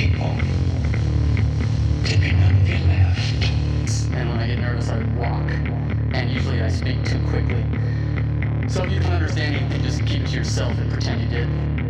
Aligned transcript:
people. 0.00 0.32
Dipping 2.04 2.40
on 2.40 2.56
your 2.64 2.78
left. 2.88 3.44
And 4.16 4.30
when 4.30 4.38
I 4.38 4.46
get 4.46 4.58
nervous, 4.58 4.88
I 4.88 4.96
walk. 5.20 5.50
And 6.16 6.30
usually 6.30 6.62
I 6.62 6.70
speak 6.70 7.04
too 7.04 7.20
quickly. 7.28 7.62
So 8.66 8.84
if 8.84 8.92
you 8.92 9.00
don't 9.00 9.12
understand 9.12 9.56
anything, 9.56 9.82
just 9.82 10.00
keep 10.06 10.22
it 10.22 10.28
to 10.28 10.36
yourself 10.36 10.72
and 10.78 10.90
pretend 10.90 11.20
you 11.20 11.28
did. 11.28 11.48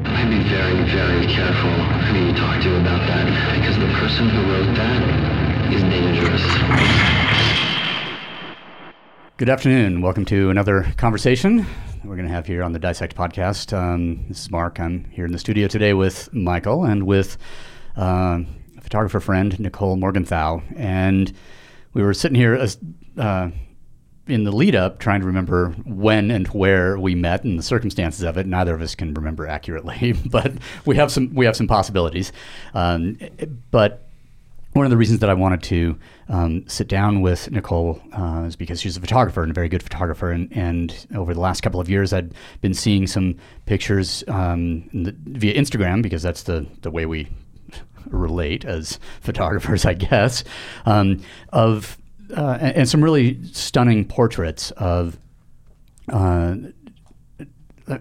I'd 0.08 0.28
be 0.28 0.42
very, 0.48 0.82
very 0.90 1.26
careful 1.26 1.70
who 1.70 2.26
you 2.26 2.34
talk 2.34 2.60
to 2.64 2.80
about 2.80 3.06
that, 3.06 3.26
because 3.54 3.78
the 3.78 3.86
person 4.00 4.28
who 4.28 4.42
wrote 4.42 4.74
that 4.74 5.72
is 5.72 5.82
dangerous. 5.82 6.42
Good 9.36 9.48
afternoon. 9.48 10.02
Welcome 10.02 10.24
to 10.24 10.50
another 10.50 10.92
conversation 10.96 11.64
we're 12.02 12.16
going 12.16 12.26
to 12.26 12.34
have 12.34 12.46
here 12.46 12.64
on 12.64 12.72
the 12.72 12.80
Dissect 12.80 13.14
podcast. 13.14 13.72
Um, 13.72 14.24
this 14.26 14.40
is 14.40 14.50
Mark. 14.50 14.80
I'm 14.80 15.04
here 15.10 15.26
in 15.26 15.32
the 15.32 15.38
studio 15.38 15.68
today 15.68 15.92
with 15.92 16.32
Michael 16.34 16.84
and 16.84 17.04
with 17.04 17.38
uh, 17.96 18.40
a 18.76 18.80
photographer 18.80 19.20
friend, 19.20 19.58
Nicole 19.60 19.96
Morgenthau. 19.96 20.62
And 20.76 21.32
we 21.92 22.02
were 22.02 22.14
sitting 22.14 22.36
here 22.36 22.66
uh, 23.18 23.50
in 24.26 24.44
the 24.44 24.52
lead 24.52 24.74
up 24.74 24.98
trying 24.98 25.20
to 25.20 25.26
remember 25.26 25.70
when 25.84 26.30
and 26.30 26.46
where 26.48 26.98
we 26.98 27.14
met 27.14 27.44
and 27.44 27.58
the 27.58 27.62
circumstances 27.62 28.22
of 28.22 28.38
it. 28.38 28.46
Neither 28.46 28.74
of 28.74 28.80
us 28.80 28.94
can 28.94 29.12
remember 29.14 29.46
accurately, 29.46 30.12
but 30.26 30.52
we 30.86 30.96
have 30.96 31.10
some 31.10 31.34
we 31.34 31.44
have 31.46 31.56
some 31.56 31.66
possibilities. 31.66 32.32
Um, 32.74 33.18
but 33.70 34.06
one 34.72 34.86
of 34.86 34.90
the 34.90 34.96
reasons 34.96 35.18
that 35.18 35.28
I 35.28 35.34
wanted 35.34 35.64
to 35.64 35.98
um, 36.28 36.68
sit 36.68 36.86
down 36.86 37.22
with 37.22 37.50
Nicole 37.50 38.00
uh, 38.12 38.44
is 38.46 38.54
because 38.54 38.80
she's 38.80 38.96
a 38.96 39.00
photographer 39.00 39.42
and 39.42 39.50
a 39.50 39.54
very 39.54 39.68
good 39.68 39.82
photographer. 39.82 40.30
And, 40.30 40.48
and 40.52 41.06
over 41.16 41.34
the 41.34 41.40
last 41.40 41.62
couple 41.62 41.80
of 41.80 41.90
years, 41.90 42.12
I'd 42.12 42.32
been 42.60 42.74
seeing 42.74 43.08
some 43.08 43.36
pictures 43.66 44.22
um, 44.28 44.88
the, 44.94 45.14
via 45.24 45.54
Instagram 45.54 46.02
because 46.02 46.22
that's 46.22 46.44
the, 46.44 46.66
the 46.82 46.90
way 46.90 47.04
we 47.04 47.28
relate 48.06 48.64
as 48.64 48.98
photographers, 49.20 49.84
I 49.84 49.94
guess, 49.94 50.44
um, 50.86 51.22
of 51.50 51.98
uh, 52.36 52.58
and, 52.60 52.76
and, 52.76 52.88
some 52.88 53.02
really 53.02 53.42
stunning 53.52 54.04
portraits 54.04 54.70
of. 54.72 55.18
Uh, 56.08 56.56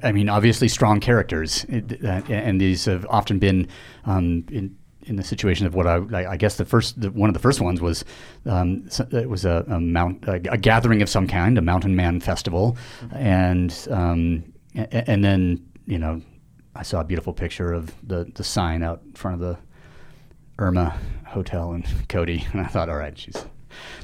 I 0.03 0.11
mean, 0.11 0.30
obviously 0.30 0.67
strong 0.67 1.00
characters, 1.00 1.66
and 1.67 2.61
these 2.61 2.86
have 2.86 3.08
often 3.09 3.39
been 3.39 3.67
um, 4.05 4.45
in, 4.52 4.77
in 5.03 5.16
the 5.16 5.23
situation 5.23 5.66
of 5.66 5.73
what 5.73 5.88
I, 5.88 6.31
I 6.31 6.38
guess 6.38 6.58
the 6.58 6.66
first 6.66 7.02
the, 7.02 7.09
one 7.11 7.30
of 7.30 7.33
the 7.33 7.39
first 7.39 7.59
ones 7.59 7.81
was 7.81 8.05
um, 8.45 8.88
it 9.11 9.30
was 9.30 9.45
a, 9.45 9.66
a 9.67 9.80
mount 9.80 10.25
a, 10.25 10.36
a, 10.52 10.58
gathering 10.58 11.02
of 11.02 11.09
some 11.09 11.27
kind, 11.27 11.58
a 11.58 11.61
Mountain 11.61 11.95
Man 11.95 12.20
festival, 12.20 12.77
and 13.11 13.75
um, 13.89 14.53
and 14.75 15.23
then 15.23 15.66
you 15.86 15.97
know 15.97 16.22
I 16.75 16.83
saw 16.83 17.02
a 17.02 17.03
beautiful 17.03 17.33
picture 17.33 17.73
of 17.73 17.92
the 18.08 18.31
the 18.36 18.44
sign 18.44 18.83
out 18.83 19.02
in 19.03 19.14
front 19.14 19.42
of 19.42 19.47
the 19.47 19.58
Irma 20.59 20.97
Hotel 21.25 21.73
in 21.73 21.83
Cody, 22.07 22.45
and 22.53 22.61
I 22.61 22.65
thought, 22.65 22.89
all 22.89 22.97
right, 22.97 23.17
she's 23.17 23.45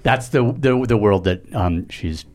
that's 0.03 0.29
the 0.29 0.53
the, 0.57 0.85
the 0.87 0.97
world 0.97 1.25
that 1.25 1.53
um, 1.53 1.89
she's 1.89 2.25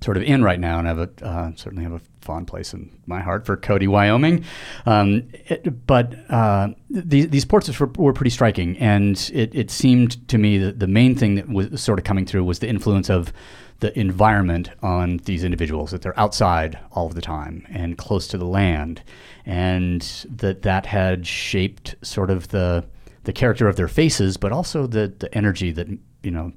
sort 0.00 0.16
of 0.16 0.22
in 0.22 0.44
right 0.44 0.60
now, 0.60 0.78
and 0.78 0.86
I 0.86 0.90
have 0.90 0.98
a 0.98 1.24
uh, 1.24 1.52
certainly 1.56 1.84
have 1.84 1.92
a 1.92 2.00
fond 2.20 2.46
place 2.46 2.74
in 2.74 2.90
my 3.06 3.20
heart 3.20 3.46
for 3.46 3.56
Cody, 3.56 3.88
Wyoming. 3.88 4.44
Um, 4.84 5.28
it, 5.32 5.86
but 5.86 6.14
uh, 6.30 6.68
these, 6.90 7.30
these 7.30 7.46
portraits 7.46 7.80
were, 7.80 7.90
were, 7.96 8.12
pretty 8.12 8.30
striking, 8.30 8.76
and 8.78 9.30
it, 9.32 9.54
it 9.54 9.70
seemed 9.70 10.28
to 10.28 10.36
me 10.36 10.58
that 10.58 10.78
the 10.78 10.86
main 10.86 11.14
thing 11.14 11.36
that 11.36 11.48
was 11.48 11.80
sort 11.80 11.98
of 11.98 12.04
coming 12.04 12.26
through 12.26 12.44
was 12.44 12.58
the 12.58 12.68
influence 12.68 13.08
of 13.08 13.32
the 13.80 13.98
environment 13.98 14.70
on 14.82 15.18
these 15.18 15.44
individuals 15.44 15.90
that 15.90 16.02
they're 16.02 16.18
outside 16.18 16.78
all 16.92 17.06
of 17.06 17.14
the 17.14 17.22
time 17.22 17.66
and 17.70 17.96
close 17.96 18.26
to 18.28 18.36
the 18.36 18.44
land 18.44 19.02
and 19.46 20.02
that 20.28 20.62
that 20.62 20.84
had 20.84 21.26
shaped 21.26 21.94
sort 22.02 22.28
of 22.28 22.48
the 22.48 22.84
the 23.28 23.32
character 23.34 23.68
of 23.68 23.76
their 23.76 23.88
faces 23.88 24.38
but 24.38 24.52
also 24.52 24.86
the 24.86 25.12
the 25.18 25.32
energy 25.34 25.70
that 25.70 25.86
you 26.22 26.30
know 26.30 26.50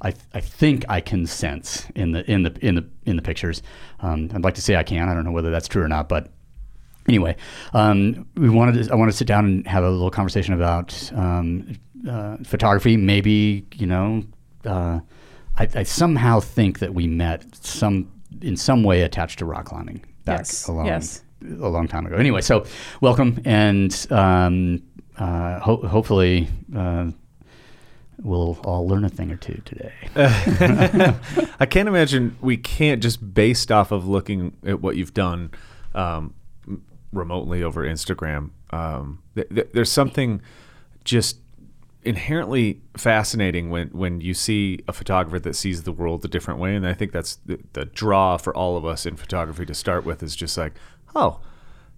I, 0.00 0.12
I 0.34 0.40
think 0.40 0.84
I 0.88 1.00
can 1.00 1.26
sense 1.26 1.86
in 1.96 2.12
the 2.12 2.30
in 2.30 2.42
the 2.42 2.54
in 2.60 2.74
the 2.74 2.86
in 3.06 3.16
the 3.16 3.22
pictures. 3.22 3.62
Um, 4.00 4.30
I'd 4.34 4.44
like 4.44 4.54
to 4.54 4.60
say 4.60 4.76
I 4.76 4.82
can. 4.82 5.08
I 5.08 5.14
don't 5.14 5.24
know 5.24 5.32
whether 5.32 5.50
that's 5.50 5.66
true 5.66 5.82
or 5.82 5.88
not, 5.88 6.10
but 6.10 6.30
anyway, 7.08 7.36
um, 7.72 8.26
we 8.36 8.50
wanted 8.50 8.84
to, 8.84 8.92
I 8.92 8.96
want 8.96 9.10
to 9.10 9.16
sit 9.16 9.26
down 9.26 9.46
and 9.46 9.66
have 9.66 9.82
a 9.82 9.90
little 9.90 10.10
conversation 10.10 10.52
about 10.52 11.10
um, 11.14 11.78
uh, 12.08 12.36
photography. 12.44 12.98
Maybe 12.98 13.66
you 13.74 13.86
know, 13.86 14.24
uh, 14.66 15.00
I, 15.56 15.68
I, 15.74 15.82
somehow 15.84 16.38
think 16.38 16.80
that 16.80 16.92
we 16.92 17.06
met 17.06 17.42
some 17.64 18.12
in 18.42 18.58
some 18.58 18.82
way 18.82 19.02
attached 19.02 19.38
to 19.38 19.46
rock 19.46 19.66
climbing 19.66 20.04
back 20.26 20.40
yes. 20.40 20.68
a 20.68 20.72
long 20.72 20.86
yes. 20.86 21.22
a 21.42 21.68
long 21.68 21.88
time 21.88 22.04
ago. 22.04 22.16
Anyway, 22.16 22.42
so 22.42 22.66
welcome 23.00 23.40
and 23.46 24.06
um, 24.10 24.82
uh, 25.18 25.60
ho- 25.60 25.86
hopefully 25.86 26.48
uh, 26.76 27.10
we'll 28.22 28.58
all 28.64 28.86
learn 28.86 29.04
a 29.04 29.08
thing 29.08 29.30
or 29.30 29.36
two 29.36 29.60
today. 29.64 29.92
I 31.60 31.66
can't 31.66 31.88
imagine 31.88 32.36
we 32.40 32.56
can't 32.56 33.02
just 33.02 33.34
based 33.34 33.70
off 33.70 33.92
of 33.92 34.06
looking 34.06 34.56
at 34.64 34.80
what 34.80 34.96
you've 34.96 35.14
done 35.14 35.50
um, 35.94 36.34
remotely 37.12 37.62
over 37.62 37.84
Instagram. 37.84 38.50
Um, 38.70 39.22
th- 39.34 39.48
th- 39.48 39.68
there's 39.72 39.90
something 39.90 40.42
just 41.04 41.38
inherently 42.02 42.82
fascinating 42.96 43.70
when 43.70 43.88
when 43.88 44.20
you 44.20 44.34
see 44.34 44.80
a 44.86 44.92
photographer 44.92 45.38
that 45.38 45.54
sees 45.54 45.84
the 45.84 45.92
world 45.92 46.24
a 46.24 46.28
different 46.28 46.60
way, 46.60 46.74
and 46.74 46.86
I 46.86 46.92
think 46.92 47.12
that's 47.12 47.36
the, 47.46 47.60
the 47.72 47.84
draw 47.86 48.36
for 48.36 48.54
all 48.54 48.76
of 48.76 48.84
us 48.84 49.06
in 49.06 49.16
photography 49.16 49.64
to 49.66 49.74
start 49.74 50.04
with 50.04 50.22
is 50.22 50.34
just 50.36 50.56
like, 50.58 50.74
oh. 51.14 51.40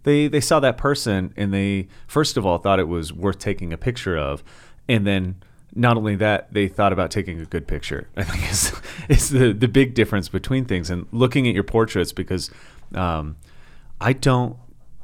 They, 0.03 0.27
they 0.27 0.41
saw 0.41 0.59
that 0.61 0.77
person 0.77 1.33
and 1.35 1.53
they 1.53 1.87
first 2.07 2.37
of 2.37 2.45
all 2.45 2.57
thought 2.57 2.79
it 2.79 2.87
was 2.87 3.11
worth 3.11 3.39
taking 3.39 3.73
a 3.73 3.77
picture 3.77 4.17
of 4.17 4.43
and 4.87 5.05
then 5.05 5.35
not 5.75 5.95
only 5.95 6.15
that, 6.15 6.51
they 6.53 6.67
thought 6.67 6.91
about 6.91 7.11
taking 7.11 7.39
a 7.39 7.45
good 7.45 7.67
picture. 7.67 8.07
I 8.17 8.23
think 8.23 8.51
is 8.51 8.73
is 9.09 9.29
the 9.29 9.53
the 9.53 9.67
big 9.67 9.93
difference 9.93 10.29
between 10.29 10.65
things 10.65 10.89
and 10.89 11.05
looking 11.11 11.47
at 11.47 11.53
your 11.53 11.63
portraits 11.63 12.11
because 12.11 12.49
um, 12.95 13.37
I 14.01 14.13
don't 14.13 14.57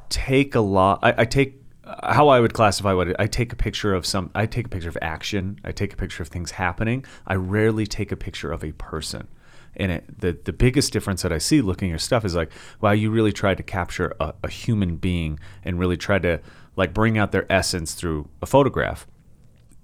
take 0.08 0.54
a 0.54 0.60
lot. 0.60 0.98
I, 1.02 1.14
I 1.18 1.24
take 1.24 1.60
how 2.02 2.28
I 2.28 2.40
would 2.40 2.54
classify 2.54 2.92
what 2.92 3.08
it, 3.08 3.16
I 3.18 3.26
take 3.26 3.52
a 3.52 3.56
picture 3.56 3.94
of 3.94 4.04
some. 4.04 4.30
I 4.34 4.46
take 4.46 4.66
a 4.66 4.68
picture 4.68 4.88
of 4.88 4.98
action. 5.00 5.60
I 5.64 5.72
take 5.72 5.92
a 5.92 5.96
picture 5.96 6.22
of 6.22 6.28
things 6.28 6.52
happening. 6.52 7.04
I 7.26 7.34
rarely 7.34 7.86
take 7.86 8.10
a 8.10 8.16
picture 8.16 8.50
of 8.50 8.64
a 8.64 8.72
person. 8.72 9.28
And 9.76 9.92
it, 9.92 10.20
the 10.20 10.38
the 10.44 10.52
biggest 10.52 10.92
difference 10.92 11.22
that 11.22 11.32
I 11.32 11.38
see 11.38 11.60
looking 11.60 11.88
at 11.88 11.90
your 11.90 11.98
stuff 11.98 12.24
is 12.24 12.34
like, 12.34 12.50
wow, 12.80 12.92
you 12.92 13.10
really 13.10 13.32
tried 13.32 13.56
to 13.58 13.62
capture 13.62 14.14
a, 14.20 14.34
a 14.42 14.48
human 14.48 14.96
being 14.96 15.38
and 15.64 15.78
really 15.78 15.96
tried 15.96 16.22
to 16.22 16.40
like 16.76 16.92
bring 16.92 17.18
out 17.18 17.32
their 17.32 17.50
essence 17.52 17.94
through 17.94 18.28
a 18.42 18.46
photograph. 18.46 19.06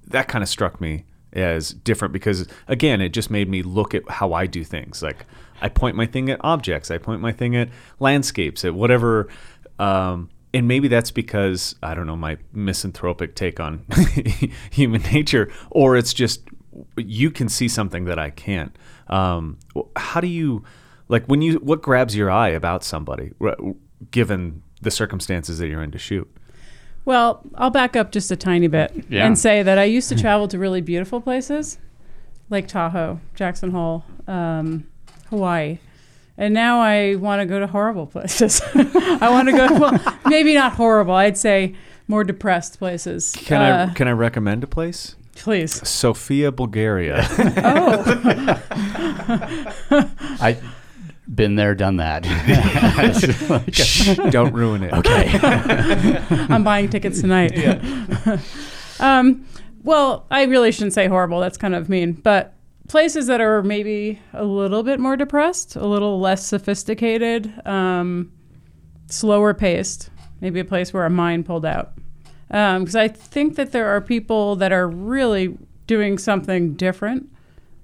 That 0.07 0.29
kind 0.29 0.43
of 0.43 0.49
struck 0.49 0.81
me 0.81 1.05
as 1.33 1.71
different 1.71 2.13
because 2.13 2.49
again 2.67 3.01
it 3.01 3.11
just 3.11 3.31
made 3.31 3.49
me 3.49 3.63
look 3.63 3.95
at 3.95 4.09
how 4.09 4.33
i 4.33 4.47
do 4.47 4.65
things. 4.65 5.03
Like 5.03 5.27
i 5.61 5.69
point 5.69 5.97
my 5.97 6.07
thing 6.07 6.29
at 6.31 6.41
objects. 6.43 6.91
I 6.91 6.99
point 6.99 7.21
my 7.21 7.33
thing 7.33 7.55
at 7.57 7.69
landscapes 7.99 8.65
at 8.65 8.75
whatever 8.75 9.29
um, 9.79 10.29
and 10.53 10.67
maybe 10.67 10.89
that's 10.89 11.11
because 11.11 11.75
i 11.83 11.95
don't 11.95 12.07
know 12.07 12.17
my 12.17 12.37
misanthropic 12.53 13.35
take 13.35 13.61
on 13.61 13.85
human 14.71 15.03
nature 15.03 15.51
or 15.71 15.97
it's 15.97 16.13
just 16.13 16.43
you 16.97 17.31
can 17.31 17.49
see 17.49 17.69
something 17.69 18.05
that 18.05 18.19
i 18.19 18.31
can't 18.31 18.77
um, 19.11 19.59
how 19.97 20.21
do 20.21 20.27
you 20.27 20.65
like 21.09 21.27
when 21.27 21.43
you 21.43 21.55
what 21.59 21.83
grabs 21.83 22.17
your 22.17 22.31
eye 22.31 22.49
about 22.49 22.83
somebody 22.83 23.33
given 24.11 24.63
the 24.81 24.91
circumstances 24.91 25.59
that 25.59 25.69
you're 25.69 25.83
in 25.83 25.91
to 25.91 25.99
shoot 25.99 26.31
well, 27.05 27.43
I'll 27.55 27.71
back 27.71 27.97
up 27.97 28.13
just 28.13 28.31
a 28.31 28.37
tiny 28.37 28.69
bit 28.69 28.93
yeah. 29.09 29.27
and 29.27 29.39
say 29.39 29.63
that 29.63 29.79
I 29.79 29.85
used 29.85 30.09
to 30.11 30.17
travel 30.17 30.49
to 30.49 30.59
really 30.59 30.81
beautiful 30.81 31.21
places, 31.21 31.79
Lake 32.51 32.69
Tahoe, 32.69 33.21
Jackson 33.35 33.71
Hole, 33.71 34.05
um, 34.27 34.87
Hawaii. 35.31 35.79
And 36.37 36.55
now 36.55 36.81
I 36.81 37.17
want 37.17 37.41
to 37.41 37.47
go 37.47 37.59
to 37.59 37.67
horrible 37.67 38.07
places. 38.15 38.63
I 38.75 39.29
want 39.31 39.49
to 39.49 39.53
go, 39.53 39.79
well, 39.79 40.19
maybe 40.27 40.55
not 40.55 40.73
horrible. 40.73 41.15
I'd 41.15 41.39
say 41.39 41.75
more 42.07 42.25
depressed 42.25 42.79
places. 42.79 43.33
Can 43.37 43.63
uh, 43.63 43.89
I 43.91 43.95
can 43.95 44.09
I 44.09 44.13
recommend 44.13 44.65
a 44.65 44.67
place? 44.67 45.17
Please. 45.35 45.89
Sofia, 45.89 46.53
Bulgaria. 46.53 47.27
oh. 47.65 48.63
I 50.41 50.57
been 51.35 51.55
there, 51.55 51.75
done 51.75 51.97
that. 51.97 52.25
Shh, 53.73 54.17
don't 54.31 54.53
ruin 54.53 54.83
it. 54.83 54.93
Okay. 54.93 55.31
I'm 56.53 56.65
buying 56.65 56.89
tickets 56.89 57.21
tonight. 57.21 57.57
Yeah. 57.57 58.39
um, 58.99 59.47
well, 59.83 60.27
I 60.31 60.45
really 60.45 60.73
shouldn't 60.73 60.93
say 60.93 61.07
horrible. 61.07 61.41
That's 61.41 61.57
kind 61.57 61.75
of 61.75 61.89
mean. 61.89 62.13
But 62.13 62.55
places 62.89 63.27
that 63.29 63.41
are 63.41 63.63
maybe 63.63 64.21
a 64.33 64.45
little 64.45 64.83
bit 64.83 64.99
more 64.99 65.17
depressed, 65.17 65.77
a 65.77 65.87
little 65.87 66.19
less 66.21 66.45
sophisticated, 66.45 67.53
um, 67.67 68.33
slower 69.07 69.55
paced, 69.55 70.11
maybe 70.41 70.61
a 70.61 70.65
place 70.65 70.93
where 70.93 71.07
a 71.07 71.11
mind 71.11 71.47
pulled 71.47 71.65
out. 71.65 71.93
Because 72.51 72.97
um, 72.97 73.01
I 73.01 73.07
think 73.09 73.55
that 73.55 73.71
there 73.71 73.87
are 73.87 74.01
people 74.01 74.57
that 74.57 74.73
are 74.73 74.89
really 74.89 75.57
doing 75.87 76.19
something 76.19 76.75
different 76.75 77.29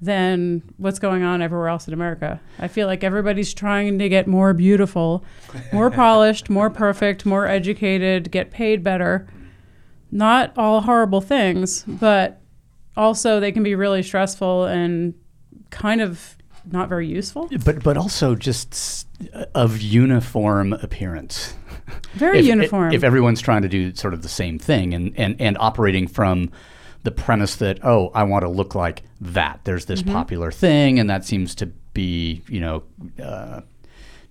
than 0.00 0.62
what's 0.76 0.98
going 0.98 1.22
on 1.22 1.40
everywhere 1.40 1.68
else 1.68 1.86
in 1.86 1.94
America. 1.94 2.40
I 2.58 2.68
feel 2.68 2.86
like 2.86 3.04
everybody's 3.04 3.54
trying 3.54 3.98
to 4.00 4.08
get 4.08 4.26
more 4.26 4.52
beautiful, 4.52 5.24
more 5.72 5.90
polished, 6.02 6.50
more 6.50 6.68
perfect, 6.68 7.24
more 7.24 7.46
educated, 7.46 8.30
get 8.30 8.50
paid 8.50 8.82
better. 8.82 9.26
not 10.10 10.52
all 10.58 10.80
horrible 10.82 11.20
things, 11.20 11.84
but 11.86 12.40
also 12.96 13.38
they 13.40 13.52
can 13.52 13.62
be 13.62 13.74
really 13.74 14.02
stressful 14.02 14.64
and 14.64 15.14
kind 15.70 16.00
of 16.00 16.36
not 16.70 16.88
very 16.88 17.06
useful. 17.06 17.48
But 17.64 17.82
but 17.84 17.96
also 17.96 18.34
just 18.34 19.06
of 19.54 19.80
uniform 19.80 20.72
appearance. 20.74 21.54
Very 22.14 22.40
if, 22.40 22.46
uniform. 22.46 22.92
If 22.92 23.04
everyone's 23.04 23.40
trying 23.40 23.62
to 23.62 23.68
do 23.68 23.94
sort 23.94 24.14
of 24.14 24.22
the 24.22 24.28
same 24.28 24.58
thing 24.58 24.94
and, 24.94 25.12
and, 25.16 25.40
and 25.40 25.56
operating 25.58 26.06
from 26.08 26.50
the 27.04 27.10
premise 27.12 27.56
that, 27.56 27.78
oh, 27.84 28.10
I 28.14 28.24
want 28.24 28.42
to 28.42 28.48
look 28.48 28.74
like 28.74 29.02
that. 29.20 29.60
There's 29.64 29.84
this 29.86 30.02
Mm-hmm. 30.02 30.12
popular 30.12 30.50
thing, 30.50 30.98
and 30.98 31.08
that 31.08 31.24
seems 31.24 31.54
to 31.56 31.66
be, 31.94 32.42
you 32.48 32.60
know, 32.60 32.82
uh, 33.22 33.60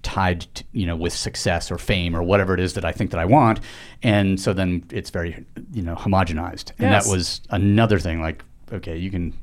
tied, 0.03 0.41
to, 0.41 0.63
you 0.73 0.85
know, 0.85 0.95
with 0.95 1.13
success 1.13 1.71
or 1.71 1.77
fame 1.77 2.15
or 2.15 2.21
whatever 2.21 2.53
it 2.53 2.59
is 2.59 2.73
that 2.73 2.85
I 2.85 2.91
think 2.91 3.11
that 3.11 3.19
I 3.19 3.25
want. 3.25 3.59
And 4.03 4.39
so 4.39 4.53
then 4.53 4.83
it's 4.91 5.09
very, 5.09 5.45
you 5.71 5.81
know, 5.81 5.95
homogenized. 5.95 6.71
And 6.77 6.91
Yes. 6.91 7.05
that 7.05 7.11
was 7.11 7.41
another 7.49 7.97
thing. 7.97 8.21
Like, 8.21 8.43
okay, 8.71 8.97
you 8.97 9.09
can 9.09 9.33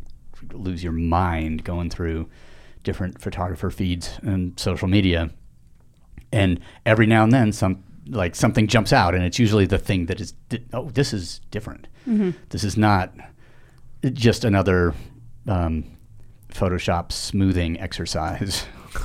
lose 0.52 0.82
your 0.84 0.92
mind 0.92 1.64
going 1.64 1.88
through 1.90 2.28
different 2.84 3.20
photographer 3.20 3.70
feeds 3.70 4.18
and 4.22 4.58
social 4.58 4.88
media 4.88 5.30
and 6.32 6.58
every 6.84 7.06
now 7.06 7.22
and 7.22 7.32
then 7.32 7.52
some 7.52 7.82
like 8.08 8.34
something 8.34 8.66
jumps 8.66 8.92
out 8.92 9.14
and 9.14 9.22
it's 9.24 9.38
usually 9.38 9.64
the 9.66 9.78
thing 9.78 10.06
that 10.06 10.20
is 10.20 10.32
di- 10.48 10.64
oh 10.72 10.90
this 10.90 11.12
is 11.12 11.40
different 11.50 11.86
this 12.50 12.64
is 12.64 12.76
not 12.76 13.14
just 14.12 14.44
another 14.44 14.92
um, 15.46 15.84
photoshop 16.52 17.12
smoothing 17.12 17.78
exercise 17.80 18.66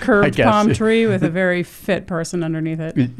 Curved 0.00 0.36
palm 0.38 0.74
tree 0.74 1.06
with 1.06 1.22
a 1.22 1.30
very 1.42 1.62
fit 1.62 2.06
person 2.06 2.42
underneath 2.44 2.80
it. 2.80 3.10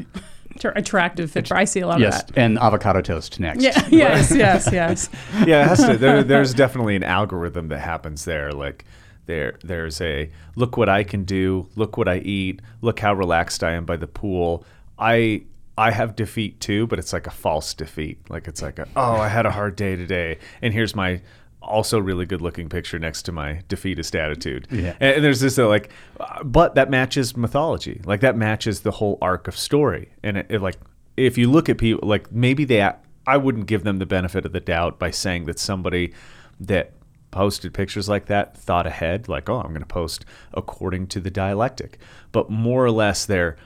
Attractive 0.63 1.31
fit. 1.31 1.51
I 1.51 1.65
see 1.65 1.79
a 1.79 1.87
lot 1.87 1.99
yes 1.99 2.21
of 2.21 2.27
that. 2.27 2.37
and 2.37 2.59
avocado 2.59 3.01
toast 3.01 3.39
next 3.39 3.63
Yeah. 3.63 3.87
Yes. 3.89 4.31
Yes. 4.35 4.69
Yes. 4.71 5.09
yeah, 5.45 5.63
it 5.63 5.67
has 5.69 5.83
to. 5.85 5.97
There, 5.97 6.23
there's 6.23 6.53
definitely 6.53 6.95
an 6.95 7.03
algorithm 7.03 7.69
that 7.69 7.79
happens 7.79 8.25
there. 8.25 8.51
Like 8.51 8.85
there, 9.25 9.57
there's 9.63 10.01
a 10.01 10.29
look 10.55 10.77
what 10.77 10.89
I 10.89 11.03
can 11.03 11.23
do. 11.23 11.67
Look 11.75 11.97
what 11.97 12.07
I 12.07 12.17
eat. 12.17 12.61
Look 12.81 12.99
how 12.99 13.13
relaxed 13.13 13.63
I 13.63 13.71
am 13.71 13.85
by 13.85 13.97
the 13.97 14.07
pool. 14.07 14.65
I 14.99 15.43
I 15.77 15.91
have 15.91 16.15
defeat 16.15 16.59
too, 16.59 16.87
but 16.87 16.99
it's 16.99 17.13
like 17.13 17.25
a 17.25 17.31
false 17.31 17.73
defeat. 17.73 18.19
Like 18.29 18.47
it's 18.47 18.61
like 18.61 18.79
a, 18.79 18.87
oh, 18.95 19.15
I 19.15 19.27
had 19.27 19.45
a 19.45 19.51
hard 19.51 19.75
day 19.75 19.95
today, 19.95 20.37
and 20.61 20.73
here's 20.73 20.95
my 20.95 21.21
also 21.63 21.97
really 21.97 22.25
good 22.25 22.41
looking 22.41 22.69
picture 22.69 22.99
next 22.99 23.23
to 23.23 23.31
my 23.31 23.61
defeatist 23.69 24.15
attitude. 24.15 24.67
Yeah. 24.69 24.95
And, 24.99 25.15
and 25.15 25.23
there's 25.23 25.39
this 25.39 25.57
uh, 25.57 25.67
like, 25.67 25.91
uh, 26.19 26.43
but 26.43 26.75
that 26.75 26.89
matches 26.89 27.37
mythology. 27.37 28.01
Like 28.05 28.21
that 28.21 28.35
matches 28.35 28.81
the 28.81 28.91
whole 28.91 29.17
arc 29.21 29.47
of 29.47 29.57
story. 29.57 30.09
And 30.23 30.37
it, 30.37 30.47
it 30.49 30.61
like 30.61 30.77
if 31.17 31.37
you 31.37 31.49
look 31.49 31.69
at 31.69 31.77
people 31.77 32.07
like 32.07 32.31
maybe 32.31 32.65
they 32.65 32.87
I 33.25 33.37
wouldn't 33.37 33.67
give 33.67 33.83
them 33.83 33.99
the 33.99 34.05
benefit 34.05 34.45
of 34.45 34.51
the 34.51 34.59
doubt 34.59 34.99
by 34.99 35.11
saying 35.11 35.45
that 35.45 35.57
somebody 35.57 36.13
that 36.59 36.91
posted 37.33 37.73
pictures 37.73 38.07
like 38.07 38.27
that 38.27 38.55
thought 38.55 38.87
ahead 38.87 39.27
like 39.27 39.49
oh 39.49 39.59
I'm 39.59 39.69
going 39.69 39.79
to 39.81 39.85
post 39.85 40.23
according 40.53 41.07
to 41.07 41.19
the 41.19 41.29
dialectic 41.31 41.97
but 42.31 42.49
more 42.49 42.85
or 42.85 42.91
less 42.91 43.25
they're 43.25 43.57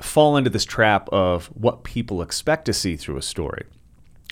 fall 0.00 0.36
into 0.36 0.50
this 0.50 0.64
trap 0.64 1.08
of 1.10 1.46
what 1.48 1.82
people 1.84 2.22
expect 2.22 2.66
to 2.66 2.72
see 2.72 2.96
through 2.96 3.16
a 3.16 3.22
story 3.22 3.64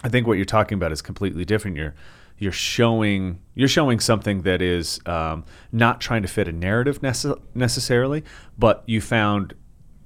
I 0.04 0.08
think 0.08 0.26
what 0.26 0.34
you're 0.34 0.44
talking 0.44 0.76
about 0.76 0.90
is 0.90 1.00
completely 1.02 1.44
different. 1.44 1.76
You're 1.76 1.94
you're 2.38 2.50
showing 2.50 3.38
you're 3.54 3.68
showing 3.68 4.00
something 4.00 4.42
that 4.42 4.60
is 4.60 4.98
um, 5.06 5.44
not 5.70 6.00
trying 6.00 6.22
to 6.22 6.28
fit 6.28 6.48
a 6.48 6.52
narrative 6.52 7.00
nece- 7.02 7.40
necessarily, 7.54 8.24
but 8.58 8.82
you 8.86 9.00
found 9.00 9.54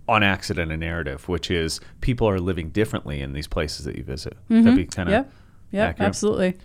on 0.07 0.23
accident 0.23 0.71
a 0.71 0.77
narrative, 0.77 1.29
which 1.29 1.51
is 1.51 1.81
people 2.03 2.29
are 2.29 2.39
living 2.39 2.69
differently 2.71 3.23
in 3.23 3.33
these 3.33 3.47
places 3.47 3.87
that 3.87 3.97
you 3.97 4.03
visit. 4.05 4.37
That'd 4.51 4.77
be 4.77 4.85
kind 4.85 5.09
of 5.09 5.13
yeah, 5.15 5.25
Yep. 5.71 5.89
accurate. 5.91 6.07
Absolutely. 6.09 6.57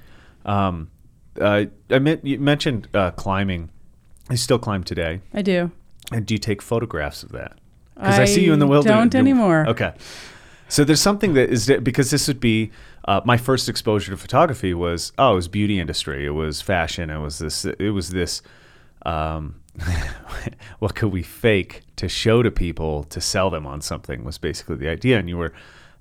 Um, 0.45 0.89
uh, 1.39 1.65
I 1.89 1.99
meant 1.99 2.25
you 2.25 2.39
mentioned 2.39 2.87
uh, 2.93 3.11
climbing. 3.11 3.69
I 4.29 4.35
still 4.35 4.59
climb 4.59 4.83
today. 4.83 5.21
I 5.33 5.41
do. 5.41 5.71
And 6.11 6.25
do 6.25 6.33
you 6.33 6.39
take 6.39 6.61
photographs 6.61 7.23
of 7.23 7.31
that? 7.31 7.57
Because 7.95 8.19
I, 8.19 8.25
see 8.25 8.43
you 8.43 8.53
in 8.53 8.59
the 8.59 8.65
I 8.65 8.69
wilderness. 8.69 8.97
don't 8.97 9.15
anymore. 9.15 9.67
Okay. 9.67 9.93
So 10.67 10.83
there's 10.83 11.01
something 11.01 11.33
that 11.33 11.49
is 11.49 11.71
because 11.83 12.11
this 12.11 12.27
would 12.27 12.39
be 12.39 12.71
uh, 13.05 13.21
my 13.25 13.37
first 13.37 13.67
exposure 13.67 14.11
to 14.11 14.17
photography 14.17 14.73
was 14.73 15.11
oh 15.17 15.33
it 15.33 15.35
was 15.35 15.47
beauty 15.49 15.79
industry 15.79 16.25
it 16.25 16.29
was 16.29 16.61
fashion 16.61 17.09
it 17.09 17.17
was 17.17 17.39
this 17.39 17.65
it 17.65 17.89
was 17.93 18.11
this 18.11 18.41
um, 19.05 19.59
what 20.79 20.95
could 20.95 21.11
we 21.11 21.23
fake 21.23 21.81
to 21.97 22.07
show 22.07 22.41
to 22.41 22.49
people 22.49 23.03
to 23.05 23.19
sell 23.19 23.49
them 23.49 23.65
on 23.65 23.81
something 23.81 24.23
was 24.23 24.37
basically 24.37 24.77
the 24.77 24.87
idea 24.87 25.19
and 25.19 25.27
you 25.27 25.37
were 25.37 25.51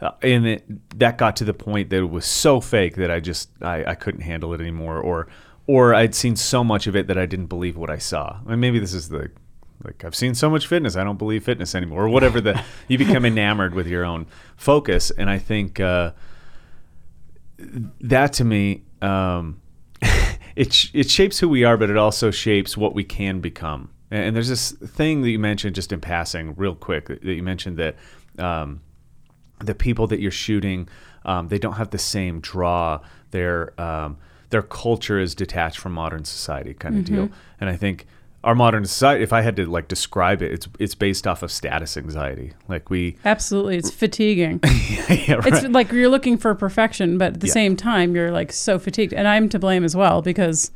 uh, 0.00 0.12
and 0.22 0.46
it, 0.46 0.98
that 0.98 1.18
got 1.18 1.36
to 1.36 1.44
the 1.44 1.54
point 1.54 1.90
that 1.90 1.98
it 1.98 2.10
was 2.10 2.26
so 2.26 2.60
fake 2.60 2.96
that 2.96 3.10
I 3.10 3.20
just 3.20 3.50
I, 3.62 3.84
I 3.84 3.94
couldn't 3.94 4.22
handle 4.22 4.52
it 4.54 4.60
anymore 4.60 4.98
or 4.98 5.28
or 5.66 5.94
I'd 5.94 6.14
seen 6.14 6.36
so 6.36 6.64
much 6.64 6.86
of 6.86 6.96
it 6.96 7.06
that 7.06 7.18
I 7.18 7.26
didn't 7.26 7.46
believe 7.46 7.76
what 7.76 7.90
I 7.90 7.98
saw 7.98 8.38
and 8.46 8.60
maybe 8.60 8.78
this 8.78 8.94
is 8.94 9.08
the 9.08 9.30
like 9.84 10.04
I've 10.04 10.14
seen 10.14 10.34
so 10.34 10.50
much 10.50 10.66
fitness, 10.66 10.96
I 10.96 11.04
don't 11.04 11.16
believe 11.16 11.44
fitness 11.44 11.74
anymore, 11.74 12.04
or 12.04 12.08
whatever. 12.08 12.40
The 12.40 12.62
you 12.88 12.98
become 12.98 13.24
enamored 13.24 13.74
with 13.74 13.86
your 13.86 14.04
own 14.04 14.26
focus, 14.56 15.10
and 15.10 15.30
I 15.30 15.38
think 15.38 15.80
uh, 15.80 16.12
that 18.00 18.32
to 18.34 18.44
me, 18.44 18.82
um, 19.00 19.60
it 20.56 20.90
it 20.92 21.10
shapes 21.10 21.38
who 21.38 21.48
we 21.48 21.64
are, 21.64 21.76
but 21.76 21.88
it 21.88 21.96
also 21.96 22.30
shapes 22.30 22.76
what 22.76 22.94
we 22.94 23.04
can 23.04 23.40
become. 23.40 23.90
And, 24.10 24.24
and 24.24 24.36
there's 24.36 24.48
this 24.48 24.72
thing 24.72 25.22
that 25.22 25.30
you 25.30 25.38
mentioned 25.38 25.74
just 25.74 25.92
in 25.92 26.00
passing, 26.00 26.54
real 26.56 26.74
quick, 26.74 27.08
that 27.08 27.24
you 27.24 27.42
mentioned 27.42 27.78
that 27.78 27.96
um, 28.38 28.82
the 29.60 29.74
people 29.74 30.06
that 30.08 30.20
you're 30.20 30.30
shooting, 30.30 30.88
um, 31.24 31.48
they 31.48 31.58
don't 31.58 31.74
have 31.74 31.90
the 31.90 31.98
same 31.98 32.40
draw. 32.40 33.00
Their 33.30 33.78
um, 33.80 34.16
their 34.50 34.62
culture 34.62 35.18
is 35.20 35.34
detached 35.34 35.78
from 35.78 35.92
modern 35.92 36.24
society, 36.24 36.74
kind 36.74 36.96
of 36.98 37.04
deal. 37.04 37.28
And 37.60 37.70
I 37.70 37.76
think 37.76 38.06
our 38.42 38.54
modern 38.54 38.84
society, 38.86 39.22
if 39.22 39.32
I 39.34 39.42
had 39.42 39.54
to 39.56 39.66
like 39.66 39.86
describe 39.86 40.42
it, 40.42 40.50
it's 40.50 40.66
it's 40.78 40.94
based 40.94 41.26
off 41.26 41.42
of 41.42 41.52
status 41.52 41.96
anxiety. 41.96 42.52
Like 42.68 42.90
we, 42.90 43.16
Absolutely. 43.24 43.76
It's 43.76 43.90
fatiguing. 43.90 44.60
yeah, 44.64 45.34
right. 45.34 45.46
It's 45.46 45.68
like 45.68 45.92
you're 45.92 46.08
looking 46.08 46.36
for 46.38 46.54
perfection, 46.54 47.18
but 47.18 47.34
at 47.34 47.40
the 47.40 47.46
Yeah. 47.48 47.52
same 47.52 47.76
time, 47.76 48.14
you're 48.16 48.30
like 48.32 48.50
so 48.52 48.78
fatigued. 48.78 49.12
And 49.12 49.28
I'm 49.28 49.48
to 49.50 49.58
blame 49.58 49.84
as 49.84 49.94
well 49.94 50.22
because, 50.22 50.72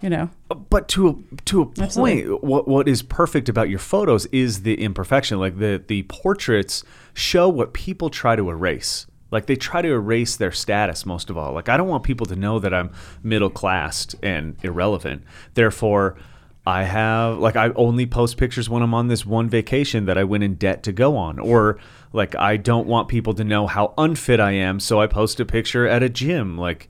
you 0.00 0.08
know, 0.08 0.30
but 0.70 0.88
to 0.90 1.08
a 1.08 1.40
to 1.46 1.62
a 1.62 1.66
point, 1.66 1.78
Absolutely. 1.80 2.22
what 2.48 2.68
what 2.68 2.88
is 2.88 3.02
perfect 3.02 3.48
about 3.50 3.68
your 3.68 3.80
photos 3.80 4.24
is 4.26 4.62
the 4.62 4.80
imperfection. 4.80 5.38
Like 5.40 5.58
the 5.58 5.82
the 5.86 6.04
portraits 6.04 6.84
show 7.20 7.48
what 7.48 7.72
people 7.72 8.10
try 8.10 8.34
to 8.34 8.50
erase. 8.50 9.06
Like 9.30 9.46
they 9.46 9.56
try 9.56 9.82
to 9.82 9.88
erase 9.88 10.36
their 10.36 10.50
status 10.50 11.06
most 11.06 11.30
of 11.30 11.38
all. 11.38 11.52
Like 11.52 11.68
I 11.68 11.76
don't 11.76 11.88
want 11.88 12.02
people 12.02 12.26
to 12.26 12.36
know 12.36 12.58
that 12.58 12.74
I'm 12.74 12.90
middle 13.22 13.50
class 13.50 14.14
and 14.22 14.56
irrelevant. 14.64 15.22
Therefore, 15.54 16.16
I 16.66 16.82
have 16.84 17.38
like 17.38 17.56
I 17.56 17.70
only 17.70 18.06
post 18.06 18.36
pictures 18.36 18.68
when 18.68 18.82
I'm 18.82 18.94
on 18.94 19.08
this 19.08 19.24
one 19.24 19.48
vacation 19.48 20.06
that 20.06 20.18
I 20.18 20.24
went 20.24 20.44
in 20.44 20.54
debt 20.54 20.82
to 20.84 20.92
go 20.92 21.16
on, 21.16 21.38
or 21.38 21.78
like 22.12 22.34
I 22.34 22.56
don't 22.56 22.86
want 22.86 23.08
people 23.08 23.34
to 23.34 23.44
know 23.44 23.66
how 23.66 23.94
unfit 23.96 24.40
I 24.40 24.52
am, 24.52 24.80
so 24.80 25.00
I 25.00 25.06
post 25.06 25.40
a 25.40 25.44
picture 25.44 25.86
at 25.86 26.02
a 26.02 26.08
gym. 26.08 26.58
Like 26.58 26.88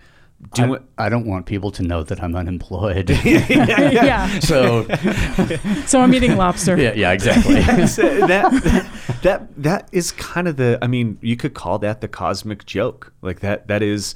doing. 0.54 0.82
I, 0.98 1.06
I 1.06 1.08
don't 1.08 1.26
want 1.26 1.46
people 1.46 1.70
to 1.72 1.82
know 1.82 2.02
that 2.02 2.22
I'm 2.22 2.34
unemployed 2.34 3.10
yeah. 3.24 4.38
so 4.40 4.84
So 5.86 6.00
I'm 6.00 6.14
eating 6.14 6.36
lobster. 6.36 6.76
yeah 6.76 6.92
yeah 6.94 7.12
exactly 7.12 7.62
So 7.86 8.26
that, 8.26 8.90
that 9.22 9.62
that 9.62 9.88
is 9.92 10.12
kind 10.12 10.48
of 10.48 10.56
the 10.56 10.78
I 10.82 10.86
mean 10.86 11.18
you 11.20 11.36
could 11.36 11.54
call 11.54 11.78
that 11.80 12.00
the 12.00 12.08
cosmic 12.08 12.64
joke 12.66 13.12
like 13.22 13.40
that 13.40 13.68
that 13.68 13.82
is 13.82 14.14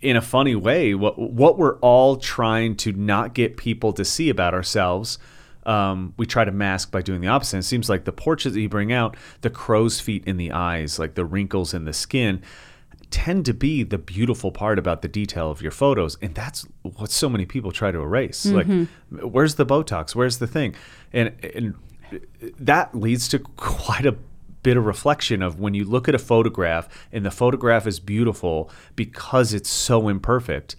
in 0.00 0.16
a 0.16 0.22
funny 0.22 0.54
way 0.54 0.94
what 0.94 1.18
what 1.18 1.58
we're 1.58 1.78
all 1.78 2.16
trying 2.16 2.76
to 2.76 2.92
not 2.92 3.34
get 3.34 3.56
people 3.56 3.92
to 3.94 4.04
see 4.04 4.28
about 4.28 4.54
ourselves 4.54 5.18
um, 5.64 6.14
we 6.16 6.26
try 6.26 6.44
to 6.44 6.52
mask 6.52 6.92
by 6.92 7.02
doing 7.02 7.20
the 7.20 7.26
opposite. 7.26 7.58
It 7.58 7.62
seems 7.64 7.88
like 7.88 8.04
the 8.04 8.12
portraits 8.12 8.54
that 8.54 8.60
you 8.60 8.68
bring 8.68 8.92
out, 8.92 9.16
the 9.40 9.50
crow's 9.50 9.98
feet 9.98 10.22
in 10.24 10.36
the 10.36 10.52
eyes, 10.52 10.96
like 11.00 11.16
the 11.16 11.24
wrinkles 11.24 11.74
in 11.74 11.86
the 11.86 11.92
skin, 11.92 12.40
tend 13.10 13.44
to 13.46 13.54
be 13.54 13.82
the 13.82 13.98
beautiful 13.98 14.50
part 14.50 14.78
about 14.78 15.02
the 15.02 15.08
detail 15.08 15.50
of 15.50 15.62
your 15.62 15.70
photos 15.70 16.16
and 16.20 16.34
that's 16.34 16.66
what 16.82 17.10
so 17.10 17.28
many 17.28 17.46
people 17.46 17.72
try 17.72 17.90
to 17.90 17.98
erase. 17.98 18.46
Like 18.46 18.66
mm-hmm. 18.66 19.16
where's 19.28 19.54
the 19.54 19.66
botox? 19.66 20.14
Where's 20.14 20.38
the 20.38 20.46
thing? 20.46 20.74
And 21.12 21.32
and 21.54 21.74
that 22.58 22.94
leads 22.94 23.28
to 23.28 23.38
quite 23.38 24.06
a 24.06 24.16
bit 24.62 24.76
of 24.76 24.84
reflection 24.84 25.42
of 25.42 25.60
when 25.60 25.74
you 25.74 25.84
look 25.84 26.08
at 26.08 26.14
a 26.14 26.18
photograph 26.18 26.88
and 27.12 27.24
the 27.24 27.30
photograph 27.30 27.86
is 27.86 28.00
beautiful 28.00 28.70
because 28.96 29.54
it's 29.54 29.68
so 29.68 30.08
imperfect 30.08 30.74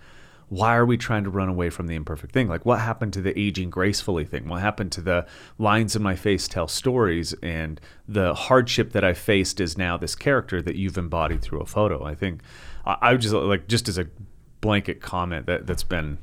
why 0.49 0.75
are 0.75 0.85
we 0.85 0.97
trying 0.97 1.23
to 1.25 1.29
run 1.29 1.49
away 1.49 1.69
from 1.69 1.87
the 1.87 1.95
imperfect 1.95 2.33
thing? 2.33 2.47
Like 2.47 2.65
what 2.65 2.79
happened 2.79 3.13
to 3.13 3.21
the 3.21 3.37
aging 3.37 3.69
gracefully 3.69 4.25
thing? 4.25 4.47
What 4.47 4.61
happened 4.61 4.91
to 4.93 5.01
the 5.01 5.25
lines 5.57 5.95
in 5.95 6.01
my 6.01 6.15
face 6.15 6.47
tell 6.47 6.67
stories? 6.67 7.33
And 7.43 7.81
the 8.07 8.33
hardship 8.33 8.93
that 8.93 9.03
i 9.03 9.13
faced 9.13 9.59
is 9.59 9.77
now 9.77 9.97
this 9.97 10.15
character 10.15 10.61
that 10.61 10.75
you've 10.75 10.97
embodied 10.97 11.41
through 11.41 11.59
a 11.59 11.65
photo. 11.65 12.03
I 12.03 12.15
think 12.15 12.41
i, 12.85 12.97
I 13.01 13.11
would 13.11 13.21
just 13.21 13.33
like 13.33 13.67
just 13.67 13.89
as 13.89 13.97
a 13.97 14.07
blanket 14.61 15.01
comment 15.01 15.45
that 15.47 15.67
that's 15.67 15.83
been 15.83 16.17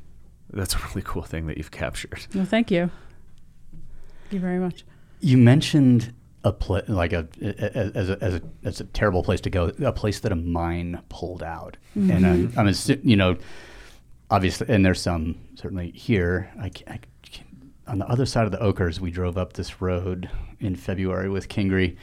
that's 0.51 0.73
a 0.73 0.79
really 0.89 1.03
cool 1.03 1.23
thing 1.23 1.47
that 1.47 1.57
you've 1.57 1.71
captured. 1.71 2.25
Well, 2.33 2.45
thank 2.45 2.71
you. 2.71 2.89
Thank 4.23 4.33
you 4.33 4.39
very 4.39 4.59
much. 4.59 4.85
You 5.19 5.37
mentioned 5.37 6.13
a 6.43 6.51
pla- 6.51 6.81
like 6.87 7.13
a 7.13 7.27
as 7.41 8.09
a, 8.09 8.17
as 8.23 8.35
a 8.35 8.41
as 8.63 8.79
a 8.79 8.85
terrible 8.85 9.23
place 9.23 9.41
to 9.41 9.49
go, 9.49 9.71
a 9.83 9.91
place 9.91 10.19
that 10.21 10.31
a 10.31 10.35
mine 10.35 11.01
pulled 11.09 11.43
out, 11.43 11.77
and 11.95 12.09
mm-hmm. 12.09 12.59
I'm, 12.59 12.67
I'm 12.67 12.73
assu- 12.73 12.99
you 13.03 13.15
know, 13.15 13.37
obviously, 14.29 14.67
and 14.69 14.85
there's 14.85 15.01
some 15.01 15.35
certainly 15.55 15.91
here. 15.91 16.51
I, 16.59 16.71
I 16.87 16.99
on 17.87 17.99
the 17.99 18.07
other 18.07 18.25
side 18.25 18.45
of 18.45 18.51
the 18.51 18.57
Oquirrhs, 18.57 18.99
we 18.99 19.11
drove 19.11 19.37
up 19.37 19.53
this 19.53 19.79
road 19.81 20.29
in 20.59 20.75
February 20.75 21.29
with 21.29 21.47
Kingry, 21.49 21.97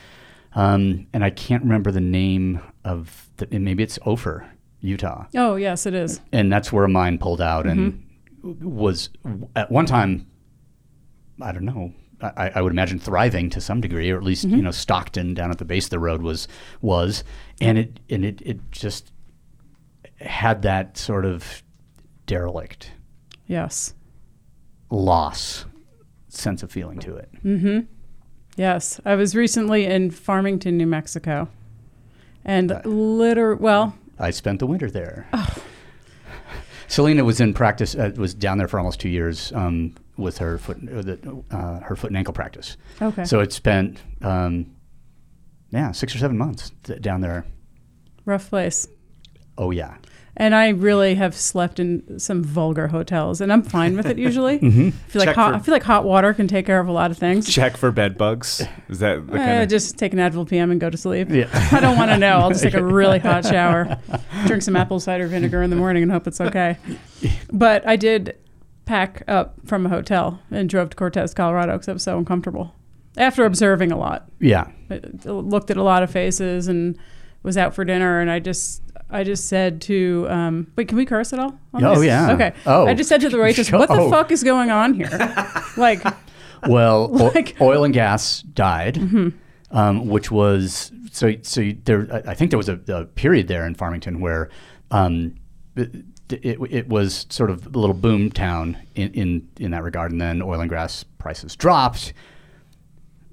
um, 0.55 1.07
and 1.13 1.25
I 1.25 1.31
can't 1.31 1.63
remember 1.65 1.91
the 1.91 2.01
name 2.01 2.61
of 2.85 3.29
the. 3.39 3.49
and 3.53 3.65
Maybe 3.65 3.83
it's 3.83 3.99
Ophir, 4.07 4.49
Utah 4.81 5.27
Oh 5.35 5.57
yes, 5.57 5.85
it 5.87 5.95
is. 5.95 6.21
and 6.33 6.53
that's 6.53 6.73
where 6.73 6.85
a 6.85 6.89
mine 6.89 7.19
pulled 7.19 7.41
out 7.41 7.67
and 7.67 8.05
was 8.43 9.09
at 9.55 9.71
one 9.71 9.87
time 9.87 10.27
i 11.41 11.53
don't 11.53 11.65
know 11.65 11.93
I, 12.21 12.51
I 12.57 12.61
would 12.61 12.73
imagine 12.73 12.99
thriving 12.99 13.51
to 13.51 13.61
some 13.61 13.81
degree 13.81 14.11
or 14.11 14.17
at 14.17 14.25
least 14.25 14.45
you 14.45 14.61
know 14.63 14.73
stockton 14.73 15.33
down 15.35 15.53
at 15.53 15.59
the 15.59 15.65
base 15.65 15.85
of 15.87 15.91
the 15.91 16.01
road 16.01 16.23
was 16.23 16.49
was 16.81 17.23
and 17.61 17.79
it 17.79 18.01
and 18.11 18.25
it, 18.25 18.41
it 18.45 18.59
just 18.73 19.13
had 20.21 20.63
that 20.63 20.97
sort 20.99 21.25
of 21.25 21.63
derelict. 22.27 22.93
Yes. 23.47 23.95
loss. 24.91 25.65
Sense 26.29 26.63
of 26.63 26.71
feeling 26.73 26.99
to 27.01 27.17
it. 27.17 27.29
Mm-hmm. 27.45 27.81
Yes, 28.57 29.01
I 29.05 29.15
was 29.17 29.35
recently 29.35 29.85
in 29.85 30.11
Farmington, 30.11 30.77
New 30.79 30.87
Mexico, 30.87 31.49
and 32.45 32.81
liter 32.85 33.55
well, 33.55 33.95
i 34.19 34.31
spent 34.31 34.59
the 34.59 34.67
winter 34.67 34.91
there. 34.91 35.27
Selena 36.89 37.25
was 37.25 37.41
in 37.41 37.55
practice 37.55 37.95
uh, 37.95 38.13
was 38.17 38.35
down 38.35 38.59
there 38.59 38.69
for 38.69 38.79
almost 38.79 39.01
two 39.01 39.09
years 39.09 39.53
um, 39.55 39.95
with 40.17 40.39
her 40.39 40.59
foot 40.59 40.79
uh, 40.91 41.55
uh, 41.57 41.81
her 41.81 41.97
foot 41.97 42.11
and 42.11 42.17
ankle 42.17 42.35
practice. 42.35 42.77
Okay, 43.01 43.25
So 43.25 43.41
it 43.41 43.53
spent, 43.53 44.01
um, 44.21 44.75
yeah, 45.71 45.93
six 45.93 46.15
or 46.15 46.19
seven 46.19 46.37
months 46.37 46.73
th- 46.85 47.01
down 47.01 47.21
there. 47.23 47.45
rough 48.27 48.49
place. 48.51 48.87
Oh 49.59 49.71
yeah, 49.71 49.97
And 50.35 50.55
I 50.55 50.71
really 50.71 51.15
have 51.17 51.35
slept 51.37 51.79
in 51.79 52.19
some 52.19 52.43
vulgar 52.43 52.89
hotels, 52.89 53.43
and 53.43 53.53
I'm 53.53 53.63
fine 53.63 53.97
with 53.99 54.07
it 54.07 54.17
usually. 54.19 54.55
I 54.63 54.91
feel 54.91 55.21
like 55.21 55.27
Check 55.29 55.37
hot, 55.37 55.51
for- 55.53 55.57
I 55.57 55.59
feel 55.61 55.73
like 55.75 55.83
hot 55.83 56.05
water 56.05 56.33
can 56.33 56.49
take 56.49 56.65
care 56.65 56.81
of 56.81 56.89
a 56.89 56.93
lot 56.93 57.11
of 57.11 57.19
things. 57.19 57.47
Check 57.53 57.77
for 57.77 57.91
bed 57.93 58.17
bugs. 58.17 58.63
Is 58.89 59.01
that 59.01 59.27
the 59.27 59.35
Uh, 59.35 59.37
kind 59.37 59.63
of 59.63 59.69
just 59.69 59.99
take 59.99 60.15
an 60.15 60.19
Advil 60.19 60.49
PM 60.49 60.71
and 60.71 60.81
go 60.81 60.89
to 60.89 60.97
sleep. 60.97 61.29
Yeah. 61.31 61.49
I 61.71 61.81
don't 61.81 61.99
want 61.99 62.11
to 62.13 62.17
know. 62.17 62.39
I'll 62.39 62.49
just 62.49 62.63
take 62.63 62.73
a 62.73 62.83
really 63.01 63.19
hot 63.19 63.45
shower, 63.45 63.99
drink 64.47 64.63
some 64.63 64.75
apple 64.75 65.01
cider 65.01 65.27
vinegar 65.27 65.63
in 65.63 65.69
the 65.69 65.77
morning, 65.77 66.03
and 66.03 66.11
hope 66.11 66.27
it's 66.27 66.41
okay. 66.41 66.79
But 67.53 67.87
I 67.87 67.97
did 67.97 68.37
pack 68.87 69.23
up 69.29 69.55
from 69.67 69.85
a 69.85 69.91
hotel 69.91 70.41
and 70.51 70.67
drove 70.69 70.91
to 70.91 70.97
Cortez, 70.97 71.35
Colorado, 71.35 71.73
because 71.75 71.89
I 71.89 71.93
was 71.93 72.03
so 72.03 72.17
uncomfortable 72.17 72.75
after 73.19 73.45
observing 73.45 73.93
a 73.93 73.99
lot. 73.99 74.29
yeah, 74.41 74.69
I 74.91 74.99
looked 75.27 75.71
at 75.71 75.77
a 75.77 75.83
lot 75.83 76.03
of 76.03 76.11
faces 76.11 76.69
and 76.69 76.99
was 77.43 77.59
out 77.59 77.75
for 77.75 77.85
dinner, 77.85 78.19
and 78.19 78.31
I 78.31 78.39
just. 78.39 78.81
I 79.13 79.25
just 79.25 79.49
said 79.49 79.81
to, 79.83 80.27
um, 80.31 80.67
wait, 80.77 80.89
can 80.89 80.97
we 80.97 81.05
curse 81.07 81.33
at 81.33 81.39
all? 81.39 81.59
Oh, 81.75 81.97
this? 81.97 82.07
yeah. 82.07 82.33
Okay. 82.33 82.53
Oh. 82.67 82.87
I 82.87 82.95
just 82.95 83.09
said 83.09 83.21
to 83.21 83.29
the 83.29 83.39
waitress, 83.39 83.71
what 83.73 83.89
the 83.89 83.95
Oh. 84.01 84.11
fuck 84.11 84.31
is 84.33 84.43
going 84.43 84.71
on 84.71 84.95
here? 84.95 85.11
like, 85.77 86.03
Well, 86.67 87.09
Like- 87.13 87.55
Mm-hmm. 87.55 87.63
oil 87.63 87.85
and 87.85 87.93
gas 87.95 88.43
died, 88.43 88.99
um, 89.71 90.07
which 90.09 90.31
was 90.31 90.93
so. 91.13 91.33
So 91.43 91.61
you- 91.61 91.79
there, 91.85 92.09
I 92.13 92.31
I 92.31 92.35
think 92.35 92.51
there 92.51 92.59
was 92.59 92.69
a, 92.69 92.81
a 92.89 93.05
period 93.05 93.49
there 93.49 93.67
in 93.67 93.75
Farmington 93.75 94.21
where 94.21 94.49
um, 94.91 95.35
it, 95.77 95.95
it, 96.31 96.59
it 96.71 96.89
was 96.89 97.27
sort 97.29 97.51
of 97.51 97.67
a 97.67 97.79
little 97.79 97.95
boom 97.95 98.31
town 98.31 98.77
in, 98.95 99.13
in 99.13 99.49
in 99.59 99.71
that 99.73 99.83
regard, 99.83 100.13
and 100.13 100.21
then 100.21 100.41
oil 100.43 100.61
and 100.61 100.71
gas 100.71 101.05
prices 101.19 101.55
dropped. 101.57 102.13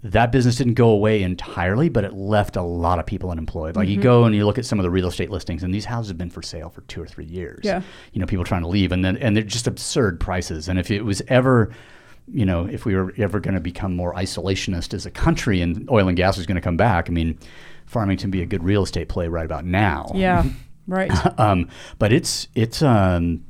That 0.01 0.31
business 0.31 0.55
didn't 0.55 0.75
go 0.75 0.89
away 0.91 1.23
entirely, 1.23 1.89
but 1.89 2.03
it 2.05 2.13
left 2.13 2.55
a 2.55 2.61
lot 2.61 2.99
of 2.99 3.05
people 3.05 3.31
unemployed. 3.31 3.75
Like 3.75 3.87
Mm-hmm. 3.89 3.95
you 3.97 4.01
go 4.01 4.23
and 4.23 4.33
you 4.33 4.45
look 4.45 4.57
at 4.57 4.65
some 4.65 4.79
of 4.79 4.83
the 4.83 4.89
real 4.89 5.07
estate 5.07 5.29
listings, 5.29 5.61
and 5.61 5.73
these 5.73 5.85
houses 5.85 6.07
have 6.09 6.17
been 6.17 6.29
for 6.29 6.41
sale 6.41 6.69
for 6.69 6.81
two 6.81 7.01
or 7.01 7.05
three 7.05 7.25
years. 7.25 7.61
Yeah. 7.65 7.81
you 8.13 8.19
know, 8.21 8.25
people 8.25 8.45
trying 8.45 8.61
to 8.61 8.69
leave, 8.69 8.91
and 8.93 9.03
then 9.03 9.17
and 9.17 9.35
they're 9.35 9.43
just 9.43 9.67
absurd 9.67 10.19
prices. 10.19 10.69
And 10.69 10.79
if 10.79 10.89
it 10.89 11.01
was 11.03 11.21
ever 11.27 11.71
you 12.31 12.45
know, 12.45 12.65
if 12.67 12.85
we 12.85 12.93
were 12.95 13.11
ever 13.17 13.39
going 13.39 13.55
to 13.55 13.59
become 13.59 13.95
more 13.95 14.13
isolationist 14.13 14.93
as 14.93 15.05
a 15.07 15.09
country 15.11 15.61
and 15.61 15.89
oil 15.89 16.07
and 16.07 16.15
gas 16.15 16.37
was 16.37 16.45
going 16.45 16.55
to 16.57 16.61
come 16.61 16.77
back, 16.77 17.09
I 17.09 17.11
mean, 17.11 17.39
Farmington 17.87 18.29
be 18.29 18.43
a 18.43 18.45
good 18.45 18.63
real 18.63 18.83
estate 18.83 19.09
play 19.09 19.27
right 19.27 19.45
about 19.45 19.65
now. 19.65 20.11
yeah, 20.13 20.43
right. 20.87 21.11
Um, 21.39 21.69
but 21.97 22.13
it's 22.13 22.47
it's 22.53 22.81
um, 22.83 23.43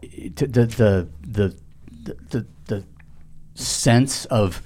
it, 0.00 0.36
the, 0.36 0.46
the 0.46 1.08
the 1.22 1.56
the 2.04 2.16
the 2.30 2.46
the 2.66 2.84
sense 3.54 4.24
of 4.26 4.62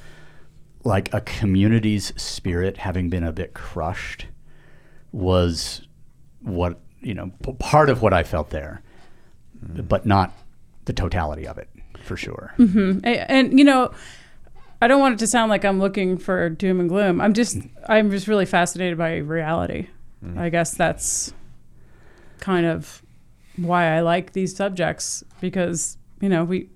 like 0.87 1.13
a 1.13 1.21
community's 1.21 2.13
spirit 2.21 2.77
having 2.79 3.11
been 3.11 3.25
a 3.25 3.33
bit 3.33 3.53
crushed 3.55 4.27
was 5.13 5.83
what 6.41 6.79
you 7.01 7.13
know 7.15 7.31
part 7.59 7.91
of 7.91 8.03
what 8.03 8.13
I 8.13 8.23
felt 8.23 8.51
there, 8.51 8.83
mm. 9.65 9.87
but 9.87 10.07
not 10.07 10.33
the 10.85 10.93
totality 10.93 11.47
of 11.47 11.59
it 11.59 11.69
for 11.99 12.17
sure. 12.17 12.55
Mm-hmm. 12.59 13.01
A- 13.05 13.31
and 13.31 13.59
you 13.59 13.65
know 13.65 13.91
i 14.81 14.87
don't 14.87 15.01
want 15.01 15.15
it 15.15 15.19
to 15.19 15.27
sound 15.27 15.49
like 15.49 15.65
i'm 15.65 15.79
looking 15.81 16.19
for 16.19 16.49
doom 16.51 16.81
and 16.81 16.89
gloom. 16.89 17.21
I'm 17.21 17.35
just 17.35 17.59
mm. 17.59 17.71
i'm 17.89 18.11
just 18.11 18.29
really 18.29 18.47
fascinated 18.47 18.97
by 18.97 19.17
reality. 19.17 19.89
Mm. 20.25 20.39
I 20.39 20.49
guess 20.49 20.75
that's 20.75 21.33
kind 22.41 22.67
of 22.67 23.03
why 23.57 23.97
i 23.97 24.01
like 24.01 24.33
these 24.33 24.55
subjects 24.55 25.25
because 25.41 25.97
you 26.21 26.29
know 26.29 26.45
we 26.45 26.69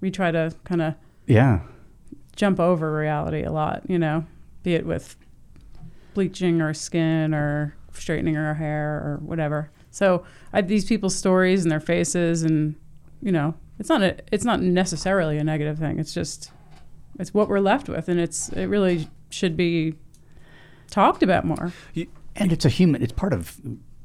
we 0.00 0.10
try 0.10 0.30
to 0.30 0.54
kind 0.64 0.82
of 0.82 0.94
Yeah. 1.26 1.60
Jump 2.40 2.58
over 2.58 2.92
reality 2.92 3.42
a 3.42 3.52
lot 3.52 3.82
you 3.88 3.98
know 3.98 4.24
be 4.62 4.74
it 4.74 4.86
with 4.86 5.16
bleaching 6.14 6.60
our 6.60 6.74
skin 6.74 7.34
or 7.34 7.74
straightening 7.92 8.36
our 8.36 8.54
hair 8.54 8.96
or 9.04 9.20
whatever. 9.22 9.70
So 9.90 10.24
I, 10.52 10.60
these 10.60 10.84
people's 10.84 11.14
stories 11.14 11.62
and 11.62 11.70
their 11.70 11.80
faces 11.80 12.42
and 12.42 12.74
you 13.22 13.32
know 13.32 13.54
it's 13.78 13.88
not 13.88 14.02
a, 14.02 14.16
it's 14.32 14.44
not 14.44 14.60
necessarily 14.60 15.38
a 15.38 15.44
negative 15.44 15.78
thing. 15.78 15.98
It's 15.98 16.14
just 16.14 16.50
it's 17.18 17.34
what 17.34 17.48
we're 17.48 17.60
left 17.60 17.88
with 17.88 18.08
and 18.08 18.20
it's 18.20 18.48
it 18.50 18.66
really 18.66 19.08
should 19.30 19.56
be 19.56 19.94
talked 20.90 21.22
about 21.22 21.44
more. 21.44 21.72
And 22.36 22.52
it's 22.52 22.64
a 22.64 22.68
human 22.68 23.02
it's 23.02 23.12
part 23.12 23.32
of 23.32 23.58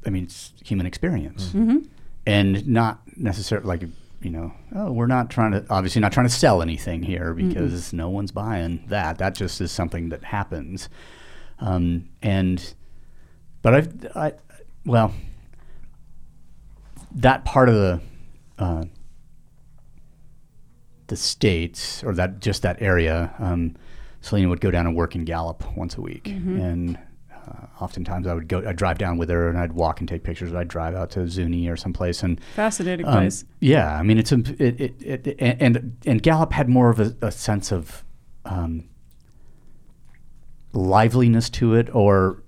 i 0.04 0.10
mean 0.10 0.24
it's 0.24 0.52
human 0.64 0.86
experience. 0.86 1.48
Mm-hmm. 1.48 1.78
and 2.26 2.66
not 2.66 3.00
necessarily 3.16 3.66
like 3.66 3.82
you 4.22 4.30
know 4.30 4.52
oh 4.74 4.90
we're 4.90 5.06
not 5.06 5.30
trying 5.30 5.52
to 5.52 5.64
obviously 5.70 6.00
not 6.00 6.12
trying 6.12 6.26
to 6.26 6.32
sell 6.32 6.62
anything 6.62 7.02
here 7.02 7.34
because 7.34 7.92
no 7.92 8.08
one's 8.08 8.32
buying 8.32 8.84
that. 8.88 9.18
That 9.18 9.34
just 9.34 9.60
is 9.60 9.70
something 9.72 10.08
that 10.10 10.24
happens. 10.24 10.88
Um, 11.58 12.10
and 12.22 12.74
but 13.62 13.74
i've 13.74 14.06
i 14.14 14.32
well 14.84 15.12
that 17.12 17.44
part 17.46 17.68
of 17.70 17.74
the 17.74 18.00
uh, 18.58 18.84
the 21.06 21.16
states 21.16 22.04
or 22.04 22.12
that 22.14 22.40
just 22.40 22.62
that 22.62 22.80
area 22.82 23.34
um, 23.38 23.74
selena 24.20 24.48
would 24.48 24.60
go 24.60 24.70
down 24.70 24.86
and 24.86 24.94
work 24.96 25.14
in 25.14 25.24
gallup 25.24 25.64
once 25.76 25.96
a 25.96 26.00
week. 26.00 26.28
And 26.60 26.98
uh, 27.48 27.66
oftentimes 27.80 28.26
i 28.26 28.34
would 28.34 28.48
go 28.48 28.66
i'd 28.66 28.76
drive 28.76 28.98
down 28.98 29.16
with 29.18 29.28
her 29.28 29.48
and 29.48 29.58
i'd 29.58 29.72
walk 29.72 30.00
and 30.00 30.08
take 30.08 30.22
pictures 30.24 30.52
i'd 30.54 30.68
drive 30.68 30.94
out 30.94 31.10
to 31.10 31.28
zuni 31.28 31.68
or 31.68 31.76
someplace 31.76 32.22
and 32.22 32.40
fascinating 32.54 33.06
um, 33.06 33.12
place 33.14 33.44
yeah, 33.60 33.96
I 33.98 34.02
mean 34.02 34.18
it's 34.18 34.32
a 34.32 34.38
it, 34.58 34.80
it, 35.02 35.26
it 35.26 35.36
and 35.38 35.96
and 36.06 36.22
Gallup 36.22 36.52
had 36.52 36.68
more 36.68 36.90
of 36.90 36.98
a, 37.00 37.16
a 37.22 37.30
sense 37.32 37.72
of 37.72 38.04
um, 38.44 38.88
liveliness 40.72 41.50
to 41.50 41.74
it, 41.74 41.88
or 41.94 42.42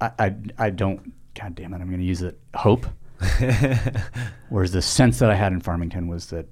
I, 0.00 0.10
I 0.18 0.34
I 0.58 0.70
don't. 0.70 1.12
God 1.34 1.54
damn 1.54 1.72
it, 1.74 1.80
I'm 1.80 1.88
going 1.88 2.00
to 2.00 2.04
use 2.06 2.22
it. 2.22 2.38
Hope. 2.54 2.86
Whereas 4.48 4.72
the 4.72 4.82
sense 4.82 5.18
that 5.20 5.30
I 5.30 5.34
had 5.34 5.52
in 5.52 5.60
Farmington 5.60 6.08
was 6.08 6.26
that 6.30 6.46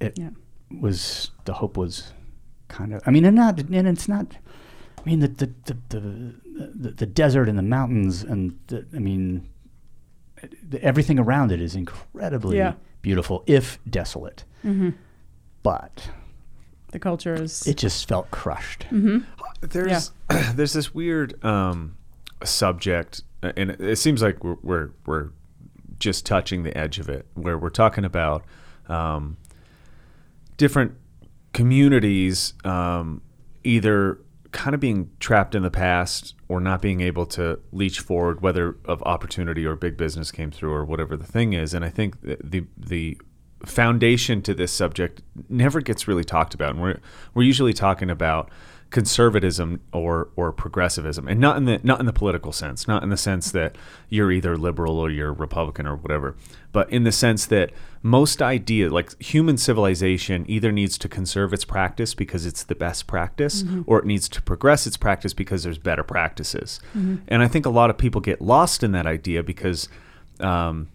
it 0.00 0.18
Yeah. 0.18 0.30
was 0.80 1.30
the 1.44 1.52
hope 1.54 1.76
was 1.76 2.12
kind 2.68 2.92
of. 2.94 3.02
I 3.06 3.10
mean, 3.10 3.24
and 3.24 3.36
not 3.36 3.58
and 3.60 3.86
it's 3.88 4.08
not. 4.08 4.26
I 5.04 5.08
mean 5.08 5.20
the 5.20 5.28
the 5.28 5.50
the 5.64 5.76
the, 5.88 6.34
the, 6.74 6.90
the 6.92 7.06
desert 7.06 7.48
and 7.48 7.58
the 7.58 7.62
mountains 7.62 8.22
and 8.22 8.58
the, 8.68 8.86
I 8.94 8.98
mean 8.98 9.48
the, 10.68 10.82
everything 10.82 11.18
around 11.18 11.52
it 11.52 11.60
is 11.60 11.74
incredibly 11.74 12.56
Yeah. 12.58 12.74
beautiful, 13.00 13.42
if 13.46 13.78
desolate. 13.88 14.44
But 15.62 16.10
the 16.92 16.98
culture 16.98 17.34
is 17.34 17.66
it 17.66 17.76
just 17.76 18.08
felt 18.08 18.30
crushed. 18.30 18.86
there's 19.60 20.12
there's 20.54 20.72
this 20.72 20.94
weird 20.94 21.42
um, 21.44 21.96
subject, 22.44 23.22
uh, 23.42 23.52
and 23.56 23.70
it, 23.70 23.80
it 23.80 23.96
seems 23.96 24.22
like 24.22 24.42
we're, 24.44 24.56
we're 24.62 24.90
we're 25.06 25.28
just 25.98 26.26
touching 26.26 26.64
the 26.64 26.76
edge 26.76 26.98
of 26.98 27.08
it, 27.08 27.26
where 27.34 27.56
we're 27.56 27.70
talking 27.70 28.04
about 28.04 28.44
um, 28.88 29.36
different 30.56 30.92
communities 31.52 32.54
um, 32.64 33.22
either 33.62 34.18
kind 34.52 34.74
of 34.74 34.80
being 34.80 35.10
trapped 35.18 35.54
in 35.54 35.62
the 35.62 35.70
past 35.70 36.34
or 36.48 36.60
not 36.60 36.80
being 36.80 37.00
able 37.00 37.26
to 37.26 37.58
leach 37.72 38.00
forward, 38.00 38.40
whether 38.42 38.76
of 38.84 39.02
opportunity 39.02 39.66
or 39.66 39.74
big 39.74 39.96
business 39.96 40.30
came 40.30 40.50
through 40.50 40.72
or 40.72 40.84
whatever 40.84 41.16
the 41.16 41.26
thing 41.26 41.54
is. 41.54 41.74
And 41.74 41.84
I 41.84 41.88
think 41.88 42.20
the 42.20 42.38
the, 42.42 42.64
the 42.76 43.18
foundation 43.64 44.42
to 44.42 44.54
this 44.54 44.72
subject 44.72 45.22
never 45.48 45.80
gets 45.80 46.06
really 46.06 46.24
talked 46.24 46.54
about. 46.54 46.70
And 46.70 46.82
we're 46.82 47.00
we're 47.34 47.42
usually 47.42 47.72
talking 47.72 48.10
about 48.10 48.50
conservatism 48.92 49.80
or 49.92 50.28
or 50.36 50.52
progressivism, 50.52 51.26
and 51.26 51.40
not 51.40 51.56
in 51.56 51.64
the 51.64 51.80
not 51.82 51.98
in 51.98 52.06
the 52.06 52.12
political 52.12 52.52
sense, 52.52 52.86
not 52.86 53.02
in 53.02 53.08
the 53.08 53.16
sense 53.16 53.50
that 53.50 53.76
you're 54.08 54.30
either 54.30 54.56
liberal 54.56 54.98
or 54.98 55.10
you're 55.10 55.32
Republican 55.32 55.86
or 55.86 55.96
whatever, 55.96 56.36
but 56.70 56.88
in 56.92 57.02
the 57.02 57.10
sense 57.10 57.46
that 57.46 57.72
most 58.02 58.40
ideas, 58.42 58.92
like 58.92 59.20
human 59.20 59.56
civilization 59.56 60.44
either 60.46 60.70
needs 60.70 60.96
to 60.98 61.08
conserve 61.08 61.52
its 61.52 61.64
practice 61.64 62.14
because 62.14 62.46
it's 62.46 62.62
the 62.62 62.74
best 62.74 63.06
practice, 63.06 63.64
or 63.86 63.98
it 63.98 64.04
needs 64.04 64.28
to 64.28 64.42
progress 64.42 64.86
its 64.86 64.96
practice 64.96 65.34
because 65.34 65.64
there's 65.64 65.78
better 65.78 66.04
practices, 66.04 66.78
and 67.26 67.42
I 67.42 67.48
think 67.48 67.66
a 67.66 67.70
lot 67.70 67.90
of 67.90 67.98
people 67.98 68.20
get 68.20 68.40
lost 68.40 68.84
in 68.84 68.92
that 68.92 69.06
idea 69.06 69.42
because. 69.42 69.88
Um, 70.38 70.88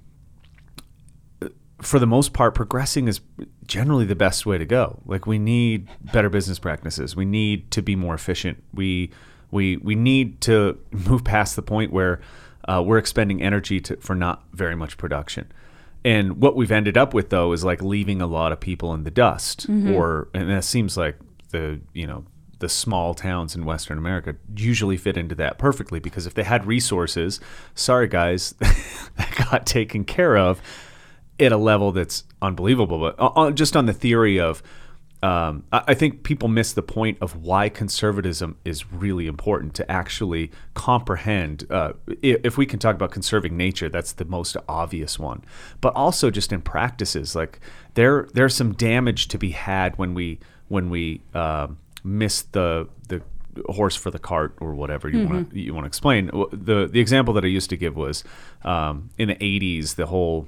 for 1.81 1.99
the 1.99 2.07
most 2.07 2.33
part, 2.33 2.55
progressing 2.55 3.07
is 3.07 3.19
generally 3.67 4.05
the 4.05 4.15
best 4.15 4.45
way 4.45 4.57
to 4.57 4.65
go. 4.65 5.01
Like 5.05 5.27
we 5.27 5.37
need 5.37 5.87
better 6.11 6.29
business 6.29 6.59
practices. 6.59 7.15
We 7.15 7.25
need 7.25 7.69
to 7.71 7.81
be 7.81 7.95
more 7.95 8.15
efficient. 8.15 8.63
We 8.73 9.11
we 9.51 9.77
we 9.77 9.95
need 9.95 10.41
to 10.41 10.79
move 10.91 11.23
past 11.23 11.55
the 11.55 11.61
point 11.61 11.91
where 11.91 12.19
uh, 12.67 12.83
we're 12.85 12.97
expending 12.97 13.41
energy 13.41 13.79
to, 13.79 13.97
for 13.97 14.15
not 14.15 14.43
very 14.53 14.75
much 14.75 14.97
production. 14.97 15.51
And 16.03 16.41
what 16.41 16.55
we've 16.55 16.71
ended 16.71 16.97
up 16.97 17.13
with 17.13 17.29
though 17.29 17.51
is 17.53 17.63
like 17.63 17.81
leaving 17.81 18.21
a 18.21 18.27
lot 18.27 18.51
of 18.51 18.59
people 18.59 18.93
in 18.93 19.03
the 19.03 19.11
dust. 19.11 19.67
Or 19.93 20.29
and 20.33 20.49
that 20.49 20.63
seems 20.63 20.97
like 20.97 21.17
the 21.51 21.79
you 21.93 22.07
know 22.07 22.25
the 22.59 22.69
small 22.69 23.13
towns 23.13 23.55
in 23.55 23.65
Western 23.65 23.99
America 23.99 24.35
usually 24.55 24.97
fit 24.97 25.15
into 25.15 25.35
that 25.35 25.59
perfectly 25.59 25.99
because 25.99 26.25
if 26.25 26.33
they 26.33 26.43
had 26.43 26.65
resources, 26.65 27.39
sorry 27.75 28.07
guys, 28.07 28.53
that 29.15 29.47
got 29.51 29.67
taken 29.67 30.03
care 30.03 30.37
of 30.37 30.59
at 31.39 31.51
a 31.51 31.57
level 31.57 31.91
that's 31.91 32.23
unbelievable. 32.41 32.99
But 32.99 33.19
uh, 33.19 33.27
uh, 33.35 33.51
just 33.51 33.75
on 33.75 33.85
the 33.85 33.93
theory 33.93 34.39
of, 34.39 34.63
um, 35.23 35.63
I 35.71 35.95
think 35.95 36.21
people 36.21 36.47
miss 36.47 36.73
the 36.73 36.83
point 36.83 37.17
of 37.21 37.43
why 37.43 37.69
conservatism 37.69 38.55
is 38.63 38.91
really 38.91 39.25
important 39.25 39.73
to 39.75 39.91
actually 39.91 40.51
comprehend. 40.75 41.65
Uh, 41.71 41.93
if 42.21 42.55
we 42.55 42.67
can 42.67 42.77
talk 42.77 42.93
about 42.93 43.09
conserving 43.11 43.57
nature, 43.57 43.89
that's 43.89 44.13
the 44.13 44.25
most 44.25 44.57
obvious 44.69 45.17
one. 45.17 45.43
But 45.81 45.95
also 45.95 46.29
just 46.29 46.53
in 46.53 46.61
practices, 46.61 47.35
like 47.35 47.59
there 47.95 48.27
there's 48.33 48.55
some 48.55 48.73
damage 48.73 49.27
to 49.29 49.39
be 49.39 49.51
had 49.51 49.97
when 49.97 50.13
we 50.13 50.39
when 50.67 50.91
we 50.91 51.21
um 51.33 51.79
miss 52.03 52.43
the 52.43 52.87
the 53.07 53.23
horse 53.69 53.95
for 53.95 54.11
the 54.11 54.19
cart 54.19 54.55
or 54.59 54.75
whatever 54.75 55.09
you 55.09 55.27
want 55.27 55.49
to 55.49 55.59
you 55.59 55.73
want 55.73 55.85
to 55.85 55.87
explain. 55.87 56.27
The 56.51 56.87
the 56.87 56.99
example 56.99 57.33
that 57.33 57.43
I 57.43 57.47
used 57.47 57.69
to 57.71 57.77
give 57.77 57.95
was 57.95 58.23
um, 58.63 59.09
in 59.17 59.29
the 59.29 59.35
80s 59.35 59.95
the 59.95 60.05
whole 60.05 60.47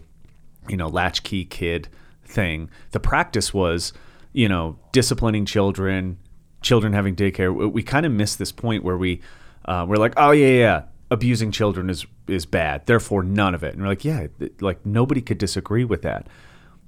you 0.70 0.78
know 0.78 0.88
latchkey 0.88 1.46
kid 1.46 1.90
thing. 2.24 2.70
The 2.92 3.00
practice 3.00 3.54
was 3.54 3.94
you 4.34 4.48
know 4.48 4.78
disciplining 4.92 5.46
children, 5.46 6.18
children 6.62 6.94
having 6.94 7.16
daycare. 7.16 7.54
We, 7.54 7.68
we 7.68 7.84
kind 7.84 8.06
of 8.06 8.12
missed 8.12 8.40
this 8.40 8.52
point 8.52 8.84
where 8.84 8.98
we 8.98 9.22
uh, 9.66 9.86
we're 9.88 9.98
like, 9.98 10.14
oh 10.18 10.32
yeah 10.32 10.48
yeah. 10.48 10.84
Abusing 11.12 11.52
children 11.52 11.90
is 11.90 12.06
is 12.28 12.46
bad. 12.46 12.86
Therefore, 12.86 13.24
none 13.24 13.56
of 13.56 13.64
it. 13.64 13.74
And 13.74 13.82
we're 13.82 13.90
like, 13.90 14.06
yeah, 14.06 14.28
like 14.62 14.86
nobody 14.86 15.22
could 15.22 15.40
disagree 15.40 15.84
with 15.84 16.04
that 16.04 16.28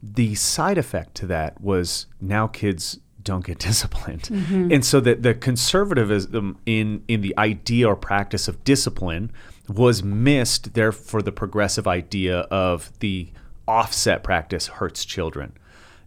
the 0.01 0.35
side 0.35 0.77
effect 0.77 1.15
to 1.15 1.27
that 1.27 1.61
was 1.61 2.07
now 2.19 2.47
kids 2.47 2.99
don't 3.21 3.45
get 3.45 3.59
disciplined 3.59 4.29
and 4.71 4.83
so 4.83 4.99
that 4.99 5.21
the 5.21 5.33
conservatism 5.33 6.57
in 6.65 7.03
in 7.07 7.21
the 7.21 7.37
idea 7.37 7.87
or 7.87 7.95
practice 7.95 8.47
of 8.47 8.63
discipline 8.63 9.31
was 9.69 10.01
missed 10.01 10.73
therefore 10.73 11.21
the 11.21 11.31
progressive 11.31 11.87
idea 11.87 12.39
of 12.39 12.91
the 12.99 13.31
offset 13.71 14.23
practice 14.23 14.67
hurts 14.67 15.05
children 15.05 15.53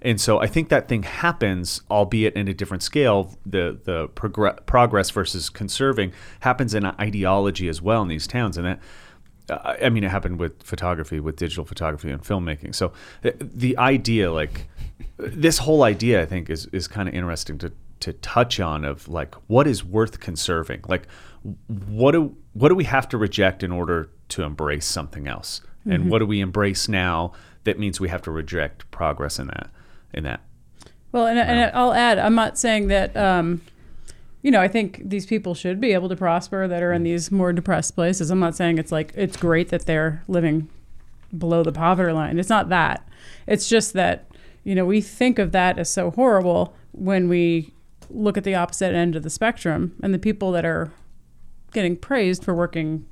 and 0.05 0.21
so 0.21 0.39
I 0.39 0.47
think 0.47 0.69
that 0.69 0.87
thing 0.87 1.03
happens, 1.03 1.81
albeit 1.91 2.35
in 2.35 2.47
a 2.47 2.53
different 2.53 2.83
scale. 2.83 3.35
The 3.47 3.81
the 3.85 4.09
progr- 4.09 4.65
progress 4.67 5.09
versus 5.09 5.49
conserving 5.49 6.13
happens 6.41 6.75
in 6.75 6.85
ideology 6.85 7.69
as 7.69 7.81
well 7.81 8.03
in 8.03 8.09
these 8.09 8.27
towns, 8.27 8.59
and 8.59 8.67
that 8.67 8.81
uh, 9.49 9.77
I 9.83 9.89
mean, 9.89 10.05
it 10.05 10.11
happened 10.11 10.39
with 10.39 10.63
photography, 10.63 11.21
with 11.21 11.37
digital 11.37 11.65
photography 11.65 12.11
and 12.11 12.23
filmmaking. 12.23 12.75
So 12.75 12.93
uh, 13.25 13.31
the 13.41 13.79
idea, 13.79 14.31
like 14.31 14.69
this 15.17 15.59
whole 15.59 15.83
idea, 15.83 16.21
I 16.21 16.27
think 16.27 16.51
is 16.51 16.67
is 16.67 16.87
kind 16.87 17.09
of 17.09 17.15
interesting 17.15 17.57
to 17.59 17.73
to 18.01 18.13
touch 18.13 18.61
on 18.61 18.85
of 18.85 19.09
like 19.09 19.35
what 19.47 19.67
is 19.67 19.83
worth 19.83 20.21
conserving. 20.21 20.83
Like 20.87 21.09
what 21.67 22.13
do 22.13 22.37
what 22.53 22.69
do 22.69 22.75
we 22.75 22.85
have 22.85 23.09
to 23.09 23.17
reject 23.17 23.63
in 23.63 23.73
order 23.73 24.11
to 24.29 24.43
embrace 24.43 24.85
something 24.85 25.27
else, 25.27 25.63
and 25.87 26.11
what 26.11 26.19
do 26.19 26.27
we 26.27 26.41
embrace 26.41 26.91
now 26.91 27.33
that 27.65 27.79
means 27.79 28.01
we 28.01 28.09
have 28.09 28.23
to 28.23 28.31
reject 28.31 28.91
progress 28.91 29.39
in 29.39 29.49
that 29.49 29.71
in 30.13 30.25
that. 30.25 30.41
Well, 31.13 31.27
and, 31.27 31.39
and 31.39 31.71
I'll 31.75 31.93
add, 31.93 32.19
I'm 32.19 32.35
not 32.35 32.59
saying 32.59 32.89
that, 32.89 33.17
um, 33.17 33.61
you 34.43 34.51
know, 34.51 34.61
I 34.61 34.67
think 34.67 35.01
these 35.05 35.27
people 35.27 35.55
should 35.55 35.81
be 35.81 35.93
able 35.93 36.09
to 36.09 36.17
prosper 36.17 36.67
that 36.67 36.83
are 36.83 36.93
in 36.93 37.05
these 37.05 37.31
more 37.31 37.53
depressed 37.53 37.95
places. 37.95 38.31
I'm 38.31 38.41
not 38.41 38.57
saying 38.57 38.79
it's 38.79 38.91
like, 38.91 39.13
it's 39.15 39.37
great 39.37 39.69
that 39.69 39.87
they're 39.87 40.25
living 40.27 40.69
below 41.37 41.63
the 41.63 41.71
poverty 41.71 42.13
line. 42.13 42.39
It's 42.39 42.49
not 42.49 42.69
that. 42.69 43.09
It's 43.47 43.69
just 43.69 43.93
that, 43.93 44.27
you 44.65 44.75
know, 44.75 44.85
we 44.85 45.01
think 45.01 45.39
of 45.39 45.53
that 45.53 45.79
as 45.79 45.89
so 45.89 46.11
horrible 46.11 46.75
when 46.91 47.29
we 47.29 47.73
look 48.11 48.37
at 48.37 48.45
the 48.45 48.57
opposite 48.57 48.93
end 48.93 49.15
of 49.15 49.23
the 49.23 49.31
spectrum 49.31 49.95
and 50.03 50.13
the 50.13 50.19
people 50.19 50.51
that 50.53 50.65
are 50.65 50.91
getting 51.73 51.97
praised 51.97 52.45
for 52.45 52.55
working 52.55 53.07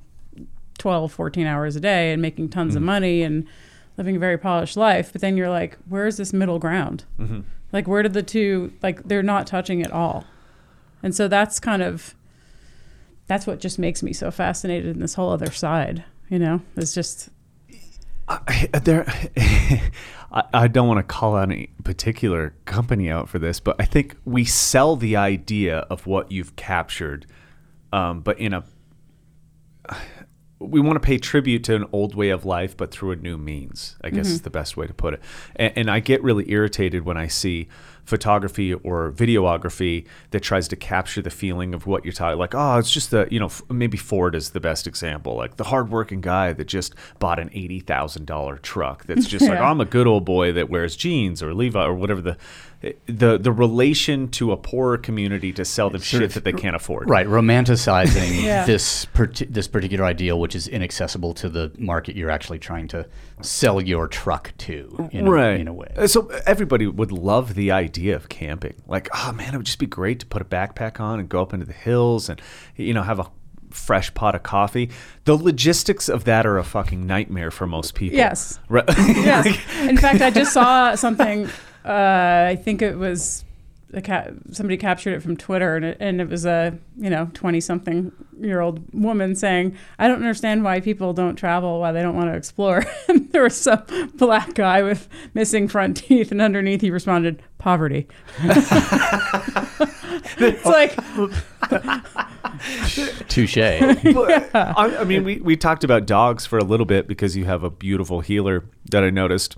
12, 0.77 1.11
14 1.11 1.47
hours 1.47 1.77
a 1.77 1.79
day 1.79 2.11
and 2.11 2.21
making 2.21 2.49
tons 2.49 2.75
of 2.75 2.81
money 2.81 3.21
and 3.21 3.47
living 3.97 4.15
a 4.15 4.19
very 4.19 4.37
polished 4.37 4.77
life. 4.77 5.11
But 5.11 5.21
then 5.21 5.37
you're 5.37 5.49
like, 5.49 5.77
where's 5.87 6.17
this 6.17 6.33
middle 6.33 6.59
ground? 6.59 7.05
Like, 7.71 7.87
where 7.87 8.03
did 8.03 8.13
the 8.13 8.23
two, 8.23 8.73
like, 8.81 9.03
they're 9.03 9.23
not 9.23 9.47
touching 9.47 9.81
at 9.81 9.91
all. 9.91 10.25
And 11.01 11.13
so 11.15 11.27
that's 11.27 11.59
kind 11.59 11.81
of, 11.81 12.15
that's 13.27 13.47
what 13.47 13.59
just 13.59 13.79
makes 13.79 14.03
me 14.03 14.13
so 14.13 14.31
fascinated 14.31 14.95
in 14.95 14.99
this 14.99 15.15
whole 15.15 15.31
other 15.31 15.51
side, 15.51 16.03
you 16.29 16.39
know? 16.39 16.61
It's 16.75 16.93
just, 16.93 17.29
I, 18.27 18.69
there, 18.83 19.05
I, 20.31 20.43
I 20.53 20.67
don't 20.67 20.87
want 20.87 20.99
to 20.99 21.03
call 21.03 21.37
any 21.37 21.69
particular 21.83 22.53
company 22.65 23.09
out 23.09 23.27
for 23.27 23.39
this, 23.39 23.59
but 23.59 23.75
I 23.79 23.85
think 23.85 24.15
we 24.23 24.45
sell 24.45 24.95
the 24.95 25.15
idea 25.15 25.79
of 25.89 26.07
what 26.07 26.31
you've 26.31 26.55
captured, 26.55 27.25
um, 27.91 28.21
but 28.21 28.39
in 28.39 28.53
a 28.53 28.63
we 30.63 30.79
want 30.79 30.95
to 30.95 30.99
pay 30.99 31.17
tribute 31.17 31.63
to 31.65 31.75
an 31.75 31.85
old 31.91 32.15
way 32.15 32.29
of 32.29 32.45
life, 32.45 32.75
but 32.75 32.91
through 32.91 33.11
a 33.11 33.15
new 33.15 33.37
means. 33.37 33.95
I 34.01 34.09
guess 34.09 34.27
is 34.27 34.37
mm-hmm. 34.37 34.43
the 34.43 34.49
best 34.49 34.77
way 34.77 34.87
to 34.87 34.93
put 34.93 35.15
it. 35.15 35.21
And, 35.55 35.73
and 35.75 35.91
I 35.91 35.99
get 35.99 36.23
really 36.23 36.49
irritated 36.51 37.05
when 37.05 37.17
I 37.17 37.27
see 37.27 37.67
photography 38.05 38.73
or 38.73 39.11
videography 39.11 40.05
that 40.31 40.41
tries 40.41 40.67
to 40.67 40.75
capture 40.75 41.21
the 41.21 41.29
feeling 41.29 41.73
of 41.73 41.87
what 41.87 42.03
you're 42.03 42.13
talking. 42.13 42.37
Like, 42.37 42.53
oh, 42.53 42.77
it's 42.77 42.91
just 42.91 43.11
the 43.11 43.27
you 43.31 43.39
know 43.39 43.47
f- 43.47 43.61
maybe 43.69 43.97
Ford 43.97 44.35
is 44.35 44.51
the 44.51 44.59
best 44.59 44.87
example. 44.87 45.35
Like 45.35 45.57
the 45.57 45.65
hardworking 45.65 46.21
guy 46.21 46.53
that 46.53 46.65
just 46.65 46.95
bought 47.19 47.39
an 47.39 47.49
eighty 47.53 47.79
thousand 47.79 48.25
dollar 48.25 48.57
truck. 48.57 49.05
That's 49.05 49.27
just 49.27 49.47
like 49.47 49.53
Yeah. 49.63 49.69
I'm 49.69 49.81
a 49.81 49.85
good 49.85 50.07
old 50.07 50.25
boy 50.25 50.51
that 50.53 50.69
wears 50.69 50.95
jeans 50.95 51.41
or 51.43 51.53
Levi 51.53 51.83
or 51.83 51.93
whatever 51.93 52.21
the 52.21 52.37
the 53.05 53.37
the 53.37 53.51
relation 53.51 54.27
to 54.29 54.51
a 54.51 54.57
poorer 54.57 54.97
community 54.97 55.53
to 55.53 55.63
sell 55.63 55.89
them 55.89 56.01
shit 56.01 56.31
that 56.31 56.43
they 56.43 56.51
can't 56.51 56.75
afford. 56.75 57.09
Right, 57.09 57.25
romanticizing 57.25 58.43
Yeah. 58.43 58.65
this 58.65 59.05
parti- 59.05 59.45
this 59.45 59.67
particular 59.67 60.03
ideal, 60.03 60.39
which 60.39 60.55
is 60.55 60.67
inaccessible 60.67 61.33
to 61.35 61.49
the 61.49 61.71
market 61.77 62.15
you're 62.15 62.29
actually 62.29 62.59
trying 62.59 62.87
to 62.89 63.07
sell 63.41 63.81
your 63.81 64.07
truck 64.07 64.53
to, 64.57 65.09
in, 65.11 65.29
right. 65.29 65.57
a, 65.57 65.59
in 65.59 65.67
a 65.67 65.73
way. 65.73 66.07
So 66.07 66.27
everybody 66.45 66.87
would 66.87 67.11
love 67.11 67.55
the 67.55 67.71
idea 67.71 68.15
of 68.15 68.29
camping. 68.29 68.75
Like, 68.87 69.09
oh 69.13 69.31
man, 69.31 69.53
it 69.53 69.57
would 69.57 69.65
just 69.65 69.79
be 69.79 69.85
great 69.85 70.19
to 70.19 70.25
put 70.25 70.41
a 70.41 70.45
backpack 70.45 70.99
on 70.99 71.19
and 71.19 71.29
go 71.29 71.41
up 71.41 71.53
into 71.53 71.65
the 71.65 71.73
hills 71.73 72.29
and 72.29 72.41
you 72.75 72.93
know 72.93 73.03
have 73.03 73.19
a 73.19 73.29
fresh 73.69 74.13
pot 74.13 74.35
of 74.35 74.43
coffee. 74.43 74.89
The 75.25 75.35
logistics 75.35 76.09
of 76.09 76.25
that 76.25 76.45
are 76.45 76.57
a 76.57 76.63
fucking 76.63 77.05
nightmare 77.05 77.51
for 77.51 77.65
most 77.65 77.95
people. 77.95 78.17
Yes. 78.17 78.59
Right. 78.69 78.83
yes. 78.97 79.47
In 79.81 79.97
fact, 79.97 80.21
I 80.21 80.29
just 80.29 80.53
saw 80.53 80.95
something, 80.95 81.49
uh, 81.85 82.47
I 82.49 82.55
think 82.55 82.81
it 82.81 82.97
was, 82.97 83.43
a 83.93 84.01
ca- 84.01 84.31
somebody 84.51 84.77
captured 84.77 85.13
it 85.13 85.21
from 85.21 85.37
Twitter, 85.37 85.75
and 85.75 85.85
it, 85.85 85.97
and 85.99 86.21
it 86.21 86.29
was 86.29 86.45
a, 86.45 86.77
you 86.97 87.09
know, 87.09 87.29
20 87.33 87.59
something 87.59 88.11
year 88.39 88.59
old 88.59 88.83
woman 88.93 89.35
saying, 89.35 89.75
I 89.99 90.07
don't 90.07 90.17
understand 90.17 90.63
why 90.63 90.79
people 90.79 91.13
don't 91.13 91.35
travel, 91.35 91.79
why 91.79 91.91
they 91.91 92.01
don't 92.01 92.15
want 92.15 92.29
to 92.31 92.35
explore. 92.35 92.83
and 93.07 93.31
there 93.31 93.43
was 93.43 93.55
some 93.55 93.83
black 94.15 94.53
guy 94.55 94.81
with 94.81 95.07
missing 95.33 95.67
front 95.67 95.97
teeth, 95.97 96.31
and 96.31 96.41
underneath 96.41 96.81
he 96.81 96.91
responded, 96.91 97.41
poverty. 97.57 98.07
it's 100.37 100.65
like, 100.65 100.95
Touche. 103.29 103.57
I, 103.57 104.97
I 104.99 105.03
mean, 105.03 105.23
we, 105.23 105.37
we 105.37 105.55
talked 105.55 105.83
about 105.83 106.05
dogs 106.05 106.45
for 106.45 106.57
a 106.57 106.63
little 106.63 106.85
bit 106.85 107.07
because 107.07 107.35
you 107.37 107.45
have 107.45 107.63
a 107.63 107.69
beautiful 107.69 108.21
heeler 108.21 108.65
that 108.91 109.03
I 109.03 109.09
noticed. 109.09 109.57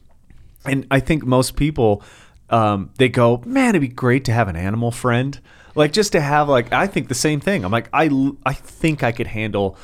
And 0.67 0.88
I 0.91 0.99
think 0.99 1.25
most 1.25 1.56
people, 1.56 2.04
um, 2.49 2.91
they 2.97 3.10
go, 3.10 3.41
man, 3.45 3.69
it'd 3.69 3.82
be 3.82 3.88
great 3.88 4.25
to 4.25 4.34
have 4.34 4.47
an 4.47 4.56
animal 4.56 4.91
friend. 4.91 5.39
Like 5.75 5.91
just 5.91 6.13
to 6.13 6.21
have 6.21 6.47
like, 6.47 6.71
I 6.71 6.88
think 6.88 7.08
the 7.08 7.15
same 7.15 7.39
thing. 7.39 7.65
I'm 7.65 7.71
like, 7.71 7.89
I 7.91 8.10
I 8.45 8.54
think 8.54 9.04
I 9.04 9.12
could 9.12 9.28
handle 9.28 9.78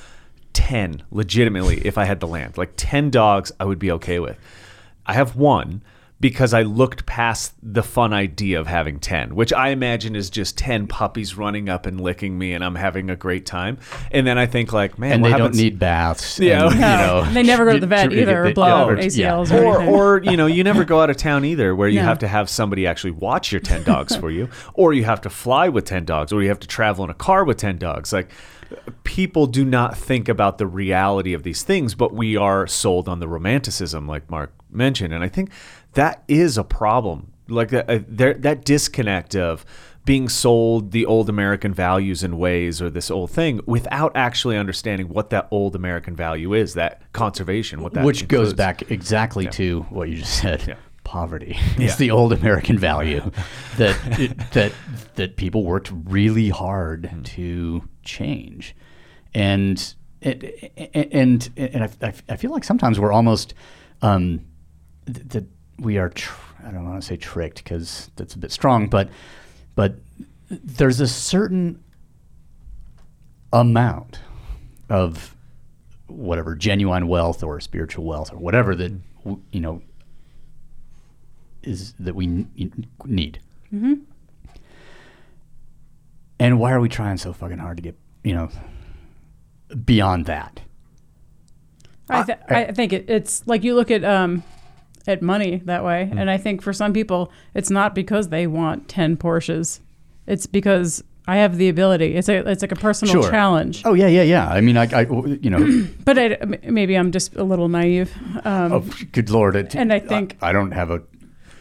10 0.53 1.03
legitimately 1.11 1.81
if 1.85 1.97
I 1.97 2.05
had 2.05 2.19
the 2.19 2.27
land. 2.27 2.57
Like 2.57 2.73
10 2.77 3.09
dogs, 3.09 3.51
I 3.59 3.65
would 3.65 3.79
be 3.79 3.91
okay 3.91 4.19
with. 4.19 4.37
I 5.05 5.13
have 5.13 5.35
one, 5.35 5.81
because 6.21 6.53
I 6.53 6.61
looked 6.61 7.05
past 7.05 7.53
the 7.63 7.81
fun 7.83 8.13
idea 8.13 8.59
of 8.59 8.67
having 8.67 8.99
10, 8.99 9.35
which 9.35 9.51
I 9.51 9.69
imagine 9.69 10.15
is 10.15 10.29
just 10.29 10.57
10 10.57 10.87
puppies 10.87 11.35
running 11.35 11.67
up 11.67 11.85
and 11.87 11.99
licking 11.99 12.37
me 12.37 12.53
and 12.53 12.63
I'm 12.63 12.75
having 12.75 13.09
a 13.09 13.15
great 13.15 13.45
time. 13.45 13.79
And 14.11 14.25
then 14.25 14.37
I 14.37 14.45
think 14.45 14.71
like, 14.71 14.99
man, 14.99 15.13
and 15.13 15.21
what 15.23 15.31
they 15.31 15.37
don't 15.37 15.55
need 15.55 15.79
baths. 15.79 16.39
Yeah. 16.39 16.65
and, 16.67 16.75
you 16.75 16.79
No, 16.79 17.23
know, 17.23 17.33
they 17.33 17.43
never 17.43 17.65
go 17.65 17.73
to 17.73 17.79
the 17.79 17.87
vet 17.87 18.11
tri- 18.11 18.19
either 18.21 18.45
or 18.45 18.53
blow 18.53 18.67
yeah, 18.67 18.85
or- 18.85 18.97
ACLs 18.97 19.49
yeah. 19.51 19.57
or 19.59 19.65
or, 19.65 19.75
anything. 19.81 19.95
or 19.95 20.23
you 20.23 20.37
know 20.37 20.45
you 20.45 20.63
never 20.63 20.85
go 20.85 21.01
out 21.01 21.09
of 21.09 21.17
town 21.17 21.43
either 21.43 21.75
where 21.75 21.89
you 21.89 21.99
No. 21.99 22.05
have 22.05 22.19
to 22.19 22.27
have 22.27 22.49
somebody 22.49 22.85
actually 22.85 23.11
watch 23.11 23.51
your 23.51 23.59
10 23.61 23.83
dogs 23.83 24.15
for 24.15 24.29
you 24.29 24.47
or 24.75 24.93
you 24.93 25.03
have 25.05 25.21
to 25.21 25.29
fly 25.29 25.69
with 25.69 25.85
10 25.85 26.05
dogs 26.05 26.31
or 26.31 26.43
you 26.43 26.49
have 26.49 26.59
to 26.59 26.67
travel 26.67 27.03
in 27.03 27.09
a 27.09 27.15
car 27.15 27.43
with 27.43 27.57
10 27.57 27.79
dogs 27.79 28.13
like 28.13 28.29
people 29.03 29.47
do 29.47 29.65
not 29.65 29.97
think 29.97 30.29
about 30.29 30.57
the 30.57 30.67
reality 30.67 31.33
of 31.33 31.43
these 31.43 31.63
things 31.63 31.93
but 31.95 32.13
we 32.13 32.37
are 32.37 32.67
sold 32.67 33.09
on 33.09 33.19
the 33.19 33.27
romanticism 33.27 34.07
like 34.07 34.29
mark 34.29 34.53
mentioned 34.71 35.13
and 35.13 35.23
i 35.23 35.27
think 35.27 35.49
that 35.93 36.23
is 36.27 36.57
a 36.57 36.63
problem 36.63 37.31
like 37.47 37.69
that 37.69 37.89
uh, 37.89 37.99
there, 38.07 38.33
that 38.35 38.63
disconnect 38.65 39.35
of 39.35 39.65
being 40.05 40.27
sold 40.29 40.91
the 40.91 41.05
old 41.05 41.29
American 41.29 41.73
values 41.73 42.23
and 42.23 42.39
ways 42.39 42.81
or 42.81 42.89
this 42.89 43.11
old 43.11 43.29
thing 43.29 43.61
without 43.67 44.11
actually 44.15 44.57
understanding 44.57 45.07
what 45.09 45.29
that 45.29 45.47
old 45.51 45.75
American 45.75 46.15
value 46.15 46.53
is, 46.53 46.73
that 46.73 47.01
conservation, 47.13 47.81
what 47.81 47.93
that 47.93 48.03
which 48.03 48.27
goes 48.27 48.51
back 48.53 48.89
exactly 48.89 49.45
to 49.47 49.81
what 49.89 50.09
you 50.09 50.15
just 50.17 50.39
said. 50.41 50.63
Yeah. 50.67 50.75
Poverty 51.03 51.57
Yeah. 51.77 51.85
is 51.87 51.97
the 51.97 52.09
old 52.09 52.31
American 52.33 52.79
value 52.79 53.19
that 53.77 53.97
it, 54.19 54.51
that 54.51 54.71
that 55.15 55.35
people 55.35 55.65
worked 55.65 55.91
really 56.05 56.49
hard 56.49 57.07
Hmm. 57.07 57.21
to 57.23 57.83
change, 58.03 58.75
and 59.33 59.93
it, 60.21 60.71
and 61.11 61.49
and 61.57 61.83
I, 62.01 62.13
I- 62.29 62.35
feel 62.37 62.51
like 62.51 62.63
sometimes 62.63 62.99
we're 62.99 63.11
almost 63.11 63.53
um, 64.01 64.45
th- 65.05 65.27
that 65.29 65.45
we 65.81 65.97
are. 65.97 66.09
Tr- 66.09 66.33
I 66.65 66.71
don't 66.71 66.85
want 66.87 67.01
to 67.01 67.07
say 67.07 67.17
tricked 67.17 67.63
because 67.63 68.11
that's 68.15 68.35
a 68.35 68.37
bit 68.37 68.51
strong, 68.51 68.87
but 68.87 69.09
but 69.75 69.95
there's 70.49 70.99
a 70.99 71.07
certain 71.07 71.83
amount 73.51 74.19
of 74.89 75.35
whatever 76.07 76.55
genuine 76.55 77.07
wealth 77.07 77.43
or 77.43 77.59
spiritual 77.59 78.05
wealth 78.05 78.31
or 78.31 78.37
whatever 78.37 78.75
that 78.75 78.93
you 79.51 79.59
know 79.59 79.81
is 81.63 81.93
that 81.99 82.15
we 82.15 82.25
n- 82.25 82.87
need. 83.05 83.39
Mm-hmm. 83.73 83.93
And 86.39 86.59
why 86.59 86.71
are 86.71 86.79
we 86.79 86.89
trying 86.89 87.17
so 87.17 87.33
fucking 87.33 87.59
hard 87.59 87.77
to 87.77 87.83
get 87.83 87.97
you 88.23 88.33
know 88.33 88.49
beyond 89.85 90.25
that? 90.25 90.61
I, 92.09 92.23
th- 92.23 92.39
I 92.49 92.65
think 92.73 92.91
it, 92.91 93.09
it's 93.09 93.47
like 93.47 93.63
you 93.63 93.73
look 93.73 93.89
at 93.89 94.03
um, 94.03 94.43
at 95.07 95.21
money 95.21 95.61
that 95.65 95.83
way, 95.83 96.09
Mm. 96.11 96.19
and 96.21 96.29
I 96.29 96.37
think 96.37 96.61
for 96.61 96.73
some 96.73 96.93
people, 96.93 97.31
it's 97.53 97.69
not 97.69 97.93
because 97.95 98.29
they 98.29 98.47
want 98.47 98.87
ten 98.87 99.17
Porsches. 99.17 99.79
It's 100.27 100.45
because 100.45 101.03
I 101.27 101.37
have 101.37 101.57
the 101.57 101.69
ability. 101.69 102.15
It's 102.15 102.29
a 102.29 102.47
it's 102.49 102.61
like 102.61 102.71
a 102.71 102.75
personal 102.75 103.13
Sure. 103.21 103.29
challenge. 103.31 103.83
Oh 103.85 103.93
yeah, 103.93 104.07
yeah, 104.07 104.23
yeah. 104.23 104.47
I 104.49 104.61
mean, 104.61 104.77
I, 104.77 104.85
I 104.91 105.01
you 105.41 105.49
know, 105.49 105.83
But 106.05 106.17
I, 106.17 106.37
maybe 106.63 106.95
I'm 106.95 107.11
just 107.11 107.35
a 107.35 107.43
little 107.43 107.67
naive. 107.69 108.11
Um, 108.43 108.71
oh, 108.73 108.79
good 109.11 109.29
lord. 109.29 109.55
It, 109.55 109.75
And 109.75 109.93
I 109.93 109.99
think- 109.99 110.37
I, 110.41 110.51
don't 110.51 110.71
have 110.71 110.89
a 110.91 111.01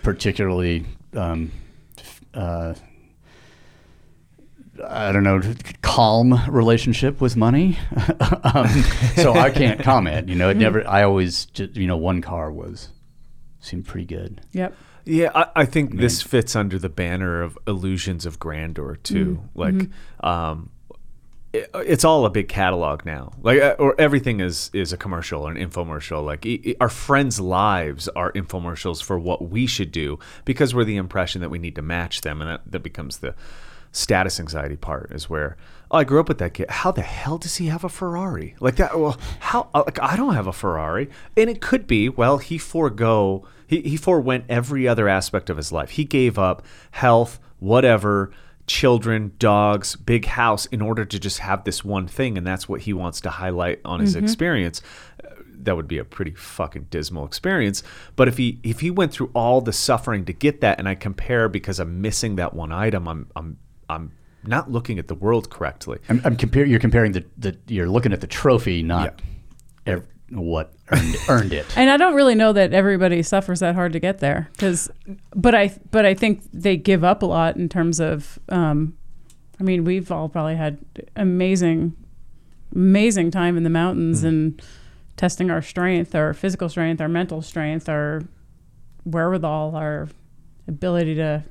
particularly 0.03 0.87
um, 1.15 1.51
uh, 2.35 2.75
I 4.89 5.13
don't 5.13 5.25
know, 5.25 5.43
calm 5.83 6.41
relationship 6.49 7.21
with 7.21 7.37
money. 7.37 7.79
um, 8.45 8.67
so 9.17 9.35
I 9.35 9.51
can't 9.51 9.83
comment. 9.91 10.29
You 10.29 10.37
know, 10.37 10.49
it 10.49 10.57
never. 10.57 10.87
I 10.89 11.03
always, 11.03 11.45
just, 11.47 11.77
you 11.77 11.87
know, 11.87 11.99
one 11.99 12.23
car 12.23 12.51
was 12.51 12.89
seemed 13.61 13.87
pretty 13.87 14.07
good. 14.07 14.41
Yep. 14.53 14.75
Yeah, 15.05 15.31
I, 15.35 15.47
I 15.57 15.65
think 15.65 15.97
this 15.97 16.21
fits 16.23 16.55
under 16.55 16.79
the 16.79 16.89
banner 16.91 17.41
of 17.43 17.59
illusions 17.67 18.27
of 18.27 18.39
grandeur 18.39 18.97
too. 18.97 19.43
Like, 19.55 19.89
um, 20.21 20.71
it, 21.53 21.69
it's 21.75 22.05
all 22.05 22.27
a 22.27 22.31
big 22.31 22.49
catalog 22.49 23.05
now. 23.05 23.33
Like, 23.43 23.61
uh, 23.61 23.77
or 23.79 23.95
everything 23.99 24.41
is 24.41 24.71
is 24.73 24.93
a 24.93 24.97
commercial 24.97 25.43
or 25.43 25.51
an 25.51 25.57
infomercial. 25.57 26.25
Like, 26.25 26.47
i 26.47 26.61
i- 26.65 26.77
our 26.81 26.89
friends' 26.91 27.41
lives 27.41 28.09
are 28.09 28.31
infomercials 28.33 29.03
for 29.03 29.19
what 29.19 29.49
we 29.51 29.67
should 29.67 29.91
do 29.91 30.19
because 30.45 30.75
we're 30.75 30.85
the 30.85 30.97
impression 30.97 31.41
that 31.41 31.49
we 31.51 31.59
need 31.59 31.75
to 31.77 31.83
match 31.83 32.21
them, 32.21 32.41
and 32.41 32.51
that 32.51 32.61
that 32.71 32.83
becomes 32.83 33.19
the 33.19 33.35
status 33.93 34.39
anxiety 34.39 34.77
part. 34.77 35.11
Is 35.13 35.29
where 35.31 35.57
oh, 35.91 35.99
I 35.99 36.05
grew 36.05 36.21
up 36.21 36.29
with 36.29 36.39
that 36.39 36.55
kid. 36.55 36.71
How 36.71 36.91
the 36.93 37.03
hell 37.03 37.39
does 37.39 37.57
he 37.57 37.67
have 37.67 37.85
a 37.85 37.89
Ferrari? 37.89 38.55
Like 38.61 38.77
that? 38.77 38.99
Well, 38.99 39.19
how? 39.41 39.69
uh, 39.75 39.83
Like, 39.87 40.01
I 40.01 40.17
don't 40.17 40.35
have 40.35 40.47
a 40.47 40.53
Ferrari, 40.53 41.09
and 41.37 41.51
it 41.51 41.61
could 41.61 41.87
be. 41.87 42.09
Well, 42.09 42.39
he 42.39 42.59
forego. 42.59 43.47
He, 43.67 43.81
he 43.83 43.97
forewent 43.97 44.45
every 44.49 44.87
other 44.89 45.09
aspect 45.09 45.51
of 45.51 45.57
his 45.57 45.71
life. 45.73 45.91
He 45.91 46.05
gave 46.05 46.39
up 46.39 46.65
health, 46.93 47.39
whatever, 47.59 48.31
children, 48.67 49.33
dogs, 49.39 49.97
big 49.97 50.27
house 50.27 50.67
in 50.67 50.81
order 50.83 51.05
to 51.05 51.19
just 51.19 51.39
have 51.41 51.65
this 51.65 51.85
one 51.85 52.07
thing. 52.07 52.39
And 52.39 52.47
that's 52.47 52.69
what 52.69 52.83
he 52.83 52.93
wants 52.93 53.21
to 53.23 53.31
highlight 53.31 53.81
on 53.85 54.01
his 54.01 54.15
experience. 54.17 54.81
Uh, 55.25 55.29
That 55.63 55.77
would 55.77 55.89
be 55.89 55.99
a 55.99 56.05
pretty 56.05 56.33
fucking 56.35 56.87
dismal 56.91 57.25
experience. 57.27 57.83
But 58.17 58.29
if 58.29 58.37
he 58.39 58.59
if 58.63 58.81
he 58.81 58.91
went 58.91 59.13
through 59.13 59.31
all 59.35 59.61
the 59.61 59.73
suffering 59.73 60.25
to 60.27 60.33
get 60.33 60.61
that, 60.63 60.79
and 60.79 60.89
I 60.89 60.95
compare 60.95 61.49
because 61.49 61.79
I'm 61.79 62.01
missing 62.01 62.37
that 62.37 62.55
one 62.55 62.73
item, 62.73 63.07
I'm 63.09 63.27
I'm 63.37 63.57
I'm 63.89 64.13
not 64.45 64.71
looking 64.71 64.99
at 64.99 65.09
the 65.09 65.15
world 65.15 65.51
correctly. 65.51 65.99
I'm, 66.09 66.21
I'm 66.25 66.37
compare. 66.37 66.65
You're 66.65 66.81
comparing 66.81 67.13
the, 67.13 67.25
the. 67.37 67.57
You're 67.67 67.89
looking 67.89 68.13
at 68.13 68.21
the 68.21 68.27
trophy, 68.27 68.83
not 68.83 69.21
ev- 69.87 70.07
what 70.31 70.73
earned, 70.91 71.17
earned 71.29 71.53
it. 71.53 71.67
And 71.77 71.91
I 71.91 71.97
don't 71.97 72.15
really 72.15 72.35
know 72.35 72.53
that 72.53 72.73
everybody 72.73 73.23
suffers 73.23 73.61
that 73.61 73.75
hard 73.75 73.93
to 73.93 74.01
get 74.01 74.19
there, 74.19 74.49
because, 74.53 74.91
but 75.35 75.55
I 75.55 75.79
but 75.91 76.07
I 76.07 76.15
think 76.15 76.43
they 76.53 76.77
give 76.77 77.05
up 77.05 77.23
a 77.23 77.27
lot 77.27 77.57
in 77.57 77.69
terms 77.69 78.01
of. 78.01 78.39
Um, 78.49 78.97
I 79.59 79.63
mean, 79.63 79.85
we've 79.85 80.11
all 80.11 80.31
probably 80.31 80.57
had 80.57 80.79
amazing, 81.17 81.95
amazing 82.75 83.31
time 83.31 83.59
in 83.59 83.63
the 83.63 83.69
mountains 83.69 84.25
and 84.25 84.59
testing 85.19 85.51
our 85.51 85.61
strength, 85.61 86.15
our 86.15 86.33
physical 86.33 86.71
strength, 86.71 86.99
our 86.99 87.09
mental 87.09 87.43
strength, 87.43 87.87
our 87.87 88.23
wherewithal, 89.05 89.77
our 89.77 90.09
ability 90.67 91.15
to 91.17 91.45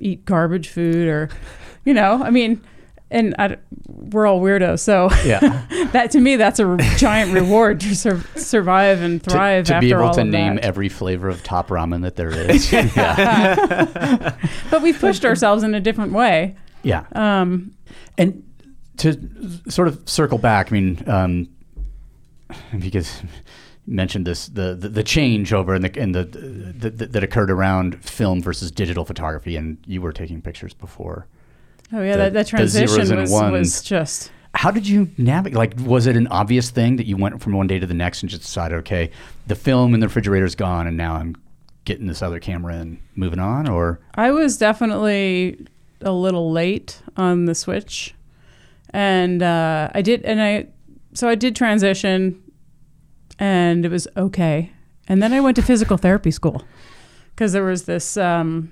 eat 0.00 0.24
garbage 0.24 0.68
food, 0.68 1.06
or, 1.08 1.28
you 1.84 1.94
know, 1.94 2.22
I 2.22 2.30
mean. 2.30 2.60
And 3.12 3.34
I, 3.40 3.56
we're 3.88 4.24
all 4.24 4.40
weirdos, 4.40 4.78
so 4.78 5.08
Yeah. 5.24 5.40
that 5.92 6.12
to 6.12 6.20
me 6.20 6.36
that's 6.36 6.60
a 6.60 6.76
giant 6.96 7.32
reward 7.34 7.80
to 7.80 7.96
sur- 7.96 8.22
survive 8.36 9.02
and 9.02 9.20
thrive 9.20 9.64
to 9.66 9.74
after 9.74 9.84
be 9.84 9.92
able 9.92 10.12
to 10.12 10.22
name 10.22 10.54
that. 10.54 10.64
every 10.64 10.88
flavor 10.88 11.28
of 11.28 11.42
top 11.42 11.70
ramen 11.70 12.02
that 12.02 12.14
there 12.14 12.30
is. 12.30 12.70
yeah. 12.96 14.36
but 14.70 14.80
we've 14.80 14.96
pushed 14.96 15.24
ourselves 15.24 15.64
in 15.64 15.74
a 15.74 15.80
different 15.80 16.12
way. 16.12 16.54
Yeah. 16.84 17.02
Um, 17.10 17.72
And 18.16 18.44
to 18.98 19.18
sort 19.68 19.88
of 19.88 20.08
circle 20.08 20.38
back, 20.38 20.70
I 20.70 20.74
mean, 20.76 21.02
um, 21.08 21.48
because 22.78 23.22
mentioned 23.90 24.26
this 24.26 24.46
the, 24.46 24.74
the 24.74 24.88
the 24.88 25.02
change 25.02 25.52
over 25.52 25.74
in 25.74 25.82
the 25.82 25.98
in 25.98 26.12
the, 26.12 26.24
the, 26.24 26.90
the 26.90 27.06
that 27.06 27.22
occurred 27.24 27.50
around 27.50 28.02
film 28.04 28.40
versus 28.42 28.70
digital 28.70 29.04
photography, 29.04 29.56
and 29.56 29.76
you 29.86 30.00
were 30.00 30.12
taking 30.12 30.40
pictures 30.40 30.72
before. 30.72 31.26
oh 31.92 32.00
yeah, 32.02 32.12
The- 32.12 32.18
that, 32.18 32.32
that 32.34 32.46
transition 32.46 33.18
was, 33.18 33.30
was 33.30 33.82
just 33.82 34.30
How 34.54 34.70
did 34.70 34.86
you 34.88 35.10
navigate? 35.18 35.56
Like, 35.56 35.74
was 35.80 36.06
it 36.06 36.16
an 36.16 36.26
obvious 36.28 36.70
thing 36.70 36.96
that 36.96 37.06
you 37.06 37.16
went 37.16 37.40
from 37.42 37.52
one 37.52 37.66
day 37.66 37.78
to 37.78 37.86
the 37.86 37.94
next 37.94 38.22
and 38.22 38.30
just 38.30 38.42
decided, 38.42 38.76
okay, 38.78 39.10
the 39.46 39.54
film 39.54 39.94
in 39.94 40.00
the 40.00 40.06
refrigerator 40.06 40.44
is 40.46 40.54
gone, 40.54 40.86
and 40.86 40.96
now 40.96 41.14
I'm 41.14 41.36
getting 41.84 42.06
this 42.06 42.22
other 42.22 42.38
camera 42.40 42.74
and 42.74 42.98
moving 43.16 43.38
on, 43.40 43.68
or 43.68 44.00
I 44.14 44.30
was 44.30 44.56
definitely 44.56 45.66
a 46.02 46.12
little 46.12 46.50
late 46.52 47.00
on 47.16 47.44
the 47.46 47.54
switch, 47.54 48.14
and 48.90 49.42
uh, 49.42 49.90
I 49.94 50.02
did, 50.02 50.24
and 50.24 50.40
I 50.40 50.66
so 51.14 51.28
I 51.28 51.34
did 51.34 51.56
transition, 51.56 52.40
and 53.40 53.84
it 53.84 53.90
was 53.90 54.06
okay. 54.16 54.70
And 55.08 55.20
then 55.20 55.32
I 55.32 55.40
went 55.40 55.56
to 55.56 55.62
physical 55.62 55.96
therapy 55.96 56.30
school 56.30 56.62
because 57.34 57.52
there 57.52 57.64
was 57.64 57.84
this, 57.84 58.16
um, 58.16 58.70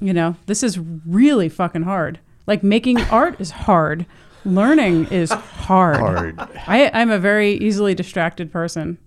you 0.00 0.12
know, 0.12 0.34
this 0.46 0.62
is 0.62 0.78
really 0.78 1.48
fucking 1.48 1.82
hard. 1.82 2.18
Like 2.46 2.64
making 2.64 3.00
art 3.02 3.40
is 3.40 3.50
hard. 3.50 4.06
Learning 4.44 5.06
is 5.08 5.30
hard. 5.30 6.36
hard? 6.36 6.60
I, 6.66 6.90
I'm 6.92 7.10
a 7.10 7.18
very 7.18 7.52
easily 7.52 7.94
distracted 7.94 8.50
person. 8.50 8.98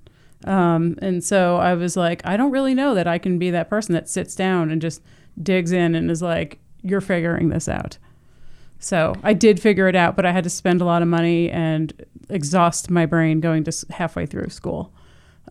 Um, 0.45 0.97
and 1.01 1.23
so 1.23 1.57
I 1.57 1.73
was 1.73 1.97
like, 1.97 2.25
I 2.25 2.37
don't 2.37 2.51
really 2.51 2.73
know 2.73 2.93
that 2.93 3.07
I 3.07 3.17
can 3.17 3.39
be 3.39 3.49
that 3.51 3.69
person 3.69 3.93
that 3.95 4.07
sits 4.07 4.35
down 4.35 4.69
and 4.69 4.81
just 4.81 5.01
digs 5.41 5.71
in 5.71 5.95
and 5.95 6.09
is 6.11 6.21
like, 6.21 6.59
you're 6.81 7.01
figuring 7.01 7.49
this 7.49 7.67
out. 7.67 7.97
So 8.79 9.13
I 9.23 9.33
did 9.33 9.61
figure 9.61 9.87
it 9.87 9.95
out, 9.95 10.15
but 10.15 10.25
I 10.25 10.31
had 10.31 10.43
to 10.45 10.49
spend 10.49 10.81
a 10.81 10.85
lot 10.85 11.01
of 11.01 11.07
money 11.07 11.49
and 11.49 11.93
exhaust 12.29 12.89
my 12.89 13.05
brain 13.05 13.41
going 13.41 13.63
to 13.65 13.85
halfway 13.91 14.25
through 14.25 14.49
school. 14.49 14.93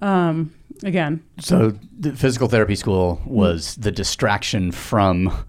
Um, 0.01 0.55
again, 0.83 1.23
So 1.41 1.73
the 1.99 2.12
physical 2.12 2.49
therapy 2.49 2.75
school 2.75 3.21
was 3.27 3.75
the 3.77 3.91
distraction 3.93 4.73
from 4.73 5.29
uh, 5.29 5.43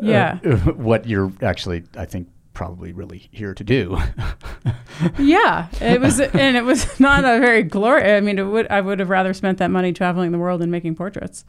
Yeah. 0.00 0.36
what 0.74 1.06
you're 1.06 1.32
actually, 1.42 1.84
I 1.96 2.04
think, 2.04 2.28
probably 2.52 2.92
really 2.92 3.28
here 3.32 3.54
to 3.54 3.64
do. 3.64 3.96
yeah, 5.18 5.68
it 5.80 6.00
was, 6.00 6.20
and 6.20 6.56
it 6.56 6.64
was 6.64 6.98
not 7.00 7.20
a 7.24 7.38
very 7.40 7.62
glorious. 7.62 8.16
I 8.16 8.20
mean, 8.20 8.38
it 8.38 8.42
would 8.44 8.66
I 8.68 8.80
would 8.80 8.98
have 8.98 9.08
rather 9.10 9.32
spent 9.32 9.58
that 9.58 9.70
money 9.70 9.92
traveling 9.92 10.32
the 10.32 10.38
world 10.38 10.60
and 10.60 10.70
making 10.70 10.96
portraits. 10.96 11.44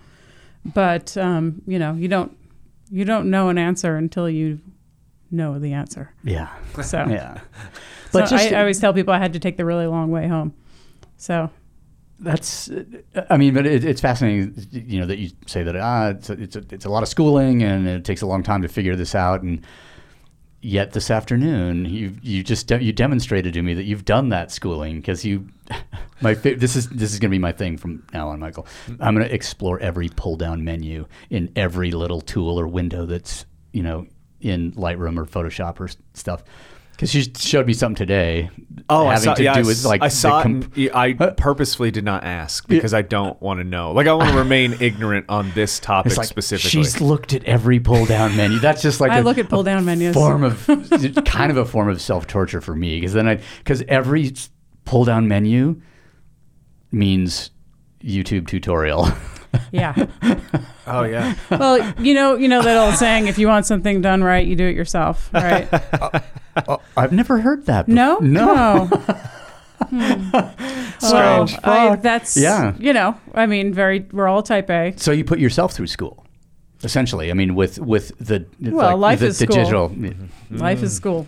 but 0.64 1.18
um, 1.18 1.62
you 1.68 1.80
know, 1.80 1.94
you 1.94 2.08
don't 2.08 2.36
you 2.92 3.06
don't 3.06 3.30
know 3.30 3.50
an 3.50 3.58
answer 3.58 3.96
until 3.98 4.30
you 4.30 4.60
know 5.32 5.60
the 5.60 5.74
answer. 5.74 6.13
Yeah. 6.24 6.50
So, 6.82 7.06
Yeah. 7.10 7.36
so 7.36 7.42
But 8.12 8.30
just 8.30 8.52
I, 8.52 8.58
I 8.58 8.60
always 8.62 8.80
tell 8.80 8.94
people 8.94 9.13
I 9.13 9.20
had 9.20 9.34
to 9.34 9.39
take 9.39 9.58
the 9.58 9.65
really 9.65 9.88
long 9.88 10.12
way 10.12 10.28
home. 10.28 10.54
So 11.18 11.50
That's, 12.20 12.70
I 13.30 13.38
mean, 13.38 13.54
but 13.54 13.65
it, 13.65 13.84
it's 13.84 14.02
fascinating, 14.02 14.54
you 14.72 15.00
know, 15.00 15.06
that 15.06 15.18
you 15.20 15.32
say 15.48 15.63
that 15.63 15.76
ah, 15.76 16.10
it's 16.10 16.30
a, 16.30 16.34
it's 16.34 16.56
a, 16.56 16.63
it's 16.72 16.86
a 16.86 16.89
lot 16.89 17.04
of 17.04 17.10
schooling 17.10 17.63
and 17.63 17.88
it 17.88 18.04
takes 18.06 18.22
a 18.22 18.26
long 18.28 18.44
time 18.44 18.62
to 18.62 18.68
figure 18.68 18.96
this 18.96 19.15
out, 19.15 19.42
and 19.42 19.65
yet 20.62 20.92
this 20.92 21.10
afternoon 21.10 21.86
you 21.86 22.13
you 22.22 22.44
just 22.44 22.68
de- 22.68 22.84
you 22.84 22.92
demonstrated 22.92 23.54
to 23.54 23.62
me 23.62 23.74
that 23.74 23.84
you've 23.84 24.04
done 24.04 24.28
that 24.28 24.52
schooling 24.52 24.98
because 24.98 25.24
you, 25.24 25.48
my 26.22 26.34
this 26.34 26.76
is 26.76 26.89
this 26.89 27.13
is 27.13 27.20
going 27.20 27.30
to 27.32 27.36
be 27.36 27.39
my 27.39 27.54
thing 27.54 27.78
from 27.78 28.04
now 28.13 28.28
on, 28.30 28.39
Michael. 28.39 28.68
I'm 29.00 29.15
going 29.15 29.26
to 29.28 29.34
explore 29.34 29.80
every 29.80 30.10
pull 30.10 30.36
down 30.36 30.63
menu 30.65 31.06
in 31.30 31.50
every 31.56 31.92
little 31.92 32.20
tool 32.20 32.60
or 32.60 32.68
window 32.68 33.06
that's 33.06 33.46
you 33.72 33.84
know 33.84 34.08
in 34.41 34.71
Lightroom 34.73 35.17
or 35.17 35.25
Photoshop 35.25 35.80
or 35.80 35.89
stuff. 36.13 36.43
Because 36.91 37.12
she 37.12 37.32
showed 37.38 37.65
me 37.65 37.71
something 37.71 37.95
today. 37.95 38.49
Oh, 38.89 39.08
I 39.08 39.13
having 39.13 39.23
saw, 39.23 39.34
to 39.36 39.43
yeah, 39.43 39.54
do 39.62 39.65
with 39.65 39.86
like 39.86 40.02
I 40.04 40.10
saw 40.10 40.43
comp- 40.43 40.78
it. 40.78 40.88
and 40.93 40.95
I 40.97 41.13
purposefully 41.13 41.91
did 41.91 42.04
not 42.04 42.25
ask 42.25 42.67
because 42.67 42.93
I 42.93 43.04
don't 43.04 43.41
want 43.41 43.62
to 43.62 43.63
know. 43.63 43.93
Like 43.93 44.08
I 44.08 44.13
want 44.13 44.32
to 44.32 44.36
remain 44.38 44.75
ignorant 44.82 45.25
on 45.30 45.49
this 45.54 45.80
topic 45.80 46.17
like 46.17 46.28
specifically. 46.28 46.71
she's 46.71 46.99
looked 46.99 47.32
at 47.32 47.45
every 47.45 47.80
pull 47.80 48.06
down 48.06 48.36
menu. 48.36 48.60
That's 48.60 48.82
just 48.82 48.99
like 48.99 49.12
I 49.12 49.19
a- 49.19 49.23
look 49.23 49.38
at 49.38 49.47
pull 49.47 49.63
down 49.63 49.86
menus. 49.86 50.13
form 50.13 50.43
of 50.43 50.65
kind 51.25 51.52
of 51.52 51.56
a 51.58 51.63
form 51.63 51.88
of 51.88 52.02
self 52.02 52.28
torture 52.28 52.60
for 52.60 52.75
me 52.75 52.99
because 52.99 53.13
then 53.13 53.30
I 53.30 53.39
because 53.60 53.82
every 53.88 54.34
pull 54.84 55.06
down 55.06 55.30
menu 55.30 55.82
means 56.91 57.52
YouTube 58.04 58.47
tutorial. 58.47 59.08
yeah. 59.72 59.96
oh 60.88 61.04
yeah. 61.04 61.36
well, 61.52 61.94
you 62.00 62.14
know, 62.14 62.36
you 62.36 62.48
know 62.48 62.62
that 62.62 62.78
old 62.78 62.96
saying: 62.96 63.28
if 63.28 63.38
you 63.38 63.48
want 63.48 63.66
something 63.66 64.02
done 64.02 64.24
right, 64.24 64.46
you 64.46 64.56
do 64.56 64.68
it 64.68 64.76
yourself, 64.76 65.30
right? 65.34 65.68
Oh, 66.68 66.82
I've 66.98 67.12
never 67.12 67.40
heard 67.40 67.66
that. 67.66 67.88
bef- 67.88 67.90
No, 67.94 68.18
no. 68.20 68.86
Hmm. 69.90 70.30
Strange. 71.00 71.58
Well, 71.64 71.94
I, 71.94 71.96
that's 71.96 72.36
Yeah. 72.38 72.74
You 72.78 72.94
know, 72.94 73.18
I 73.34 73.46
mean, 73.46 73.74
very. 73.74 74.06
We're 74.12 74.28
all 74.28 74.44
Type 74.44 74.70
A. 74.70 74.94
So 74.98 75.12
you 75.12 75.24
put 75.24 75.40
yourself 75.40 75.74
through 75.74 75.88
school, 75.88 76.26
essentially. 76.84 77.32
I 77.32 77.34
mean, 77.34 77.56
with 77.56 77.80
with 77.80 78.12
the 78.20 78.46
Well, 78.60 78.98
like, 78.98 78.98
life 78.98 79.20
the, 79.22 79.28
is 79.28 79.40
the 79.40 79.46
school. 79.46 79.88
digital. 79.90 80.16
Life 80.52 80.84
is 80.84 80.94
mm. 80.94 80.96
school. 80.96 81.28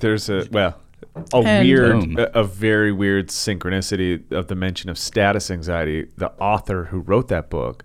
There's 0.00 0.28
a 0.28 0.46
well, 0.50 0.76
a 1.14 1.36
And- 1.38 1.66
weird, 1.66 2.00
Boom. 2.00 2.18
a, 2.18 2.40
a 2.40 2.44
very 2.44 2.92
weird 2.92 3.28
synchronicity 3.28 4.30
of 4.32 4.46
the 4.48 4.54
mention 4.54 4.88
of 4.90 4.98
status 4.98 5.50
anxiety. 5.50 6.08
The 6.16 6.30
author 6.40 6.84
who 6.84 7.00
wrote 7.00 7.28
that 7.28 7.50
book 7.50 7.84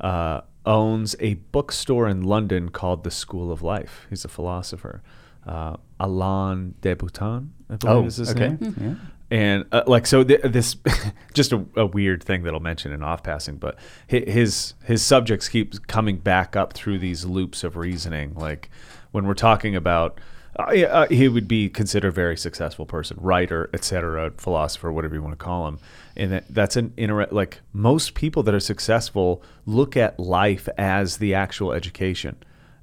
uh, 0.00 0.40
owns 0.64 1.14
a 1.20 1.34
bookstore 1.34 2.08
in 2.08 2.22
London 2.22 2.68
called 2.70 3.04
the 3.04 3.10
School 3.10 3.52
of 3.52 3.62
Life. 3.62 4.06
He's 4.10 4.24
a 4.24 4.28
philosopher. 4.28 5.02
Uh, 5.46 5.76
Alain 5.98 6.74
de 6.80 6.94
Botton, 6.94 7.52
I 7.68 7.76
believe 7.76 7.96
Oh, 8.04 8.06
is 8.06 8.16
his 8.16 8.30
okay. 8.30 8.48
name. 8.50 8.56
Hmm. 8.58 8.84
Yeah. 8.84 8.94
And 9.30 9.64
uh, 9.72 9.82
like 9.86 10.06
so, 10.06 10.22
th- 10.22 10.42
this 10.44 10.76
just 11.34 11.52
a, 11.52 11.64
a 11.74 11.86
weird 11.86 12.22
thing 12.22 12.42
that 12.42 12.52
I'll 12.52 12.60
mention 12.60 12.92
in 12.92 13.02
off 13.02 13.22
passing, 13.22 13.56
but 13.56 13.78
his 14.06 14.74
his 14.84 15.02
subjects 15.02 15.48
keep 15.48 15.86
coming 15.86 16.18
back 16.18 16.54
up 16.54 16.74
through 16.74 16.98
these 16.98 17.24
loops 17.24 17.64
of 17.64 17.76
reasoning. 17.76 18.34
Like 18.34 18.68
when 19.10 19.26
we're 19.26 19.32
talking 19.34 19.74
about, 19.74 20.20
uh, 20.58 20.70
yeah, 20.72 20.86
uh, 20.86 21.06
he 21.08 21.28
would 21.28 21.48
be 21.48 21.68
considered 21.68 22.08
a 22.08 22.12
very 22.12 22.36
successful 22.36 22.84
person, 22.86 23.16
writer, 23.20 23.70
etc., 23.72 24.32
philosopher, 24.36 24.92
whatever 24.92 25.14
you 25.14 25.22
want 25.22 25.32
to 25.38 25.42
call 25.44 25.66
him. 25.68 25.78
And 26.16 26.32
that, 26.32 26.44
that's 26.50 26.76
an 26.76 26.92
inter 26.96 27.26
like 27.30 27.60
most 27.72 28.14
people 28.14 28.42
that 28.42 28.54
are 28.54 28.60
successful 28.60 29.42
look 29.64 29.96
at 29.96 30.18
life 30.20 30.68
as 30.76 31.16
the 31.18 31.32
actual 31.34 31.72
education 31.72 32.36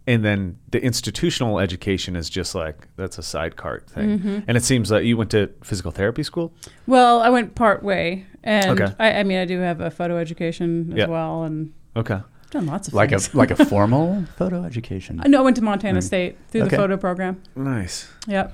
and 0.08 0.26
then 0.26 0.58
the 0.72 0.82
institutional 0.82 1.60
education 1.60 2.16
is 2.16 2.28
just 2.30 2.56
like 2.56 2.88
that's 2.96 3.20
a 3.20 3.22
side 3.24 3.56
cart 3.56 3.88
thing 3.88 4.18
Mm-hmm. 4.18 4.40
and 4.48 4.58
it 4.58 4.64
seems 4.64 4.90
that 4.90 5.06
you 5.06 5.16
went 5.18 5.30
to 5.32 5.52
physical 5.64 5.92
therapy 5.92 6.24
school 6.24 6.52
Well, 6.88 7.20
I 7.22 7.30
went 7.30 7.54
part 7.54 7.84
way, 7.84 8.26
and 8.44 8.82
Okay. 8.82 8.96
I, 8.98 9.20
I 9.20 9.24
mean, 9.24 9.38
I 9.38 9.46
do 9.46 9.60
have 9.60 9.80
a 9.82 9.92
photo 9.92 10.18
education 10.18 10.90
as 10.94 10.98
Yeah. 11.00 11.06
well, 11.08 11.44
and 11.44 11.72
okay 11.96 12.22
I've 12.50 12.54
done 12.54 12.66
lots 12.66 12.88
of 12.88 12.96
Like 12.96 13.12
a 13.12 13.20
things. 13.20 13.36
like 13.36 13.52
a 13.52 13.66
formal 13.74 14.26
photo 14.36 14.64
education. 14.64 15.22
no, 15.28 15.40
I 15.40 15.42
went 15.42 15.56
to 15.58 15.62
Montana 15.64 16.02
State 16.02 16.36
through 16.50 16.62
Okay. 16.62 16.72
the 16.72 16.78
photo 16.78 16.98
program. 16.98 17.42
nice 17.56 18.10
Yep, 18.28 18.54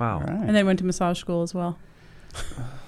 wow 0.00 0.14
All 0.14 0.20
right. 0.20 0.30
and 0.30 0.56
then 0.56 0.64
went 0.64 0.78
to 0.78 0.84
massage 0.86 1.18
school 1.20 1.42
as 1.42 1.52
well. 1.52 1.78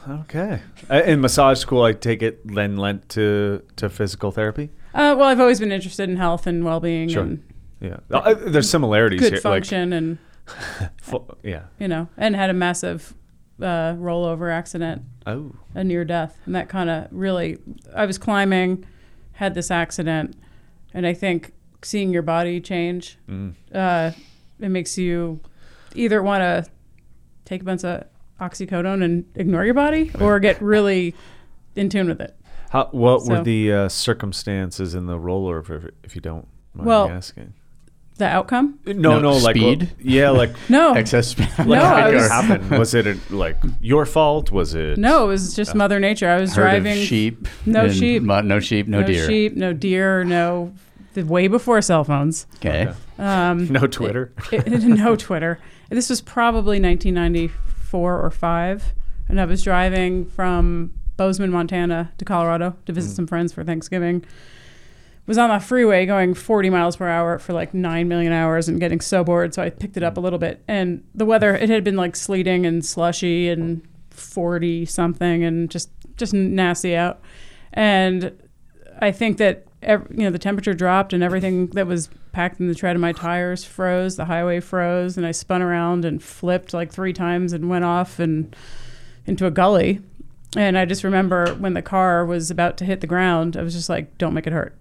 okay 0.08 0.60
Uh, 0.90 1.02
in 1.04 1.20
massage 1.20 1.58
school 1.58 1.82
i 1.82 1.92
take 1.92 2.22
it 2.22 2.40
then 2.46 2.76
lent 2.78 3.06
to 3.10 3.62
to 3.76 3.88
physical 3.90 4.30
therapy 4.30 4.70
Uh, 4.94 5.14
well, 5.16 5.24
I've 5.28 5.40
always 5.40 5.60
been 5.60 5.72
interested 5.72 6.08
in 6.08 6.16
health 6.16 6.46
and 6.46 6.64
well-being 6.64 7.08
Sure. 7.10 7.22
and 7.22 7.42
yeah 7.80 7.98
Uh, 8.10 8.34
there's 8.34 8.70
similarities 8.70 9.20
good 9.20 9.32
here 9.34 9.40
function, 9.42 9.92
and 9.92 10.18
like 10.80 10.90
fu- 11.02 11.26
yeah 11.42 11.64
you 11.78 11.86
know, 11.88 12.08
and 12.16 12.34
had 12.34 12.48
a 12.50 12.54
massive 12.54 13.14
uh, 13.60 13.92
rollover 13.94 14.50
accident, 14.50 15.02
oh 15.26 15.52
a 15.74 15.84
near 15.84 16.04
death, 16.04 16.38
and 16.46 16.54
that 16.54 16.68
kind 16.70 16.88
of 16.88 17.06
really. 17.10 17.58
I 17.94 18.06
was 18.06 18.16
climbing, 18.18 18.84
had 19.40 19.54
this 19.54 19.70
accident, 19.70 20.36
and 20.92 21.06
I 21.06 21.14
think 21.14 21.52
seeing 21.82 22.12
your 22.12 22.20
body 22.22 22.60
change, 22.60 23.16
Mm. 23.26 23.54
uh, 23.74 24.10
it 24.60 24.68
makes 24.68 24.98
you 24.98 25.40
either 25.94 26.22
want 26.22 26.42
to 26.42 26.70
take 27.46 27.62
a 27.62 27.64
bunch 27.64 27.82
of 27.84 28.04
oxycodone 28.38 29.02
and 29.02 29.24
ignore 29.34 29.64
your 29.64 29.72
body, 29.74 30.10
or 30.20 30.38
get 30.40 30.60
really 30.60 31.14
in 31.74 31.88
tune 31.88 32.08
with 32.08 32.20
it. 32.20 32.36
How, 32.68 32.88
what 32.92 33.24
were 33.24 33.42
the 33.42 33.72
uh, 33.72 33.88
circumstances 33.88 34.94
in 34.94 35.06
the 35.06 35.16
rollover 35.18 35.86
if, 35.86 35.90
if 36.04 36.14
you 36.14 36.20
don't 36.20 36.46
mind 36.74 36.86
Well, 36.86 37.08
me 37.08 37.14
asking 37.14 37.54
The 38.20 38.26
outcome? 38.26 38.78
no 38.86 38.92
No, 38.92 39.18
no, 39.18 39.32
like 39.38 39.56
speed? 39.56 39.80
what- 39.96 40.04
yeah 40.04 40.28
like 40.28 40.50
No, 40.68 40.92
Excess 40.94 41.28
speed. 41.28 41.48
like 41.58 41.66
No, 41.66 41.80
how 41.80 41.94
I 41.96 42.10
did 42.10 42.12
it 42.12 42.16
was- 42.18 42.28
happen 42.30 42.78
was 42.78 42.94
it 42.94 43.06
a, 43.06 43.18
like 43.30 43.56
your 43.80 44.04
fault 44.04 44.50
was 44.52 44.74
it 44.74 44.98
no, 44.98 45.24
it 45.24 45.28
was 45.28 45.54
just 45.56 45.74
Mother 45.74 45.98
Nature. 45.98 46.28
I 46.28 46.38
was 46.38 46.52
driving 46.54 47.02
sheep. 47.02 47.48
No 47.64 47.88
sheep. 47.88 48.22
mu- 48.22 48.42
no 48.42 48.60
sheep. 48.60 48.86
No, 48.88 49.00
no 49.00 49.06
deer. 49.06 49.26
sheep, 49.26 49.56
no 49.56 49.72
deer, 49.72 50.22
no. 50.24 50.72
The 51.14 51.22
way 51.24 51.48
before 51.48 51.80
cell 51.82 52.04
phones. 52.04 52.46
Okay. 52.56 52.88
Okay. 52.88 52.94
Um, 53.18 53.68
no 53.78 53.86
twitter 53.86 54.32
it, 54.52 54.66
it- 54.66 54.82
no 54.84 55.16
Twitter. 55.16 55.58
This 55.88 56.08
was 56.10 56.20
probably 56.20 56.78
1994 56.78 58.20
or 58.20 58.30
five, 58.30 58.92
and 59.28 59.40
I 59.40 59.44
was 59.46 59.62
driving 59.62 60.26
from 60.26 60.92
Bozeman, 61.16 61.50
Montana, 61.50 62.12
to 62.18 62.24
Colorado 62.24 62.76
to 62.86 62.92
visit 62.92 63.14
some 63.14 63.26
friends 63.26 63.52
for 63.52 63.64
Thanksgiving. 63.64 64.24
Was 65.26 65.38
on 65.38 65.50
the 65.50 65.60
freeway 65.60 66.06
going 66.06 66.34
40 66.34 66.70
miles 66.70 66.96
per 66.96 67.06
hour 67.06 67.38
for 67.38 67.52
like 67.52 67.72
nine 67.72 68.08
million 68.08 68.32
hours 68.32 68.68
and 68.68 68.80
getting 68.80 69.00
so 69.00 69.22
bored, 69.22 69.54
so 69.54 69.62
I 69.62 69.70
picked 69.70 69.96
it 69.96 70.02
up 70.02 70.16
a 70.16 70.20
little 70.20 70.40
bit. 70.40 70.62
And 70.66 71.04
the 71.14 71.24
weather, 71.24 71.54
it 71.54 71.68
had 71.68 71.84
been 71.84 71.96
like 71.96 72.16
sleeting 72.16 72.66
and 72.66 72.84
slushy 72.84 73.48
and 73.48 73.86
40 74.10 74.86
something 74.86 75.44
and 75.44 75.70
just 75.70 75.90
just 76.16 76.34
nasty 76.34 76.96
out. 76.96 77.20
And 77.72 78.32
I 79.00 79.12
think 79.12 79.38
that 79.38 79.66
ev- 79.82 80.06
you 80.10 80.24
know 80.24 80.30
the 80.30 80.38
temperature 80.38 80.74
dropped 80.74 81.12
and 81.12 81.22
everything 81.22 81.68
that 81.68 81.86
was 81.86 82.10
packed 82.32 82.60
in 82.60 82.68
the 82.68 82.74
tread 82.74 82.96
of 82.96 83.02
my 83.02 83.12
tires 83.12 83.64
froze. 83.64 84.16
The 84.16 84.26
highway 84.26 84.60
froze, 84.60 85.16
and 85.16 85.26
I 85.26 85.32
spun 85.32 85.62
around 85.62 86.04
and 86.04 86.22
flipped 86.22 86.74
like 86.74 86.92
three 86.92 87.12
times 87.12 87.52
and 87.52 87.68
went 87.68 87.84
off 87.84 88.18
and 88.18 88.54
into 89.26 89.46
a 89.46 89.50
gully. 89.50 90.00
And 90.56 90.76
I 90.76 90.84
just 90.84 91.04
remember 91.04 91.54
when 91.54 91.74
the 91.74 91.82
car 91.82 92.26
was 92.26 92.50
about 92.50 92.76
to 92.78 92.84
hit 92.84 93.00
the 93.00 93.06
ground, 93.06 93.56
I 93.56 93.62
was 93.62 93.74
just 93.74 93.88
like, 93.88 94.18
"Don't 94.18 94.34
make 94.34 94.46
it 94.46 94.52
hurt." 94.52 94.76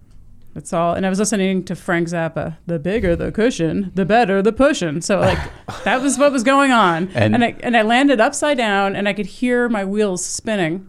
That's 0.54 0.72
all. 0.72 0.94
And 0.94 1.06
I 1.06 1.08
was 1.08 1.18
listening 1.20 1.64
to 1.66 1.76
Frank 1.76 2.08
Zappa. 2.08 2.56
The 2.66 2.78
bigger 2.80 3.14
the 3.14 3.30
cushion, 3.30 3.92
the 3.94 4.04
better 4.04 4.42
the 4.42 4.52
pushing. 4.52 5.00
So 5.00 5.20
like 5.20 5.38
that 5.84 6.00
was 6.02 6.18
what 6.18 6.32
was 6.32 6.42
going 6.42 6.72
on. 6.72 7.08
And- 7.14 7.34
And, 7.34 7.44
I 7.44 7.54
and 7.62 7.76
I 7.76 7.82
landed 7.82 8.20
upside 8.20 8.56
down, 8.56 8.96
and 8.96 9.08
I 9.08 9.12
could 9.12 9.26
hear 9.26 9.68
my 9.68 9.84
wheels 9.84 10.24
spinning 10.24 10.88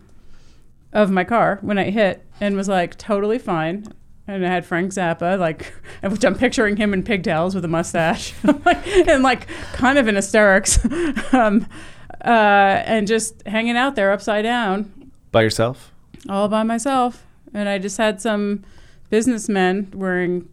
of 0.94 1.10
my 1.12 1.24
car 1.24 1.60
when 1.62 1.78
I 1.78 1.90
hit, 1.92 2.26
and 2.42 2.56
was 2.56 2.68
like 2.68 2.98
totally 2.98 3.38
fine. 3.38 3.86
And 4.28 4.46
I 4.46 4.50
had 4.50 4.66
Frank 4.66 4.92
Zappa, 4.94 5.38
like, 5.38 5.74
which 6.04 6.24
I'm 6.26 6.36
picturing 6.36 6.78
him 6.78 6.94
in 6.94 7.04
pigtails 7.04 7.54
with 7.56 7.64
a 7.66 7.68
mustache, 7.68 8.34
and 8.44 9.22
like 9.24 9.48
kind 9.74 9.98
of 9.98 10.08
in 10.08 10.16
hysterics, 10.16 10.80
um, 11.34 11.68
uh, 12.24 12.28
and 12.86 13.08
just 13.08 13.46
hanging 13.48 13.78
out 13.78 13.96
there 13.96 14.12
upside 14.12 14.44
down 14.44 15.12
by 15.32 15.42
yourself 15.44 15.92
all 16.30 16.48
by 16.48 16.64
myself. 16.64 17.26
And 17.54 17.68
I 17.68 17.78
just 17.80 17.98
had 17.98 18.22
some 18.22 18.64
businessmen 19.12 19.92
wearing, 19.94 20.50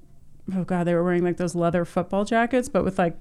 oh 0.54 0.64
god, 0.64 0.84
they 0.86 0.92
were 0.94 1.02
wearing 1.04 1.24
like 1.24 1.38
those 1.38 1.54
leather 1.54 1.86
football 1.86 2.26
jackets, 2.26 2.68
but 2.68 2.84
with 2.84 2.98
like 2.98 3.16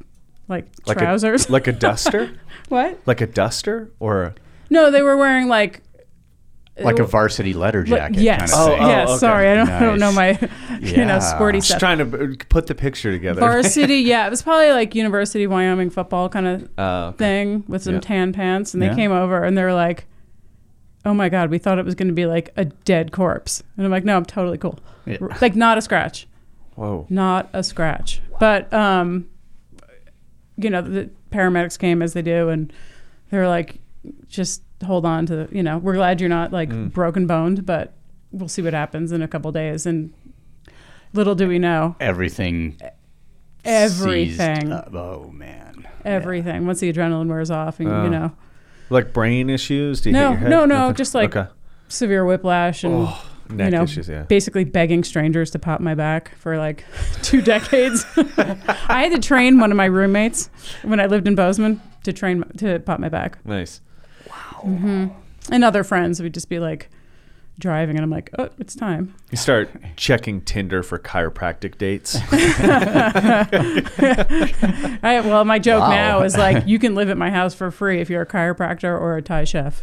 like, 0.49 0.65
like 0.85 0.97
trousers. 0.97 1.47
a, 1.47 1.51
like 1.51 1.67
a 1.67 1.71
duster 1.73 2.37
what? 2.69 2.99
like 3.05 3.21
a 3.21 3.27
duster 3.27 3.91
or 3.99 4.33
No, 4.69 4.91
they 4.91 5.01
were 5.01 5.17
wearing 5.17 5.47
like 5.49 5.81
Like 6.79 6.99
a 6.99 7.03
varsity 7.05 7.53
letter 7.53 7.85
Like, 7.85 8.13
jacket. 8.13 8.21
yes, 8.21 8.53
Kind 8.53 8.53
of 8.53 8.59
Oh, 8.73 8.77
thing. 8.77 8.87
yes. 8.87 9.09
okay. 9.09 9.17
Sorry, 9.17 9.49
I 9.49 9.55
don't, 9.55 9.69
I 9.69 9.79
don't 9.81 9.99
know 9.99 10.11
my, 10.13 10.29
you 10.79 10.91
Yeah. 10.93 11.03
know, 11.05 11.19
sporty 11.19 11.59
stuff. 11.59 11.67
just 11.69 11.79
trying 11.79 11.97
to 11.99 12.45
put 12.49 12.67
the 12.67 12.75
picture 12.75 13.11
together 13.11 13.41
Varsity, 13.41 13.95
yeah, 14.05 14.25
it 14.25 14.29
was 14.29 14.41
probably 14.41 14.71
like 14.71 14.95
University 14.95 15.43
of 15.43 15.51
Wyoming 15.51 15.89
football 15.89 16.29
kind 16.29 16.47
of 16.47 16.69
uh, 16.79 17.07
okay. 17.09 17.17
thing 17.17 17.63
with 17.67 17.83
some 17.83 17.95
Yeah. 17.95 17.99
tan 17.99 18.31
pants, 18.31 18.73
and 18.73 18.81
they 18.81 18.87
Yeah. 18.87 18.95
came 18.95 19.11
over 19.11 19.43
and 19.43 19.57
they 19.57 19.63
were 19.63 19.73
like, 19.73 20.05
"Oh 21.07 21.13
my 21.13 21.29
god, 21.29 21.49
we 21.49 21.57
thought 21.57 21.79
it 21.79 21.85
was 21.85 21.95
going 21.95 22.09
to 22.09 22.13
be 22.13 22.25
like 22.25 22.51
a 22.57 22.65
dead 22.65 23.11
corpse," 23.11 23.63
and 23.77 23.85
I'm 23.85 23.91
like, 23.91 24.03
"No, 24.05 24.17
I'm 24.17 24.25
totally 24.25 24.57
cool. 24.57 24.77
Yeah. 25.05 25.17
Like 25.41 25.55
not 25.55 25.77
a 25.77 25.81
scratch, 25.81 26.27
Whoa. 26.75 27.05
not 27.09 27.49
a 27.53 27.63
scratch." 27.63 28.21
But 28.39 28.71
um, 28.73 29.27
you 30.57 30.69
know, 30.69 30.81
the 30.81 31.09
paramedics 31.31 31.77
came 31.79 32.01
as 32.01 32.13
they 32.13 32.21
do, 32.21 32.49
and 32.49 32.71
they're 33.31 33.47
like, 33.47 33.79
"Just 34.27 34.61
hold 34.85 35.05
on 35.05 35.25
to 35.27 35.35
the, 35.35 35.55
you 35.55 35.63
know, 35.63 35.77
we're 35.77 35.95
glad 35.95 36.19
you're 36.21 36.29
not 36.29 36.51
like 36.51 36.69
Mm. 36.69 36.91
broken 36.93 37.25
boned, 37.25 37.65
but 37.65 37.93
we'll 38.31 38.47
see 38.49 38.61
what 38.61 38.73
happens 38.73 39.11
in 39.11 39.21
a 39.21 39.27
couple 39.27 39.51
days." 39.51 39.85
And 39.85 40.13
little 41.13 41.35
do 41.35 41.47
we 41.47 41.57
know, 41.57 41.95
Everything. 41.99 42.77
everything, 43.65 44.71
oh 44.71 45.29
man. 45.33 45.87
everything. 46.05 46.65
Once 46.65 46.79
the 46.79 46.91
adrenaline 46.91 47.27
wears 47.27 47.51
off, 47.51 47.79
and 47.79 47.89
Oh. 47.89 48.03
you 48.03 48.09
know, 48.09 48.31
Like 48.89 49.13
brain 49.13 49.49
issues? 49.49 50.01
Do 50.01 50.09
you 50.09 50.13
No, 50.13 50.29
hit 50.29 50.31
your 50.31 50.39
head? 50.39 50.49
no, 50.49 50.65
no, 50.65 50.75
Nothing? 50.79 50.95
just 50.95 51.15
like- 51.15 51.35
okay. 51.35 51.49
severe 51.89 52.25
whiplash 52.25 52.83
and. 52.83 53.07
Oh, 53.07 53.21
neck 53.49 53.71
you 53.71 53.77
know, 53.77 53.83
issues. 53.83 54.09
Yeah. 54.09 54.23
basically 54.23 54.65
begging 54.65 55.05
strangers 55.05 55.51
to 55.51 55.59
pop 55.59 55.79
my 55.79 55.95
back 55.95 56.35
for 56.37 56.57
like 56.57 56.83
two 57.21 57.41
decades. 57.41 58.05
I 58.37 59.03
had 59.03 59.11
to 59.13 59.19
train 59.19 59.57
one 59.59 59.71
of 59.71 59.77
my 59.77 59.85
roommates 59.85 60.49
when 60.83 60.99
I 60.99 61.05
lived 61.05 61.27
in 61.29 61.35
Bozeman 61.35 61.79
to 62.03 62.11
train 62.11 62.43
to 62.57 62.79
pop 62.79 62.99
my 62.99 63.07
back, 63.07 63.37
Nice. 63.45 63.79
Wow. 64.29 64.61
Mm-hmm. 64.65 65.07
And 65.53 65.63
other 65.63 65.85
friends 65.85 66.21
would 66.21 66.33
just 66.33 66.49
be 66.49 66.59
like 66.59 66.89
driving, 67.59 67.95
and 67.95 68.03
I'm 68.03 68.09
like, 68.09 68.29
oh, 68.37 68.49
it's 68.59 68.75
time. 68.75 69.13
You 69.31 69.37
start 69.37 69.69
checking 69.97 70.41
Tinder 70.41 70.83
for 70.83 70.99
chiropractic 70.99 71.77
dates. 71.77 72.15
I, 75.03 75.21
well, 75.25 75.45
my 75.45 75.59
joke 75.59 75.81
Wow. 75.81 75.89
now 75.89 76.21
is 76.23 76.37
like, 76.37 76.67
you 76.67 76.79
can 76.79 76.95
live 76.95 77.09
at 77.09 77.17
my 77.17 77.29
house 77.31 77.53
for 77.53 77.71
free 77.71 77.99
if 78.01 78.09
you're 78.09 78.21
a 78.21 78.25
chiropractor 78.27 78.99
or 78.99 79.17
a 79.17 79.21
Thai 79.21 79.43
chef, 79.43 79.81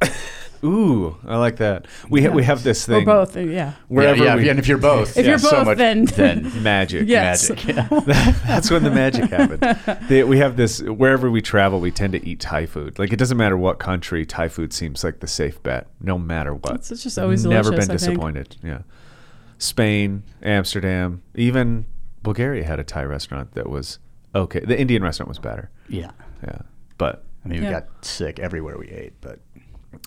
Ooh, 0.64 1.16
I 1.27 1.37
like 1.37 1.57
that. 1.57 1.87
We 2.09 2.22
ha- 2.24 2.31
we 2.31 2.42
have 2.44 2.62
this 2.62 2.87
thing. 2.87 2.94
or 2.94 2.98
thing 2.98 3.05
both. 3.05 3.37
Uh, 3.37 3.40
yeah, 3.40 3.72
wherever 3.88 4.16
yeah, 4.16 4.24
yeah, 4.31 4.37
we 4.37 4.48
and 4.48 4.59
if 4.59 4.66
you're 4.66 4.79
both, 4.79 5.16
If 5.16 5.24
yeah, 5.24 5.31
you're 5.33 5.38
so 5.38 5.50
both, 5.50 5.66
much- 5.66 5.79
then- 5.79 6.05
then 6.16 6.62
magic. 6.62 7.07
Yes. 7.09 7.50
magic. 7.50 7.66
Yeah. 7.77 7.88
That's 8.46 8.70
when 8.70 8.83
the 8.83 8.90
magic 8.90 9.31
happens. 9.31 10.09
They, 10.09 10.24
we 10.24 10.38
have 10.38 10.57
this 10.57 10.81
wherever 10.83 11.31
we 11.31 11.42
travel, 11.42 11.81
we 11.81 11.90
tend 11.90 12.14
to 12.14 12.27
eat 12.27 12.40
Thai 12.40 12.66
food. 12.66 12.98
Like 12.98 13.12
it 13.12 13.16
doesn't 13.16 13.37
matter 13.37 13.57
what 13.59 13.79
country, 13.79 14.24
Thai 14.24 14.48
food 14.48 14.72
seems 14.72 15.05
like 15.05 15.20
the 15.20 15.27
safe 15.27 15.62
bet, 15.62 15.87
no 16.00 16.18
matter 16.18 16.55
what. 16.55 16.77
It's 16.90 17.03
just 17.03 17.18
always 17.18 17.44
Never 17.44 17.70
delicious, 17.70 17.87
been 17.88 17.94
I 17.94 17.98
think. 17.98 18.11
disappointed. 18.12 18.57
Yeah, 18.62 18.79
Spain, 19.59 20.22
Amsterdam, 20.42 21.22
even 21.35 21.87
Bulgaria 22.22 22.64
had 22.64 22.81
a 22.81 22.85
Thai 22.85 23.05
restaurant 23.05 23.53
that 23.53 23.68
was 23.68 23.98
okay. 24.35 24.61
The 24.61 24.79
Indian 24.79 25.03
restaurant 25.03 25.29
was 25.29 25.38
better. 25.38 25.70
yeah. 25.88 26.11
Yeah, 26.42 26.59
but 26.98 27.24
I 27.44 27.48
mean, 27.48 27.61
we 27.61 27.66
Yeah. 27.66 27.72
got 27.81 28.05
sick 28.05 28.38
everywhere 28.38 28.77
we 28.79 28.88
ate, 28.88 29.14
but 29.20 29.38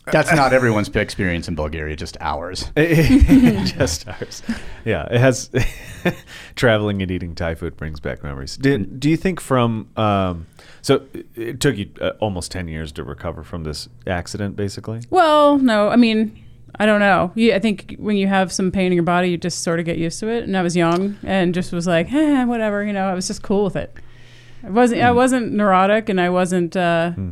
that's 0.06 0.34
not 0.34 0.54
everyone's 0.54 0.90
experience 0.90 1.48
in 1.48 1.56
Bulgaria, 1.56 1.96
just 1.96 2.18
ours. 2.22 2.72
just 2.76 4.08
ours. 4.14 4.42
Yeah, 4.86 5.08
it 5.12 5.20
has 5.20 5.50
traveling 6.56 7.02
and 7.02 7.12
eating 7.12 7.36
Thai 7.36 7.56
food 7.56 7.76
brings 7.78 8.00
back 8.00 8.24
memories. 8.24 8.58
Did 8.58 9.00
do 9.00 9.10
you 9.10 9.18
think 9.18 9.40
from 9.42 9.90
um, 9.98 10.48
so 10.82 11.02
it 11.36 11.60
took 11.60 11.76
you 11.78 11.90
uh, 12.02 12.12
almost 12.20 12.52
ten 12.52 12.68
years 12.68 12.92
to 12.94 13.04
recover 13.04 13.44
from 13.44 13.64
this 13.64 13.90
accident, 14.06 14.56
basically? 14.56 15.02
Well, 15.10 15.58
no, 15.58 15.90
I 15.90 15.96
mean, 15.98 16.44
I 16.80 16.86
don't 16.86 17.00
know. 17.00 17.32
You, 17.36 17.54
I 17.54 17.60
think 17.60 17.96
when 17.98 18.18
you 18.18 18.28
have 18.28 18.52
some 18.52 18.72
pain 18.72 18.88
in 18.88 18.94
your 18.94 19.04
body, 19.04 19.30
you 19.32 19.38
just 19.38 19.64
sort 19.64 19.80
of 19.80 19.86
get 19.86 19.98
used 19.98 20.20
to 20.22 20.30
it. 20.30 20.44
And 20.44 20.56
I 20.56 20.62
was 20.62 20.76
young 20.76 21.18
and 21.24 21.54
just 21.54 21.74
was 21.74 21.88
like, 21.88 22.12
eh, 22.14 22.46
whatever. 22.46 22.84
You 22.84 22.94
know, 22.94 23.08
I 23.08 23.14
was 23.14 23.28
just 23.28 23.44
cool 23.44 23.66
with 23.66 23.76
it. 23.76 23.94
I 24.64 24.70
wasn't. 24.70 25.02
I 25.02 25.12
wasn't 25.12 25.54
neurotic, 25.54 26.10
and 26.10 26.20
I 26.22 26.30
wasn't. 26.30 26.76
Uh, 26.76 27.12
Hmm. 27.12 27.30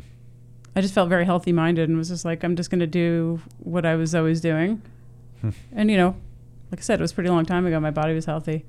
I 0.76 0.82
just 0.82 0.94
felt 0.94 1.10
very 1.10 1.26
healthy 1.26 1.52
minded, 1.52 1.90
and 1.90 1.98
was 1.98 2.10
just 2.10 2.26
like, 2.26 2.44
I'm 2.44 2.56
just 2.56 2.70
going 2.70 2.80
to 2.82 2.88
do 2.88 3.42
what 3.60 3.86
I 3.86 3.96
was 3.96 4.14
always 4.14 4.42
doing. 4.42 4.82
Hmm. 5.42 5.50
and 5.74 5.92
you 5.92 5.98
know, 5.98 6.16
like 6.72 6.80
I 6.80 6.84
said, 6.84 7.00
it 7.00 7.02
was 7.02 7.12
a 7.12 7.16
pretty 7.16 7.30
long 7.30 7.46
time 7.46 7.66
ago. 7.66 7.80
My 7.80 7.92
body 7.92 8.14
was 8.14 8.26
healthy, 8.26 8.66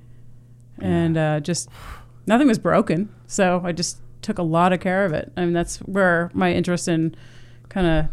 and 0.79 1.17
uh, 1.17 1.41
just 1.41 1.69
nothing 2.27 2.49
was 2.49 2.59
broken. 2.59 3.13
So 3.27 3.63
I 3.65 3.73
just 3.73 3.99
took 4.23 4.39
a 4.39 4.43
lot 4.43 4.73
of 4.73 4.81
care 4.81 5.05
of 5.05 5.13
it. 5.13 5.33
I 5.37 5.45
mean, 5.45 5.53
that's 5.53 5.79
where 5.79 6.31
my 6.35 6.53
interest 6.53 6.89
in 6.89 7.15
kind 7.69 7.87
of 7.87 8.07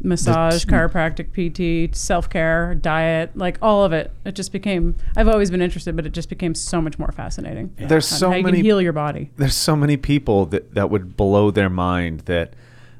massage, 0.00 0.64
chiropractic, 0.66 1.32
PT, 1.32 1.96
self 1.96 2.28
care, 2.28 2.74
diet, 2.74 3.36
like 3.36 3.58
all 3.62 3.84
of 3.84 3.92
it. 3.92 4.12
It 4.24 4.34
just 4.34 4.52
became. 4.52 4.96
I've 5.16 5.28
always 5.28 5.50
been 5.50 5.62
interested, 5.62 5.96
but 5.96 6.06
it 6.06 6.12
just 6.12 6.28
became 6.28 6.54
so 6.54 6.80
much 6.80 6.98
more 6.98 7.12
fascinating. 7.12 7.74
There's 7.76 8.06
so 8.06 8.30
how 8.30 8.36
you 8.36 8.42
many 8.42 8.58
can 8.58 8.64
heal 8.64 8.82
your 8.82 8.92
body. 8.92 9.30
there's 9.36 9.54
so 9.54 9.76
many 9.76 9.96
people 9.96 10.46
that 10.46 10.74
that 10.74 10.90
would 10.90 11.16
blow 11.16 11.50
their 11.50 11.70
mind 11.70 12.20
that 12.20 12.54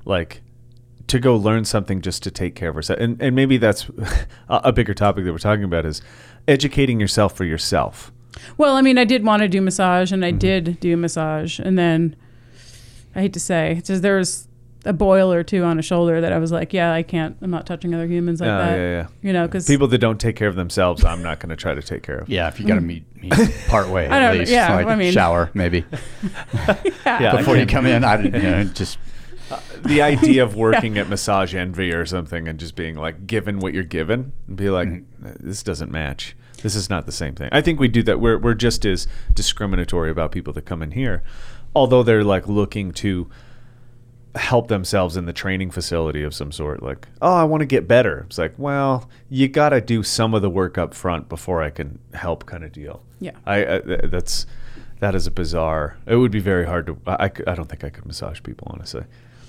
like 0.07 0.41
to 1.09 1.19
go 1.21 1.37
learn 1.37 1.65
something 1.65 2.01
just 2.01 2.23
to 2.25 2.31
take 2.31 2.55
care 2.55 2.71
of 2.71 2.75
herself. 2.75 2.99
and 2.99 3.21
and 3.23 3.37
maybe 3.37 3.59
that's 3.59 3.89
a, 4.49 4.61
a 4.65 4.73
bigger 4.73 4.95
topic 4.95 5.25
that 5.25 5.33
we're 5.33 5.39
talking 5.39 5.65
about 5.65 5.85
is 5.85 6.01
educating 6.49 6.99
yourself 6.99 7.37
for 7.37 7.45
yourself 7.45 8.11
Well, 8.57 8.75
I 8.77 8.83
mean, 8.83 8.99
I 8.99 9.05
did 9.05 9.25
want 9.25 9.43
to 9.43 9.49
do 9.49 9.61
massage, 9.61 10.11
and 10.13 10.25
I 10.25 10.31
Mm-hmm. 10.31 10.39
did 10.39 10.81
do 10.81 10.97
massage, 10.97 11.59
and 11.61 11.77
then 11.79 12.17
I 13.15 13.21
hate 13.23 13.33
to 13.35 13.41
say, 13.41 13.81
just 13.85 14.03
there 14.03 14.17
was 14.17 14.47
a 14.85 14.93
boil 14.93 15.33
or 15.33 15.43
two 15.43 15.65
on 15.65 15.79
a 15.79 15.83
shoulder 15.83 16.21
that 16.21 16.33
I 16.33 16.39
was 16.39 16.53
like, 16.53 16.73
yeah, 16.73 16.93
I 16.93 17.03
can't. 17.03 17.37
I'm 17.43 17.51
not 17.51 17.67
touching 17.67 17.93
other 17.95 18.07
humans 18.07 18.41
like 18.41 18.51
Oh, 18.51 18.59
that. 18.59 18.77
yeah, 18.77 18.91
yeah. 18.91 19.07
You 19.23 19.33
know, 19.33 19.47
because 19.47 19.67
people 19.67 19.89
that 19.89 19.99
don't 19.99 20.21
take 20.21 20.37
care 20.37 20.47
of 20.49 20.55
themselves 20.55 21.03
i'm 21.05 21.23
not 21.23 21.41
going 21.41 21.51
to 21.51 21.57
try 21.57 21.75
to 21.75 21.83
take 21.83 22.03
care 22.05 22.19
of 22.19 22.29
Yeah, 22.29 22.47
if 22.49 22.61
you 22.61 22.67
got 22.69 22.77
to 22.77 22.81
meet, 22.81 23.05
meet 23.21 23.33
part 23.69 23.89
way 23.89 24.07
Mm. 24.07 24.11
I 24.13 24.17
at 24.19 24.29
don't- 24.31 24.39
least, 24.39 24.53
yeah, 24.53 24.75
like 24.77 24.87
I 24.87 24.95
mean- 24.97 25.13
shower 25.13 25.51
maybe 25.55 25.85
yeah 27.07 27.37
before 27.37 27.57
you 27.57 27.67
come 27.67 27.87
in. 27.87 28.05
I 28.05 28.17
didn't, 28.21 28.43
you 28.43 28.51
know, 28.51 28.65
just 28.65 28.99
the 29.83 30.03
idea 30.03 30.43
of 30.43 30.57
working 30.57 30.99
at 30.99 31.09
massage 31.09 31.55
envy 31.55 31.93
or 31.93 32.07
something 32.07 32.49
and 32.49 32.59
just 32.59 32.75
being 32.75 32.97
like 32.97 33.27
given 33.27 33.59
what 33.59 33.75
you're 33.75 33.85
given 33.85 34.33
and 34.47 34.57
be 34.57 34.71
like 34.71 34.89
mm-hmm. 34.89 35.47
this 35.47 35.63
doesn't 35.63 35.91
match. 35.91 36.37
This 36.63 36.75
is 36.75 36.89
not 36.89 37.07
the 37.07 37.13
same 37.13 37.35
thing. 37.35 37.51
I 37.53 37.61
think 37.61 37.79
we 37.79 37.87
do 37.87 38.03
that. 38.05 38.19
We're, 38.19 38.39
we're 38.39 38.55
just 38.55 38.85
as 38.87 39.07
discriminatory 39.35 40.11
about 40.11 40.33
people 40.33 40.53
that 40.55 40.65
come 40.65 40.83
in 40.83 40.93
here 40.93 41.23
although 41.77 42.03
they're 42.03 42.25
like 42.25 42.49
looking 42.49 42.91
to 42.91 43.29
help 44.35 44.69
themselves 44.69 45.17
in 45.17 45.27
the 45.27 45.33
training 45.33 45.71
facility 45.71 46.23
of 46.23 46.35
some 46.35 46.51
sort 46.51 46.83
like 46.83 47.07
oh 47.23 47.35
i 47.35 47.45
want 47.45 47.61
to 47.61 47.67
get 47.67 47.87
better. 47.87 48.25
It's 48.27 48.39
like 48.39 48.55
well 48.59 49.09
you 49.29 49.47
got 49.47 49.71
to 49.71 49.81
do 49.81 50.03
some 50.03 50.35
of 50.35 50.43
the 50.43 50.51
work 50.51 50.77
up 50.79 50.95
front 50.95 51.29
before 51.29 51.63
i 51.63 51.71
can 51.71 51.99
help 52.15 52.47
kind 52.47 52.65
of 52.65 52.73
deal. 52.73 53.03
Yeah. 53.21 53.33
i, 53.47 53.77
I 53.77 53.79
that's 53.79 54.47
that 55.01 55.15
is 55.15 55.27
a 55.27 55.31
bizarre 55.31 55.99
it 56.07 56.17
would 56.17 56.33
be 56.33 56.41
very 56.41 56.67
hard 56.67 56.87
to 56.87 56.99
I, 57.07 57.31
I 57.47 57.55
don't 57.55 57.69
think 57.69 57.85
i 57.85 57.91
could 57.91 58.07
massage 58.07 58.43
people 58.43 58.69
honestly 58.71 59.05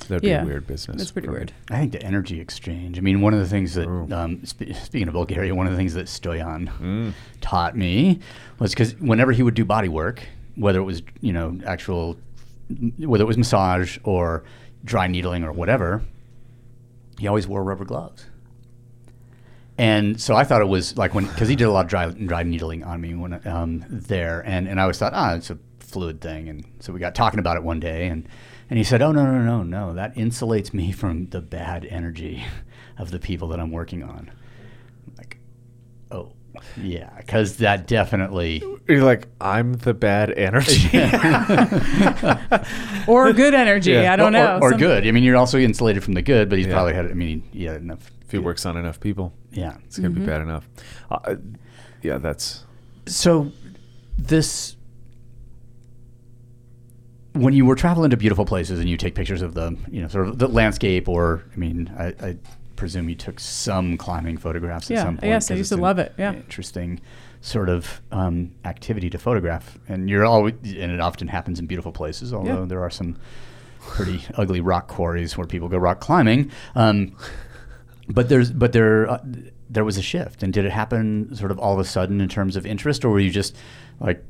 that'd 0.06 0.22
be 0.22 0.30
Yeah, 0.30 0.44
a 0.44 0.46
weird 0.46 0.66
business 0.68 1.02
it's 1.02 1.12
pretty 1.12 1.28
for 1.28 1.32
me. 1.34 1.38
weird. 1.40 1.54
I 1.70 1.78
think 1.80 1.92
the 1.92 2.04
energy 2.04 2.40
exchange. 2.40 2.98
I 2.98 3.02
mean, 3.02 3.22
one 3.22 3.34
of 3.34 3.40
the 3.40 3.48
things 3.48 3.74
that, 3.76 3.88
um, 3.88 4.44
sp- 4.46 4.74
speaking 4.84 5.08
of 5.08 5.14
Bulgaria, 5.14 5.54
one 5.56 5.66
of 5.68 5.72
the 5.74 5.78
things 5.78 5.94
that 5.96 6.06
Stoyan 6.08 6.70
Mm. 6.80 7.14
taught 7.42 7.76
me 7.76 8.20
was 8.60 8.72
because 8.72 8.96
whenever 9.00 9.32
he 9.32 9.44
would 9.44 9.54
do 9.56 9.66
body 9.66 9.90
work, 9.90 10.24
whether 10.56 10.80
it 10.80 10.84
was 10.84 11.02
you 11.22 11.34
know 11.34 11.60
actual, 11.66 12.18
whether 13.00 13.24
it 13.24 13.28
was 13.28 13.38
massage 13.38 13.98
or 14.04 14.44
dry 14.86 15.08
needling 15.08 15.44
or 15.44 15.52
whatever, 15.52 16.02
he 17.20 17.28
always 17.28 17.48
wore 17.48 17.64
rubber 17.64 17.86
gloves. 17.86 18.26
And 19.80 20.20
so 20.20 20.36
I 20.36 20.44
thought 20.44 20.62
it 20.62 20.68
was 20.68 20.98
like 20.98 21.14
when 21.14 21.26
because 21.28 21.48
he 21.50 21.56
did 21.56 21.66
a 21.66 21.72
lot 21.72 21.86
of 21.86 21.90
dry 21.90 22.10
dry 22.10 22.42
needling 22.44 22.84
on 22.84 23.00
me 23.00 23.14
when 23.14 23.40
um, 23.48 23.86
there, 23.90 24.42
and 24.46 24.68
and 24.68 24.80
I 24.80 24.84
always 24.84 24.98
thought 24.98 25.14
ah 25.14 25.36
it's 25.36 25.52
a 25.52 25.58
fluid 25.80 26.20
thing, 26.20 26.50
and 26.50 26.66
so 26.80 26.92
we 26.92 27.00
got 27.00 27.14
talking 27.14 27.40
about 27.40 27.58
it 27.58 27.64
one 27.64 27.80
day, 27.80 28.08
and 28.08 28.28
and 28.70 28.78
he 28.78 28.84
said 28.84 29.02
oh 29.02 29.12
no 29.12 29.26
no 29.26 29.42
no 29.42 29.64
no 29.64 29.94
that 29.94 30.16
insulates 30.16 30.74
me 30.74 30.92
from 30.92 31.28
the 31.28 31.42
bad 31.42 31.86
energy 31.86 32.44
of 32.98 33.12
the 33.12 33.20
people 33.20 33.48
that 33.50 33.60
I'm 33.60 33.72
working 33.72 34.04
on. 34.04 34.32
I'm 35.08 35.14
like 35.18 35.38
oh 36.12 36.34
yeah, 36.82 37.12
because 37.18 37.58
that 37.58 37.86
definitely 37.86 38.64
You're 38.88 39.04
like, 39.04 39.28
I'm 39.40 39.74
the 39.74 39.94
bad 39.94 40.32
energy. 40.32 40.88
or 43.08 43.32
good 43.34 43.54
energy. 43.54 43.92
Yeah. 43.92 44.14
I 44.14 44.16
don't 44.16 44.36
or, 44.36 44.40
know. 44.40 44.60
or, 44.62 44.70
Some- 44.72 44.80
good. 44.80 45.06
I 45.06 45.12
mean, 45.12 45.24
you're 45.24 45.36
also 45.36 45.60
insulated 45.60 46.04
from 46.04 46.14
the 46.14 46.24
good, 46.24 46.50
but 46.50 46.58
he's 46.58 46.66
Yeah. 46.68 46.74
probably 46.74 46.94
had 46.96 47.12
I 47.12 47.14
mean 47.14 47.44
he 47.52 47.66
had 47.66 47.82
enough. 47.82 48.10
if 48.26 48.32
he 48.32 48.40
works 48.40 48.66
on 48.66 48.76
enough 48.78 49.00
people, 49.00 49.34
Yeah, 49.52 49.76
it's 49.86 49.98
gonna 50.00 50.10
Mm-hmm. 50.10 50.22
be 50.22 50.26
bad 50.26 50.42
enough. 50.42 50.68
Uh, 51.12 51.36
yeah, 52.02 52.18
that's 52.18 52.64
So, 53.06 53.52
this 54.18 54.77
when 57.38 57.54
you 57.54 57.66
were 57.66 57.76
traveling 57.76 58.10
to 58.12 58.18
beautiful 58.18 58.46
places 58.46 58.80
and 58.80 58.90
you 58.90 58.98
take 58.98 59.16
pictures 59.16 59.42
of 59.42 59.54
the, 59.54 59.76
you 59.90 60.02
know, 60.02 60.08
sort 60.08 60.28
of 60.28 60.40
the 60.40 60.48
landscape, 60.48 61.08
or 61.08 61.44
I 61.54 61.58
mean, 61.58 61.92
I, 61.98 62.08
I 62.28 62.38
presume 62.76 63.10
you 63.10 63.16
took 63.16 63.40
some 63.40 63.98
climbing 63.98 64.38
photographs 64.38 64.90
at 64.92 64.96
Yeah, 64.96 65.04
some 65.04 65.18
point. 65.18 65.30
yes, 65.30 65.50
I 65.52 65.56
used 65.56 65.72
to 65.72 65.78
love 65.78 66.00
it, 66.00 66.14
yeah. 66.18 66.34
interesting 66.34 67.00
sort 67.42 67.70
of 67.70 68.02
um, 68.12 68.52
activity 68.66 69.10
to 69.12 69.18
photograph, 69.18 69.78
and 69.88 70.10
you're 70.10 70.26
always, 70.26 70.54
and 70.64 70.92
it 70.92 71.00
often 71.00 71.28
happens 71.28 71.60
in 71.60 71.66
beautiful 71.68 71.92
places. 71.92 72.34
Although 72.34 72.62
Yeah. 72.62 72.66
there 72.66 72.82
are 72.82 72.90
some 72.90 73.16
pretty 73.80 74.22
ugly 74.36 74.60
rock 74.60 74.88
quarries 74.88 75.38
where 75.38 75.48
people 75.48 75.70
go 75.70 75.78
rock 75.78 76.00
climbing. 76.00 76.52
Um, 76.76 77.16
but 78.10 78.30
there's 78.30 78.52
but 78.52 78.74
there 78.74 79.10
uh, 79.10 79.20
there 79.70 79.84
was 79.86 79.98
a 79.98 80.02
shift, 80.02 80.44
and 80.44 80.54
did 80.54 80.66
it 80.66 80.72
happen 80.72 81.34
sort 81.36 81.52
of 81.52 81.60
all 81.60 81.74
of 81.74 81.80
a 81.80 81.84
sudden 81.86 82.22
in 82.22 82.30
terms 82.30 82.56
of 82.56 82.66
interest, 82.66 83.04
or 83.06 83.10
were 83.10 83.20
you 83.20 83.32
just 83.32 83.56
like? 84.00 84.24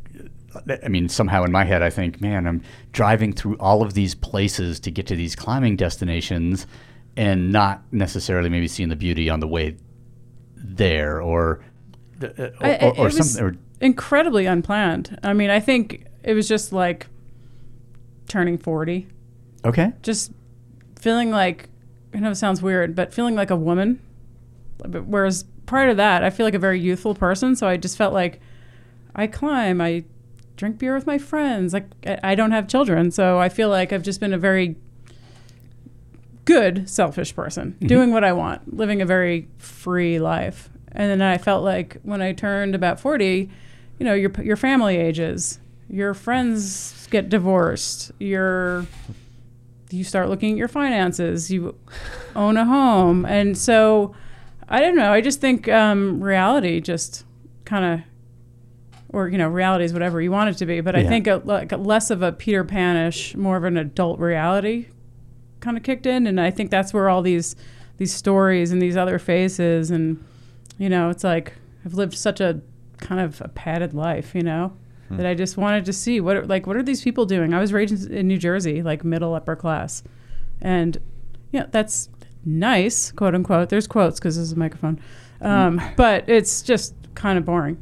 I 0.83 0.87
mean, 0.87 1.09
somehow 1.09 1.43
in 1.43 1.51
my 1.51 1.63
head, 1.63 1.81
I 1.81 1.89
think, 1.89 2.21
man, 2.21 2.47
I'm 2.47 2.61
driving 2.91 3.33
through 3.33 3.57
all 3.59 3.81
of 3.83 3.93
these 3.93 4.15
places 4.15 4.79
to 4.81 4.91
get 4.91 5.07
to 5.07 5.15
these 5.15 5.35
climbing 5.35 5.75
destinations, 5.75 6.67
and 7.15 7.51
not 7.51 7.81
necessarily 7.91 8.49
maybe 8.49 8.67
seeing 8.67 8.89
the 8.89 8.95
beauty 8.95 9.29
on 9.29 9.39
the 9.39 9.47
way 9.47 9.75
there 10.55 11.21
or 11.21 11.63
uh, 12.21 12.27
or, 12.37 12.51
I- 12.61 12.75
I- 12.81 12.93
or, 12.97 13.09
something 13.09 13.43
or 13.43 13.55
incredibly 13.81 14.45
unplanned. 14.45 15.19
I 15.23 15.33
mean, 15.33 15.49
I 15.49 15.59
think 15.59 16.05
it 16.23 16.33
was 16.33 16.47
just 16.47 16.73
like 16.73 17.07
turning 18.27 18.57
40, 18.57 19.07
okay 19.65 19.93
just 20.01 20.31
feeling 20.99 21.31
like, 21.31 21.69
I 22.13 22.19
know 22.19 22.31
it 22.31 22.35
sounds 22.35 22.61
weird, 22.61 22.95
but 22.95 23.13
feeling 23.13 23.35
like 23.35 23.51
a 23.51 23.55
woman. 23.55 23.99
Whereas 24.85 25.45
prior 25.65 25.89
to 25.89 25.95
that, 25.95 26.23
I 26.23 26.29
feel 26.31 26.45
like 26.45 26.53
a 26.55 26.59
very 26.59 26.79
youthful 26.79 27.13
person. 27.15 27.55
So 27.55 27.67
I 27.67 27.77
just 27.77 27.97
felt 27.97 28.13
like 28.13 28.39
I 29.15 29.27
climb, 29.27 29.79
I 29.79 30.03
drink 30.57 30.77
beer 30.79 30.93
with 30.93 31.07
my 31.07 31.17
friends. 31.17 31.73
Like 31.73 31.85
I, 32.05 32.31
I 32.31 32.35
don't 32.35 32.51
have 32.51 32.67
children. 32.67 33.11
So 33.11 33.39
I 33.39 33.49
feel 33.49 33.69
like 33.69 33.93
I've 33.93 34.03
just 34.03 34.19
been 34.19 34.33
a 34.33 34.37
very 34.37 34.75
good, 36.45 36.89
selfish 36.89 37.35
person, 37.35 37.75
doing 37.81 38.11
what 38.11 38.23
I 38.23 38.33
want, 38.33 38.75
living 38.75 39.01
a 39.01 39.05
very 39.05 39.47
free 39.57 40.19
life. 40.19 40.69
And 40.91 41.09
then 41.09 41.21
I 41.21 41.37
felt 41.37 41.63
like 41.63 41.97
when 42.03 42.21
I 42.21 42.33
turned 42.33 42.73
about 42.73 42.99
40, 42.99 43.49
you 43.99 44.05
know, 44.05 44.13
your, 44.13 44.31
your 44.41 44.55
family 44.55 44.97
ages, 44.97 45.59
your 45.89 46.13
friends 46.13 47.07
get 47.11 47.29
divorced, 47.29 48.11
your 48.19 48.85
you 49.89 50.03
start 50.03 50.29
looking 50.29 50.53
at 50.53 50.57
your 50.57 50.67
finances, 50.67 51.49
you 51.49 51.75
own 52.35 52.57
a 52.57 52.65
home. 52.65 53.25
And 53.25 53.57
so 53.57 54.13
I 54.67 54.79
don't 54.79 54.95
know. 54.95 55.13
I 55.13 55.21
just 55.21 55.39
think 55.39 55.67
um, 55.69 56.21
reality 56.21 56.81
just 56.81 57.25
kind 57.65 57.85
of, 57.85 58.07
or, 59.09 59.29
you 59.29 59.37
know, 59.37 59.47
reality 59.47 59.85
is 59.85 59.93
whatever 59.93 60.21
you 60.21 60.31
want 60.31 60.49
it 60.49 60.57
to 60.57 60.65
be. 60.65 60.81
But 60.81 60.95
I 60.95 61.03
think 61.03 61.27
a, 61.27 61.41
like 61.45 61.71
less 61.71 62.09
of 62.09 62.21
a 62.21 62.31
Peter 62.31 62.63
Panish, 62.63 63.35
more 63.35 63.57
of 63.57 63.63
an 63.63 63.77
adult 63.77 64.19
reality 64.19 64.87
kind 65.59 65.77
of 65.77 65.83
kicked 65.83 66.05
in. 66.05 66.27
And 66.27 66.39
I 66.39 66.51
think 66.51 66.71
that's 66.71 66.93
where 66.93 67.09
all 67.09 67.21
these, 67.21 67.55
these 67.97 68.13
stories 68.13 68.71
and 68.71 68.81
these 68.81 68.97
other 68.97 69.17
faces 69.19 69.91
and, 69.91 70.23
you 70.77 70.89
know, 70.89 71.09
it's 71.09 71.23
like 71.23 71.53
I've 71.85 71.93
lived 71.93 72.15
such 72.15 72.41
a 72.41 72.61
kind 72.99 73.21
of 73.21 73.41
a 73.41 73.47
padded 73.47 73.93
life, 73.93 74.35
you 74.35 74.43
know, 74.43 74.73
that 75.09 75.25
I 75.25 75.33
just 75.35 75.55
wanted 75.55 75.85
to 75.85 75.93
see 75.93 76.19
what 76.19 76.35
are, 76.35 76.45
like 76.45 76.67
what 76.67 76.75
are 76.75 76.83
these 76.83 77.01
people 77.01 77.25
doing? 77.25 77.53
I 77.53 77.59
was 77.61 77.71
raised 77.71 78.11
in 78.11 78.27
New 78.27 78.37
Jersey, 78.37 78.81
like 78.81 79.05
middle 79.05 79.33
upper 79.33 79.55
class, 79.55 80.03
and 80.61 80.97
yeah, 81.51 81.67
that's 81.71 82.09
nice, 82.43 83.11
quote 83.11 83.33
unquote. 83.33 83.69
There's 83.69 83.87
quotes 83.87 84.19
because 84.19 84.35
this 84.35 84.43
is 84.43 84.51
a 84.51 84.57
microphone, 84.57 84.99
um, 85.39 85.81
but 85.95 86.27
it's 86.27 86.61
just 86.61 86.93
kind 87.15 87.37
of 87.37 87.45
boring, 87.45 87.81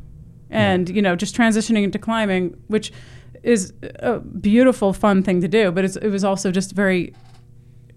and 0.56 0.90
you 0.90 1.02
know, 1.02 1.16
just 1.16 1.36
transitioning 1.36 1.84
into 1.84 2.00
climbing, 2.00 2.56
which 2.68 2.92
is 3.44 3.74
a 4.00 4.20
beautiful, 4.20 4.92
fun 4.94 5.22
thing 5.24 5.42
to 5.42 5.48
do, 5.48 5.72
but 5.72 5.86
it's, 5.86 5.96
it 5.98 6.10
was 6.10 6.24
also 6.24 6.52
just 6.52 6.72
very. 6.72 7.14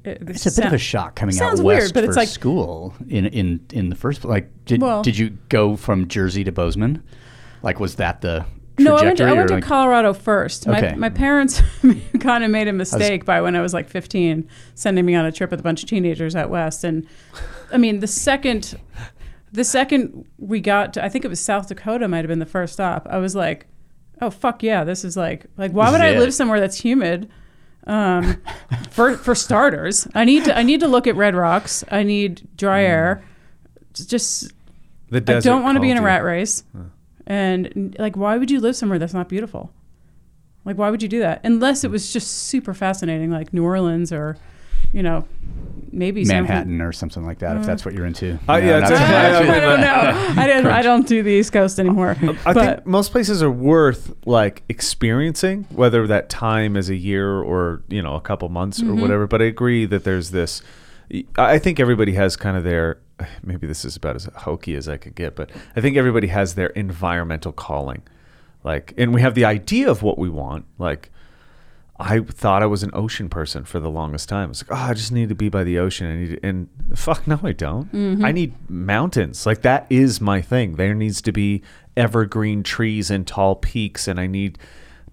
it- 0.05 0.19
it's 0.29 0.47
a 0.47 0.61
bit 0.61 0.67
of 0.67 0.73
a 0.75 0.79
shock 0.79 1.15
coming 1.17 1.35
sounds 1.35 1.61
out 1.61 1.67
weird, 1.67 1.81
west 1.83 1.95
but 1.95 2.05
for 2.05 2.11
it's 2.11 2.17
like- 2.17 2.29
school 2.29 2.95
in 3.09 3.27
in 3.27 3.61
in 3.73 3.89
the 3.89 3.97
first 3.97 4.25
like 4.25 4.51
did 4.65 4.81
Well- 4.83 5.03
did 5.03 5.17
you 5.19 5.31
go 5.49 5.77
from 5.77 6.09
Jersey 6.09 6.45
to 6.45 6.53
Bozeman 6.53 7.03
like 7.63 7.81
was 7.81 7.97
that 7.97 8.21
the 8.21 8.45
No, 8.79 8.95
I 8.97 9.03
went 9.05 9.19
to, 9.19 9.25
I 9.25 9.33
went 9.33 9.49
to 9.49 9.61
Colorado 9.61 10.13
first. 10.15 10.69
Okay. 10.69 10.91
My, 10.93 11.09
my 11.09 11.11
parents 11.11 11.61
kind 12.21 12.45
of 12.45 12.51
made 12.51 12.69
a 12.69 12.73
mistake 12.73 13.25
by 13.25 13.41
when 13.41 13.57
I 13.57 13.61
was 13.61 13.75
like 13.75 13.89
15, 13.89 14.47
sending 14.77 15.05
me 15.05 15.17
on 15.17 15.25
a 15.27 15.33
trip 15.33 15.51
with 15.51 15.59
a 15.59 15.63
bunch 15.65 15.83
of 15.83 15.89
teenagers 15.89 16.37
out 16.37 16.49
west. 16.49 16.85
And 16.85 17.05
I 17.73 17.77
mean, 17.79 17.99
the 17.99 18.07
second, 18.07 18.79
the 19.53 19.65
second 19.65 20.27
we 20.39 20.61
got 20.61 20.95
to, 20.95 21.05
I 21.05 21.09
think 21.09 21.25
it 21.25 21.29
was 21.29 21.41
South 21.41 21.69
Dakota, 21.69 22.09
might 22.09 22.19
have 22.19 22.29
been 22.29 22.39
the 22.39 22.47
first 22.47 22.73
stop. 22.75 23.07
I 23.11 23.19
was 23.19 23.35
like, 23.35 23.67
oh 24.21 24.31
fuck 24.31 24.63
yeah, 24.63 24.85
this 24.85 25.05
is 25.05 25.17
like, 25.17 25.47
like 25.57 25.73
why 25.73 25.91
would 25.91 26.01
I 26.01 26.09
it. 26.11 26.19
live 26.19 26.35
somewhere 26.35 26.61
that's 26.61 26.81
humid? 26.81 27.31
Um, 27.87 28.43
for 28.91 29.17
for 29.17 29.35
starters, 29.35 30.07
I 30.15 30.25
need 30.25 30.45
to 30.45 30.57
I 30.57 30.63
need 30.63 30.81
to 30.81 30.89
look 30.89 31.07
at 31.07 31.17
red 31.17 31.35
rocks. 31.35 31.85
I 31.91 32.03
need 32.03 32.47
dry 32.57 32.83
air. 32.83 33.25
Just 33.95 34.53
The 35.11 35.19
I 35.19 35.41
don't 35.41 35.63
want 35.63 35.77
to 35.77 35.81
be 35.81 35.91
in 35.91 35.97
a 35.97 36.03
rat 36.03 36.23
race. 36.23 36.63
And 37.27 37.95
like, 37.99 38.17
why 38.17 38.37
would 38.39 38.51
you 38.51 38.61
live 38.61 38.77
somewhere 38.77 38.99
that's 38.99 39.15
not 39.15 39.29
beautiful? 39.29 39.73
Like, 40.65 40.77
why 40.77 40.91
would 40.91 41.03
you 41.03 41.09
do 41.09 41.21
that? 41.21 41.41
Unless 41.45 41.85
it 41.85 41.91
was 41.91 42.13
just 42.13 42.31
super 42.31 42.75
fascinating, 42.75 43.31
like 43.31 43.53
New 43.55 43.65
Orleans 43.65 44.13
or, 44.13 44.37
you 44.93 45.03
know, 45.03 45.27
maybe 45.93 46.25
San 46.25 46.47
Fran- 46.47 46.59
Manhattan 46.59 46.81
or 46.81 46.93
something 46.93 47.25
like 47.25 47.39
that 47.41 47.57
if 47.57 47.67
that's 47.67 47.85
what 47.85 47.95
you're 47.95 48.07
into. 48.07 48.39
Uh, 48.49 48.57
yeah, 48.57 48.81
not 48.81 48.91
it's- 48.93 48.99
so 48.99 49.53
I. 49.53 49.57
I 49.57 49.61
don't 49.61 49.81
know. 49.81 50.43
I 50.43 50.47
don't. 50.47 50.67
I 50.67 50.83
don't 50.83 51.07
do 51.07 51.23
the 51.23 51.31
East 51.31 51.53
Coast 51.53 51.79
anymore. 51.79 52.17
I 52.45 52.53
but 52.53 52.55
think 52.77 52.87
most 52.87 53.13
places 53.13 53.43
are 53.43 53.51
worth 53.51 54.15
like 54.27 54.63
experiencing, 54.69 55.65
whether 55.71 56.07
that 56.07 56.29
time 56.29 56.77
is 56.77 56.89
a 56.91 56.97
year 56.97 57.41
or 57.41 57.83
you 57.89 58.03
know 58.03 58.15
a 58.15 58.21
couple 58.21 58.49
months 58.49 58.81
Mm-hmm. 58.81 58.99
or 58.99 59.01
whatever. 59.01 59.27
But 59.27 59.43
I 59.43 59.47
agree 59.47 59.85
that 59.87 60.05
there's 60.05 60.31
this. 60.31 60.63
I 61.37 61.59
think 61.59 61.81
everybody 61.81 62.13
has 62.15 62.37
kind 62.37 62.57
of 62.57 62.65
their. 62.65 62.99
Maybe 63.43 63.67
this 63.67 63.85
is 63.85 63.97
about 63.97 64.17
as 64.17 64.25
hokey 64.37 64.75
as 64.75 64.89
I 64.89 64.97
could 64.97 65.15
get, 65.15 65.35
but 65.37 65.51
I 65.77 65.81
think 65.81 65.97
everybody 65.97 66.29
has 66.29 66.55
their 66.55 66.69
environmental 66.69 67.53
calling, 67.53 68.03
like, 68.65 68.95
and 68.97 69.13
we 69.15 69.21
have 69.23 69.35
the 69.35 69.45
idea 69.45 69.91
of 69.91 70.03
what 70.03 70.19
we 70.19 70.29
want. 70.29 70.67
Like, 70.79 71.11
I 72.01 72.21
thought 72.21 72.63
I 72.63 72.67
was 72.67 72.85
an 72.85 72.91
ocean 72.93 73.29
person 73.29 73.65
for 73.65 73.81
the 73.81 73.91
longest 73.91 74.29
time. 74.29 74.45
I 74.45 74.49
was 74.49 74.63
like, 74.63 74.79
oh, 74.79 74.91
I 74.91 74.95
just 74.95 75.11
need 75.11 75.29
to 75.31 75.35
be 75.35 75.49
by 75.49 75.65
the 75.65 75.79
ocean. 75.79 76.07
I 76.07 76.17
need 76.17 76.31
to, 76.31 76.47
and 76.47 76.69
fuck, 76.95 77.27
no, 77.27 77.41
I 77.43 77.53
don't. 77.53 77.93
Mm-hmm. 77.93 78.25
I 78.25 78.31
need 78.31 78.71
mountains. 78.71 79.47
Like 79.47 79.63
that 79.63 79.87
is 79.91 80.21
my 80.21 80.41
thing. 80.41 80.77
There 80.77 80.95
needs 80.95 81.21
to 81.23 81.33
be 81.33 81.63
evergreen 81.97 82.63
trees 82.63 83.11
and 83.11 83.27
tall 83.27 83.57
peaks, 83.57 84.07
and 84.07 84.21
I 84.21 84.29
need 84.29 84.59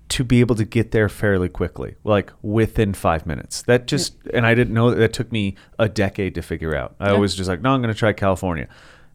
to 0.09 0.23
be 0.23 0.39
able 0.39 0.53
to 0.55 0.65
get 0.65 0.91
there 0.91 1.09
fairly 1.09 1.49
quickly, 1.49 1.95
like 2.03 2.31
within 2.43 2.93
five 2.93 3.25
minutes. 3.25 3.63
That 3.63 3.87
just, 3.87 4.15
and 4.31 4.45
I 4.45 4.53
didn't 4.53 4.75
know 4.75 4.91
that. 4.91 4.97
That 4.97 5.13
took 5.13 5.31
me 5.31 5.55
a 5.79 5.89
decade 5.89 6.35
to 6.35 6.43
figure 6.43 6.75
out. 6.75 6.95
I 6.99 7.13
was 7.13 7.35
just 7.35 7.49
like, 7.49 7.61
no, 7.61 7.71
I'm 7.71 7.81
going 7.81 7.93
to 7.93 7.97
try 7.97 8.13
California. 8.13 8.67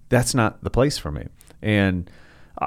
That's 0.08 0.34
not 0.34 0.64
the 0.64 0.70
place 0.70 0.98
for 0.98 1.12
me. 1.12 1.28
And 1.62 2.10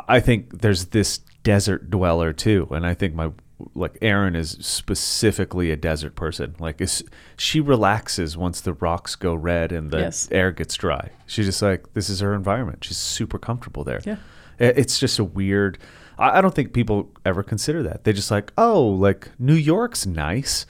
I 0.07 0.21
think 0.21 0.61
there's 0.61 0.85
this 0.85 1.19
desert 1.43 1.89
dweller 1.89 2.31
too, 2.31 2.69
and 2.71 2.85
I 2.85 2.93
think 2.93 3.13
my 3.13 3.31
like 3.75 3.97
Erin 4.01 4.35
is 4.35 4.51
specifically 4.61 5.71
a 5.71 5.75
desert 5.75 6.15
person. 6.15 6.55
Like 6.59 6.79
is, 6.81 7.03
she 7.37 7.59
relaxes 7.59 8.35
once 8.37 8.61
the 8.61 8.73
rocks 8.73 9.15
go 9.15 9.33
red 9.33 9.71
and 9.71 9.91
the 9.91 9.99
Yes. 9.99 10.27
air 10.31 10.51
gets 10.51 10.75
dry. 10.75 11.09
She's 11.25 11.45
just 11.45 11.61
like 11.61 11.93
this 11.93 12.09
is 12.09 12.19
her 12.19 12.33
environment. 12.33 12.83
She's 12.83 12.97
super 12.97 13.37
comfortable 13.39 13.83
there. 13.83 14.01
Yeah. 14.05 14.17
It's 14.59 14.99
just 14.99 15.19
a 15.19 15.23
weird. 15.23 15.77
I 16.17 16.41
don't 16.41 16.53
think 16.53 16.73
people 16.73 17.09
ever 17.25 17.41
consider 17.41 17.81
that. 17.83 18.03
They 18.03 18.13
just 18.13 18.29
like, 18.29 18.53
oh, 18.57 18.83
like 18.85 19.29
New 19.39 19.55
York's 19.55 20.05
nice. 20.05 20.67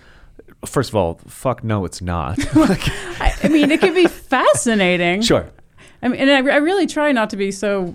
First 0.65 0.89
of 0.89 0.95
all, 0.95 1.19
fuck 1.27 1.63
no, 1.65 1.83
it's 1.83 2.01
not. 2.01 2.37
like, 2.55 2.81
I, 3.19 3.49
mean, 3.49 3.69
it 3.69 3.81
could 3.81 3.93
be 3.93 4.07
fascinating. 4.07 5.21
sure. 5.21 5.49
I 6.01 6.07
mean, 6.07 6.21
and 6.21 6.31
I, 6.49 6.53
I 6.53 6.57
really 6.57 6.87
try 6.87 7.11
not 7.11 7.29
to 7.31 7.37
be 7.37 7.51
so 7.51 7.93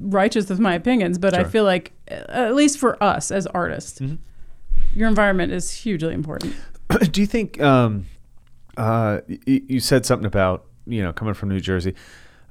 righteous 0.00 0.48
with 0.48 0.58
my 0.60 0.74
opinions, 0.74 1.18
but 1.18 1.34
I 1.34 1.44
feel 1.44 1.64
like, 1.64 1.92
uh, 2.10 2.14
at 2.28 2.54
least 2.54 2.78
for 2.78 3.02
us 3.02 3.30
as 3.30 3.46
artists, 3.48 4.00
Mm-hmm. 4.00 4.16
your 4.98 5.08
environment 5.08 5.52
is 5.52 5.70
hugely 5.70 6.14
important. 6.14 6.54
Do 7.12 7.20
you 7.20 7.26
think 7.26 7.60
um, 7.60 8.06
uh, 8.76 9.20
y- 9.28 9.38
you 9.46 9.80
said 9.80 10.04
something 10.06 10.26
about 10.26 10.64
you 10.86 11.02
know 11.02 11.12
coming 11.12 11.34
from 11.34 11.50
New 11.50 11.60
Jersey 11.60 11.94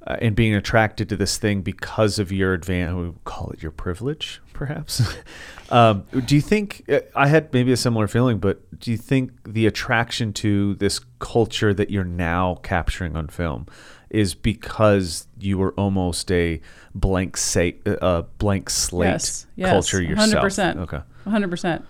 uh, 0.08 0.16
and 0.22 0.36
being 0.36 0.54
attracted 0.56 1.10
to 1.10 1.18
this 1.18 1.38
thing 1.38 1.62
because 1.62 2.20
of 2.20 2.32
your 2.32 2.58
advan 2.58 3.02
We 3.04 3.14
call 3.26 3.50
it 3.52 3.62
your 3.62 3.72
privilege, 3.72 4.42
perhaps. 4.54 5.02
um, 5.72 6.06
do 6.26 6.36
you 6.36 6.42
think 6.42 6.84
uh, 6.90 7.00
I 7.16 7.28
had 7.28 7.52
maybe 7.54 7.72
a 7.72 7.78
similar 7.78 8.08
feeling, 8.08 8.38
but 8.40 8.80
do 8.80 8.92
you 8.92 8.98
think 8.98 9.32
the 9.46 9.66
attraction 9.68 10.32
to 10.34 10.76
this 10.76 11.02
culture 11.20 11.74
that 11.74 11.90
you're 11.90 12.04
now 12.06 12.56
capturing 12.64 13.16
on 13.18 13.28
film 13.28 13.66
is 14.10 14.34
because 14.36 15.28
you 15.40 15.58
were 15.58 15.74
almost 15.74 16.32
a 16.32 16.60
blank 16.96 17.38
sa- 17.38 17.70
uh, 17.86 18.24
blank 18.38 18.70
slate 18.70 19.10
Yes, 19.12 19.48
yes, 19.56 19.70
culture 19.70 20.02
yourself? 20.02 20.44
100%. 20.46 20.78
Okay. 20.78 21.00
100%. 21.26 21.84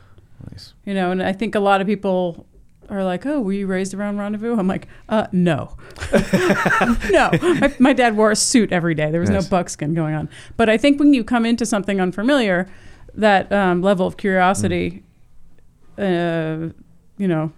Nice. 0.52 0.74
You 0.86 0.94
know, 0.94 1.12
and 1.12 1.22
I 1.24 1.34
think 1.34 1.56
a 1.56 1.60
lot 1.60 1.82
of 1.82 1.88
people 1.88 2.46
are 2.90 3.04
like, 3.04 3.26
oh, 3.26 3.40
were 3.40 3.54
you 3.54 3.68
raised 3.68 3.94
around 3.94 4.18
Rendezvous? 4.18 4.58
I'm 4.58 4.68
like, 4.68 4.88
uh, 5.10 5.28
no. 5.32 5.78
no. 7.12 7.30
My, 7.42 7.74
my 7.80 7.94
dad 7.94 8.18
wore 8.18 8.32
a 8.32 8.36
suit 8.36 8.72
every 8.72 8.96
day. 8.96 9.12
There 9.12 9.22
was 9.22 9.30
Nice. 9.30 9.44
no 9.44 9.50
buckskin 9.50 9.94
going 9.94 10.16
on. 10.16 10.28
But 10.58 10.70
I 10.70 10.78
think 10.78 11.00
when 11.00 11.14
you 11.14 11.24
come 11.24 11.46
into 11.46 11.66
something 11.66 12.02
unfamiliar, 12.02 12.68
that 13.14 13.52
um, 13.52 13.82
level 13.82 14.08
of 14.08 14.18
curiosity, 14.18 15.04
uh, 15.98 16.70
you 17.18 17.28
know, 17.28 17.52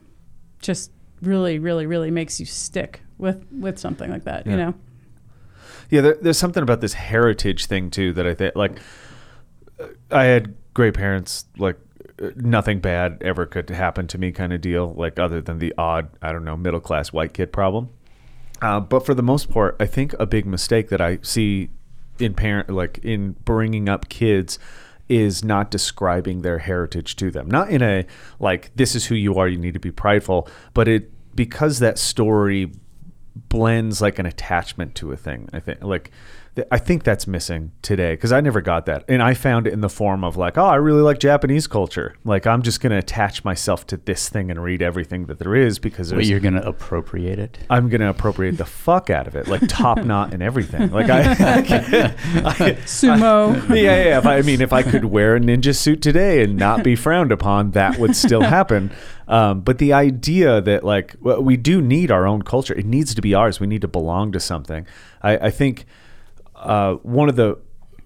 just 0.59 0.91
really, 1.21 1.59
really, 1.59 1.85
really 1.85 2.11
makes 2.11 2.39
you 2.39 2.45
stick 2.45 3.01
with, 3.21 3.45
with 3.51 3.79
something 3.79 4.09
like 4.09 4.25
that, 4.25 4.45
you 4.45 4.57
know? 4.57 4.73
Yeah, 5.89 6.01
there, 6.01 6.17
there's 6.21 6.37
something 6.37 6.63
about 6.63 6.81
this 6.81 6.93
heritage 6.93 7.65
thing 7.65 7.91
too 7.91 8.13
that 8.13 8.25
I 8.25 8.33
think 8.33 8.55
like 8.55 8.79
uh, 9.79 9.87
I 10.09 10.23
had 10.23 10.55
great 10.73 10.93
parents 10.93 11.45
like 11.57 11.77
uh, 12.21 12.29
nothing 12.37 12.79
bad 12.79 13.17
ever 13.21 13.45
could 13.45 13.69
happen 13.69 14.07
to 14.07 14.17
me 14.17 14.31
kind 14.31 14.53
of 14.53 14.61
deal 14.61 14.93
like 14.93 15.19
other 15.19 15.41
than 15.41 15.59
the 15.59 15.73
odd 15.77 16.09
I 16.21 16.31
don't 16.31 16.45
know 16.45 16.55
middle 16.55 16.79
class 16.79 17.11
white 17.11 17.33
kid 17.33 17.51
problem. 17.51 17.89
Uh, 18.61 18.79
but 18.79 19.05
for 19.05 19.13
the 19.13 19.23
most 19.23 19.49
part, 19.49 19.75
I 19.79 19.85
think 19.85 20.13
a 20.19 20.25
big 20.25 20.45
mistake 20.45 20.89
that 20.89 21.01
I 21.01 21.19
see 21.23 21.69
in 22.19 22.35
parent 22.35 22.69
like 22.69 22.99
in 22.99 23.33
bringing 23.43 23.89
up 23.89 24.07
kids 24.07 24.59
is 25.09 25.43
not 25.43 25.71
describing 25.71 26.41
their 26.41 26.59
heritage 26.59 27.17
to 27.17 27.31
them. 27.31 27.51
Not 27.51 27.69
in 27.69 27.81
a 27.81 28.05
like 28.39 28.71
this 28.75 28.95
is 28.95 29.07
who 29.07 29.15
you 29.15 29.35
are, 29.35 29.47
you 29.47 29.57
need 29.57 29.73
to 29.73 29.79
be 29.79 29.91
prideful, 29.91 30.47
but 30.73 30.87
it 30.87 31.11
because 31.35 31.79
that 31.79 31.97
story 31.97 32.71
blends 33.35 34.01
like 34.01 34.19
an 34.19 34.25
attachment 34.25 34.95
to 34.95 35.11
a 35.11 35.17
thing. 35.17 35.49
I 35.53 35.59
think 35.59 35.83
like 35.83 36.11
I 36.69 36.79
think 36.79 37.03
that's 37.03 37.27
missing 37.27 37.71
today 37.81 38.13
because 38.13 38.33
I 38.33 38.41
never 38.41 38.59
got 38.59 38.85
that, 38.87 39.05
and 39.07 39.23
I 39.23 39.33
found 39.33 39.67
it 39.67 39.73
in 39.73 39.79
the 39.79 39.89
form 39.89 40.25
of 40.25 40.35
like, 40.35 40.57
oh, 40.57 40.65
I 40.65 40.75
really 40.75 41.01
like 41.01 41.17
Japanese 41.17 41.65
culture. 41.65 42.13
Like 42.25 42.45
I'm 42.45 42.61
just 42.61 42.81
gonna 42.81 42.97
attach 42.97 43.45
myself 43.45 43.87
to 43.87 43.97
this 43.97 44.27
thing 44.27 44.51
and 44.51 44.61
read 44.61 44.81
everything 44.81 45.27
that 45.27 45.39
there 45.39 45.55
is 45.55 45.79
because 45.79 46.09
But 46.09 46.17
there's 46.17 46.29
you're 46.29 46.41
going 46.41 46.55
to 46.55 46.67
appropriate 46.67 47.39
it. 47.39 47.57
I'm 47.69 47.87
gonna 47.87 48.09
appropriate 48.09 48.57
the 48.57 48.65
fuck 48.65 49.09
out 49.09 49.27
of 49.27 49.35
it, 49.35 49.47
like 49.47 49.61
top 49.69 49.99
knot 50.03 50.33
and 50.33 50.43
everything. 50.43 50.91
Like 50.91 51.09
I, 51.09 51.21
I, 51.31 51.33
Sumo. 52.83 53.69
yeah, 53.69 53.75
yeah. 53.75 54.03
yeah. 54.03 54.17
If 54.17 54.25
I, 54.25 54.37
I 54.37 54.41
mean, 54.41 54.59
if 54.59 54.73
I 54.73 54.83
could 54.83 55.05
wear 55.05 55.37
a 55.37 55.39
ninja 55.39 55.73
suit 55.73 56.01
today 56.01 56.43
and 56.43 56.57
not 56.57 56.83
be 56.83 56.97
frowned 56.97 57.31
upon, 57.31 57.71
that 57.71 57.97
would 57.97 58.13
still 58.13 58.41
happen. 58.41 58.91
Um, 59.29 59.61
but 59.61 59.77
the 59.77 59.93
idea 59.93 60.59
that 60.59 60.83
like 60.83 61.15
well, 61.21 61.41
we 61.41 61.55
do 61.55 61.81
need 61.81 62.11
our 62.11 62.27
own 62.27 62.41
culture, 62.41 62.73
it 62.73 62.85
needs 62.85 63.15
to 63.15 63.21
be 63.21 63.33
ours. 63.33 63.61
We 63.61 63.67
need 63.67 63.81
to 63.81 63.87
belong 63.87 64.33
to 64.33 64.39
something. 64.41 64.85
I, 65.21 65.37
I 65.37 65.49
think 65.49 65.85
uh, 66.61 66.95
one 67.03 67.29
of 67.29 67.35
the 67.35 67.57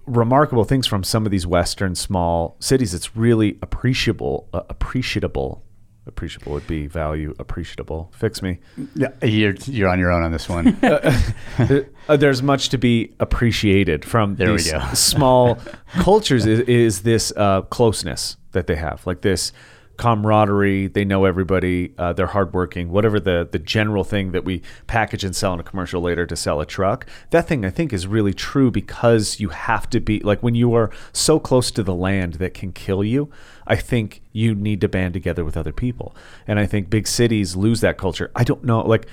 remarkable 0.06 0.64
things 0.64 0.86
from 0.86 1.02
some 1.02 1.24
of 1.24 1.32
these 1.32 1.46
western 1.46 1.94
small 1.94 2.56
cities 2.60 2.92
that's 2.92 3.16
really 3.16 3.58
appreciable, 3.62 4.48
uh, 4.52 4.62
appreciable. 4.68 5.62
Appreciable 6.08 6.52
would 6.52 6.66
be 6.68 6.86
value 6.86 7.34
appreciable. 7.40 8.12
Fix 8.16 8.40
me. 8.40 8.60
Yeah, 8.94 9.08
you're, 9.24 9.54
you're 9.64 9.88
on 9.88 9.98
your 9.98 10.12
own 10.12 10.22
on 10.22 10.30
this 10.32 10.48
one. 10.48 10.76
Uh, 12.08 12.16
there's 12.16 12.40
much 12.40 12.68
to 12.68 12.78
be 12.78 13.12
appreciated 13.18 14.04
from 14.04 14.36
There 14.36 14.52
we 14.52 14.58
these 14.58 14.70
go. 14.70 14.80
small 14.94 15.58
cultures 15.94 16.46
is, 16.46 16.60
is 16.60 17.02
this 17.02 17.32
uh, 17.36 17.62
closeness 17.62 18.36
that 18.52 18.68
they 18.68 18.76
have 18.76 19.04
like 19.08 19.22
this 19.22 19.52
camaraderie 19.96 20.86
they 20.88 21.04
know 21.04 21.24
everybody 21.24 21.92
uh, 21.98 22.12
they're 22.12 22.26
hardworking 22.26 22.90
whatever 22.90 23.18
the 23.18 23.48
the 23.50 23.58
general 23.58 24.04
thing 24.04 24.32
that 24.32 24.44
we 24.44 24.62
package 24.86 25.24
and 25.24 25.34
sell 25.34 25.54
in 25.54 25.60
a 25.60 25.62
commercial 25.62 26.00
later 26.00 26.26
to 26.26 26.36
sell 26.36 26.60
a 26.60 26.66
truck 26.66 27.06
that 27.30 27.48
thing 27.48 27.64
i 27.64 27.70
think 27.70 27.92
is 27.92 28.06
really 28.06 28.34
true 28.34 28.70
because 28.70 29.40
you 29.40 29.48
have 29.48 29.88
to 29.88 30.00
be 30.00 30.20
like 30.20 30.42
when 30.42 30.54
you 30.54 30.74
are 30.74 30.90
so 31.12 31.40
close 31.40 31.70
to 31.70 31.82
the 31.82 31.94
land 31.94 32.34
that 32.34 32.52
can 32.52 32.72
kill 32.72 33.02
you 33.02 33.30
i 33.66 33.74
think 33.74 34.22
you 34.32 34.54
need 34.54 34.80
to 34.80 34.88
band 34.88 35.14
together 35.14 35.44
with 35.44 35.56
other 35.56 35.72
people 35.72 36.14
and 36.46 36.58
i 36.58 36.66
think 36.66 36.90
big 36.90 37.06
cities 37.06 37.56
lose 37.56 37.80
that 37.80 37.96
culture 37.96 38.30
i 38.36 38.44
don't 38.44 38.64
know 38.64 38.80
like 38.80 39.06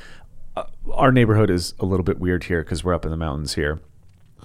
uh, 0.56 0.64
our 0.92 1.12
neighborhood 1.12 1.50
is 1.50 1.74
a 1.80 1.86
little 1.86 2.04
bit 2.04 2.20
weird 2.20 2.44
here 2.46 2.64
because 2.64 2.84
we're 2.84 2.94
up 2.94 3.06
in 3.06 3.12
the 3.12 3.18
mountains 3.18 3.56
here. 3.56 3.80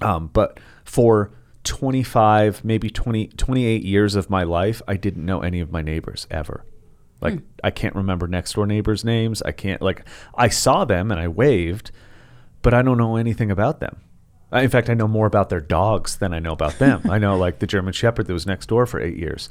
Um, 0.01 0.29
but 0.33 0.59
for 0.83 1.31
25, 1.63 2.63
maybe 2.63 2.89
20, 2.89 3.27
28 3.27 3.83
years 3.83 4.15
of 4.15 4.29
my 4.29 4.43
life, 4.43 4.81
I 4.87 4.95
didn't 4.95 5.25
know 5.25 5.41
any 5.41 5.59
of 5.59 5.71
my 5.71 5.81
neighbors 5.81 6.27
ever. 6.31 6.65
Like, 7.21 7.35
hmm. 7.35 7.45
I 7.63 7.71
can't 7.71 7.95
remember 7.95 8.27
next 8.27 8.53
door 8.53 8.65
neighbors' 8.65 9.03
names. 9.03 9.41
I 9.41 9.51
can't, 9.51 9.81
like, 9.81 10.07
I 10.35 10.49
saw 10.49 10.85
them 10.85 11.11
and 11.11 11.19
I 11.19 11.27
waved, 11.27 11.91
but 12.61 12.73
I 12.73 12.81
don't 12.81 12.97
know 12.97 13.17
anything 13.17 13.51
about 13.51 13.79
them. 13.79 14.01
In 14.51 14.69
fact, 14.69 14.89
I 14.89 14.95
know 14.95 15.07
more 15.07 15.27
about 15.27 15.49
their 15.49 15.59
dogs 15.59 16.17
than 16.17 16.33
I 16.33 16.39
know 16.39 16.53
about 16.53 16.79
them. 16.79 17.01
I 17.09 17.19
know, 17.19 17.37
like, 17.37 17.59
the 17.59 17.67
German 17.67 17.93
Shepherd 17.93 18.27
that 18.27 18.33
was 18.33 18.47
next 18.47 18.67
door 18.67 18.85
for 18.85 18.99
eight 18.99 19.17
years. 19.17 19.49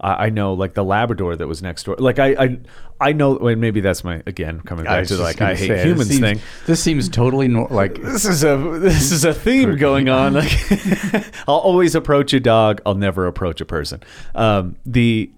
I 0.00 0.26
I 0.26 0.30
know, 0.30 0.54
like, 0.54 0.74
the 0.74 0.84
Labrador 0.84 1.36
that 1.36 1.46
was 1.46 1.62
next 1.62 1.84
door. 1.84 1.96
Like, 1.98 2.18
I, 2.18 2.28
I, 2.44 2.58
I 3.00 3.12
know, 3.12 3.36
and 3.38 3.60
maybe 3.60 3.80
that's 3.80 4.02
my, 4.04 4.22
again, 4.26 4.60
coming 4.60 4.84
back 4.84 5.06
to, 5.06 5.16
like, 5.16 5.40
I 5.40 5.54
hate 5.54 5.84
humans 5.86 6.08
seems- 6.08 6.20
thing 6.20 6.40
This 6.66 6.82
seems 6.82 7.08
totally 7.08 7.48
nor- 7.48 7.68
like 7.70 7.94
this 8.02 8.24
is 8.24 8.44
a 8.44 8.56
this 8.78 9.12
is 9.12 9.24
a 9.24 9.32
theme 9.34 9.76
going 9.76 10.08
on. 10.08 10.34
Like, 10.34 10.52
I'll 11.48 11.56
always 11.56 11.94
approach 11.94 12.32
a 12.32 12.40
dog. 12.40 12.80
I'll 12.84 12.94
never 12.94 13.26
approach 13.26 13.60
a 13.60 13.64
person. 13.66 14.02
Um, 14.34 14.76
the 14.84 15.30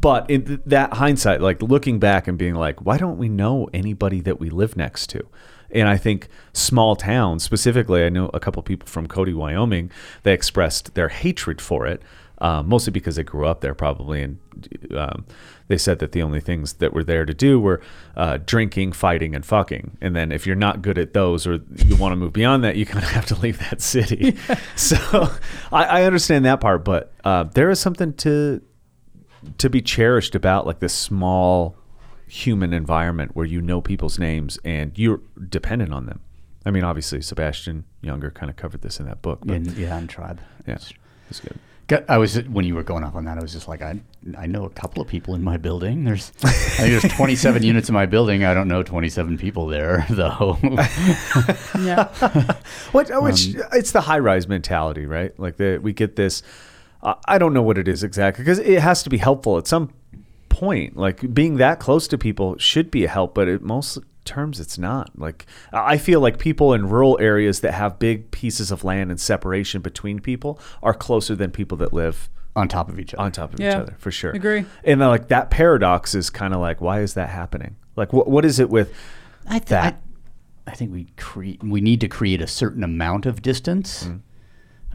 but 0.00 0.28
in 0.28 0.60
that 0.66 0.92
hindsight, 0.94 1.40
like 1.40 1.62
looking 1.62 1.98
back 1.98 2.28
and 2.28 2.36
being 2.36 2.54
like, 2.54 2.84
why 2.84 2.98
don't 2.98 3.16
we 3.16 3.28
know 3.28 3.68
anybody 3.72 4.20
that 4.20 4.38
we 4.38 4.50
live 4.50 4.76
next 4.76 5.06
to? 5.10 5.26
And 5.70 5.88
I 5.88 5.96
think 5.96 6.28
small 6.52 6.94
towns, 6.94 7.42
specifically, 7.42 8.04
I 8.04 8.08
know 8.10 8.30
a 8.34 8.38
couple 8.38 8.62
people 8.62 8.86
from 8.86 9.06
Cody, 9.06 9.32
Wyoming, 9.32 9.90
they 10.22 10.32
expressed 10.34 10.94
their 10.94 11.08
hatred 11.08 11.60
for 11.60 11.86
it, 11.86 12.02
um, 12.38 12.68
mostly 12.68 12.90
because 12.90 13.16
they 13.16 13.22
grew 13.22 13.46
up 13.46 13.60
there, 13.60 13.74
probably, 13.74 14.22
and 14.22 14.38
um, 14.96 15.24
they 15.68 15.78
said 15.78 15.98
that 16.00 16.12
the 16.12 16.22
only 16.22 16.40
things 16.40 16.74
that 16.74 16.92
were 16.92 17.04
there 17.04 17.24
to 17.24 17.34
do 17.34 17.60
were 17.60 17.80
uh, 18.16 18.38
drinking, 18.44 18.92
fighting, 18.92 19.34
and 19.34 19.46
fucking. 19.46 19.96
And 20.00 20.14
then 20.14 20.32
if 20.32 20.46
you're 20.46 20.56
not 20.56 20.82
good 20.82 20.98
at 20.98 21.14
those, 21.14 21.46
or 21.46 21.60
you 21.76 21.96
want 21.96 22.12
to 22.12 22.16
move 22.16 22.32
beyond 22.32 22.64
that, 22.64 22.76
you 22.76 22.86
kind 22.86 23.04
of 23.04 23.10
have 23.10 23.26
to 23.26 23.36
leave 23.36 23.58
that 23.70 23.80
city. 23.80 24.36
so 24.76 25.30
I, 25.72 25.84
I 25.84 26.02
understand 26.04 26.44
that 26.44 26.60
part, 26.60 26.84
but 26.84 27.12
uh, 27.24 27.44
there 27.44 27.70
is 27.70 27.80
something 27.80 28.12
to 28.14 28.60
to 29.58 29.68
be 29.68 29.82
cherished 29.82 30.34
about 30.34 30.66
like 30.66 30.78
this 30.78 30.94
small 30.94 31.76
human 32.26 32.72
environment 32.72 33.36
where 33.36 33.44
you 33.44 33.60
know 33.60 33.82
people's 33.82 34.18
names 34.18 34.58
and 34.64 34.98
you're 34.98 35.20
dependent 35.48 35.92
on 35.92 36.06
them. 36.06 36.20
I 36.66 36.70
mean, 36.70 36.82
obviously, 36.82 37.20
Sebastian 37.20 37.84
Junger 38.02 38.32
kind 38.32 38.48
of 38.48 38.56
covered 38.56 38.80
this 38.80 38.98
in 38.98 39.06
that 39.06 39.20
book. 39.20 39.40
But 39.44 39.56
in, 39.56 39.64
yeah, 39.76 39.98
in 39.98 40.08
tribe. 40.08 40.40
yeah, 40.66 40.78
it's 41.28 41.40
good. 41.40 41.58
Got- 41.86 42.08
I 42.08 42.16
was 42.18 42.36
when 42.44 42.64
you 42.64 42.74
were 42.74 42.82
going 42.82 43.04
off 43.04 43.14
on 43.14 43.24
that. 43.26 43.36
I 43.36 43.42
was 43.42 43.52
just 43.52 43.68
like, 43.68 43.82
I 43.82 44.00
I 44.38 44.46
know 44.46 44.64
a 44.64 44.70
couple 44.70 45.02
of 45.02 45.08
people 45.08 45.34
in 45.34 45.42
my 45.44 45.56
building. 45.58 46.04
There's 46.04 46.32
I 46.42 46.50
think 46.50 47.00
there's 47.02 47.14
27 47.16 47.62
units 47.62 47.88
in 47.88 47.94
my 47.94 48.06
building. 48.06 48.42
I 48.44 48.54
don't 48.54 48.68
know 48.68 48.82
27 48.82 49.36
people 49.38 49.66
there 49.66 50.06
though. 50.10 50.58
Yeah. 51.78 52.08
What? 52.92 53.10
oh, 53.10 53.22
Which 53.22 53.54
it's 53.72 53.92
the 53.92 54.00
high 54.02 54.18
rise 54.18 54.48
mentality, 54.48 55.06
right? 55.06 55.38
Like 55.38 55.56
the 55.56 55.78
we 55.78 55.92
get 55.92 56.16
this. 56.16 56.42
Uh, 57.02 57.14
I 57.26 57.36
don't 57.36 57.52
know 57.52 57.62
what 57.62 57.76
it 57.76 57.86
is 57.88 58.02
exactly 58.02 58.42
because 58.44 58.58
it 58.60 58.80
has 58.80 59.02
to 59.02 59.10
be 59.10 59.18
helpful 59.18 59.58
at 59.58 59.66
some 59.66 59.92
point. 60.48 60.96
Like 60.96 61.34
being 61.34 61.56
that 61.58 61.80
close 61.80 62.08
to 62.08 62.16
people 62.18 62.56
should 62.58 62.90
be 62.90 63.04
a 63.04 63.08
help, 63.08 63.34
but 63.34 63.46
it 63.48 63.60
most 63.60 63.98
terms 64.24 64.58
it's 64.60 64.78
not. 64.78 65.18
Like 65.18 65.46
I 65.72 65.94
I 65.94 65.98
feel 65.98 66.20
like 66.20 66.38
people 66.38 66.72
in 66.74 66.88
rural 66.88 67.16
areas 67.20 67.60
that 67.60 67.72
have 67.74 67.98
big 67.98 68.30
pieces 68.30 68.70
of 68.70 68.82
land 68.84 69.10
and 69.10 69.20
separation 69.20 69.80
between 69.82 70.20
people 70.20 70.58
are 70.82 70.94
closer 70.94 71.34
than 71.36 71.50
people 71.50 71.76
that 71.78 71.92
live 71.92 72.28
on 72.56 72.68
top 72.68 72.88
of 72.88 73.00
each 73.00 73.12
other. 73.14 73.22
on 73.24 73.32
top 73.32 73.52
of 73.54 73.60
each 73.60 73.74
other 73.74 73.94
for 73.98 74.10
sure. 74.12 74.30
Agree. 74.32 74.64
And 74.84 75.00
then, 75.00 75.08
like 75.08 75.28
that 75.28 75.50
paradox 75.50 76.14
is 76.14 76.30
kind 76.30 76.54
of 76.54 76.60
like, 76.60 76.80
why 76.80 77.00
is 77.00 77.14
that 77.14 77.28
happening? 77.30 77.76
Like, 77.96 78.12
what 78.12 78.28
what 78.28 78.44
is 78.44 78.58
it 78.58 78.70
with 78.70 78.92
I, 79.46 79.58
th- 79.58 79.66
that? 79.70 80.00
I, 80.66 80.70
I 80.70 80.74
think 80.74 80.92
we 80.92 81.08
create 81.16 81.62
we 81.62 81.80
need 81.80 82.00
to 82.00 82.08
create 82.08 82.40
a 82.40 82.46
certain 82.46 82.82
amount 82.84 83.26
of 83.26 83.42
distance 83.42 84.04
Mm. 84.04 84.20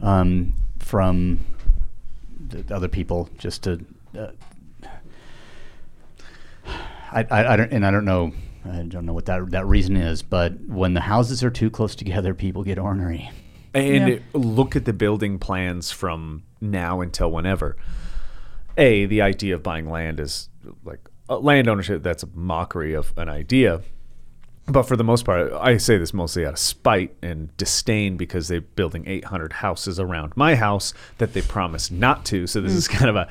um, 0.04 0.52
from 0.78 1.40
the 2.48 2.74
other 2.74 2.88
people 2.88 3.28
just 3.38 3.62
to. 3.64 3.84
Uh, 4.18 4.28
I, 7.12 7.26
I, 7.30 7.52
I 7.52 7.56
don't 7.56 7.72
and 7.72 7.84
I 7.86 7.90
don't 7.90 8.04
know 8.04 8.32
I 8.64 8.82
don't 8.82 9.06
know 9.06 9.12
what 9.14 9.26
that 9.26 9.50
that 9.50 9.66
reason 9.66 9.96
is, 9.96 10.22
but 10.22 10.52
when 10.66 10.94
the 10.94 11.00
houses 11.00 11.42
are 11.42 11.50
too 11.50 11.70
close 11.70 11.94
together, 11.94 12.34
people 12.34 12.62
get 12.62 12.78
ornery. 12.78 13.30
And 13.74 14.08
Yeah. 14.08 14.18
look 14.34 14.76
at 14.76 14.84
the 14.84 14.92
building 14.92 15.38
plans 15.38 15.90
from 15.92 16.42
now 16.60 17.00
until 17.00 17.30
whenever. 17.30 17.76
A, 18.76 19.06
the 19.06 19.22
idea 19.22 19.54
of 19.54 19.62
buying 19.62 19.88
land 19.88 20.20
is 20.20 20.48
like 20.84 21.00
uh, 21.28 21.38
land 21.38 21.68
ownership. 21.68 22.02
That's 22.02 22.22
a 22.22 22.28
mockery 22.34 22.94
of 22.94 23.12
an 23.16 23.28
idea. 23.28 23.80
But 24.70 24.84
for 24.84 24.96
the 24.96 25.04
most 25.04 25.24
part, 25.24 25.52
I 25.52 25.76
say 25.78 25.98
this 25.98 26.14
mostly 26.14 26.46
out 26.46 26.52
of 26.54 26.58
spite 26.58 27.14
and 27.22 27.54
disdain 27.56 28.16
because 28.16 28.48
they're 28.48 28.60
building 28.60 29.04
800 29.06 29.52
houses 29.54 29.98
around 29.98 30.36
my 30.36 30.54
house 30.54 30.94
that 31.18 31.32
they 31.32 31.42
promised 31.42 31.90
not 31.90 32.24
to. 32.26 32.46
So 32.46 32.60
this 32.60 32.72
is 32.72 32.86
kind 32.88 33.10
of 33.10 33.16
a, 33.16 33.28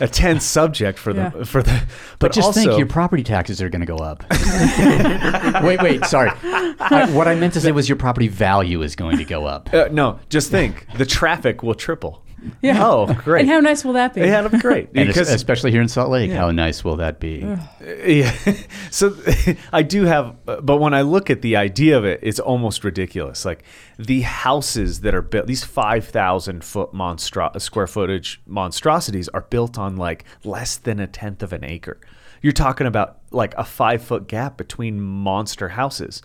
a 0.00 0.08
tense 0.08 0.44
subject 0.44 0.98
for 0.98 1.12
the 1.12 1.32
Yeah. 1.36 1.44
for 1.44 1.62
the. 1.62 1.82
But, 2.18 2.32
just 2.32 2.46
also, 2.46 2.60
think, 2.64 2.78
your 2.78 2.86
property 2.86 3.22
taxes 3.22 3.60
are 3.60 3.68
going 3.68 3.80
to 3.80 3.86
go 3.86 3.98
up. 3.98 4.24
wait, 5.62 5.82
wait, 5.82 6.04
sorry. 6.06 6.30
I, 6.42 7.08
what 7.12 7.28
I 7.28 7.34
meant 7.34 7.52
to 7.54 7.60
say 7.60 7.72
was 7.72 7.88
your 7.88 7.96
property 7.96 8.28
value 8.28 8.82
is 8.82 8.96
going 8.96 9.18
to 9.18 9.24
go 9.24 9.44
up. 9.46 9.72
uh, 9.74 9.88
no, 9.90 10.20
just 10.28 10.50
think 10.50 10.86
the 10.96 11.06
traffic 11.06 11.62
will 11.62 11.74
triple. 11.74 12.22
Yeah. 12.62 12.86
Oh, 12.86 13.12
great! 13.24 13.40
And 13.42 13.50
how 13.50 13.60
nice 13.60 13.84
will 13.84 13.94
that 13.94 14.14
be? 14.14 14.20
yeah, 14.20 14.42
that'd 14.42 14.52
be 14.52 14.58
great 14.58 14.90
And 14.94 15.06
because 15.08 15.28
especially 15.28 15.70
here 15.70 15.82
in 15.82 15.88
Salt 15.88 16.10
Lake, 16.10 16.30
how 16.30 16.50
nice 16.50 16.84
will 16.84 16.96
that 16.96 17.20
be? 17.20 17.44
Uh, 17.44 17.56
yeah. 18.04 18.32
So 18.90 19.16
I 19.72 19.82
do 19.82 20.04
have, 20.04 20.36
uh, 20.46 20.60
but 20.60 20.78
when 20.78 20.94
I 20.94 21.02
look 21.02 21.30
at 21.30 21.42
the 21.42 21.56
idea 21.56 21.98
of 21.98 22.04
it, 22.04 22.20
it's 22.22 22.40
almost 22.40 22.84
ridiculous. 22.84 23.44
Like 23.44 23.64
the 23.98 24.22
houses 24.22 25.00
that 25.00 25.14
are 25.14 25.22
built, 25.22 25.46
these 25.46 25.62
5,000 25.64 26.64
foot 26.64 26.92
monstro- 26.92 27.54
uh, 27.54 27.58
square 27.58 27.86
footage 27.86 28.40
monstrosities 28.46 29.28
are 29.28 29.42
built 29.42 29.76
on 29.78 29.96
like 29.96 30.24
less 30.44 30.76
than 30.78 31.00
a 31.00 31.06
tenth 31.06 31.42
of 31.42 31.52
an 31.52 31.64
acre. 31.64 32.00
You're 32.40 32.52
talking 32.52 32.86
about 32.86 33.18
like 33.30 33.54
a 33.56 33.64
five 33.64 34.02
foot 34.02 34.26
gap 34.28 34.56
between 34.56 35.00
monster 35.00 35.70
houses. 35.70 36.22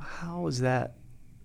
How 0.00 0.46
is 0.48 0.60
that? 0.60 0.94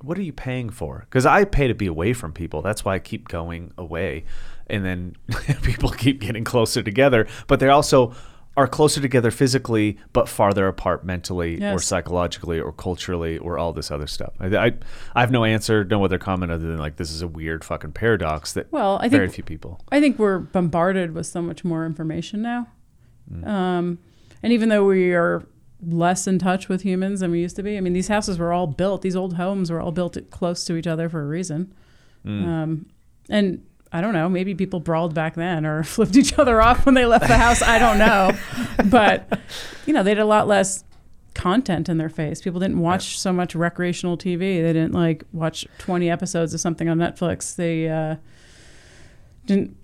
What 0.04 0.18
are 0.18 0.22
you 0.22 0.34
paying 0.34 0.70
for? 0.70 1.00
Because 1.10 1.26
I 1.26 1.46
pay 1.46 1.68
to 1.68 1.74
be 1.74 1.88
away 1.88 2.14
from 2.14 2.34
people. 2.34 2.62
That's 2.62 2.84
why 2.86 2.96
I 2.96 3.00
keep 3.00 3.28
going 3.30 3.72
away. 3.78 4.26
And 4.68 4.84
then 4.86 5.16
people 5.64 5.90
keep 5.90 6.20
getting 6.20 6.44
closer 6.44 6.84
together, 6.84 7.26
but 7.48 7.60
they 7.60 7.70
also 7.70 8.14
are 8.56 8.68
closer 8.68 9.02
together 9.02 9.32
physically, 9.32 9.98
but 10.12 10.30
farther 10.30 10.68
apart 10.68 11.04
mentally 11.04 11.64
or 11.66 11.80
psychologically 11.80 12.60
or 12.60 12.72
culturally 12.72 13.36
or 13.40 13.58
all 13.58 13.74
this 13.74 13.90
other 13.90 14.06
stuff. 14.06 14.32
I, 14.40 14.46
I, 14.56 14.72
I 15.16 15.22
have 15.22 15.32
no 15.32 15.44
answer, 15.44 15.84
no 15.84 16.06
other 16.06 16.20
comment 16.20 16.52
other 16.52 16.68
than 16.68 16.78
like, 16.78 16.98
this 16.98 17.10
is 17.10 17.24
a 17.24 17.28
weird 17.28 17.64
fucking 17.64 17.94
paradox 17.94 18.54
that 18.54 18.72
Well, 18.72 19.00
I 19.02 19.10
very 19.10 19.26
think- 19.28 19.36
few 19.36 19.44
people. 19.44 19.82
I 19.92 20.00
think 20.00 20.20
we're 20.20 20.38
bombarded 20.40 21.16
with 21.16 21.26
so 21.26 21.42
much 21.42 21.64
more 21.64 21.84
information 21.86 22.42
now. 22.44 22.68
Mm. 23.32 23.48
Um, 23.48 24.00
And 24.44 24.54
even 24.54 24.70
though 24.70 24.86
we 24.86 25.14
are 25.14 25.44
less 25.88 26.28
in 26.28 26.40
touch 26.40 26.70
with 26.70 26.82
humans 26.84 27.20
than 27.20 27.32
we 27.32 27.40
used 27.42 27.56
to 27.58 27.64
be, 27.64 27.78
I 27.78 27.82
mean, 27.82 27.94
these 27.94 28.08
houses 28.08 28.38
were 28.38 28.54
all 28.54 28.68
built, 28.68 29.02
these 29.02 29.16
old 29.16 29.36
homes 29.36 29.72
were 29.72 29.82
all 29.82 29.92
built 29.92 30.18
close 30.32 30.66
to 30.66 30.76
each 30.76 30.88
other 30.88 31.10
for 31.10 31.22
a 31.22 31.26
reason. 31.28 31.74
Um, 32.46 32.86
and 33.30 33.66
I 33.92 34.02
don't 34.02 34.14
know, 34.14 34.30
maybe 34.30 34.56
people 34.56 34.80
brawled 34.80 35.14
back 35.14 35.36
then 35.36 35.66
or 35.66 35.84
flipped 35.96 36.16
each 36.16 36.38
other 36.40 36.62
off 36.62 36.86
when 36.86 36.96
they 36.96 37.06
left 37.06 37.28
the 37.28 37.38
house. 37.38 37.62
I 37.62 37.80
don't 37.80 37.98
know. 37.98 38.32
But, 38.90 39.40
you 39.86 39.94
know, 39.94 40.04
they 40.04 40.12
had 40.12 40.20
a 40.20 40.26
lot 40.26 40.48
less 40.48 40.84
content 41.36 41.90
in 41.90 41.98
their 41.98 42.10
face. 42.10 42.42
People 42.42 42.60
didn't 42.60 42.80
watch 42.80 43.18
so 43.20 43.32
much 43.32 43.56
recreational 43.56 44.18
TV. 44.18 44.62
They 44.62 44.74
didn't 44.74 44.94
like 44.94 45.24
watch 45.32 45.66
20 45.80 46.10
episodes 46.10 46.54
of 46.54 46.60
something 46.60 46.90
on 46.90 46.98
Netflix. 46.98 47.56
They 47.56 47.88
uh, 47.90 48.18
didn't, 49.46 49.78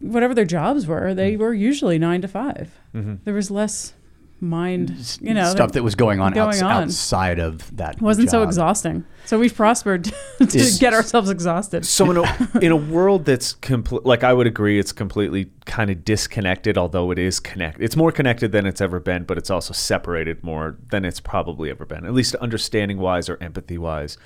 whatever 0.00 0.34
their 0.34 0.44
jobs 0.44 0.86
were, 0.86 1.14
they 1.14 1.36
were 1.36 1.54
usually 1.54 1.98
nine 1.98 2.20
to 2.22 2.28
5 2.28 2.78
There 3.24 3.34
was 3.34 3.50
less 3.50 3.94
mind, 4.40 5.18
you 5.20 5.34
know, 5.34 5.50
stuff 5.50 5.72
that 5.72 5.82
was 5.82 5.94
going 5.94 6.20
on, 6.20 6.32
going 6.32 6.48
outs- 6.48 6.62
on. 6.62 6.82
outside 6.84 7.38
of 7.38 7.76
that. 7.76 7.96
It 7.96 8.02
wasn't 8.02 8.30
so 8.30 8.42
exhausting. 8.42 9.04
So 9.26 9.38
we've 9.38 9.54
prospered 9.54 10.04
to 10.38 10.58
Is- 10.58 10.78
get 10.78 10.94
ourselves 10.94 11.30
exhausted. 11.30 11.84
So 11.86 12.10
in 12.10 12.16
a 12.16 12.58
in 12.64 12.72
a 12.72 12.76
world 12.76 13.24
that's 13.24 13.52
complete, 13.54 14.04
like 14.04 14.24
I 14.24 14.32
would 14.32 14.46
agree, 14.46 14.78
it's 14.78 14.92
completely 14.92 15.50
kind 15.66 15.90
of 15.90 16.04
disconnected. 16.04 16.78
Although 16.78 17.10
it 17.10 17.18
is 17.18 17.40
connected, 17.40 17.84
it's 17.84 17.96
more 17.96 18.12
connected 18.12 18.52
than 18.52 18.66
it's 18.66 18.80
ever 18.80 19.00
been, 19.00 19.24
but 19.24 19.38
it's 19.38 19.50
also 19.50 19.72
separated 19.72 20.42
more 20.42 20.76
than 20.90 21.04
it's 21.04 21.20
probably 21.20 21.70
ever 21.70 21.84
been. 21.84 22.04
At 22.06 22.14
least 22.14 22.34
understanding 22.36 22.98
wise 22.98 23.28
or 23.28 23.36
empathy 23.42 23.78
wise. 23.78 24.16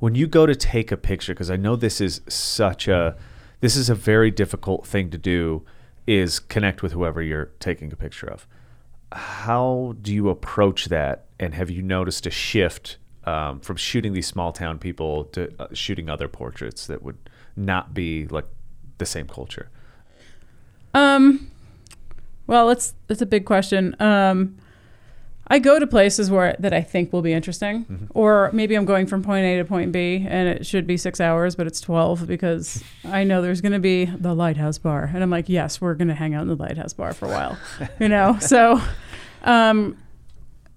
When 0.00 0.14
you 0.14 0.26
go 0.26 0.44
to 0.44 0.54
take 0.54 0.90
a 0.92 0.96
picture, 0.96 1.32
because 1.32 1.50
I 1.50 1.56
know 1.56 1.76
this 1.76 2.00
is 2.00 2.20
such 2.28 2.88
a 2.88 3.16
this 3.60 3.76
is 3.76 3.88
a 3.88 3.94
very 3.94 4.30
difficult 4.30 4.86
thing 4.86 5.08
to 5.10 5.16
do, 5.16 5.64
is 6.06 6.38
connect 6.38 6.82
with 6.82 6.92
whoever 6.92 7.22
you're 7.22 7.50
taking 7.60 7.90
a 7.92 7.96
picture 7.96 8.26
of. 8.30 8.46
How 9.14 9.94
do 10.02 10.12
you 10.12 10.28
approach 10.28 10.86
that? 10.86 11.26
And 11.38 11.54
have 11.54 11.70
you 11.70 11.82
noticed 11.82 12.26
a 12.26 12.30
shift 12.30 12.98
um, 13.24 13.60
from 13.60 13.76
shooting 13.76 14.12
these 14.12 14.26
small 14.26 14.52
town 14.52 14.78
people 14.78 15.24
to 15.26 15.52
uh, 15.58 15.68
shooting 15.72 16.10
other 16.10 16.28
portraits 16.28 16.86
that 16.86 17.02
would 17.02 17.18
not 17.56 17.94
be 17.94 18.26
like 18.26 18.46
the 18.98 19.06
same 19.06 19.26
culture? 19.26 19.70
Um, 20.94 21.50
well, 22.46 22.70
it's 22.70 22.94
it's 23.08 23.22
a 23.22 23.26
big 23.26 23.44
question. 23.44 23.96
Um, 24.00 24.56
I 25.48 25.58
go 25.58 25.78
to 25.78 25.86
places 25.86 26.30
where 26.30 26.56
that 26.58 26.72
I 26.72 26.80
think 26.80 27.12
will 27.12 27.22
be 27.22 27.32
interesting, 27.32 28.08
or 28.14 28.50
maybe 28.52 28.74
I'm 28.74 28.84
going 28.86 29.06
from 29.06 29.22
point 29.22 29.44
A 29.44 29.58
to 29.58 29.64
point 29.64 29.92
B, 29.92 30.24
and 30.26 30.48
it 30.48 30.66
should 30.66 30.86
be 30.86 30.96
six 30.96 31.20
hours, 31.20 31.54
but 31.54 31.66
it's 31.66 31.80
twelve 31.80 32.26
because 32.26 32.82
I 33.04 33.24
know 33.24 33.42
there's 33.42 33.60
going 33.60 33.72
to 33.72 33.78
be 33.78 34.06
the 34.06 34.34
lighthouse 34.34 34.78
bar, 34.78 35.10
and 35.12 35.22
I'm 35.22 35.30
like, 35.30 35.48
yes, 35.48 35.80
we're 35.80 35.94
going 35.94 36.08
to 36.08 36.14
hang 36.14 36.34
out 36.34 36.42
in 36.42 36.48
the 36.48 36.56
lighthouse 36.56 36.94
bar 36.94 37.12
for 37.12 37.26
a 37.26 37.30
while, 37.30 37.58
you 38.00 38.08
know. 38.08 38.38
So, 38.40 38.80
um, 39.42 39.98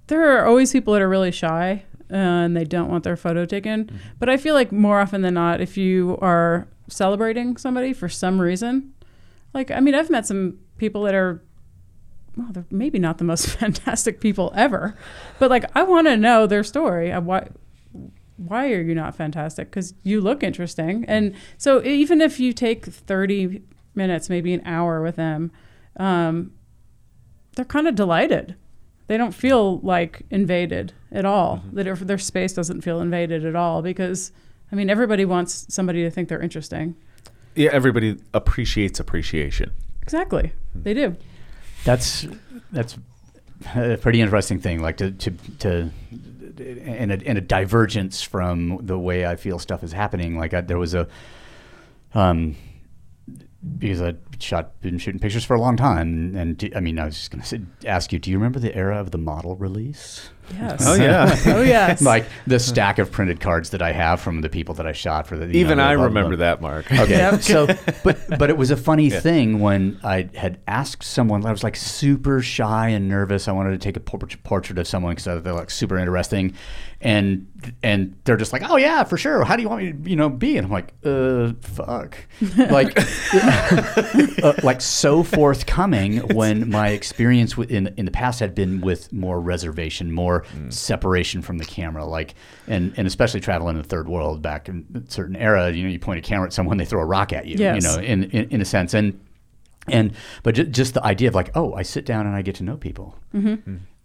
there 0.07 0.38
are 0.38 0.45
always 0.45 0.72
people 0.72 0.93
that 0.93 1.01
are 1.01 1.09
really 1.09 1.32
shy 1.32 1.84
uh, 2.11 2.15
and 2.15 2.55
they 2.55 2.63
don't 2.63 2.89
want 2.89 3.03
their 3.03 3.18
photo 3.18 3.45
taken. 3.45 3.89
But 4.20 4.30
I 4.30 4.38
feel 4.38 4.53
like 4.53 4.72
more 4.72 4.99
often 4.99 5.22
than 5.22 5.34
not, 5.34 5.59
if 5.61 5.78
you 5.78 6.18
are 6.22 6.68
celebrating 6.88 7.57
somebody 7.57 7.93
for 7.93 8.07
some 8.07 8.39
reason, 8.39 8.93
like 9.53 9.72
I 9.72 9.80
mean, 9.80 9.95
I've 9.95 10.09
met 10.09 10.26
some 10.26 10.57
people 10.78 11.03
that 11.03 11.15
are 11.15 11.41
well, 12.38 12.49
they're 12.51 12.65
maybe 12.69 12.99
not 12.99 13.17
the 13.17 13.23
most 13.23 13.47
fantastic 13.59 14.21
people 14.21 14.53
ever, 14.55 14.95
but 15.39 15.49
like 15.49 15.65
I 15.75 15.83
want 15.83 16.07
to 16.07 16.15
know 16.15 16.47
their 16.47 16.63
story. 16.63 17.11
Why 17.11 17.47
why 18.38 18.71
are 18.71 18.81
you 18.81 18.93
not 18.93 19.15
fantastic? 19.15 19.71
Because 19.71 19.95
you 20.03 20.21
look 20.21 20.43
interesting, 20.43 21.03
and 21.07 21.33
so 21.57 21.83
even 21.83 22.21
if 22.21 22.39
you 22.39 22.53
take 22.53 22.85
thirty 22.85 23.63
minutes, 23.95 24.29
maybe 24.29 24.53
an 24.53 24.61
hour 24.63 25.01
with 25.01 25.15
them, 25.15 25.51
um, 25.97 26.51
they're 27.55 27.65
kind 27.65 27.88
of 27.88 27.95
delighted. 27.95 28.55
They 29.07 29.17
don't 29.17 29.31
feel 29.33 29.79
like 29.79 30.21
invaded 30.29 30.93
at 31.11 31.25
all. 31.25 31.63
That 31.73 31.83
their, 31.83 31.95
their 31.95 32.17
space 32.17 32.53
doesn't 32.53 32.81
feel 32.81 32.99
invaded 32.99 33.45
at 33.45 33.55
all 33.55 33.81
because, 33.81 34.33
I 34.71 34.75
mean, 34.75 34.89
everybody 34.89 35.23
wants 35.23 35.65
somebody 35.69 36.03
to 36.03 36.11
think 36.11 36.27
they're 36.27 36.41
interesting. 36.41 36.95
Yeah, 37.55 37.69
everybody 37.71 38.17
appreciates 38.33 38.99
appreciation. 38.99 39.71
Exactly, 40.01 40.51
they 40.75 40.93
do. 40.93 41.15
That's 41.88 42.27
that's 42.73 42.97
a 43.75 43.95
pretty 43.95 44.19
interesting 44.19 44.59
thing. 44.59 44.81
Like 44.81 44.97
to 44.97 45.11
to 45.11 45.31
to 45.59 45.89
and 46.59 47.11
a, 47.13 47.25
and 47.25 47.38
a 47.38 47.41
divergence 47.41 48.21
from 48.21 48.79
the 48.85 48.99
way 48.99 49.25
I 49.25 49.38
feel 49.38 49.57
stuff 49.57 49.83
is 49.85 49.93
happening. 49.93 50.38
Like 50.38 50.53
I, 50.53 50.59
there 50.59 50.77
was 50.77 50.93
a 50.93 51.07
um 52.13 52.57
because 53.79 54.01
I 54.01 54.15
shot 54.38 54.81
been 54.81 54.97
shooting 54.97 55.19
pictures 55.21 55.45
for 55.45 55.55
a 55.55 55.61
long 55.61 55.77
time, 55.77 56.35
and 56.35 56.57
do, 56.57 56.69
I 56.75 56.81
mean 56.81 56.99
I 56.99 57.05
was 57.05 57.15
just 57.15 57.31
gonna 57.31 57.65
ask 57.85 58.11
you, 58.11 58.19
do 58.19 58.31
you 58.31 58.38
remember 58.38 58.59
the 58.59 58.75
era 58.75 58.99
of 58.99 59.11
the 59.11 59.17
model 59.17 59.55
release? 59.55 60.29
Yes. 60.54 60.84
Oh 60.88 60.95
yeah, 60.95 61.36
Oh 61.48 61.62
yes. 61.62 62.02
like 62.14 62.26
the 62.45 62.60
stack 62.60 63.00
of 63.00 63.12
printed 63.12 63.39
cards 63.39 63.72
that 63.72 63.82
I 63.82 63.91
have 63.91 64.22
from 64.22 64.41
the 64.41 64.50
people 64.50 64.76
that 64.76 64.88
I 64.88 64.91
shot 64.93 65.28
for 65.28 65.36
the 65.38 65.48
even 65.52 65.78
know, 65.78 65.84
I 65.84 65.95
the- 65.95 66.04
remember 66.04 66.38
that, 66.38 66.62
Mark. 66.62 66.91
Okay. 66.91 67.08
Yep. 67.18 67.41
So, 67.41 67.68
but 68.04 68.18
but 68.38 68.50
it 68.50 68.58
was 68.58 68.72
a 68.72 68.78
funny 68.78 69.10
thing 69.10 69.60
when 69.60 70.00
I 70.04 70.30
had 70.36 70.60
asked 70.68 71.04
someone. 71.04 71.45
I 71.45 71.52
was 71.52 71.64
like 71.64 71.76
super 71.76 72.41
shy 72.41 72.89
and 72.89 73.08
nervous. 73.10 73.48
I 73.48 73.52
wanted 73.52 73.72
to 73.72 73.78
take 73.78 73.98
a 73.98 74.00
portrait 74.00 74.78
of 74.80 74.88
someone 74.88 75.16
because 75.16 75.43
they're 75.43 75.54
like 75.54 75.70
super 75.72 75.98
interesting, 75.98 76.54
and 77.02 77.48
and 77.84 78.16
they're 78.24 78.38
just 78.38 78.54
like, 78.54 78.62
oh 78.70 78.78
yeah, 78.78 79.04
for 79.04 79.18
sure. 79.18 79.43
How 79.43 79.56
do 79.56 79.62
you 79.64 79.70
want 79.70 79.84
me 79.84 79.91
to 79.93 80.10
you 80.10 80.16
know 80.16 80.30
be? 80.30 80.58
And 80.58 80.66
I'm 80.66 80.72
like, 80.72 80.93
uh, 81.04 81.54
fuck, 81.62 82.18
like 82.58 82.98
uh, 83.34 84.54
like 84.64 84.82
so 84.82 85.24
forthcoming 85.24 86.18
when 86.36 86.70
my 86.70 86.89
experience 86.89 87.58
in 87.58 87.88
in 87.98 88.06
the 88.06 88.12
past 88.12 88.39
had 88.39 88.54
been 88.56 88.82
with 88.82 89.12
more 89.12 89.39
reservation, 89.39 90.12
more 90.12 90.36
separation 90.69 91.41
from 91.41 91.57
the 91.57 91.65
camera, 91.65 92.05
like 92.05 92.35
and 92.67 92.93
and 92.97 93.07
especially 93.07 93.39
traveling 93.39 93.75
in 93.75 93.81
the 93.81 93.88
third 93.88 94.07
world 94.07 94.41
back 94.41 94.67
in 94.69 94.85
a 95.07 95.11
certain 95.11 95.35
era, 95.35 95.71
you 95.71 95.83
know, 95.83 95.89
you 95.89 95.99
point 95.99 96.19
a 96.19 96.21
camera 96.21 96.47
at 96.47 96.53
someone, 96.53 96.77
they 96.77 96.85
throw 96.85 97.01
a 97.01 97.05
rock 97.05 97.33
at 97.33 97.45
you, 97.45 97.55
Yes. 97.57 97.83
you 97.83 97.89
know, 97.89 97.97
in, 98.03 98.23
in 98.31 98.49
in 98.49 98.61
a 98.61 98.65
sense, 98.65 98.93
and 98.93 99.19
and 99.88 100.13
but 100.43 100.55
ju- 100.55 100.65
just 100.65 100.93
the 100.93 101.03
idea 101.03 101.29
of 101.29 101.35
like, 101.35 101.51
oh, 101.55 101.73
I 101.73 101.83
sit 101.83 102.05
down 102.05 102.27
and 102.27 102.35
I 102.35 102.41
get 102.41 102.55
to 102.55 102.63
know 102.63 102.77
people, 102.77 103.15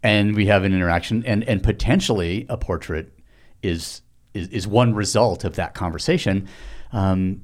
and 0.03 0.35
we 0.35 0.45
have 0.47 0.63
an 0.63 0.73
interaction, 0.73 1.23
and 1.25 1.43
and 1.43 1.61
potentially 1.63 2.45
a 2.49 2.57
portrait 2.57 3.11
is 3.61 4.01
is, 4.33 4.47
is 4.49 4.67
one 4.67 4.93
result 4.93 5.43
of 5.43 5.55
that 5.55 5.73
conversation. 5.73 6.47
Um, 6.91 7.41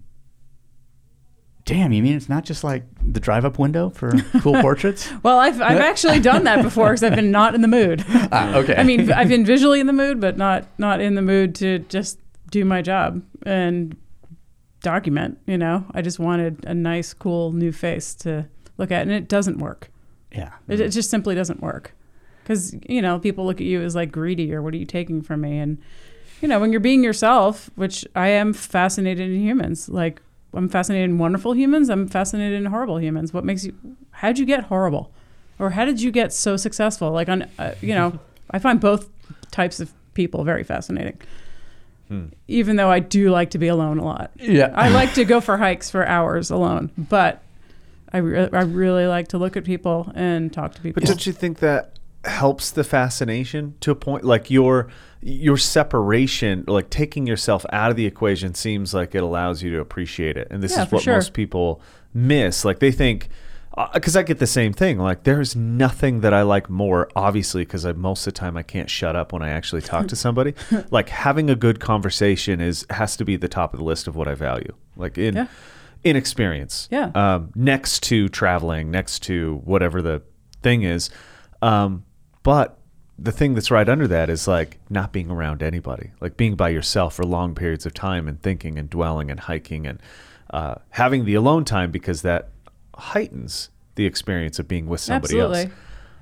damn, 1.70 1.91
you 1.93 2.01
mean 2.01 2.15
it's 2.17 2.28
not 2.30 2.43
just 2.45 2.63
like 2.63 2.84
the 3.01 3.20
drive-up 3.20 3.59
window 3.59 3.89
for 3.91 4.11
cool 4.41 4.59
portraits? 4.61 5.07
well, 5.22 5.38
I've 5.38 5.61
I've 5.61 5.80
actually 5.80 6.20
done 6.20 6.43
that 6.45 6.63
before 6.63 6.88
because 6.89 7.03
I've 7.03 7.15
been 7.15 7.30
not 7.32 7.53
in 7.55 7.61
the 7.61 7.67
mood. 7.67 8.03
Ah, 8.32 8.55
okay. 8.57 8.76
I 8.76 8.84
mean, 8.84 9.11
I've 9.11 9.30
been 9.30 9.45
visually 9.45 9.80
in 9.80 9.88
the 9.88 9.93
mood, 9.93 10.20
but 10.20 10.38
not 10.38 10.65
not 10.78 10.99
in 10.99 11.15
the 11.15 11.22
mood 11.22 11.55
to 11.55 11.80
just 11.80 12.20
do 12.51 12.65
my 12.65 12.82
job 12.82 13.24
and 13.43 13.95
document. 14.82 15.38
You 15.45 15.57
know, 15.57 15.86
I 15.93 16.01
just 16.01 16.20
wanted 16.20 16.63
a 16.65 16.74
nice, 16.74 17.13
cool 17.13 17.51
new 17.53 17.72
face 17.72 18.13
to 18.15 18.47
look 18.78 18.91
at, 18.91 19.01
and 19.03 19.11
it 19.11 19.28
doesn't 19.28 19.57
work. 19.59 19.89
yeah. 20.32 20.53
It, 20.67 20.80
it 20.80 20.89
just 20.89 21.09
simply 21.09 21.36
doesn't 21.36 21.61
work 21.61 21.93
because 22.43 22.76
you 22.88 23.01
know 23.01 23.20
people 23.20 23.45
look 23.45 23.59
at 23.61 23.67
you 23.67 23.82
as 23.82 23.95
like 23.95 24.11
greedy 24.11 24.53
or 24.53 24.61
what 24.61 24.74
are 24.74 24.78
you 24.78 24.86
taking 24.86 25.22
from 25.22 25.41
me? 25.41 25.57
And 25.59 25.78
you 26.41 26.47
know 26.47 26.59
when 26.59 26.72
you're 26.72 26.80
being 26.82 27.03
yourself, 27.03 27.70
which 27.76 28.05
I 28.15 28.30
am 28.30 28.53
fascinated 28.53 29.30
in 29.30 29.39
humans. 29.41 29.89
Like 29.89 30.22
I'm 30.54 30.70
fascinated 30.70 31.10
in 31.10 31.18
wonderful 31.18 31.54
humans. 31.54 31.89
I'm 31.89 32.08
fascinated 32.08 32.58
in 32.58 32.66
horrible 32.66 33.00
humans. 33.00 33.34
What 33.34 33.45
makes 33.45 33.66
you? 33.66 33.76
How'd 34.12 34.39
you 34.39 34.45
get 34.45 34.66
horrible? 34.66 35.12
Or 35.60 35.72
how 35.72 35.86
did 35.86 36.02
you 36.02 36.12
get 36.12 36.34
so 36.34 36.58
successful? 36.58 37.12
Like 37.12 37.30
on, 37.30 37.47
uh, 37.60 37.76
you 37.82 37.93
know, 37.93 38.18
I 38.52 38.60
find 38.60 38.80
both 38.80 39.10
types 39.52 39.80
of 39.80 39.93
people 40.14 40.43
very 40.43 40.64
fascinating. 40.64 41.20
Even 42.47 42.76
though 42.76 42.89
I 42.89 43.00
do 43.00 43.30
like 43.30 43.52
to 43.52 43.60
be 43.60 43.68
alone 43.68 44.00
a 44.00 44.04
lot. 44.04 44.32
Yeah. 44.36 44.74
I 44.74 44.89
like 44.89 45.14
to 45.14 45.26
go 45.26 45.39
for 45.47 45.58
hikes 45.58 45.91
for 45.91 46.04
hours 46.08 46.50
alone, 46.50 46.89
but 46.97 47.43
I, 48.12 48.18
re- 48.18 48.50
I 48.52 48.62
really 48.62 49.06
like 49.06 49.28
to 49.28 49.38
look 49.38 49.56
at 49.56 49.64
people 49.64 50.12
and 50.16 50.52
talk 50.52 50.74
to 50.74 50.82
people. 50.82 51.02
But 51.02 51.08
don't 51.08 51.28
you 51.28 51.34
think 51.34 51.60
that 51.60 52.00
helps 52.26 52.72
the 52.72 52.84
fascination 52.84 53.76
to 53.82 53.91
a 53.91 53.95
point? 53.95 54.24
Like 54.24 54.50
your 54.50 54.88
your 55.22 55.57
separation, 55.57 56.63
like 56.67 56.89
taking 56.89 57.28
yourself 57.28 57.65
out 57.72 57.91
of 57.91 57.97
the 57.97 58.05
equation, 58.05 58.53
seems 58.55 58.93
like 58.93 59.13
it 59.15 59.24
allows 59.24 59.61
you 59.63 59.72
to 59.72 59.80
appreciate 59.80 60.38
it. 60.38 60.47
And 60.51 60.63
this 60.63 60.76
Yeah, 60.78 60.86
is 60.86 60.91
what 60.91 61.03
sure. 61.03 61.15
most 61.15 61.34
people 61.34 61.82
miss. 62.13 62.63
Like 62.65 62.80
they 62.80 62.91
think. 62.91 63.30
Because 63.93 64.17
I 64.17 64.24
get 64.24 64.39
the 64.39 64.47
same 64.47 64.74
thing. 64.74 64.97
Like, 64.97 65.24
there's 65.24 65.55
nothing 65.55 66.20
that 66.22 66.34
I 66.34 66.41
like 66.41 66.70
more, 66.70 67.07
obviously, 67.15 67.61
because 67.61 67.86
most 67.95 68.28
of 68.28 68.34
the 68.34 68.38
time 68.38 68.57
I 68.57 68.63
can't 68.63 68.89
shut 68.89 69.15
up 69.15 69.32
when 69.32 69.41
I 69.41 69.49
actually 69.49 69.82
talk 69.84 70.07
to 70.09 70.17
somebody. 70.17 70.53
like, 70.91 71.07
having 71.07 71.49
a 71.49 71.55
good 71.55 71.80
conversation 71.80 72.59
is 72.59 72.86
has 72.89 73.15
to 73.17 73.24
be 73.24 73.38
the 73.38 73.47
top 73.47 73.74
of 73.74 73.78
the 73.80 73.86
list 73.86 74.07
of 74.07 74.17
what 74.17 74.28
I 74.28 74.34
value. 74.34 74.74
Like, 74.97 75.17
in 75.17 75.36
Yeah. 75.36 75.47
in 76.03 76.17
experience. 76.17 76.89
Yeah. 76.91 77.11
Um, 77.15 77.51
next 77.55 78.01
to 78.03 78.28
traveling, 78.28 78.91
next 78.91 79.20
to 79.24 79.61
whatever 79.63 80.01
the 80.01 80.24
thing 80.61 80.82
is. 80.82 81.09
Um, 81.61 82.03
but 82.43 82.78
the 83.22 83.32
thing 83.32 83.53
that's 83.53 83.72
right 83.72 83.88
under 83.88 84.07
that 84.07 84.30
is 84.30 84.47
like 84.47 84.80
not 84.89 85.11
being 85.11 85.30
around 85.30 85.61
anybody, 85.61 86.11
like 86.22 86.38
being 86.38 86.55
by 86.55 86.70
yourself 86.70 87.15
for 87.15 87.24
long 87.24 87.55
periods 87.55 87.86
of 87.86 87.93
time 87.93 88.28
and 88.28 88.41
thinking 88.41 88.78
and 88.78 88.89
dwelling 88.89 89.30
and 89.30 89.41
hiking 89.41 89.86
and 89.86 90.01
uh, 90.51 90.76
having 90.91 91.26
the 91.26 91.36
alone 91.36 91.65
time 91.65 91.91
because 91.91 92.22
that 92.22 92.49
heightens 92.95 93.70
the 93.95 94.05
experience 94.05 94.59
of 94.59 94.67
being 94.67 94.88
with 94.88 95.01
somebody 95.01 95.39
Absolutely. 95.39 95.63
else. 95.63 95.72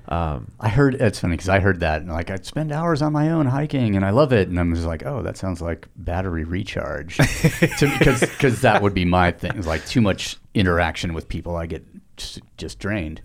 Um, 0.08 0.52
I 0.58 0.70
heard 0.70 0.94
it's 0.94 1.20
funny 1.20 1.34
because 1.34 1.50
I 1.50 1.60
heard 1.60 1.80
that 1.80 2.00
and 2.00 2.10
like 2.10 2.30
I'd 2.30 2.46
spend 2.46 2.72
hours 2.72 3.02
on 3.02 3.12
my 3.12 3.30
own 3.30 3.44
hiking 3.44 3.94
and 3.94 4.06
I 4.06 4.10
love 4.10 4.32
it 4.32 4.48
and 4.48 4.58
I'm 4.58 4.74
just 4.74 4.86
like 4.86 5.04
oh 5.04 5.22
that 5.22 5.36
sounds 5.36 5.60
like 5.60 5.86
battery 5.96 6.44
recharge 6.44 7.18
because 7.60 8.20
because 8.20 8.62
that 8.62 8.80
would 8.80 8.94
be 8.94 9.04
my 9.04 9.32
thing 9.32 9.52
it's 9.54 9.66
like 9.66 9.84
too 9.86 10.00
much 10.00 10.38
interaction 10.54 11.12
with 11.12 11.28
people 11.28 11.56
I 11.56 11.66
get 11.66 11.84
just, 12.16 12.40
just 12.56 12.78
drained 12.78 13.20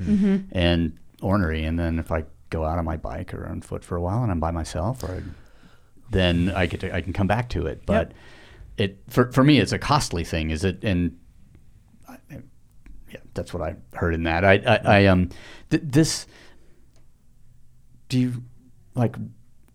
and 0.52 0.98
ornery 1.22 1.64
and 1.64 1.80
then 1.80 2.00
if 2.00 2.12
I 2.12 2.26
go 2.54 2.64
out 2.64 2.78
on 2.78 2.86
my 2.86 2.98
bike 2.98 3.34
or 3.34 3.48
on 3.48 3.62
foot 3.62 3.84
for 3.84 3.96
a 3.96 4.02
while 4.02 4.22
and 4.22 4.32
I'm 4.32 4.40
by 4.40 4.52
myself 4.52 5.04
or 5.04 5.24
then 6.12 6.52
I 6.56 6.68
get 6.68 6.82
to, 6.82 6.96
I 6.96 7.02
can 7.02 7.12
come 7.12 7.26
back 7.28 7.50
to 7.50 7.66
it. 7.66 7.84
But 7.86 8.12
it 8.78 9.00
for 9.10 9.32
for 9.32 9.44
me 9.44 9.60
it's 9.60 9.72
a 9.72 9.80
costly 9.80 10.24
thing 10.24 10.52
is 10.52 10.64
it? 10.64 10.84
And 10.84 11.18
I- 12.08 12.18
yeah 13.12 13.18
that's 13.34 13.54
what 13.54 13.64
I 13.64 13.76
heard 13.94 14.14
in 14.14 14.24
that. 14.24 14.46
I 14.46 14.54
I, 14.54 14.76
I 15.00 15.06
um 15.08 15.30
th- 15.72 15.84
this 15.86 16.28
do 18.10 18.20
you 18.20 18.44
like 18.96 19.16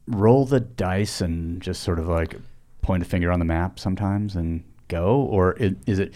roll 0.06 0.44
the 0.46 0.60
dice 0.60 1.20
and 1.20 1.60
just 1.60 1.82
sort 1.82 1.98
of 1.98 2.06
like 2.08 2.36
point 2.82 3.02
a 3.02 3.06
finger 3.06 3.32
on 3.32 3.38
the 3.40 3.44
map 3.44 3.78
sometimes 3.80 4.36
and 4.36 4.62
go? 4.86 5.16
Or 5.22 5.56
i- 5.60 5.74
is 5.86 5.98
it 5.98 6.14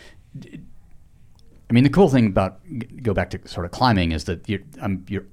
i 1.68 1.72
mean 1.74 1.84
the 1.84 1.90
cool 1.90 2.08
thing 2.08 2.26
about 2.26 2.60
go 3.02 3.12
back 3.14 3.30
to 3.30 3.38
sort 3.48 3.64
of 3.66 3.72
climbing 3.72 4.12
is 4.12 4.24
that 4.24 4.48
you're, 4.48 4.60
um, 4.80 5.04
you're 5.08 5.24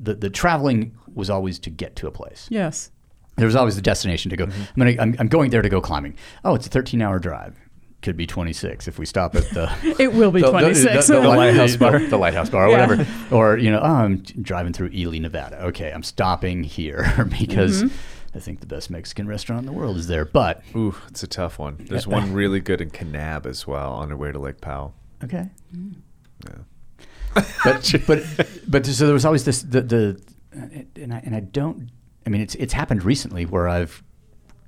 the, 0.00 0.14
the 0.14 0.30
traveling 0.30 0.96
was 1.14 1.30
always 1.30 1.58
to 1.60 1.70
get 1.70 1.96
to 1.96 2.06
a 2.06 2.10
place 2.10 2.46
Yes. 2.50 2.90
there 3.36 3.46
was 3.46 3.56
always 3.56 3.76
the 3.76 3.82
destination 3.82 4.30
to 4.30 4.36
go 4.36 4.44
I'm, 4.44 4.52
gonna, 4.76 4.94
I'm, 5.00 5.16
I'm 5.18 5.28
going 5.28 5.50
there 5.50 5.62
to 5.62 5.68
go 5.68 5.80
climbing 5.80 6.16
oh 6.44 6.54
it's 6.54 6.66
a 6.66 6.70
13 6.70 7.00
hour 7.02 7.18
drive 7.18 7.56
could 8.02 8.16
be 8.16 8.26
26 8.26 8.86
if 8.88 8.98
we 8.98 9.06
stop 9.06 9.34
at 9.34 9.44
the 9.50 9.96
It 9.98 10.12
will 10.12 10.30
be 10.30 10.40
the- 10.40 10.46
the- 10.52 10.60
26. 10.60 11.06
The, 11.08 11.14
the, 11.14 11.20
Lighthouse 11.28 11.36
lighthouse 11.36 11.76
bar. 11.76 11.90
bar. 11.92 12.00
The 12.10 12.18
lighthouse 12.18 12.50
bar, 12.50 12.66
or 12.66 12.70
Yeah. 12.70 12.86
whatever. 12.86 13.34
Or, 13.34 13.56
you 13.56 13.70
know, 13.70 13.80
oh, 13.80 13.84
I'm 13.84 14.16
driving 14.18 14.72
through 14.74 14.90
Ely, 14.92 15.18
Nevada. 15.18 15.60
Okay, 15.64 15.90
I'm 15.90 16.02
stopping 16.04 16.62
here 16.62 17.26
because 17.40 17.82
Mm-hmm. 17.84 18.36
I 18.36 18.38
think 18.38 18.60
the 18.60 18.66
best 18.66 18.90
Mexican 18.90 19.26
restaurant 19.26 19.60
in 19.60 19.66
the 19.66 19.72
world 19.72 19.96
is 19.96 20.08
there. 20.08 20.26
But, 20.26 20.62
ooh, 20.76 20.94
it's 21.08 21.22
a 21.22 21.26
tough 21.26 21.58
one. 21.58 21.78
There's 21.88 22.06
one 22.06 22.34
really 22.34 22.60
good 22.60 22.82
in 22.82 22.90
Kanab 22.90 23.46
as 23.46 23.66
well 23.66 23.94
on 23.94 24.12
our 24.12 24.16
way 24.18 24.30
to 24.30 24.38
Lake 24.38 24.60
Powell. 24.60 24.94
okay. 25.24 25.48
Yeah. 26.44 26.56
But, 27.64 28.02
but, 28.06 28.48
but 28.66 28.86
so 28.86 29.04
there 29.04 29.14
was 29.14 29.24
always 29.24 29.44
this, 29.44 29.62
the, 29.62 29.82
the 29.82 30.20
and, 30.52 31.12
I, 31.12 31.18
and 31.24 31.34
I 31.34 31.40
don't, 31.40 31.90
I 32.26 32.30
mean, 32.30 32.40
it's, 32.40 32.54
it's 32.56 32.72
happened 32.72 33.04
recently 33.04 33.44
where 33.44 33.68
I've 33.68 34.02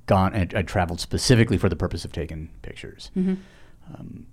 gone 0.07 0.35
and 0.35 0.55
I 0.55 0.63
traveled 0.63 1.01
specifically 1.01 1.59
for 1.59 1.69
the 1.69 1.77
purpose 1.77 2.05
of 2.05 2.13
taking 2.13 2.51
pictures. 2.63 3.11
Um, 3.17 4.27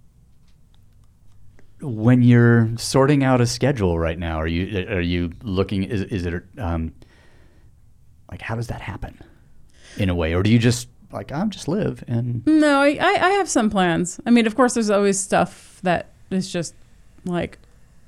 when 1.82 2.22
you're 2.22 2.70
sorting 2.78 3.24
out 3.24 3.42
a 3.42 3.46
schedule 3.46 4.00
right 4.00 4.18
now, 4.18 4.38
are 4.38 4.48
you 4.48 4.88
are 4.88 5.02
you 5.02 5.32
looking? 5.44 5.84
Is 5.84 6.04
is 6.04 6.26
it 6.26 6.44
um, 6.58 6.94
like 8.32 8.42
how 8.42 8.56
does 8.56 8.68
that 8.68 8.82
happen 8.82 9.20
in 9.98 10.10
a 10.10 10.16
way, 10.16 10.34
or 10.34 10.42
do 10.42 10.50
you 10.50 10.58
just 10.58 10.88
like 11.12 11.32
I'm 11.32 11.50
just 11.50 11.68
live 11.68 12.04
and 12.08 12.46
No, 12.48 12.82
I, 12.82 12.98
I 13.00 13.30
have 13.32 13.50
some 13.50 13.70
plans. 13.70 14.20
I 14.26 14.30
mean, 14.32 14.48
of 14.48 14.56
course, 14.56 14.74
there's 14.74 14.90
always 14.90 15.20
stuff 15.20 15.80
that 15.84 16.12
is 16.32 16.52
just 16.52 16.74
like, 17.26 17.60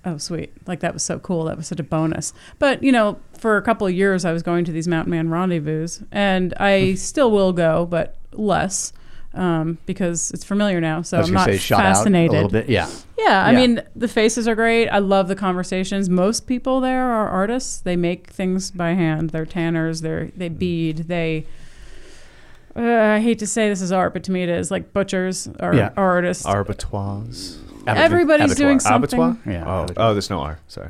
oh, 0.08 0.18
sweet. 0.18 0.52
Like, 0.68 0.80
that 0.80 0.94
was 0.94 1.04
so 1.04 1.20
cool. 1.20 1.44
That 1.46 1.58
was 1.58 1.68
such 1.68 1.80
a 1.80 1.84
bonus. 1.84 2.34
But, 2.60 2.82
you 2.82 2.92
know, 2.92 3.20
for 3.38 3.58
a 3.58 3.62
couple 3.62 3.86
of 3.86 3.94
years, 3.94 4.26
I 4.26 4.32
was 4.34 4.42
going 4.42 4.66
to 4.66 4.72
these 4.72 4.88
Mountain 4.88 5.12
Man 5.12 5.30
rendezvous, 5.30 5.88
and 6.12 6.54
I 6.60 6.96
still 6.96 7.30
will 7.30 7.54
go, 7.54 7.86
but 7.86 8.16
less 8.32 8.94
um, 9.34 9.78
because 9.86 10.32
it's 10.32 10.44
familiar 10.44 10.82
now. 10.82 11.02
So 11.04 11.20
I'm 11.20 11.32
not 11.32 11.46
say 11.46 11.58
fascinated. 11.58 12.32
a 12.32 12.34
little 12.34 12.50
bit? 12.50 12.70
Yeah, 12.70 12.90
Yeah, 13.20 13.46
I 13.46 13.52
Yeah. 13.52 13.58
mean, 13.58 13.82
the 13.96 14.08
faces 14.08 14.48
are 14.48 14.56
great. 14.56 14.88
I 14.90 14.98
love 15.00 15.28
the 15.28 15.36
conversations. 15.36 16.10
Most 16.10 16.48
people 16.48 16.82
there 16.82 17.04
are 17.12 17.28
artists. 17.28 17.78
They 17.80 17.96
make 17.96 18.28
things 18.32 18.72
by 18.72 18.94
hand. 18.94 19.30
They're 19.32 19.46
tanners. 19.46 20.02
They're 20.02 20.32
they 20.36 20.50
bead. 20.50 21.08
They. 21.08 21.46
Uh, 22.76 22.82
I 23.16 23.20
hate 23.20 23.40
to 23.40 23.48
say 23.48 23.70
this 23.70 23.82
is 23.82 23.92
art, 23.92 24.14
but 24.14 24.24
to 24.26 24.32
me 24.32 24.44
it 24.44 24.50
is. 24.50 24.70
Like 24.72 24.94
butchers 24.94 25.48
are, 25.60 25.76
Yeah. 25.76 25.90
artists. 25.98 26.46
Arbitroise. 26.46 27.58
Abattoir- 27.88 28.06
Everybody's 28.06 28.56
doing 28.56 28.80
something. 28.80 29.20
Abattoir? 29.20 29.38
Yeah, 29.54 29.64
Oh, 29.66 29.84
abattoir. 29.84 30.06
oh, 30.10 30.14
there's 30.14 30.30
no 30.30 30.40
R. 30.40 30.60
Sorry. 30.68 30.90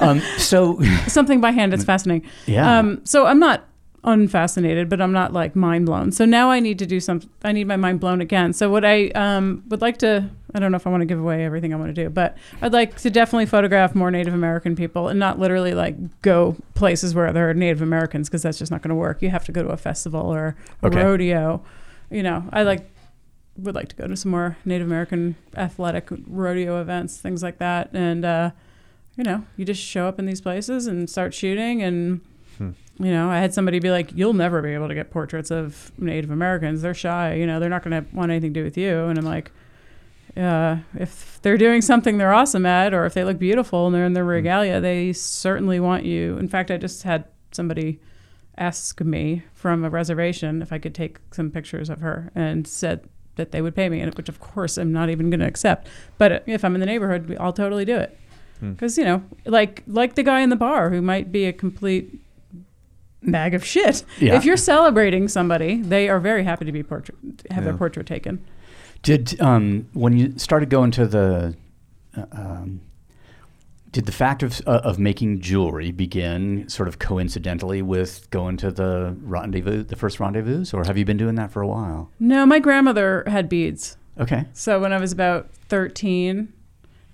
Um, 0.00 0.20
so 0.38 0.80
something 1.08 1.40
by 1.40 1.50
hand. 1.50 1.72
It's 1.74 1.84
fascinating. 1.92 2.28
Yeah. 2.46 2.78
Um, 2.78 3.00
so 3.04 3.26
I'm 3.26 3.38
not 3.38 3.66
unfascinated, 4.04 4.88
but 4.88 5.00
I'm 5.00 5.12
not 5.12 5.32
like 5.32 5.54
mind 5.54 5.84
blown. 5.86 6.10
So 6.12 6.24
now 6.24 6.50
I 6.50 6.58
need 6.60 6.78
to 6.78 6.86
do 6.86 7.00
some. 7.00 7.20
I 7.44 7.52
need 7.52 7.66
my 7.66 7.76
mind 7.76 8.00
blown 8.00 8.20
again. 8.20 8.52
So 8.52 8.70
what 8.70 8.84
I 8.84 9.08
um, 9.08 9.62
would 9.68 9.80
like 9.80 9.98
to. 9.98 10.28
I 10.52 10.58
don't 10.58 10.72
know 10.72 10.76
if 10.76 10.86
I 10.86 10.90
want 10.90 11.02
to 11.02 11.06
give 11.06 11.20
away 11.20 11.44
everything 11.44 11.72
I 11.72 11.76
want 11.76 11.94
to 11.94 12.04
do, 12.04 12.10
but 12.10 12.36
I'd 12.60 12.72
like 12.72 12.96
to 13.02 13.10
definitely 13.10 13.46
photograph 13.46 13.94
more 13.94 14.10
Native 14.10 14.34
American 14.34 14.74
people 14.74 15.06
and 15.06 15.18
not 15.20 15.38
literally 15.38 15.74
like 15.74 15.94
go 16.22 16.56
places 16.74 17.14
where 17.14 17.32
there 17.32 17.48
are 17.50 17.54
Native 17.54 17.82
Americans 17.82 18.28
because 18.28 18.42
that's 18.42 18.58
just 18.58 18.72
not 18.72 18.82
going 18.82 18.88
to 18.88 18.96
work. 18.96 19.22
You 19.22 19.30
have 19.30 19.44
to 19.44 19.52
go 19.52 19.62
to 19.62 19.68
a 19.68 19.76
festival 19.76 20.22
or 20.22 20.56
a 20.82 20.86
Okay. 20.88 21.04
rodeo. 21.04 21.62
You 22.10 22.24
know, 22.24 22.44
I 22.52 22.64
like 22.64 22.90
would 23.62 23.74
like 23.74 23.88
to 23.88 23.96
go 23.96 24.06
to 24.06 24.16
some 24.16 24.30
more 24.30 24.56
Native 24.64 24.86
American 24.86 25.36
athletic 25.56 26.08
rodeo 26.26 26.80
events, 26.80 27.18
things 27.18 27.42
like 27.42 27.58
that. 27.58 27.90
And, 27.92 28.24
uh, 28.24 28.50
you 29.16 29.24
know, 29.24 29.44
you 29.56 29.64
just 29.64 29.82
show 29.82 30.06
up 30.06 30.18
in 30.18 30.26
these 30.26 30.40
places 30.40 30.86
and 30.86 31.08
start 31.08 31.34
shooting. 31.34 31.82
And, 31.82 32.20
Hmm. 32.58 32.70
you 32.98 33.10
know, 33.10 33.30
I 33.30 33.38
had 33.38 33.54
somebody 33.54 33.78
be 33.78 33.90
like, 33.90 34.12
you'll 34.14 34.34
never 34.34 34.60
be 34.60 34.70
able 34.74 34.88
to 34.88 34.94
get 34.94 35.10
portraits 35.10 35.50
of 35.50 35.92
Native 35.98 36.30
Americans. 36.30 36.82
They're 36.82 36.94
shy. 36.94 37.34
You 37.34 37.46
know, 37.46 37.58
they're 37.60 37.70
not 37.70 37.82
going 37.82 38.04
to 38.04 38.14
want 38.14 38.30
anything 38.30 38.52
to 38.54 38.60
do 38.60 38.64
with 38.64 38.76
you. 38.76 39.04
And 39.06 39.18
I'm 39.18 39.24
like, 39.24 39.50
uh, 40.36 40.76
if 40.98 41.40
they're 41.42 41.58
doing 41.58 41.82
something 41.82 42.18
they're 42.18 42.32
awesome 42.32 42.64
at, 42.66 42.94
or 42.94 43.04
if 43.04 43.14
they 43.14 43.24
look 43.24 43.38
beautiful 43.38 43.86
and 43.86 43.94
they're 43.94 44.04
in 44.04 44.12
their 44.12 44.24
regalia, 44.24 44.80
they 44.80 45.12
certainly 45.12 45.80
want 45.80 46.04
you. 46.04 46.36
In 46.38 46.48
fact, 46.48 46.70
I 46.70 46.76
just 46.76 47.02
had 47.02 47.24
somebody 47.52 48.00
ask 48.58 49.00
me 49.00 49.42
from 49.54 49.84
a 49.84 49.90
reservation 49.90 50.60
if 50.60 50.72
I 50.72 50.78
could 50.78 50.94
take 50.94 51.18
some 51.32 51.50
pictures 51.50 51.88
of 51.88 52.00
her 52.00 52.30
and 52.34 52.66
said 52.66 53.08
that 53.40 53.50
they 53.50 53.62
would 53.62 53.74
pay 53.74 53.88
me, 53.88 54.00
and 54.00 54.14
which 54.14 54.28
of 54.28 54.38
course 54.38 54.76
I'm 54.76 54.92
not 54.92 55.10
even 55.10 55.30
going 55.30 55.40
to 55.40 55.46
accept. 55.46 55.88
But 56.18 56.44
if 56.46 56.64
I'm 56.64 56.74
in 56.74 56.80
the 56.80 56.86
neighborhood, 56.86 57.36
I'll 57.40 57.52
totally 57.52 57.84
do 57.84 57.96
it. 57.96 58.16
Hmm. 58.60 58.72
Because 58.72 58.98
you 58.98 59.04
know, 59.04 59.22
like 59.46 59.82
like 59.86 60.14
the 60.14 60.22
guy 60.22 60.40
in 60.40 60.50
the 60.50 60.56
bar 60.56 60.90
who 60.90 61.00
might 61.00 61.32
be 61.32 61.46
a 61.46 61.52
complete 61.52 62.20
bag 63.22 63.54
of 63.54 63.64
shit. 63.64 64.04
Yeah. 64.18 64.36
If 64.36 64.44
you're 64.44 64.56
celebrating 64.56 65.28
somebody, 65.28 65.80
they 65.80 66.08
are 66.08 66.20
very 66.20 66.44
happy 66.44 66.64
to 66.66 66.72
be 66.72 66.82
portrait 66.82 67.18
have 67.50 67.64
their 67.64 67.76
portrait 67.76 68.06
taken. 68.06 68.44
Did 69.02 69.40
um, 69.40 69.88
when 69.94 70.16
you 70.16 70.38
started 70.38 70.68
going 70.68 70.90
to 70.92 71.06
the, 71.06 71.54
uh, 72.16 72.24
um, 72.32 72.82
did 73.92 74.06
the 74.06 74.12
fact 74.12 74.42
of 74.42 74.60
uh, 74.66 74.80
of 74.84 74.98
making 74.98 75.40
jewelry 75.40 75.90
begin 75.90 76.68
sort 76.68 76.88
of 76.88 76.98
coincidentally 76.98 77.82
with 77.82 78.28
going 78.30 78.56
to 78.58 78.70
the 78.70 79.16
rendezvous, 79.20 79.82
the 79.82 79.96
first 79.96 80.20
rendezvous, 80.20 80.64
or 80.72 80.84
have 80.84 80.96
you 80.96 81.04
been 81.04 81.16
doing 81.16 81.34
that 81.34 81.50
for 81.50 81.62
a 81.62 81.66
while? 81.66 82.10
No, 82.20 82.46
my 82.46 82.58
grandmother 82.58 83.24
had 83.26 83.48
beads. 83.48 83.96
Okay. 84.18 84.44
So 84.52 84.80
when 84.80 84.92
I 84.92 84.98
was 84.98 85.12
about 85.12 85.50
13, 85.68 86.52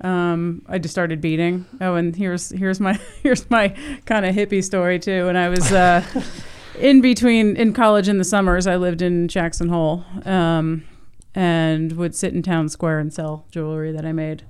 um, 0.02 0.62
I 0.68 0.78
just 0.78 0.92
started 0.92 1.20
beading. 1.20 1.66
Oh, 1.80 1.94
and 1.94 2.14
here's 2.14 2.50
here's 2.50 2.80
my 2.80 2.94
here's 3.22 3.48
my 3.50 3.68
kind 4.04 4.26
of 4.26 4.34
hippie 4.34 4.62
story 4.62 4.98
too. 4.98 5.26
When 5.26 5.36
I 5.36 5.48
was 5.48 5.72
uh, 5.72 6.04
in 6.78 7.00
between 7.00 7.56
in 7.56 7.72
college 7.72 8.08
in 8.08 8.18
the 8.18 8.24
summers, 8.24 8.66
I 8.66 8.76
lived 8.76 9.00
in 9.00 9.28
Jackson 9.28 9.68
Hole 9.68 10.04
um, 10.24 10.84
and 11.34 11.92
would 11.92 12.14
sit 12.14 12.34
in 12.34 12.42
town 12.42 12.68
square 12.68 12.98
and 12.98 13.12
sell 13.12 13.46
jewelry 13.50 13.92
that 13.92 14.04
I 14.04 14.12
made. 14.12 14.44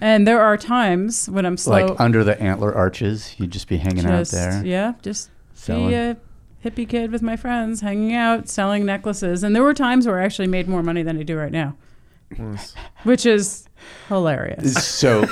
And 0.00 0.26
there 0.26 0.40
are 0.40 0.56
times 0.56 1.28
when 1.28 1.44
I'm 1.44 1.56
slow, 1.56 1.86
Like 1.86 2.00
under 2.00 2.24
the 2.24 2.40
antler 2.40 2.74
arches, 2.74 3.34
you'd 3.38 3.50
just 3.50 3.68
be 3.68 3.76
hanging 3.76 4.06
out 4.06 4.26
there. 4.28 4.64
yeah, 4.64 4.94
just 5.02 5.30
Selling. 5.52 5.88
be 5.88 5.94
a 5.94 6.16
hippie 6.64 6.88
kid 6.88 7.12
with 7.12 7.20
my 7.22 7.36
friends, 7.36 7.82
hanging 7.82 8.14
out, 8.14 8.48
selling 8.48 8.86
necklaces. 8.86 9.42
And 9.42 9.54
there 9.54 9.62
were 9.62 9.74
times 9.74 10.06
where 10.06 10.20
I 10.20 10.24
actually 10.24 10.48
made 10.48 10.68
more 10.68 10.82
money 10.82 11.02
than 11.02 11.18
I 11.18 11.22
do 11.22 11.36
right 11.36 11.52
now, 11.52 11.76
which 13.02 13.26
is 13.26 13.68
hilarious. 14.08 14.74
So, 15.04 15.26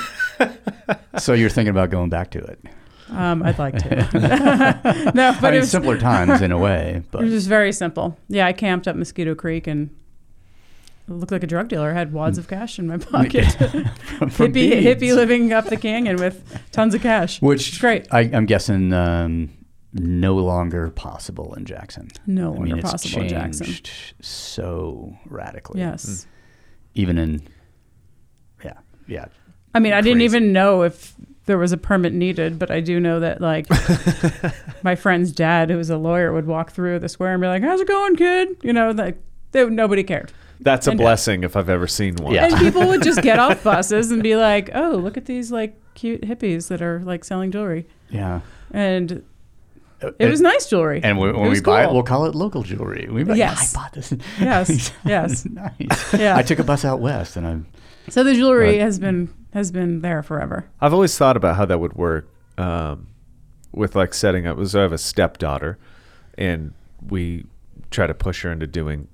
so 1.17 1.33
you're 1.33 1.49
thinking 1.49 1.71
about 1.71 1.89
going 1.89 2.09
back 2.09 2.29
to 2.31 2.39
it? 2.39 2.59
Um, 3.09 3.43
I'd 3.43 3.57
like 3.59 3.77
to. 3.79 4.09
no, 5.15 5.35
but 5.41 5.53
I 5.53 5.57
it 5.57 5.59
was, 5.61 5.71
simpler 5.71 5.97
times 5.97 6.41
in 6.41 6.51
a 6.51 6.57
way, 6.57 7.03
it 7.13 7.17
was 7.17 7.31
just 7.31 7.47
very 7.47 7.71
simple. 7.71 8.17
Yeah, 8.27 8.45
I 8.47 8.53
camped 8.53 8.87
up 8.87 8.95
Mosquito 8.95 9.35
Creek 9.35 9.67
and 9.67 9.89
looked 11.07 11.31
like 11.31 11.43
a 11.43 11.47
drug 11.47 11.67
dealer. 11.67 11.91
I 11.91 11.93
had 11.93 12.13
wads 12.13 12.37
of 12.37 12.47
cash 12.47 12.79
in 12.79 12.87
my 12.87 12.97
pocket. 13.11 13.45
from, 13.53 14.29
from 14.29 14.51
hippie, 14.51 14.53
beads. 14.53 14.85
hippie 14.85 15.15
living 15.15 15.51
up 15.53 15.65
the 15.65 15.77
canyon 15.77 16.17
with 16.17 16.43
tons 16.71 16.93
of 16.93 17.01
cash. 17.01 17.41
which 17.41 17.79
great. 17.79 18.07
I, 18.11 18.21
I'm 18.21 18.45
guessing 18.45 18.93
um, 18.93 19.49
no 19.93 20.35
longer 20.35 20.89
possible 20.91 21.53
in 21.55 21.65
Jackson. 21.65 22.09
No 22.25 22.53
I 22.53 22.57
longer 22.57 22.75
mean, 22.75 22.83
possible 22.83 23.21
in 23.23 23.29
Jackson. 23.29 23.75
so 24.21 25.15
radically. 25.25 25.79
Yes. 25.79 26.25
Even 26.95 27.17
in, 27.17 27.41
yeah, 28.63 28.77
yeah. 29.07 29.25
I 29.73 29.79
mean, 29.79 29.93
I 29.93 30.01
didn't 30.01 30.21
even 30.21 30.53
know 30.53 30.83
if 30.83 31.15
there 31.45 31.57
was 31.57 31.71
a 31.71 31.77
permit 31.77 32.13
needed, 32.13 32.57
but 32.59 32.71
I 32.71 32.79
do 32.79 32.99
know 32.99 33.19
that 33.19 33.41
like 33.41 33.67
my 34.83 34.95
friend's 34.95 35.31
dad, 35.31 35.69
who 35.69 35.77
was 35.77 35.89
a 35.89 35.97
lawyer, 35.97 36.31
would 36.31 36.45
walk 36.45 36.71
through 36.71 36.99
the 36.99 37.09
square 37.09 37.33
and 37.33 37.41
be 37.41 37.47
like, 37.47 37.63
"How's 37.63 37.81
it 37.81 37.87
going, 37.87 38.15
kid?" 38.15 38.49
You 38.61 38.71
know, 38.73 38.91
like 38.91 39.17
they, 39.51 39.65
nobody 39.67 40.03
cared. 40.03 40.31
That's 40.59 40.87
a 40.87 40.91
And- 40.91 40.99
blessing 40.99 41.43
if 41.43 41.55
I've 41.55 41.69
ever 41.69 41.87
seen 41.87 42.15
one. 42.15 42.33
Yeah. 42.33 42.45
And 42.45 42.57
people 42.57 42.87
would 42.87 43.03
just 43.03 43.21
get 43.21 43.39
off 43.39 43.63
buses 43.63 44.11
and 44.11 44.21
be 44.23 44.35
like, 44.35 44.69
"Oh, 44.73 44.91
look 44.91 45.17
at 45.17 45.25
these 45.25 45.51
like 45.51 45.77
cute 45.95 46.21
hippies 46.21 46.67
that 46.69 46.81
are 46.81 47.01
like 47.03 47.23
selling 47.23 47.51
jewelry, 47.51 47.87
Yeah. 48.09 48.41
and 48.71 49.23
it 50.19 50.29
was 50.29 50.41
nice 50.41 50.69
jewelry. 50.69 50.99
And 51.03 51.17
when, 51.17 51.29
It 51.29 51.33
when 51.35 51.43
we 51.43 51.49
was 51.49 51.61
buy 51.61 51.83
it, 51.83 51.85
cool. 51.85 51.93
we'll 51.95 52.03
call 52.03 52.25
it 52.25 52.35
local 52.35 52.63
jewelry. 52.63 53.07
We 53.09 53.23
like, 53.25 53.37
Yes. 53.37 53.75
I 53.75 53.79
bought 53.79 53.93
this. 53.93 54.13
Yes, 54.39 54.91
yes. 55.05 55.45
nice. 55.45 56.13
Yeah. 56.13 56.35
I 56.35 56.41
took 56.41 56.59
a 56.59 56.63
bus 56.63 56.83
out 56.85 56.99
west, 56.99 57.35
and 57.37 57.45
I'm. 57.47 57.67
So 58.09 58.23
the 58.23 58.33
jewelry 58.33 58.71
Right. 58.73 58.81
has 58.81 58.99
been 58.99 59.29
has 59.53 59.71
been 59.71 60.01
there 60.01 60.23
forever. 60.23 60.65
I've 60.81 60.93
always 60.93 61.17
thought 61.17 61.37
about 61.37 61.55
how 61.55 61.65
that 61.65 61.79
would 61.79 61.93
work 61.93 62.27
um, 62.57 63.07
with 63.71 63.95
like 63.95 64.13
setting 64.13 64.45
up. 64.47 64.63
So 64.65 64.79
I 64.79 64.81
have 64.83 64.91
a 64.93 64.97
stepdaughter, 64.97 65.77
and 66.37 66.73
we 67.07 67.45
try 67.91 68.07
to 68.07 68.13
push 68.13 68.41
her 68.43 68.51
into 68.51 68.67
doing. 68.67 69.07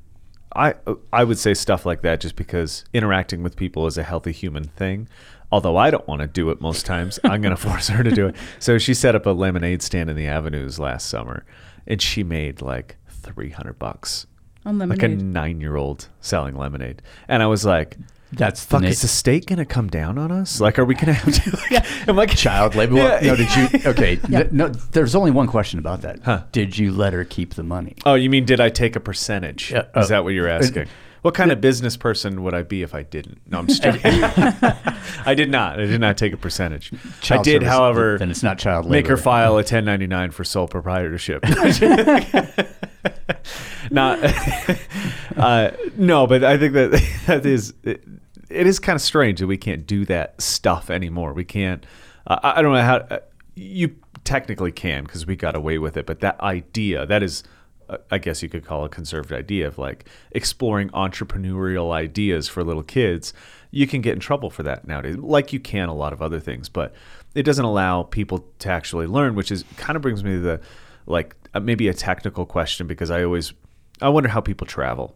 I 0.56 0.74
I 1.14 1.24
would 1.24 1.38
say 1.38 1.54
stuff 1.54 1.86
like 1.86 2.02
that 2.02 2.20
just 2.20 2.36
because 2.36 2.84
interacting 2.94 3.44
with 3.44 3.56
people 3.56 3.88
is 3.88 3.98
a 3.98 4.04
healthy 4.04 4.32
human 4.32 4.66
thing. 4.66 5.08
Although 5.52 5.78
I 5.78 5.90
don't 5.90 6.08
want 6.08 6.22
to 6.22 6.28
do 6.28 6.50
it 6.52 6.62
most 6.62 6.86
times, 6.86 7.20
I'm 7.24 7.42
going 7.42 7.56
to 7.56 7.62
force 7.62 7.88
her 7.90 8.04
to 8.04 8.12
do 8.12 8.28
it. 8.28 8.36
So 8.60 8.78
she 8.78 8.94
set 8.94 9.16
up 9.16 9.26
a 9.26 9.32
lemonade 9.32 9.82
stand 9.82 10.10
in 10.10 10.16
the 10.16 10.28
avenues 10.28 10.80
last 10.80 11.08
summer, 11.08 11.46
and 11.88 12.02
she 12.02 12.24
made 12.24 12.62
like 12.62 12.98
300 13.10 13.78
bucks, 13.78 14.28
On 14.66 14.78
lemonade, 14.78 15.02
like 15.02 15.12
a 15.12 15.16
nine 15.16 15.62
year 15.62 15.76
old 15.76 16.08
selling 16.22 16.56
lemonade. 16.56 17.02
And 17.28 17.44
I 17.44 17.48
was 17.48 17.66
like, 17.66 17.98
That's 18.32 18.64
fuck, 18.64 18.82
the 18.82 18.88
is 18.88 19.02
the 19.02 19.08
state 19.08 19.48
gonna 19.48 19.66
come 19.66 19.88
down 19.88 20.18
on 20.18 20.32
us? 20.32 20.62
Like, 20.62 20.78
are 20.78 20.86
we 20.86 20.96
gonna 20.96 21.14
have 21.14 21.34
to? 21.34 21.50
Like, 21.72 21.86
I'm 22.08 22.16
like 22.16 22.36
child 22.36 22.76
labor. 22.76 22.96
Yeah. 22.96 23.20
No, 23.22 23.36
did 23.36 23.56
you? 23.56 23.80
Okay. 23.90 24.20
Yeah. 24.30 24.48
no, 24.52 24.68
there's 24.68 25.16
only 25.16 25.32
one 25.32 25.48
question 25.48 25.80
about 25.80 26.02
that. 26.02 26.20
Huh. 26.24 26.44
Did 26.52 26.78
you 26.78 26.92
let 26.92 27.14
her 27.14 27.24
keep 27.26 27.56
the 27.56 27.64
money? 27.64 27.96
Oh, 28.06 28.14
you 28.16 28.30
mean 28.30 28.46
did 28.46 28.60
I 28.60 28.70
take 28.70 28.96
a 28.96 29.00
percentage? 29.00 29.72
Yeah, 29.72 29.86
Is 29.96 30.06
uh, 30.06 30.08
that 30.08 30.24
what 30.24 30.34
you're 30.34 30.48
asking? 30.48 30.88
What 31.22 31.34
kind 31.34 31.52
of 31.52 31.60
business 31.60 31.98
person 31.98 32.44
would 32.44 32.54
I 32.54 32.64
be 32.64 32.82
if 32.82 32.96
I 32.96 33.04
didn't? 33.04 33.42
No, 33.48 33.60
I'm 33.60 33.68
just 33.68 33.84
joking. 33.84 34.02
I 35.26 35.34
did 35.36 35.50
not. 35.50 35.80
I 35.80 35.86
did 35.86 36.00
not 36.00 36.18
take 36.18 36.34
a 36.34 36.38
percentage. 36.38 36.94
I 37.30 37.42
did, 37.42 37.46
service, 37.46 37.68
however, 37.68 38.18
then 38.18 38.32
it's 38.32 38.44
not 38.44 38.58
child 38.58 38.86
labor. 38.86 38.92
make 38.92 39.08
her 39.08 39.18
file 39.18 39.54
a 39.54 39.56
1099 39.56 40.32
for 40.32 40.44
sole 40.44 40.68
proprietorship. 40.68 41.44
not, 43.92 44.20
uh, 45.38 45.72
no, 45.98 46.28
but 46.28 46.44
I 46.44 46.58
think 46.58 46.74
that 46.74 46.92
that 47.28 47.46
is 47.46 47.74
it, 47.84 48.04
it 48.50 48.68
is 48.68 48.80
kind 48.80 48.96
of 48.96 49.02
strange 49.02 49.40
that 49.40 49.48
we 49.48 49.58
can't 49.58 49.86
do 49.86 50.06
that 50.06 50.42
stuff 50.42 50.90
anymore. 50.90 51.34
We 51.34 51.46
can't. 51.46 51.86
Uh, 52.26 52.40
I 52.44 52.60
I 52.60 52.62
don't 52.62 52.74
know 52.74 52.82
how 52.82 52.98
uh, 52.98 53.20
you 53.56 53.96
technically 54.24 54.72
can 54.72 55.04
because 55.04 55.26
we 55.26 55.36
got 55.36 55.56
away 55.56 55.78
with 55.78 55.98
it, 55.98 56.06
but 56.06 56.20
that 56.22 56.40
idea 56.40 57.06
that 57.06 57.24
is. 57.24 57.44
Uh, 57.90 57.98
I 58.12 58.18
guess 58.18 58.44
you 58.44 58.50
could 58.50 58.66
call 58.66 58.86
a 58.86 58.90
conservative 58.90 59.38
idea 59.38 59.68
of 59.68 59.78
like 59.78 60.08
exploring 60.32 60.90
entrepreneurial 60.90 61.92
ideas 61.92 62.48
for 62.48 62.64
little 62.64 62.84
kids. 62.84 63.34
You 63.72 63.88
can 63.88 64.02
get 64.02 64.14
in 64.14 64.20
trouble 64.20 64.50
for 64.50 64.64
that 64.64 64.88
nowadays, 64.88 65.18
like 65.18 65.54
you 65.54 65.60
can 65.60 65.90
a 65.90 65.94
lot 65.94 66.14
of 66.14 66.22
other 66.22 66.40
things, 66.40 66.70
but 66.70 66.94
it 67.36 67.44
doesn't 67.44 67.66
allow 67.66 68.04
people 68.04 68.46
to 68.60 68.70
actually 68.70 69.08
learn, 69.08 69.36
which 69.36 69.52
is 69.52 69.64
kind 69.78 69.96
of 69.96 70.02
brings 70.02 70.24
me 70.24 70.32
to 70.32 70.40
the 70.40 70.62
like 71.06 71.36
uh, 71.54 71.60
maybe 71.60 71.88
a 71.88 71.94
technical 71.94 72.46
question 72.46 72.88
because 72.88 73.12
I 73.12 73.24
always 73.24 73.54
I 74.02 74.10
wonder 74.10 74.30
how 74.30 74.42
people 74.42 74.68
travel. 74.68 75.16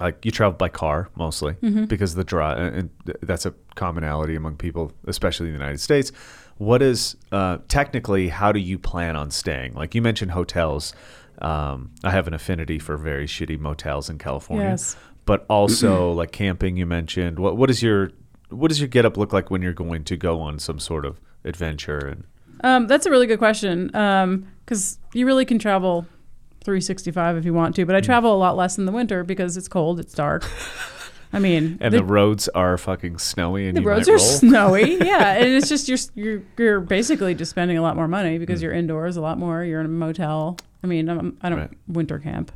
Like 0.00 0.24
you 0.24 0.30
travel 0.30 0.56
by 0.56 0.70
car 0.70 1.10
mostly 1.16 1.54
because 1.86 2.12
of 2.12 2.16
the 2.16 2.24
drive, 2.24 2.58
and 2.58 2.90
that's 3.20 3.44
a 3.44 3.52
commonality 3.74 4.34
among 4.34 4.56
people, 4.56 4.90
especially 5.06 5.48
in 5.48 5.52
the 5.52 5.58
United 5.58 5.80
States. 5.80 6.12
What 6.56 6.80
is 6.80 7.16
uh, 7.30 7.58
technically 7.68 8.28
how 8.28 8.52
do 8.52 8.58
you 8.60 8.78
plan 8.78 9.16
on 9.16 9.30
staying? 9.30 9.74
Like 9.74 9.94
you 9.94 10.00
mentioned 10.00 10.30
hotels. 10.30 10.94
Um, 11.42 11.90
I 12.04 12.10
have 12.10 12.26
an 12.28 12.34
affinity 12.34 12.78
for 12.78 12.96
very 12.96 13.26
shitty 13.26 13.58
motels 13.58 14.08
in 14.08 14.16
California, 14.18 14.68
Yes. 14.70 14.96
but 15.26 15.44
also 15.50 16.12
like 16.20 16.32
camping. 16.32 16.76
You 16.76 16.86
mentioned 16.86 17.38
what 17.38 17.56
what 17.56 17.68
is 17.68 17.82
your 17.82 18.10
what 18.50 18.68
does 18.68 18.78
your 18.80 18.88
getup 18.88 19.16
look 19.16 19.32
like 19.32 19.50
when 19.50 19.60
you're 19.62 19.72
going 19.72 20.04
to 20.04 20.16
go 20.16 20.40
on 20.40 20.58
some 20.58 20.78
sort 20.78 21.04
of 21.04 21.20
adventure 21.44 21.98
and 21.98 22.24
Um, 22.62 22.86
that's 22.86 23.06
a 23.06 23.10
really 23.10 23.26
good 23.26 23.38
question 23.40 23.86
because 23.88 24.98
you 25.14 25.26
really 25.26 25.44
can 25.44 25.58
travel 25.58 26.06
365 26.64 27.36
if 27.38 27.44
you 27.44 27.52
want 27.54 27.74
to, 27.76 27.84
but 27.86 27.96
I 27.96 28.00
Mm. 28.00 28.04
travel 28.04 28.34
a 28.34 28.38
lot 28.38 28.56
less 28.56 28.78
in 28.78 28.84
the 28.86 28.92
winter 28.92 29.24
because 29.24 29.56
it's 29.56 29.66
cold, 29.68 29.98
it's 29.98 30.14
dark. 30.14 30.44
I 31.32 31.38
mean, 31.40 31.78
and 31.80 31.92
the, 31.92 32.04
roads 32.04 32.48
are 32.50 32.78
fucking 32.78 33.18
snowy 33.18 33.66
and 33.66 33.76
the 33.76 33.80
roads 33.82 34.08
are 34.08 34.12
roll. 34.12 34.18
snowy. 34.20 34.96
Yeah, 35.04 35.32
and 35.32 35.48
it's 35.48 35.68
just 35.68 35.88
you're 35.88 35.98
you're 36.14 36.42
you're 36.58 36.80
basically 36.80 37.34
just 37.34 37.50
spending 37.50 37.78
a 37.78 37.82
lot 37.82 37.96
more 37.96 38.06
money 38.06 38.38
because 38.38 38.60
Mm. 38.60 38.62
you're 38.64 38.72
indoors 38.74 39.16
a 39.16 39.20
lot 39.22 39.38
more. 39.38 39.64
You're 39.64 39.80
in 39.80 39.86
a 39.86 39.88
motel. 39.88 40.56
I 40.82 40.86
mean, 40.86 41.08
I'm, 41.08 41.36
I 41.42 41.48
don't 41.48 41.58
Right. 41.58 41.70
winter 41.88 42.18
camp 42.18 42.50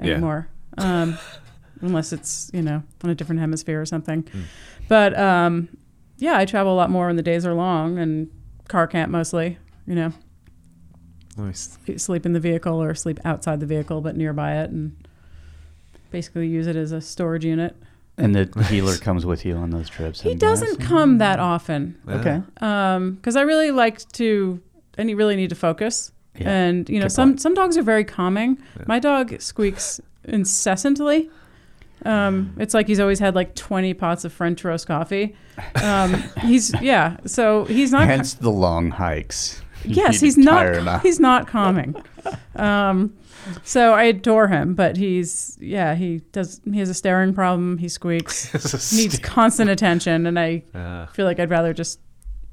Yeah. 0.00 0.12
anymore, 0.12 0.48
um, 0.78 1.18
unless 1.80 2.12
it's 2.12 2.50
you 2.54 2.62
know 2.62 2.82
on 3.02 3.10
a 3.10 3.14
different 3.14 3.40
hemisphere 3.40 3.80
or 3.80 3.86
something. 3.86 4.22
Mm. 4.24 4.42
But 4.88 5.18
um, 5.18 5.68
yeah, 6.18 6.38
I 6.38 6.44
travel 6.44 6.72
a 6.72 6.76
lot 6.76 6.90
more 6.90 7.06
when 7.08 7.16
the 7.16 7.22
days 7.22 7.44
are 7.46 7.54
long 7.54 7.98
and 7.98 8.30
car 8.68 8.86
camp 8.86 9.10
mostly. 9.10 9.58
You 9.86 9.94
know, 9.96 10.12
Nice. 11.36 11.76
sleep 11.96 12.24
in 12.26 12.32
the 12.32 12.40
vehicle 12.40 12.80
or 12.82 12.94
sleep 12.94 13.18
outside 13.24 13.58
the 13.60 13.66
vehicle, 13.66 14.00
but 14.00 14.16
nearby 14.16 14.56
it, 14.62 14.70
and 14.70 14.94
basically 16.10 16.46
use 16.46 16.66
it 16.68 16.76
as 16.76 16.92
a 16.92 17.00
storage 17.00 17.44
unit. 17.44 17.76
And 18.16 18.34
the 18.36 18.62
heeler 18.70 18.96
comes 18.96 19.26
with 19.26 19.44
you 19.44 19.56
on 19.56 19.70
those 19.70 19.88
trips. 19.88 20.20
He 20.20 20.36
doesn't 20.36 20.78
guessing? 20.78 20.86
come 20.86 21.18
that 21.18 21.40
often. 21.40 21.96
Okay. 22.08 22.40
because 22.54 23.34
I 23.36 23.42
really 23.42 23.72
like 23.72 23.98
to, 24.12 24.62
and 24.96 25.10
you 25.10 25.16
really 25.16 25.34
need 25.34 25.50
to 25.50 25.56
focus. 25.56 26.12
Yeah, 26.36 26.50
And 26.50 26.88
you 26.88 26.98
know, 26.98 27.04
good 27.04 27.12
some 27.12 27.30
point. 27.30 27.40
some 27.42 27.54
dogs 27.54 27.76
are 27.78 27.82
very 27.82 28.04
calming. 28.04 28.58
My 28.86 28.98
dog 28.98 29.40
squeaks 29.40 30.00
incessantly. 30.24 31.30
Um, 32.04 32.54
it's 32.58 32.74
like 32.74 32.86
he's 32.86 33.00
always 33.00 33.18
had 33.18 33.34
like 33.34 33.54
twenty 33.54 33.94
pots 33.94 34.24
of 34.24 34.32
French 34.32 34.62
roast 34.64 34.86
coffee. 34.86 35.34
Um, 35.82 36.14
he's 36.42 36.72
yeah, 36.82 37.16
so 37.24 37.64
he's 37.66 37.92
not. 37.92 38.06
Hence 38.06 38.34
the 38.34 38.50
long 38.50 38.90
hikes. 38.90 39.62
yes, 39.84 40.20
he's 40.20 40.36
not. 40.36 41.02
He's 41.02 41.20
not 41.20 41.46
calming. 41.46 41.94
Um, 42.56 43.14
so 43.62 43.92
I 43.92 44.04
adore 44.04 44.48
him, 44.48 44.74
but 44.74 44.96
he's 44.96 45.56
yeah, 45.60 45.94
he 45.94 46.18
does. 46.32 46.60
He 46.70 46.78
has 46.78 46.88
a 46.88 46.94
staring 46.94 47.32
problem. 47.34 47.78
He 47.78 47.88
squeaks. 47.88 48.92
needs 48.92 49.18
constant 49.18 49.70
attention, 49.70 50.26
and 50.26 50.38
I 50.38 50.62
Uh, 50.74 51.06
feel 51.06 51.26
like 51.26 51.38
I'd 51.38 51.50
rather 51.50 51.72
just 51.72 52.00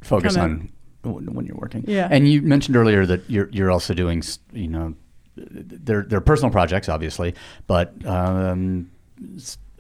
Focus 0.02 0.36
on 0.38 0.70
when 1.04 1.34
when 1.34 1.46
you're 1.46 1.58
working. 1.58 1.84
Yeah. 1.88 2.08
And 2.12 2.28
you 2.32 2.42
mentioned 2.42 2.76
earlier 2.76 3.06
that 3.06 3.30
you're 3.30 3.50
you're 3.52 3.72
also 3.72 3.94
doing 3.94 4.24
you 4.54 4.68
know 4.68 4.96
they're 5.36 6.04
they're 6.04 6.22
personal 6.22 6.52
projects 6.52 6.90
obviously, 6.90 7.34
but 7.68 7.94
um, 8.06 8.92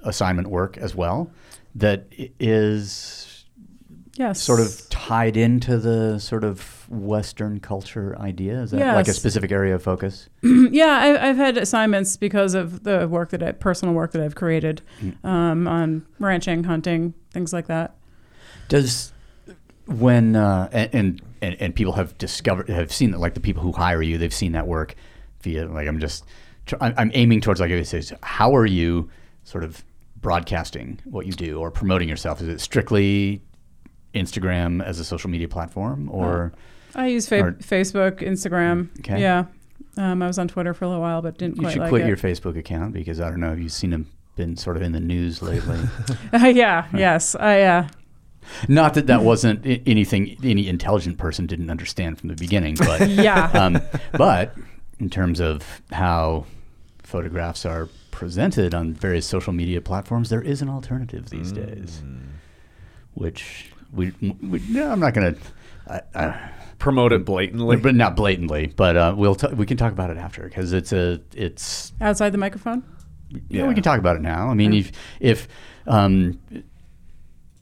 assignment 0.03 0.47
work 0.49 0.77
as 0.77 0.95
well 0.95 1.29
that 1.75 2.05
is 2.39 3.45
yes, 4.17 4.41
sort 4.41 4.59
of 4.59 4.89
tied 4.89 5.37
into 5.37 5.77
the 5.77 6.19
sort 6.19 6.43
of 6.43 6.89
Western 6.89 7.59
culture 7.59 8.17
idea. 8.19 8.61
Is 8.61 8.71
that 8.71 8.95
like 8.95 9.07
a 9.07 9.13
specific 9.13 9.51
area 9.51 9.75
of 9.75 9.83
focus? 9.83 10.27
Yeah, 10.43 10.99
I, 11.01 11.29
I've 11.29 11.37
had 11.37 11.57
assignments 11.57 12.17
because 12.17 12.53
of 12.53 12.83
the 12.83 13.07
work 13.07 13.29
that 13.29 13.41
I, 13.43 13.51
personal 13.53 13.93
work 13.93 14.11
that 14.11 14.21
I've 14.21 14.35
created 14.35 14.81
Mm. 15.01 15.23
um, 15.25 15.67
on 15.67 16.05
ranching, 16.19 16.63
hunting, 16.65 17.13
things 17.31 17.53
like 17.53 17.67
that. 17.67 17.95
Does 18.67 19.11
when 19.87 20.35
uh, 20.35 20.69
and, 20.71 21.21
and 21.41 21.61
and 21.61 21.75
people 21.75 21.93
have 21.93 22.17
discovered 22.17 22.69
have 22.69 22.91
seen 22.91 23.11
that 23.11 23.19
like 23.19 23.33
the 23.33 23.39
people 23.39 23.61
who 23.63 23.71
hire 23.71 24.01
you 24.01 24.17
they've 24.17 24.33
seen 24.33 24.51
that 24.53 24.67
work 24.67 24.95
via 25.41 25.65
like 25.67 25.87
I'm 25.87 25.99
just 25.99 26.25
I'm 26.79 26.93
I'm 26.97 27.11
aiming 27.13 27.41
towards 27.41 27.59
like 27.59 27.71
I 27.71 27.81
say 27.83 28.01
how 28.23 28.55
are 28.55 28.65
you 28.65 29.09
sort 29.43 29.63
of 29.63 29.83
broadcasting 30.17 30.99
what 31.05 31.25
you 31.25 31.33
do 31.33 31.59
or 31.59 31.71
promoting 31.71 32.07
yourself 32.07 32.41
is 32.41 32.47
it 32.47 32.61
strictly 32.61 33.41
Instagram 34.13 34.83
as 34.83 34.99
a 34.99 35.03
social 35.05 35.29
media 35.29 35.47
platform 35.47 36.09
or 36.11 36.53
I 36.93 37.07
use 37.07 37.27
fa- 37.27 37.39
Or- 37.39 37.51
Facebook, 37.53 38.19
Instagram. 38.19 38.89
Okay. 38.99 39.21
Yeah, 39.21 39.45
um, 39.95 40.21
I 40.21 40.27
was 40.27 40.37
on 40.37 40.49
Twitter 40.49 40.73
for 40.73 40.83
a 40.83 40.89
little 40.89 41.01
while, 41.01 41.21
but 41.21 41.37
didn't 41.37 41.61
you 41.61 41.69
should 41.69 41.79
like 41.79 41.89
quit 41.89 42.01
it. 42.01 42.07
your 42.07 42.17
Facebook 42.17 42.57
account 42.57 42.93
because 42.93 43.21
I 43.21 43.29
don't 43.29 43.39
know 43.39 43.53
if 43.53 43.59
you've 43.59 43.71
seen 43.71 43.91
them 43.91 44.07
been 44.35 44.55
sort 44.57 44.75
of 44.77 44.83
in 44.83 44.91
the 44.93 44.99
news 44.99 45.41
lately 45.41 45.79
yeah, 46.33 46.87
yes, 46.93 47.35
I. 47.35 47.61
Uh, 47.61 47.87
not 48.67 48.93
that 48.95 49.07
that 49.07 49.21
wasn't 49.23 49.65
i- 49.65 49.81
anything 49.85 50.37
any 50.43 50.67
intelligent 50.67 51.17
person 51.17 51.45
didn't 51.45 51.69
understand 51.69 52.17
from 52.19 52.29
the 52.29 52.35
beginning 52.35 52.75
but 52.75 53.07
yeah, 53.09 53.45
um, 53.53 53.81
but 54.17 54.55
in 54.99 55.09
terms 55.09 55.39
of 55.39 55.81
how 55.91 56.45
photographs 57.03 57.65
are 57.65 57.89
presented 58.11 58.73
on 58.75 58.93
various 58.93 59.25
social 59.25 59.51
media 59.51 59.81
platforms, 59.81 60.29
there 60.29 60.41
is 60.41 60.61
an 60.61 60.69
alternative 60.69 61.29
these 61.29 61.51
days, 61.51 62.03
which 63.13 63.71
we, 63.91 64.13
we 64.41 64.61
no, 64.69 64.91
I'm 64.91 64.99
not 64.99 65.13
going 65.13 65.35
to, 65.35 66.03
uh, 66.15 66.37
promote 66.79 67.11
it 67.13 67.25
blatantly. 67.25 67.77
but 67.77 67.95
not 67.95 68.15
blatantly, 68.15 68.73
but 68.75 68.95
uh, 68.95 69.13
we'll 69.17 69.35
t- 69.35 69.47
we 69.53 69.65
can 69.65 69.77
talk 69.77 69.91
about 69.91 70.09
it 70.09 70.17
after 70.17 70.43
because 70.43 70.71
it's 70.73 70.93
a 70.93 71.19
it's 71.35 71.91
outside 71.99 72.29
the 72.31 72.37
microphone. 72.37 72.83
yeah. 73.49 73.67
we 73.67 73.73
can 73.73 73.83
talk 73.83 73.99
about 73.99 74.15
it 74.15 74.21
now. 74.21 74.49
I 74.49 74.53
mean, 74.53 74.73
if 74.73 74.91
if 75.19 75.47
um, 75.87 76.39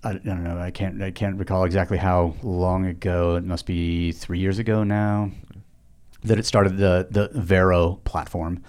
I, 0.03 0.13
don't 0.13 0.43
know, 0.43 0.57
I 0.57 0.71
can't 0.71 1.01
I 1.01 1.11
can't 1.11 1.37
recall 1.37 1.63
exactly 1.65 1.97
how 1.97 2.35
long 2.43 2.85
ago. 2.85 3.35
It 3.35 3.43
must 3.43 3.65
be 3.65 4.11
three 4.13 4.39
years 4.39 4.57
ago 4.59 4.83
now. 4.83 5.31
that 6.23 6.37
it 6.39 6.45
started 6.45 6.77
the 6.77 7.07
the 7.09 7.29
Vero 7.39 7.99
platform. 8.05 8.63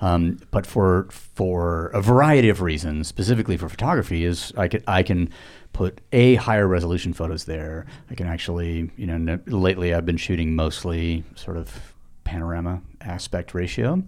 Um, 0.00 0.38
but 0.50 0.66
for 0.66 1.06
for 1.10 1.88
a 1.88 2.00
variety 2.02 2.48
of 2.48 2.60
reasons, 2.62 3.08
specifically 3.08 3.56
for 3.56 3.68
photography, 3.68 4.24
is 4.24 4.52
I 4.56 4.68
can 4.68 4.82
I 4.86 5.02
can 5.02 5.28
put 5.72 6.00
a 6.12 6.34
higher 6.36 6.66
resolution 6.66 7.12
photos 7.12 7.44
there. 7.44 7.86
I 8.10 8.14
can 8.14 8.26
actually 8.26 8.90
you 8.96 9.06
know 9.06 9.14
n- 9.14 9.42
lately 9.46 9.92
I've 9.94 10.06
been 10.06 10.16
shooting 10.18 10.54
mostly 10.56 11.24
sort 11.34 11.56
of 11.56 11.94
panorama 12.24 12.80
aspect 13.00 13.54
ratio. 13.54 14.02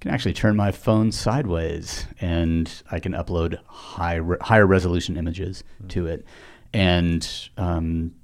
I 0.00 0.02
can 0.02 0.10
actually 0.12 0.32
turn 0.32 0.56
my 0.56 0.72
phone 0.72 1.12
sideways 1.12 2.06
and 2.22 2.72
I 2.90 3.00
can 3.00 3.12
upload 3.12 3.58
high 3.66 4.14
re- 4.14 4.38
higher 4.40 4.66
resolution 4.66 5.18
images 5.18 5.62
to 5.88 6.06
it, 6.06 6.24
and 6.72 7.28
um, 7.58 8.14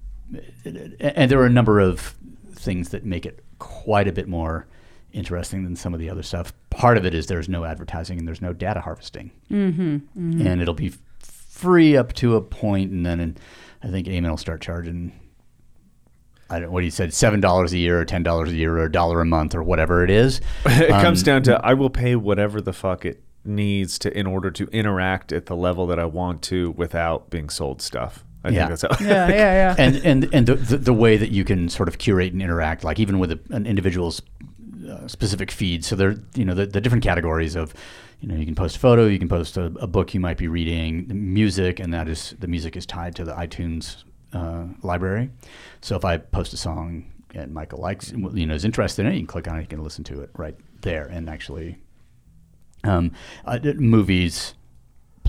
and 0.64 1.30
there 1.30 1.38
are 1.38 1.44
a 1.46 1.50
number 1.50 1.78
of 1.78 2.14
things 2.54 2.88
that 2.88 3.04
make 3.04 3.26
it 3.26 3.44
quite 3.58 4.08
a 4.08 4.12
bit 4.12 4.26
more 4.26 4.66
interesting 5.12 5.64
than 5.64 5.76
some 5.76 5.92
of 5.92 6.00
the 6.00 6.08
other 6.08 6.22
stuff. 6.22 6.54
Part 6.70 6.96
of 6.96 7.04
it 7.04 7.14
is 7.14 7.26
there's 7.26 7.48
no 7.48 7.64
advertising 7.64 8.18
and 8.18 8.26
there's 8.26 8.40
no 8.40 8.54
data 8.54 8.80
harvesting, 8.80 9.30
mm-hmm, 9.50 9.98
and 10.46 10.62
it'll 10.62 10.72
be 10.72 10.94
free 11.18 11.94
up 11.94 12.14
to 12.14 12.36
a 12.36 12.40
point, 12.40 12.90
and 12.90 13.04
then 13.04 13.20
in, 13.20 13.36
I 13.82 13.88
think 13.88 14.06
Eamon 14.06 14.30
will 14.30 14.36
start 14.38 14.62
charging. 14.62 15.12
I 16.48 16.60
don't 16.60 16.70
what 16.72 16.84
he 16.84 16.90
said 16.90 17.12
seven 17.12 17.40
dollars 17.40 17.72
a 17.72 17.78
year 17.78 18.00
or 18.00 18.04
ten 18.04 18.22
dollars 18.22 18.50
a 18.50 18.54
year 18.56 18.76
or 18.78 18.84
a 18.84 18.92
dollar 18.92 19.20
a 19.20 19.24
month 19.26 19.54
or 19.54 19.62
whatever 19.62 20.04
it 20.04 20.10
is. 20.10 20.40
it 20.66 20.90
Um, 20.90 21.02
comes 21.02 21.22
down 21.22 21.42
to 21.44 21.60
I 21.64 21.74
will 21.74 21.90
pay 21.90 22.14
whatever 22.16 22.60
the 22.60 22.72
fuck 22.72 23.04
it 23.04 23.22
needs 23.44 23.98
to 24.00 24.16
in 24.16 24.26
order 24.26 24.50
to 24.50 24.64
interact 24.68 25.32
at 25.32 25.46
the 25.46 25.56
level 25.56 25.86
that 25.88 25.98
I 25.98 26.04
want 26.04 26.42
to 26.42 26.72
without 26.72 27.30
being 27.30 27.48
sold 27.48 27.80
stuff. 27.82 28.24
I 28.44 28.50
Yeah. 28.50 28.68
think 28.68 28.80
that's 28.80 29.00
how. 29.00 29.04
Yeah, 29.06 29.28
yeah, 29.28 29.36
yeah. 29.36 29.74
and 29.78 29.96
and 30.04 30.28
and 30.32 30.46
the, 30.46 30.54
the 30.54 30.76
the 30.78 30.92
way 30.92 31.16
that 31.16 31.30
you 31.30 31.44
can 31.44 31.68
sort 31.68 31.88
of 31.88 31.98
curate 31.98 32.32
and 32.32 32.40
interact, 32.42 32.84
like 32.84 33.00
even 33.00 33.18
with 33.18 33.32
a, 33.32 33.40
an 33.50 33.66
individual's 33.66 34.22
uh, 34.88 35.08
specific 35.08 35.50
feed. 35.50 35.84
So 35.84 35.96
there, 35.96 36.10
are, 36.10 36.14
you 36.36 36.44
know, 36.44 36.54
the, 36.54 36.66
the 36.66 36.80
different 36.80 37.02
categories 37.02 37.56
of, 37.56 37.74
you 38.20 38.28
know, 38.28 38.36
you 38.36 38.44
can 38.46 38.54
post 38.54 38.76
a 38.76 38.78
photo, 38.78 39.06
you 39.06 39.18
can 39.18 39.28
post 39.28 39.56
a, 39.56 39.64
a 39.80 39.88
book 39.88 40.14
you 40.14 40.20
might 40.20 40.38
be 40.38 40.46
reading, 40.46 41.10
music, 41.12 41.80
and 41.80 41.92
that 41.92 42.08
is 42.08 42.36
the 42.38 42.46
music 42.46 42.76
is 42.76 42.86
tied 42.86 43.16
to 43.16 43.24
the 43.24 43.32
iTunes 43.32 44.04
uh, 44.32 44.66
library. 44.82 45.30
So 45.80 45.96
if 45.96 46.04
I 46.04 46.18
post 46.18 46.52
a 46.52 46.56
song 46.56 47.12
and 47.34 47.52
Michael 47.52 47.80
likes, 47.80 48.12
you 48.12 48.46
know, 48.46 48.54
is 48.54 48.64
interested 48.64 49.06
in 49.06 49.12
it, 49.12 49.14
you 49.14 49.20
can 49.20 49.26
click 49.26 49.48
on 49.48 49.58
it, 49.58 49.62
you 49.62 49.66
can 49.66 49.82
listen 49.82 50.04
to 50.04 50.22
it 50.22 50.30
right 50.36 50.56
there, 50.82 51.06
and 51.06 51.28
actually, 51.28 51.78
um, 52.84 53.12
uh, 53.44 53.58
movies 53.76 54.54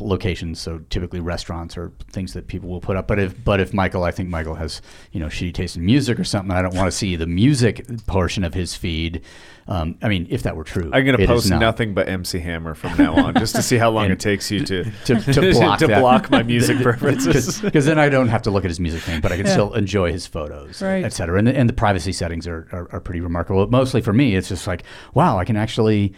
locations, 0.02 0.60
so 0.60 0.80
typically 0.90 1.20
restaurants 1.20 1.78
or 1.78 1.92
things 2.12 2.34
that 2.34 2.48
people 2.48 2.70
will 2.70 2.82
put 2.82 2.98
up. 2.98 3.08
But 3.08 3.20
if 3.20 3.44
but 3.44 3.60
if 3.60 3.74
Michael, 3.74 4.04
I 4.04 4.12
think 4.12 4.30
Michael 4.30 4.56
has 4.56 4.82
you 5.12 5.20
know 5.20 5.28
shitty 5.28 5.54
taste 5.54 5.76
in 5.76 5.86
music 5.86 6.20
or 6.20 6.24
something, 6.24 6.52
I 6.52 6.62
don't 6.62 6.76
want 6.76 6.88
to 6.88 6.92
see 6.98 7.16
the 7.16 7.28
music 7.28 7.86
portion 8.06 8.44
of 8.44 8.54
his 8.54 8.76
feed. 8.76 9.22
Um, 9.70 9.98
I 10.02 10.08
mean, 10.08 10.28
if 10.30 10.44
that 10.44 10.56
were 10.56 10.64
true, 10.64 10.90
I'm 10.94 11.06
gonna 11.06 11.26
post 11.28 11.50
not. 11.50 11.60
nothing 11.60 11.94
but 11.94 12.08
MC 12.08 12.40
Hammer 12.40 12.74
from 12.74 12.98
now 12.98 13.14
on, 13.16 13.34
just 13.36 13.54
to 13.58 13.62
see 13.62 13.76
how 13.78 13.90
long 13.90 14.10
it 14.12 14.20
takes 14.20 14.50
you 14.50 14.64
to 14.66 14.84
to, 15.06 15.16
to 15.34 15.52
block 15.52 15.80
to 15.80 15.88
block 15.88 16.32
my 16.32 16.42
music 16.42 16.78
preferences. 16.82 17.60
because 17.60 17.86
then 17.86 18.00
I 18.00 18.08
don't 18.08 18.30
have 18.30 18.44
to 18.44 18.52
look 18.52 18.64
at 18.64 18.70
his 18.72 18.80
music 18.80 19.02
thing, 19.04 19.20
but 19.20 19.32
I 19.34 19.36
can 19.38 19.46
Yeah. 19.46 19.52
still 19.52 19.74
enjoy 19.74 20.14
his 20.14 20.26
photos, 20.26 20.82
Right. 20.82 21.04
et 21.04 21.12
cetera. 21.12 21.38
And 21.38 21.48
the, 21.48 21.58
and 21.58 21.68
the 21.68 21.74
privacy 21.74 22.14
settings 22.14 22.48
are, 22.48 22.68
are, 22.72 22.88
are 22.94 23.02
pretty 23.02 23.20
remarkable. 23.20 23.68
Mostly 23.68 24.00
for 24.00 24.14
me, 24.14 24.36
it's 24.38 24.48
just 24.48 24.68
like, 24.68 24.84
wow, 25.14 25.38
I 25.38 25.44
can 25.44 25.58
actually 25.58 26.14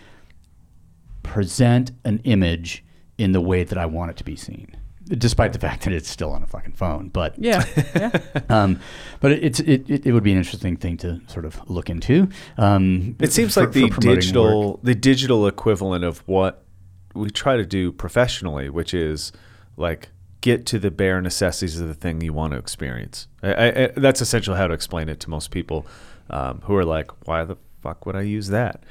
present 1.23 1.91
an 2.05 2.19
image 2.23 2.83
in 3.17 3.31
the 3.33 3.41
way 3.41 3.63
that 3.63 3.77
I 3.77 3.85
want 3.85 4.11
it 4.11 4.17
to 4.17 4.23
be 4.23 4.35
seen, 4.35 4.75
despite 5.17 5.53
the 5.53 5.59
fact 5.59 5.83
that 5.83 5.93
it's 5.93 6.09
still 6.09 6.31
on 6.31 6.43
a 6.43 6.47
fucking 6.47 6.73
phone. 6.73 7.09
But 7.09 7.35
yeah, 7.37 7.63
yeah. 7.95 8.21
um, 8.49 8.79
but 9.19 9.31
it, 9.31 9.43
it's 9.43 9.59
it, 9.59 9.89
it, 9.89 10.05
it 10.05 10.11
would 10.13 10.23
be 10.23 10.31
an 10.31 10.37
interesting 10.37 10.77
thing 10.77 10.97
to 10.97 11.19
sort 11.27 11.45
of 11.45 11.59
look 11.69 11.89
into. 11.89 12.29
Um, 12.57 13.15
It 13.19 13.31
seems 13.33 13.53
for- 13.53 13.61
like 13.61 13.71
the 13.71 13.89
for 13.89 13.95
promoting 14.01 14.13
work. 14.15 14.19
digital 14.21 14.79
the 14.83 14.95
digital 14.95 15.47
equivalent 15.47 16.03
of 16.03 16.19
what 16.27 16.63
we 17.15 17.29
try 17.29 17.57
to 17.57 17.65
do 17.65 17.91
professionally, 17.91 18.69
which 18.69 18.93
is 18.93 19.31
like 19.77 20.09
get 20.41 20.65
to 20.67 20.79
the 20.79 20.89
bare 20.91 21.19
necessities 21.21 21.79
of 21.81 21.87
the 21.87 21.93
thing 21.93 22.21
you 22.21 22.31
want 22.31 22.53
to 22.53 22.59
experience. 22.59 23.27
I, 23.43 23.53
I, 23.53 23.67
I- 23.85 23.91
that's 23.97 24.21
essentially 24.21 24.57
how 24.57 24.67
to 24.67 24.73
explain 24.73 25.09
it 25.09 25.19
to 25.21 25.29
most 25.29 25.51
people 25.51 25.85
um, 26.29 26.61
who 26.65 26.75
are 26.75 26.85
like, 26.85 27.09
"Why 27.27 27.43
the 27.43 27.57
fuck 27.81 28.05
would 28.05 28.15
I 28.15 28.21
use 28.21 28.47
that?" 28.49 28.83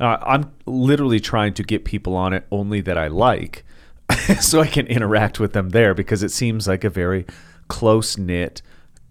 Uh, 0.00 0.18
I'm 0.22 0.52
literally 0.66 1.20
trying 1.20 1.54
to 1.54 1.62
get 1.62 1.84
people 1.84 2.16
on 2.16 2.32
it 2.34 2.46
only 2.50 2.80
that 2.82 2.98
I 2.98 3.06
like, 3.08 3.64
so 4.40 4.60
I 4.60 4.66
can 4.66 4.86
interact 4.86 5.40
with 5.40 5.52
them 5.52 5.70
there 5.70 5.94
because 5.94 6.22
it 6.22 6.30
seems 6.30 6.66
like 6.68 6.84
a 6.84 6.90
very 6.90 7.26
close 7.68 8.16
knit 8.16 8.62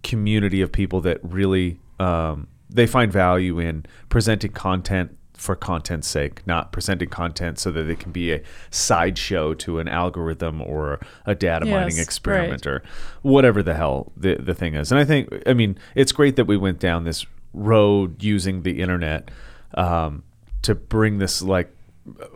community 0.04 0.62
of 0.62 0.72
people 0.72 1.02
that 1.02 1.20
really 1.24 1.80
um, 2.00 2.48
they 2.70 2.88
find 2.88 3.12
value 3.12 3.60
in 3.60 3.86
presenting 4.10 4.52
content 4.52 5.18
for 5.34 5.56
content's 5.56 6.08
sake, 6.08 6.46
not 6.48 6.72
presenting 6.72 7.10
content 7.10 7.60
so 7.60 7.72
that 7.72 7.90
it 7.90 8.00
can 8.00 8.12
be 8.12 8.32
a 8.32 8.42
sideshow 8.70 9.54
to 9.54 9.80
an 9.80 9.88
algorithm 9.88 10.62
or 10.62 11.00
a 11.26 11.36
data 11.36 11.66
mining 11.66 11.98
Yes, 11.98 12.06
experiment 12.06 12.66
or 12.66 12.84
whatever 13.22 13.62
the 13.62 13.74
hell 13.74 14.12
the, 14.16 14.36
the 14.36 14.54
thing 14.54 14.76
is. 14.76 14.92
And 14.92 15.00
I 15.00 15.06
think, 15.06 15.30
I 15.46 15.54
mean, 15.54 15.78
it's 15.94 16.12
great 16.12 16.36
that 16.38 16.46
we 16.46 16.58
went 16.58 16.80
down 16.80 17.04
this 17.04 17.26
road 17.54 18.24
using 18.24 18.64
the 18.64 18.82
internet 18.82 19.30
um, 19.76 20.24
to 20.62 20.74
bring 20.74 21.18
this 21.18 21.42
like 21.42 21.72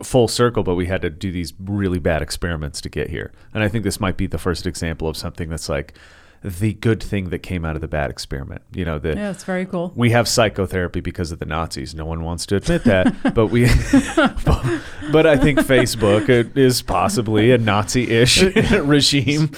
full 0.02 0.28
circle, 0.28 0.62
but 0.62 0.74
we 0.74 0.86
had 0.86 1.02
to 1.02 1.10
do 1.10 1.30
these 1.30 1.52
really 1.58 1.98
bad 1.98 2.22
experiments 2.22 2.80
to 2.80 2.88
get 2.88 3.10
here. 3.10 3.32
And 3.54 3.62
I 3.62 3.68
think 3.68 3.84
this 3.84 4.00
might 4.00 4.16
be 4.16 4.26
the 4.26 4.38
first 4.38 4.66
example 4.66 5.08
of 5.08 5.16
something 5.16 5.48
that's 5.48 5.68
like 5.68 5.94
the 6.42 6.72
good 6.72 7.02
thing 7.02 7.28
that 7.30 7.40
came 7.40 7.64
out 7.66 7.74
of 7.74 7.82
the 7.82 7.88
bad 7.88 8.10
experiment. 8.10 8.62
You 8.74 8.84
know, 8.86 8.98
the 8.98 9.10
Yeah, 9.14 9.30
it's 9.30 9.44
very 9.44 9.66
cool. 9.66 9.92
we 9.94 10.10
have 10.10 10.26
psychotherapy 10.26 11.00
because 11.00 11.32
of 11.32 11.38
the 11.38 11.44
Nazis. 11.44 11.94
No 11.94 12.06
one 12.06 12.22
wants 12.22 12.46
to 12.46 12.56
admit 12.56 12.84
that, 12.84 13.14
but 13.34 13.48
we. 13.48 13.66
but, 14.16 14.80
but 15.12 15.26
I 15.26 15.36
think 15.36 15.58
Facebook 15.60 16.56
is 16.56 16.80
possibly 16.82 17.52
a 17.52 17.58
Nazi-ish 17.58 18.42
regime. 18.72 19.50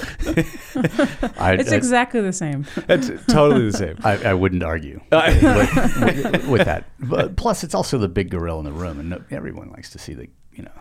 I, 1.37 1.55
It's 1.59 1.71
I- 1.71 1.75
exactly 1.75 2.21
the 2.21 2.33
same. 2.33 2.65
It's 2.89 3.09
totally 3.31 3.69
the 3.71 3.77
same. 3.77 3.97
I, 4.03 4.17
I 4.29 4.33
wouldn't 4.33 4.63
argue 4.63 4.99
I- 5.11 5.29
with, 6.33 6.47
with 6.47 6.65
that. 6.65 6.85
But 6.99 7.35
plus, 7.35 7.63
it's 7.63 7.75
also 7.75 7.97
the 7.97 8.07
big 8.09 8.29
gorilla 8.29 8.59
in 8.59 8.65
the 8.65 8.71
room, 8.71 8.99
and 8.99 9.23
everyone 9.31 9.69
likes 9.71 9.89
to 9.91 9.99
see 9.99 10.13
the 10.13 10.27
you 10.53 10.63
know 10.63 10.71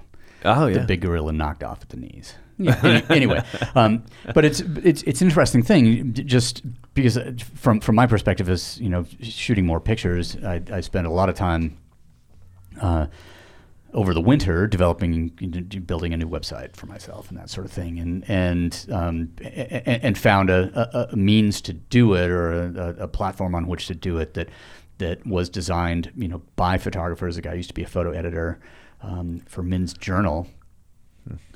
oh 0.45 0.71
the 0.71 0.81
big 0.81 1.01
gorilla 1.01 1.33
knocked 1.33 1.63
off 1.65 1.81
at 1.83 1.89
the 1.91 1.97
knees. 1.97 2.35
Any- 2.69 3.05
anyway, 3.11 3.45
um, 3.75 4.05
but 4.35 4.45
it's 4.45 4.61
it's 4.61 5.03
it's 5.03 5.21
an 5.21 5.29
interesting 5.29 5.63
thing, 5.63 6.13
just 6.13 6.63
because 6.95 7.19
uh, 7.19 7.33
from 7.55 7.81
from 7.81 7.95
my 7.95 8.07
perspective 8.07 8.49
as 8.49 8.81
you 8.81 8.89
know 8.89 9.05
shooting 9.21 9.67
more 9.67 9.81
pictures, 9.81 10.37
I, 10.45 10.63
I 10.73 10.81
spend 10.81 11.07
a 11.07 11.11
lot 11.11 11.29
of 11.29 11.35
time. 11.35 11.79
Uh, 12.81 13.07
over 13.95 14.15
the 14.15 14.21
winter, 14.21 14.67
developing, 14.67 15.29
building 15.87 16.15
a 16.15 16.17
new 16.17 16.27
website 16.27 16.75
for 16.75 16.87
myself 16.87 17.29
and 17.29 17.39
that 17.39 17.51
sort 17.51 17.67
of 17.67 17.73
thing, 17.73 17.99
and 17.99 18.25
and 18.29 18.87
um, 18.91 19.31
and 19.43 20.17
found 20.17 20.49
a, 20.49 20.71
a, 20.97 21.09
a 21.13 21.17
means 21.17 21.61
to 21.61 21.75
do 21.75 22.15
it 22.15 22.31
or 22.31 22.53
a, 22.53 22.95
a 23.01 23.09
platform 23.09 23.55
on 23.55 23.67
which 23.67 23.89
to 23.89 23.95
do 23.95 24.17
it 24.17 24.33
that 24.35 24.49
that 24.99 25.27
was 25.27 25.51
designed, 25.51 26.13
you 26.17 26.29
know, 26.29 26.41
by 26.57 26.79
photographers. 26.79 27.37
A 27.37 27.43
guy 27.43 27.55
used 27.55 27.69
to 27.69 27.75
be 27.75 27.83
a 27.83 27.89
photo 27.89 28.13
editor 28.13 28.61
um, 29.03 29.43
for 29.47 29.63
Men's 29.63 29.93
Journal. 29.93 30.47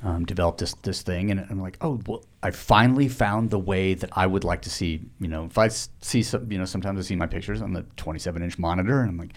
Um, 0.01 0.23
developed 0.25 0.59
this 0.59 0.73
this 0.75 1.01
thing, 1.01 1.29
and 1.29 1.45
I'm 1.49 1.61
like, 1.61 1.77
oh, 1.81 1.99
well, 2.07 2.23
I 2.41 2.51
finally 2.51 3.09
found 3.09 3.49
the 3.49 3.59
way 3.59 3.95
that 3.95 4.09
I 4.13 4.25
would 4.25 4.45
like 4.45 4.61
to 4.61 4.69
see. 4.69 5.01
You 5.19 5.27
know, 5.27 5.45
if 5.45 5.57
I 5.57 5.67
see 5.67 6.23
some, 6.23 6.49
you 6.49 6.57
know, 6.57 6.63
sometimes 6.63 6.99
I 6.99 7.03
see 7.03 7.15
my 7.17 7.27
pictures 7.27 7.61
on 7.61 7.73
the 7.73 7.83
27 7.97 8.41
inch 8.41 8.57
monitor, 8.57 9.01
and 9.01 9.09
I'm 9.09 9.17
like, 9.17 9.33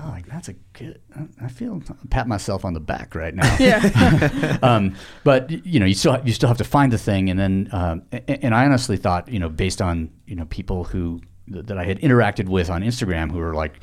oh, 0.00 0.08
like 0.08 0.26
that's 0.26 0.48
a 0.48 0.52
good. 0.72 1.00
I 1.40 1.48
feel 1.48 1.82
pat 2.10 2.28
myself 2.28 2.64
on 2.64 2.74
the 2.74 2.80
back 2.80 3.14
right 3.14 3.34
now. 3.34 3.56
Yeah. 3.58 4.58
um, 4.62 4.94
but 5.24 5.50
you 5.50 5.80
know, 5.80 5.86
you 5.86 5.94
still 5.94 6.20
you 6.24 6.32
still 6.32 6.48
have 6.48 6.58
to 6.58 6.64
find 6.64 6.92
the 6.92 6.98
thing, 6.98 7.30
and 7.30 7.38
then 7.38 7.68
um, 7.72 8.02
a- 8.12 8.44
and 8.44 8.54
I 8.54 8.64
honestly 8.64 8.96
thought, 8.96 9.28
you 9.28 9.38
know, 9.38 9.48
based 9.48 9.80
on 9.82 10.10
you 10.26 10.36
know 10.36 10.44
people 10.46 10.84
who 10.84 11.20
that 11.48 11.78
I 11.78 11.84
had 11.84 11.98
interacted 12.00 12.48
with 12.48 12.68
on 12.70 12.82
Instagram 12.82 13.30
who 13.32 13.38
were 13.38 13.54
like, 13.54 13.80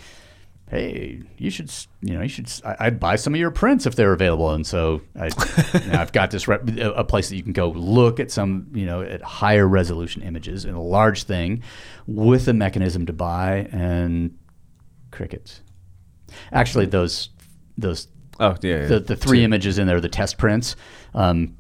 hey, 0.68 1.22
you 1.38 1.50
should 1.50 1.72
you 2.02 2.16
know 2.16 2.22
you 2.22 2.30
should 2.30 2.50
I- 2.64 2.76
I'd 2.80 3.00
buy 3.00 3.16
some 3.16 3.34
of 3.34 3.40
your 3.40 3.52
prints 3.52 3.86
if 3.86 3.96
they're 3.96 4.14
available, 4.14 4.52
and 4.52 4.66
so 4.66 5.02
I, 5.20 5.26
you 5.74 5.92
know, 5.92 6.00
I've 6.00 6.12
got 6.12 6.32
this 6.32 6.48
rep- 6.48 6.68
a 6.78 7.04
place 7.04 7.30
that 7.30 7.36
you 7.36 7.44
can 7.44 7.54
go 7.54 7.70
look 7.70 8.20
at 8.20 8.32
some 8.32 8.68
you 8.74 8.86
know 8.86 9.02
at 9.02 9.22
higher 9.22 9.68
resolution 9.68 10.22
images 10.22 10.66
in 10.66 10.74
a 10.74 10.82
large 10.82 11.24
thing 11.24 11.64
with 12.08 12.48
a 12.48 12.54
mechanism 12.54 13.06
to 13.06 13.14
buy 13.14 13.68
and 13.72 14.38
crickets. 15.12 15.62
Actually, 16.52 16.88
those 16.88 17.30
those 17.78 18.08
oh 18.40 18.56
yeah. 18.62 18.82
yeah. 18.82 18.86
the, 18.88 19.00
the 19.00 19.16
three 19.16 19.44
images 19.44 19.78
in 19.78 19.88
there, 19.88 20.02
the 20.02 20.10
test 20.10 20.38
prints. 20.38 20.76
Um, 21.14 21.58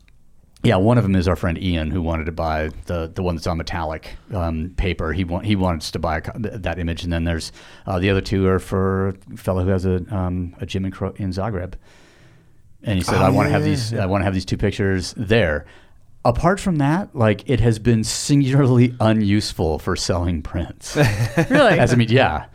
yeah, 0.66 0.76
one 0.78 0.98
of 0.98 1.04
them 1.04 1.16
is 1.16 1.28
our 1.28 1.36
friend 1.36 1.62
Ian, 1.62 1.92
who 1.92 2.02
wanted 2.02 2.26
to 2.26 2.32
buy 2.32 2.70
the 2.86 3.12
the 3.14 3.24
one 3.24 3.36
that's 3.36 3.48
on 3.48 3.58
metallic 3.58 4.18
um, 4.34 4.74
paper. 4.78 5.14
He 5.14 5.24
want, 5.24 5.46
he 5.46 5.56
wants 5.56 5.92
to 5.92 6.00
buy 6.00 6.18
a, 6.18 6.22
th- 6.22 6.62
that 6.62 6.80
image, 6.80 7.04
and 7.04 7.14
then 7.14 7.24
there's 7.24 7.52
uh, 7.86 8.00
the 8.00 8.10
other 8.10 8.22
two 8.22 8.48
are 8.48 8.60
for 8.60 9.10
a 9.34 9.38
fellow 9.38 9.64
who 9.64 9.70
has 9.70 9.86
a 9.86 10.04
um, 10.16 10.56
a 10.60 10.66
gym 10.66 10.86
in, 10.86 10.92
Cro- 10.92 11.14
in 11.18 11.30
Zagreb, 11.32 11.74
and 12.84 12.98
he 12.98 13.04
said, 13.04 13.16
Oh, 13.16 13.26
"I 13.26 13.30
want 13.30 13.46
to 13.48 13.50
yeah, 13.52 13.58
have 13.58 13.62
yeah, 13.62 13.70
these. 13.70 13.92
yeah. 13.94 14.04
I 14.04 14.06
want 14.06 14.22
to 14.22 14.26
have 14.26 14.34
these 14.34 14.46
two 14.46 14.58
pictures 14.58 15.14
there." 15.18 15.66
apart 16.26 16.60
from 16.60 16.78
that, 16.78 17.16
like 17.16 17.48
it 17.48 17.60
has 17.60 17.78
been 17.78 18.04
singularly 18.04 18.96
unuseful 19.00 19.78
for 19.78 19.96
selling 19.96 20.42
prints. 20.42 20.98
Really? 21.50 21.78
As 21.78 21.94
I 21.94 21.96
mean, 21.96 22.10
yeah, 22.10 22.46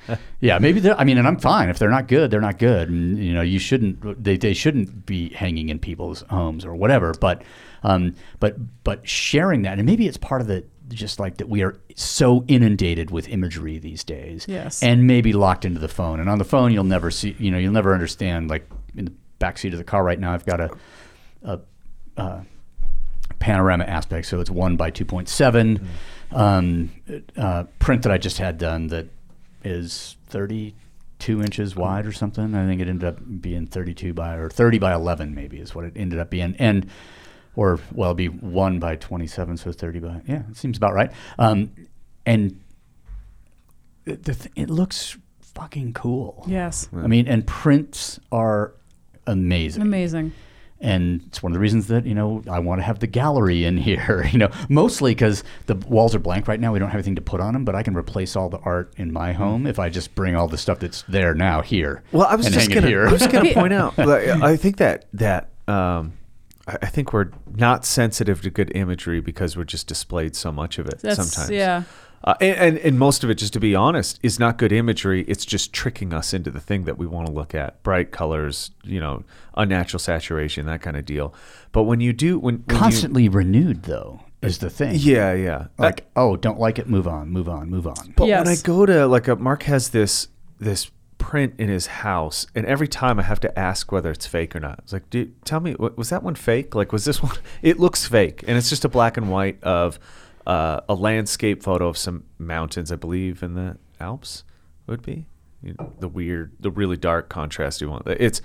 yeah. 0.40 0.58
Maybe 0.58 0.80
they're. 0.80 0.98
I 0.98 1.04
mean, 1.04 1.16
and 1.18 1.28
I'm 1.28 1.38
fine 1.38 1.68
if 1.68 1.78
they're 1.78 1.90
not 1.90 2.08
good. 2.08 2.30
They're 2.30 2.40
not 2.40 2.58
good, 2.58 2.88
and 2.88 3.16
you 3.18 3.32
know, 3.32 3.42
you 3.42 3.58
shouldn't. 3.60 4.24
They, 4.24 4.36
they 4.36 4.54
shouldn't 4.54 5.06
be 5.06 5.28
hanging 5.28 5.68
in 5.68 5.78
people's 5.78 6.22
homes 6.30 6.64
or 6.64 6.74
whatever. 6.74 7.14
But, 7.20 7.42
um, 7.82 8.14
but 8.38 8.56
but 8.84 9.06
sharing 9.08 9.62
that, 9.62 9.78
and 9.78 9.86
maybe 9.86 10.06
it's 10.06 10.16
part 10.16 10.40
of 10.40 10.46
the 10.46 10.64
just 10.88 11.20
like 11.20 11.36
that 11.36 11.48
we 11.48 11.62
are 11.62 11.76
so 11.94 12.44
inundated 12.48 13.10
with 13.10 13.28
imagery 13.28 13.78
these 13.78 14.02
days. 14.02 14.44
Yes. 14.48 14.82
And 14.82 15.06
maybe 15.06 15.32
locked 15.32 15.64
into 15.64 15.78
the 15.78 15.88
phone, 15.88 16.20
and 16.20 16.28
on 16.28 16.38
the 16.38 16.44
phone 16.44 16.72
you'll 16.72 16.84
never 16.84 17.10
see. 17.10 17.36
You 17.38 17.50
know, 17.50 17.58
you'll 17.58 17.72
never 17.72 17.94
understand. 17.94 18.50
Like 18.50 18.68
in 18.96 19.06
the 19.06 19.12
backseat 19.38 19.72
of 19.72 19.78
the 19.78 19.84
car 19.84 20.02
right 20.02 20.18
now, 20.18 20.32
I've 20.32 20.46
got 20.46 20.60
a. 20.60 20.70
a 21.44 21.60
uh, 22.16 22.40
panorama 23.38 23.84
aspect. 23.84 24.26
So 24.26 24.40
it's 24.40 24.50
one 24.50 24.76
by 24.76 24.90
2.7 24.90 25.82
um, 26.32 26.90
uh, 27.36 27.64
print 27.78 28.02
that 28.02 28.12
I 28.12 28.18
just 28.18 28.38
had 28.38 28.58
done 28.58 28.88
that 28.88 29.08
is 29.64 30.16
32 30.28 31.42
inches 31.42 31.74
wide 31.74 32.06
or 32.06 32.12
something. 32.12 32.54
I 32.54 32.66
think 32.66 32.80
it 32.80 32.88
ended 32.88 33.08
up 33.08 33.18
being 33.40 33.66
32 33.66 34.14
by 34.14 34.34
or 34.34 34.48
30 34.48 34.78
by 34.78 34.94
11 34.94 35.34
maybe 35.34 35.58
is 35.58 35.74
what 35.74 35.84
it 35.84 35.94
ended 35.96 36.18
up 36.18 36.30
being. 36.30 36.54
And 36.58 36.88
or 37.56 37.78
well, 37.92 38.10
it'd 38.10 38.16
be 38.16 38.28
one 38.28 38.78
by 38.78 38.96
27, 38.96 39.56
so 39.56 39.72
30 39.72 39.98
by 40.00 40.20
yeah, 40.26 40.42
it 40.50 40.56
seems 40.56 40.76
about 40.76 40.94
right. 40.94 41.10
Um, 41.38 41.70
and 42.26 42.60
the, 44.04 44.16
the 44.16 44.34
th- 44.34 44.52
it 44.56 44.70
looks 44.70 45.16
fucking 45.40 45.92
cool. 45.92 46.44
yes. 46.46 46.88
I 46.96 47.06
mean, 47.06 47.26
and 47.28 47.46
prints 47.46 48.20
are 48.32 48.72
amazing 49.26 49.82
Amazing. 49.82 50.32
and 50.80 51.22
it's 51.26 51.42
one 51.42 51.52
of 51.52 51.54
the 51.54 51.60
reasons 51.60 51.88
that 51.88 52.06
you 52.06 52.14
know 52.14 52.42
I 52.50 52.58
want 52.60 52.80
to 52.80 52.82
have 52.84 53.00
the 53.00 53.06
gallery 53.06 53.64
in 53.64 53.76
here. 53.76 54.26
You 54.32 54.38
know, 54.38 54.50
mostly 54.68 55.10
because 55.12 55.42
the 55.66 55.74
walls 55.74 56.14
are 56.14 56.18
blank 56.20 56.46
right 56.48 56.58
now. 56.60 56.72
We 56.72 56.78
don't 56.78 56.88
have 56.88 56.96
anything 56.98 57.16
to 57.16 57.20
put 57.20 57.40
on 57.40 57.52
them, 57.52 57.64
but 57.64 57.74
I 57.74 57.82
can 57.82 57.94
replace 57.96 58.36
all 58.36 58.48
the 58.48 58.58
art 58.60 58.92
in 58.96 59.12
my 59.12 59.32
home 59.32 59.66
if 59.66 59.78
I 59.78 59.88
just 59.88 60.14
bring 60.14 60.36
all 60.36 60.46
the 60.48 60.56
stuff 60.58 60.78
that's 60.78 61.02
there 61.08 61.34
now 61.34 61.60
here. 61.62 62.02
Well, 62.12 62.26
I 62.26 62.36
was 62.36 62.46
and 62.46 62.54
just 62.54 62.70
gonna, 62.70 62.86
here. 62.86 63.08
I 63.08 63.12
was 63.12 63.26
gonna 63.26 63.52
point 63.54 63.72
out. 63.72 63.98
like, 63.98 64.28
I 64.28 64.56
think 64.56 64.76
that 64.78 65.06
that 65.14 65.50
um, 65.68 66.12
I 66.70 66.76
I 66.82 66.86
think 66.86 67.12
we're 67.12 67.30
not 67.54 67.84
sensitive 67.84 68.40
to 68.42 68.50
good 68.50 68.70
imagery 68.74 69.20
because 69.20 69.56
we're 69.56 69.64
just 69.64 69.86
displayed 69.86 70.34
so 70.36 70.50
much 70.52 70.78
of 70.78 70.86
it 70.86 71.00
That's 71.00 71.16
sometimes. 71.16 71.50
yeah. 71.50 71.82
Uh, 72.22 72.34
and, 72.42 72.56
and 72.58 72.78
and 72.78 72.98
most 72.98 73.24
of 73.24 73.30
it, 73.30 73.36
just 73.36 73.54
to 73.54 73.60
be 73.60 73.74
honest, 73.74 74.20
is 74.22 74.38
not 74.38 74.58
good 74.58 74.72
imagery. 74.72 75.22
It's 75.26 75.46
just 75.46 75.72
tricking 75.72 76.12
us 76.12 76.34
into 76.34 76.50
the 76.50 76.60
thing 76.60 76.84
that 76.84 76.98
we 76.98 77.06
want 77.06 77.26
to 77.28 77.32
look 77.32 77.54
at: 77.54 77.82
bright 77.82 78.10
colors, 78.10 78.72
you 78.84 79.00
know, 79.00 79.24
unnatural 79.56 79.98
saturation, 80.00 80.66
that 80.66 80.82
kind 80.82 80.98
of 80.98 81.06
deal. 81.06 81.32
But 81.72 81.84
when 81.84 82.00
you 82.00 82.12
do, 82.12 82.38
when, 82.38 82.56
when 82.56 82.64
you- 82.76 82.80
Constantly 82.80 83.28
renewed 83.30 83.84
though 83.84 84.20
is 84.42 84.58
the 84.58 84.68
thing. 84.68 84.96
yeah, 84.98 85.32
yeah, 85.32 85.66
Like, 85.78 86.08
oh, 86.14 86.36
don't 86.36 86.58
like 86.60 86.78
it, 86.78 86.88
move 86.90 87.08
on, 87.08 87.30
move 87.30 87.48
on, 87.48 87.70
move 87.70 87.86
on. 87.86 88.12
But 88.16 88.28
when 88.28 88.48
I 88.48 88.56
go 88.56 88.84
to 88.84 89.06
like 89.06 89.26
a 89.28 89.36
Mark 89.36 89.62
has 89.62 89.88
this 89.88 90.28
this 90.58 90.90
print 91.20 91.54
in 91.58 91.68
his 91.68 91.86
house, 91.86 92.46
and 92.56 92.66
every 92.66 92.88
time 92.88 93.20
I 93.20 93.22
have 93.22 93.38
to 93.40 93.56
ask 93.58 93.92
whether 93.92 94.10
it's 94.10 94.26
fake 94.26 94.56
or 94.56 94.60
not. 94.60 94.80
It's 94.80 94.92
like, 94.92 95.08
dude, 95.10 95.44
tell 95.44 95.60
me, 95.60 95.76
was 95.78 96.08
that 96.08 96.24
one 96.24 96.34
fake? 96.34 96.74
Like, 96.74 96.90
was 96.90 97.04
this 97.04 97.22
one? 97.22 97.36
It 97.62 97.78
looks 97.78 98.06
fake, 98.06 98.42
and 98.48 98.56
it's 98.56 98.68
just 98.70 98.84
a 98.84 98.88
black 98.88 99.16
and 99.16 99.30
white 99.30 99.62
of 99.62 100.00
uh, 100.46 100.80
a 100.88 100.94
landscape 100.94 101.62
photo 101.62 101.88
of 101.88 101.96
some 101.96 102.24
mountains, 102.38 102.90
I 102.90 102.96
believe, 102.96 103.42
in 103.42 103.54
the 103.54 103.76
Alps. 104.00 104.44
Would 104.86 105.02
be 105.02 105.26
You 105.62 105.76
know, 105.78 105.92
the 106.00 106.08
weird, 106.08 106.52
the 106.58 106.70
really 106.70 106.96
dark 106.96 107.28
contrast 107.28 107.80
you 107.80 107.90
want. 107.90 108.08
It's 108.08 108.40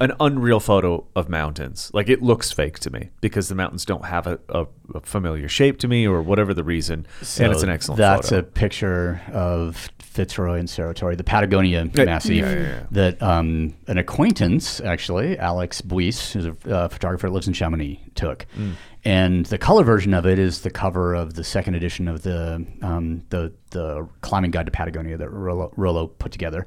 an 0.00 0.12
unreal 0.20 0.60
photo 0.60 1.04
of 1.16 1.28
mountains. 1.28 1.90
Like 1.92 2.08
it 2.08 2.22
looks 2.22 2.52
fake 2.52 2.78
to 2.80 2.90
me 2.90 3.10
because 3.20 3.48
the 3.48 3.54
mountains 3.54 3.84
don't 3.84 4.04
have 4.04 4.26
a, 4.26 4.38
a, 4.48 4.66
a 4.94 5.00
familiar 5.00 5.48
shape 5.48 5.78
to 5.78 5.88
me 5.88 6.06
or 6.06 6.22
whatever 6.22 6.54
the 6.54 6.64
reason. 6.64 7.06
and 7.38 7.52
it's 7.52 7.62
an 7.62 7.68
excellent 7.68 7.98
photo. 7.98 8.16
That's 8.16 8.28
photo. 8.30 8.40
a 8.40 8.42
picture 8.50 9.20
of 9.32 9.88
Fitzroy 9.98 10.58
and 10.58 10.70
Cerro 10.70 10.92
Torre, 10.92 11.16
the 11.16 11.24
Patagonia 11.24 11.88
Yeah, 11.94 12.04
Massif. 12.04 12.32
yeah, 12.32 12.52
yeah, 12.52 12.60
yeah. 12.60 12.82
That 12.90 13.22
um, 13.22 13.74
an 13.86 13.98
acquaintance, 13.98 14.80
actually, 14.80 15.38
Alex 15.38 15.80
Buisse, 15.80 16.32
who's 16.32 16.46
a 16.46 16.56
uh, 16.68 16.88
photographer 16.88 17.28
that 17.28 17.32
lives 17.32 17.48
in 17.48 17.54
Chamonix, 17.54 18.00
took. 18.14 18.46
Mm. 18.56 18.72
And 19.04 19.46
the 19.46 19.58
color 19.58 19.84
version 19.84 20.12
of 20.14 20.26
it 20.26 20.38
is 20.38 20.62
the 20.62 20.70
cover 20.70 21.14
of 21.14 21.34
the 21.34 21.44
second 21.44 21.76
edition 21.76 22.08
of 22.08 22.22
the 22.22 22.66
um, 22.82 23.22
the 23.30 23.52
the 23.70 24.08
climbing 24.22 24.50
guide 24.50 24.66
to 24.66 24.72
Patagonia 24.72 25.16
that 25.16 25.30
Rolo, 25.30 25.72
Rolo 25.76 26.08
put 26.08 26.32
together. 26.32 26.66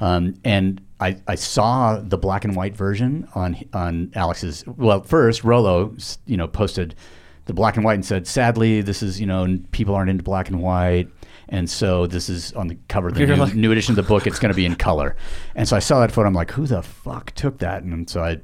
Um, 0.00 0.34
and 0.44 0.80
I, 1.02 1.16
I 1.26 1.34
saw 1.34 1.98
the 2.00 2.16
black 2.18 2.44
and 2.44 2.54
white 2.56 2.76
version 2.76 3.28
on 3.34 3.56
on 3.72 4.12
Alex's. 4.14 4.64
Well, 4.66 5.02
first 5.02 5.44
Rolo, 5.44 5.94
s- 5.96 6.18
you 6.26 6.36
know, 6.36 6.48
posted 6.48 6.94
the 7.46 7.52
black 7.54 7.76
and 7.76 7.84
white 7.84 7.94
and 7.94 8.04
said, 8.04 8.26
"Sadly, 8.26 8.80
this 8.82 9.02
is 9.02 9.20
you 9.20 9.26
know 9.26 9.58
people 9.72 9.94
aren't 9.94 10.10
into 10.10 10.22
black 10.22 10.48
and 10.48 10.62
white." 10.62 11.08
And 11.48 11.68
so 11.68 12.06
this 12.06 12.28
is 12.30 12.52
on 12.54 12.68
the 12.68 12.78
cover 12.88 13.08
of 13.08 13.14
the 13.14 13.20
new, 13.26 13.34
like- 13.36 13.54
new 13.54 13.72
edition 13.72 13.92
of 13.92 13.96
the 13.96 14.08
book. 14.08 14.26
It's 14.26 14.38
going 14.38 14.52
to 14.52 14.56
be 14.56 14.64
in 14.64 14.74
color. 14.76 15.16
And 15.54 15.68
so 15.68 15.76
I 15.76 15.80
saw 15.80 16.00
that 16.00 16.10
photo. 16.10 16.26
I'm 16.28 16.32
like, 16.34 16.50
who 16.52 16.66
the 16.66 16.80
fuck 16.82 17.32
took 17.32 17.58
that? 17.58 17.82
And 17.82 18.08
so 18.08 18.22
I 18.22 18.40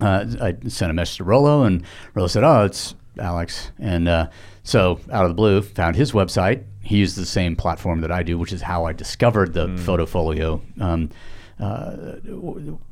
uh, 0.00 0.24
I 0.40 0.54
sent 0.68 0.90
a 0.90 0.94
message 0.94 1.18
to 1.18 1.24
Rolo, 1.24 1.62
and 1.62 1.84
Rolo 2.14 2.26
said, 2.28 2.42
"Oh, 2.44 2.64
it's 2.64 2.94
Alex." 3.18 3.70
And 3.78 4.08
uh, 4.08 4.28
so, 4.62 4.98
out 5.12 5.24
of 5.24 5.30
the 5.30 5.34
blue, 5.34 5.62
found 5.62 5.96
his 5.96 6.12
website. 6.12 6.64
He 6.82 6.98
used 6.98 7.16
the 7.16 7.26
same 7.26 7.56
platform 7.56 8.00
that 8.02 8.12
I 8.12 8.22
do, 8.22 8.38
which 8.38 8.52
is 8.52 8.62
how 8.62 8.84
I 8.84 8.92
discovered 8.92 9.52
the 9.54 9.66
Photofolio 9.68 10.60
um, 10.80 11.10
uh, 11.58 12.16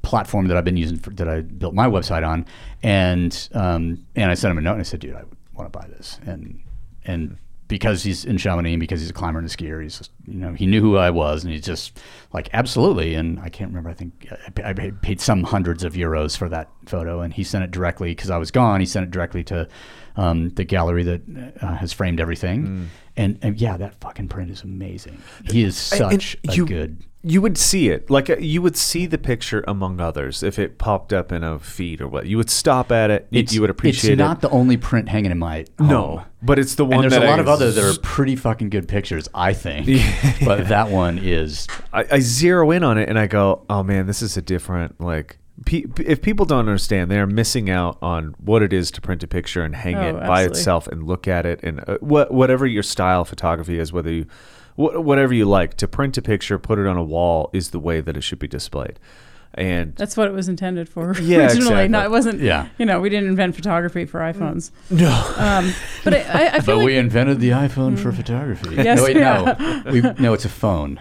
platform 0.03 0.49
that 0.49 0.57
I've 0.57 0.65
been 0.65 0.77
using 0.77 0.99
for, 0.99 1.11
that 1.11 1.29
I 1.29 1.43
built 1.43 1.75
my 1.75 1.87
website 1.87 2.27
on. 2.27 2.47
And 2.83 3.49
um, 3.53 4.07
and 4.15 4.31
I 4.31 4.35
sent 4.35 4.53
him 4.53 4.59
a 4.59 4.61
note, 4.61 4.73
and 4.73 4.81
I 4.81 4.85
said, 4.85 5.01
"Dude, 5.01 5.15
I 5.15 5.25
want 5.55 5.73
to 5.73 5.79
buy 5.79 5.87
this." 5.89 6.19
And 6.27 6.61
and 7.05 7.39
because 7.67 8.03
he's 8.03 8.25
in 8.25 8.37
Chamonix 8.37 8.77
because 8.77 9.01
he's 9.01 9.11
a 9.11 9.15
climber 9.15 9.39
and 9.39 9.49
a 9.49 9.51
skier, 9.51 9.83
he's 9.83 9.99
just, 9.99 10.11
you 10.27 10.39
know 10.39 10.53
he 10.53 10.67
knew 10.67 10.81
who 10.81 10.97
I 10.97 11.11
was, 11.11 11.45
and 11.45 11.53
he's 11.53 11.65
just 11.65 11.99
like 12.33 12.49
absolutely. 12.53 13.15
And 13.15 13.41
I 13.41 13.49
can't 13.49 13.71
remember. 13.71 13.91
I 13.91 13.95
think 13.95 14.29
I, 14.63 14.71
I 14.71 14.91
paid 15.03 15.21
some 15.21 15.43
hundreds 15.43 15.85
of 15.85 15.95
euros 15.95 16.37
for 16.37 16.49
that 16.49 16.71
photo, 16.87 17.21
and 17.21 17.33
he 17.33 17.45
sent 17.45 17.65
it 17.65 17.71
directly 17.71 18.11
because 18.11 18.31
I 18.31 18.39
was 18.39 18.51
gone. 18.51 18.81
He 18.81 18.87
sent 18.87 19.05
it 19.05 19.11
directly 19.11 19.45
to 19.45 19.69
um, 20.17 20.51
the 20.51 20.65
gallery 20.65 21.03
that 21.05 21.23
uh, 21.61 21.75
has 21.77 21.93
framed 21.93 22.21
everything. 22.21 22.89
And, 23.17 23.39
and 23.43 23.61
yeah, 23.61 23.77
that 23.77 23.95
fucking 24.01 24.29
print 24.29 24.51
is 24.51 24.63
amazing. 24.63 25.19
He 25.51 25.63
is 25.65 25.93
And- 25.93 26.01
and 26.13 26.23
such 26.23 26.37
a 26.49 26.53
you, 26.55 26.67
good. 26.67 27.03
You 27.27 27.41
would 27.41 27.57
see 27.57 27.89
it, 27.89 28.11
like 28.11 28.29
uh, 28.29 28.37
you 28.37 28.61
would 28.61 28.77
see 28.77 29.07
the 29.07 29.17
picture 29.17 29.65
among 29.67 29.99
others 29.99 30.43
if 30.43 30.59
it 30.59 30.77
popped 30.77 31.11
up 31.11 31.33
in 31.33 31.43
a 31.43 31.59
feed 31.59 32.03
or 32.03 32.07
what. 32.09 32.27
You 32.27 32.37
would 32.37 32.51
stop 32.51 32.93
at 32.93 33.11
it. 33.11 33.27
You, 33.31 33.43
you 33.49 33.61
would 33.63 33.71
appreciate 33.71 34.11
it. 34.11 34.13
It's 34.15 34.19
not 34.19 34.43
the 34.43 34.51
only 34.51 34.77
print 34.77 35.09
hanging 35.09 35.31
in 35.31 35.39
my 35.39 35.65
no, 35.79 36.25
but 36.43 36.59
it's 36.59 36.75
the 36.75 36.85
one 36.85 37.03
And 37.05 37.11
there's 37.11 37.23
a 37.23 37.27
lot 37.27 37.39
I- 37.39 37.43
of 37.43 37.49
others 37.49 37.77
that 37.77 37.85
are 37.85 37.99
pretty 38.03 38.37
fucking 38.37 38.69
good 38.69 38.89
pictures, 38.89 39.27
I 39.35 39.55
think. 39.55 39.87
But 40.45 40.69
that 40.69 40.91
one 40.91 41.19
is 41.19 41.67
I, 41.95 42.05
I 42.13 42.21
zero 42.21 42.71
in 42.73 42.85
on 42.85 42.99
it 42.99 43.09
and 43.09 43.19
I 43.19 43.27
go, 43.27 43.65
oh 43.71 43.83
man, 43.83 44.07
this 44.07 44.21
is 44.21 44.37
a 44.37 44.43
different 44.43 45.01
like. 45.01 45.39
Pe- 45.65 45.85
if 46.05 46.21
people 46.21 46.45
don't 46.47 46.69
understand, 46.69 47.11
they 47.11 47.19
are 47.19 47.27
missing 47.29 47.71
out 47.71 47.97
on 48.03 48.35
what 48.39 48.61
it 48.63 48.73
is 48.73 48.91
to 48.91 49.01
print 49.01 49.23
a 49.23 49.29
picture 49.29 49.63
and 49.63 49.75
hang 49.77 49.95
Oh, 49.95 50.09
it 50.09 50.13
by 50.15 50.19
absolutely. 50.43 50.59
itself 50.59 50.87
and 50.89 51.07
look 51.07 51.29
at 51.29 51.47
it 51.47 51.61
and 51.63 51.81
uh, 51.89 51.99
what 52.01 52.33
whatever 52.35 52.67
your 52.67 52.83
style 52.83 53.21
of 53.23 53.29
photography 53.29 53.79
is, 53.79 53.93
whether 53.93 54.11
you 54.11 54.27
wh- 54.75 54.99
whatever 55.01 55.33
you 55.33 55.45
like 55.45 55.75
to 55.75 55.87
print 55.87 56.19
a 56.19 56.23
picture, 56.23 56.59
put 56.59 56.79
it 56.81 56.87
on 56.89 56.97
a 56.97 57.05
wall 57.05 57.51
is 57.53 57.71
the 57.71 57.79
way 57.79 58.01
that 58.01 58.17
it 58.17 58.23
should 58.23 58.41
be 58.41 58.49
displayed. 58.49 58.99
And 59.57 59.95
That's 59.95 60.17
what 60.17 60.27
it 60.27 60.33
was 60.33 60.49
intended 60.49 60.89
for 60.89 61.15
Yeah, 61.21 61.39
originally. 61.47 61.85
exactly. 61.85 61.89
No, 61.89 62.03
it 62.03 62.11
wasn't. 62.11 62.41
Yeah. 62.41 62.69
You 62.77 62.87
know, 62.87 63.01
we 63.01 63.09
didn't 63.09 63.29
invent 63.29 63.55
photography 63.55 64.05
for 64.05 64.19
iPhones. 64.19 64.73
no, 64.91 65.11
Um, 65.37 65.73
but 66.03 66.15
I, 66.15 66.19
I, 66.19 66.47
I 66.47 66.51
feel 66.61 66.63
But 66.67 66.77
like 66.79 66.87
we 66.87 66.97
invented 66.97 67.39
the 67.39 67.51
iPhone 67.51 67.97
for 67.97 68.11
photography. 68.11 68.75
Yes, 68.75 68.99
no, 68.99 69.05
wait, 69.05 69.17
yeah. 69.17 69.83
no. 69.87 69.93
We, 69.93 70.01
no, 70.19 70.33
it's 70.33 70.45
a 70.45 70.49
phone. 70.49 71.01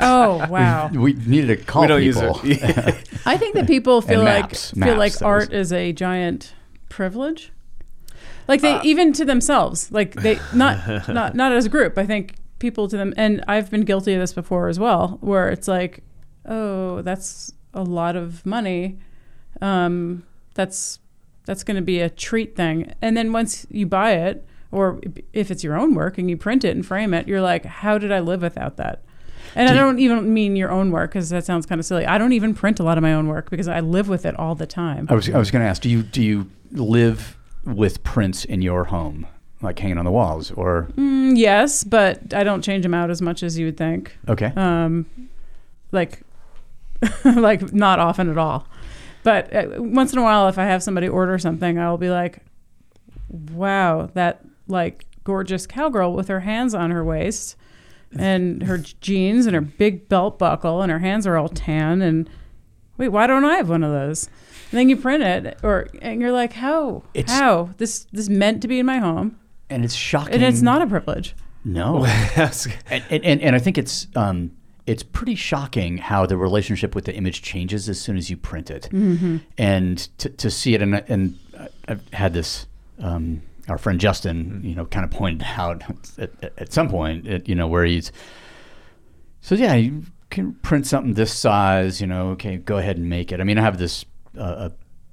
oh 0.00 0.46
wow. 0.48 0.90
We 0.92 1.14
needed 1.14 1.46
to 1.48 1.56
call 1.56 1.82
we 1.82 1.88
don't 1.88 2.00
people. 2.00 2.40
use 2.44 2.58
it. 2.62 3.08
I 3.26 3.36
think 3.36 3.54
that 3.56 3.66
people 3.66 4.00
feel 4.00 4.20
And 4.20 4.24
like 4.28 4.50
maps. 4.50 4.70
feel 4.72 4.96
like 4.96 5.20
art 5.22 5.50
was- 5.50 5.58
is 5.70 5.72
a 5.72 5.92
giant 5.92 6.54
privilege. 6.88 7.52
Like 8.48 8.60
they 8.60 8.74
Uh, 8.74 8.80
even 8.84 9.12
to 9.14 9.24
themselves, 9.24 9.90
like 9.92 10.14
they 10.14 10.38
not 10.54 11.08
not 11.08 11.34
not 11.34 11.52
as 11.52 11.66
a 11.66 11.68
group. 11.68 11.96
I 11.98 12.06
think 12.06 12.34
people 12.58 12.86
to 12.88 12.96
them, 12.96 13.12
and 13.16 13.42
I've 13.48 13.70
been 13.70 13.82
guilty 13.82 14.14
of 14.14 14.20
this 14.20 14.32
before 14.32 14.68
as 14.68 14.78
well, 14.78 15.18
where 15.20 15.48
it's 15.48 15.68
like, 15.68 16.02
oh, 16.46 17.02
that's 17.02 17.52
a 17.74 17.82
lot 17.82 18.16
of 18.16 18.44
money. 18.46 18.98
Um, 19.60 20.24
that's 20.54 20.98
that's 21.46 21.64
going 21.64 21.76
to 21.76 21.82
be 21.82 22.00
a 22.00 22.08
treat 22.10 22.54
thing, 22.56 22.92
and 23.02 23.16
then 23.16 23.32
once 23.32 23.66
you 23.70 23.86
buy 23.86 24.12
it, 24.12 24.46
or 24.70 25.00
if 25.32 25.50
it's 25.50 25.64
your 25.64 25.76
own 25.78 25.94
work 25.94 26.16
and 26.18 26.30
you 26.30 26.36
print 26.36 26.64
it 26.64 26.70
and 26.74 26.84
frame 26.86 27.12
it, 27.14 27.26
you're 27.28 27.40
like, 27.40 27.64
how 27.64 27.98
did 27.98 28.12
I 28.12 28.20
live 28.20 28.42
without 28.42 28.76
that? 28.76 29.02
And 29.56 29.68
I 29.68 29.72
Do 29.72 29.78
you- 29.78 29.84
don't 29.84 29.98
even 29.98 30.32
mean 30.32 30.56
your 30.56 30.70
own 30.70 30.90
work 30.90 31.10
because 31.10 31.28
that 31.30 31.44
sounds 31.44 31.66
kind 31.66 31.78
of 31.78 31.84
silly. 31.84 32.06
I 32.06 32.16
don't 32.16 32.32
even 32.32 32.54
print 32.54 32.78
a 32.80 32.82
lot 32.84 32.96
of 32.96 33.02
my 33.02 33.12
own 33.12 33.26
work 33.28 33.50
because 33.50 33.68
I 33.68 33.80
live 33.80 34.08
with 34.08 34.24
it 34.24 34.38
all 34.38 34.54
the 34.54 34.66
time. 34.66 35.06
I 35.10 35.14
was 35.14 35.28
I 35.28 35.36
was 35.38 35.50
going 35.50 35.62
to 35.62 35.68
ask, 35.68 35.82
do 35.82 35.90
you 35.90 36.02
do 36.02 36.22
you 36.22 36.48
live 36.70 37.36
with 37.64 38.02
prints 38.04 38.44
in 38.44 38.62
your 38.62 38.84
home, 38.84 39.26
like 39.60 39.78
hanging 39.78 39.98
on 39.98 40.04
the 40.04 40.10
walls, 40.12 40.50
or 40.52 40.88
Mm, 40.96 41.36
yes, 41.36 41.84
but 41.84 42.32
I 42.32 42.44
don't 42.44 42.62
change 42.62 42.82
them 42.84 42.94
out 42.94 43.10
as 43.10 43.20
much 43.20 43.42
as 43.42 43.58
you 43.58 43.66
would 43.66 43.76
think. 43.76 44.16
okay? 44.28 44.52
Um, 44.56 45.06
like, 45.92 46.22
like 47.24 47.72
not 47.72 47.98
often 47.98 48.28
at 48.30 48.38
all. 48.38 48.66
But 49.22 49.54
uh, 49.54 49.66
once 49.78 50.12
in 50.12 50.18
a 50.18 50.22
while, 50.22 50.48
if 50.48 50.58
I 50.58 50.64
have 50.64 50.82
somebody 50.82 51.08
order 51.08 51.38
something, 51.38 51.78
I'll 51.78 51.96
be 51.98 52.10
like, 52.10 52.38
wow, 53.30 54.10
that 54.14 54.40
like 54.68 55.06
gorgeous 55.24 55.66
cowgirl 55.66 56.14
with 56.14 56.28
her 56.28 56.40
hands 56.40 56.74
on 56.74 56.90
her 56.90 57.04
waist 57.04 57.56
and 58.18 58.64
her 58.64 58.78
jeans 58.78 59.46
and 59.46 59.54
her 59.54 59.60
big 59.60 60.08
belt 60.08 60.38
buckle 60.38 60.82
and 60.82 60.90
her 60.92 60.98
hands 60.98 61.26
are 61.26 61.36
all 61.36 61.48
tan 61.48 62.02
and 62.02 62.28
wait, 62.98 63.08
why 63.08 63.26
don't 63.26 63.44
I 63.44 63.56
have 63.56 63.68
one 63.68 63.82
of 63.84 63.92
those? 63.92 64.26
And 64.70 64.78
then 64.78 64.88
you 64.88 64.96
print 64.96 65.22
it 65.22 65.58
or 65.62 65.88
and 66.02 66.20
you're 66.20 66.32
like, 66.32 66.52
how? 66.54 67.02
It's- 67.14 67.36
how? 67.36 67.70
This 67.78 68.06
this 68.12 68.28
meant 68.28 68.62
to 68.62 68.68
be 68.68 68.78
in 68.78 68.86
my 68.86 68.98
home. 68.98 69.38
and 69.70 69.84
it's 69.84 69.94
shocking. 69.94 70.34
And 70.34 70.42
it's 70.42 70.62
not 70.62 70.82
a 70.82 70.86
privilege. 70.86 71.34
No. 71.64 72.04
And, 72.90 73.04
and, 73.10 73.24
and, 73.24 73.40
and 73.40 73.56
I 73.56 73.58
think 73.60 73.78
it's 73.78 74.08
um, 74.16 74.50
it's 74.86 75.02
pretty 75.02 75.34
shocking 75.34 75.98
how 75.98 76.26
the 76.26 76.36
relationship 76.36 76.94
with 76.94 77.04
the 77.04 77.14
image 77.14 77.42
changes 77.42 77.88
as 77.88 78.00
soon 78.00 78.16
as 78.16 78.30
you 78.30 78.36
print 78.36 78.70
it, 78.70 78.88
and 79.58 79.98
to, 80.18 80.28
to 80.28 80.50
see 80.50 80.74
it. 80.74 80.82
And, 80.82 80.94
and 81.08 81.38
I've 81.88 82.02
had 82.12 82.32
this. 82.34 82.66
Um, 83.00 83.42
our 83.68 83.78
friend 83.78 84.00
Justin, 84.00 84.60
you 84.64 84.74
know, 84.74 84.86
kind 84.86 85.04
of 85.04 85.10
pointed 85.12 85.46
out 85.56 85.82
at, 86.18 86.30
at- 86.42 86.52
at 86.58 86.72
some 86.72 86.88
point, 86.88 87.28
at, 87.28 87.48
you 87.48 87.54
know, 87.54 87.68
where 87.68 87.84
he's 87.84 88.10
so 89.40 89.54
yeah, 89.54 89.74
you 89.74 90.02
can 90.30 90.54
print 90.54 90.86
something 90.86 91.14
this 91.14 91.32
size, 91.32 92.00
you 92.00 92.06
know, 92.06 92.30
okay, 92.30 92.56
go 92.56 92.78
ahead 92.78 92.96
and 92.96 93.08
make 93.08 93.32
it. 93.32 93.40
I 93.40 93.44
mean, 93.44 93.58
I 93.58 93.62
have 93.62 93.78
this 93.78 94.04
uh, 94.36 94.40
uh, 94.40 94.68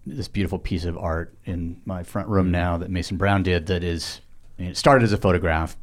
this 0.05 0.27
beautiful 0.27 0.57
piece 0.59 0.85
of 0.85 0.97
art 0.97 1.33
in 1.45 1.81
my 1.85 2.03
front 2.03 2.27
room 2.27 2.49
now 2.51 2.77
that 2.77 2.89
Mason 2.89 3.17
Brown 3.17 3.43
did. 3.43 3.67
That 3.67 3.83
is, 3.83 4.21
I 4.57 4.61
mean, 4.63 4.71
it 4.71 4.77
started 4.77 5.03
as 5.03 5.13
a 5.13 5.17
photograph, 5.17 5.77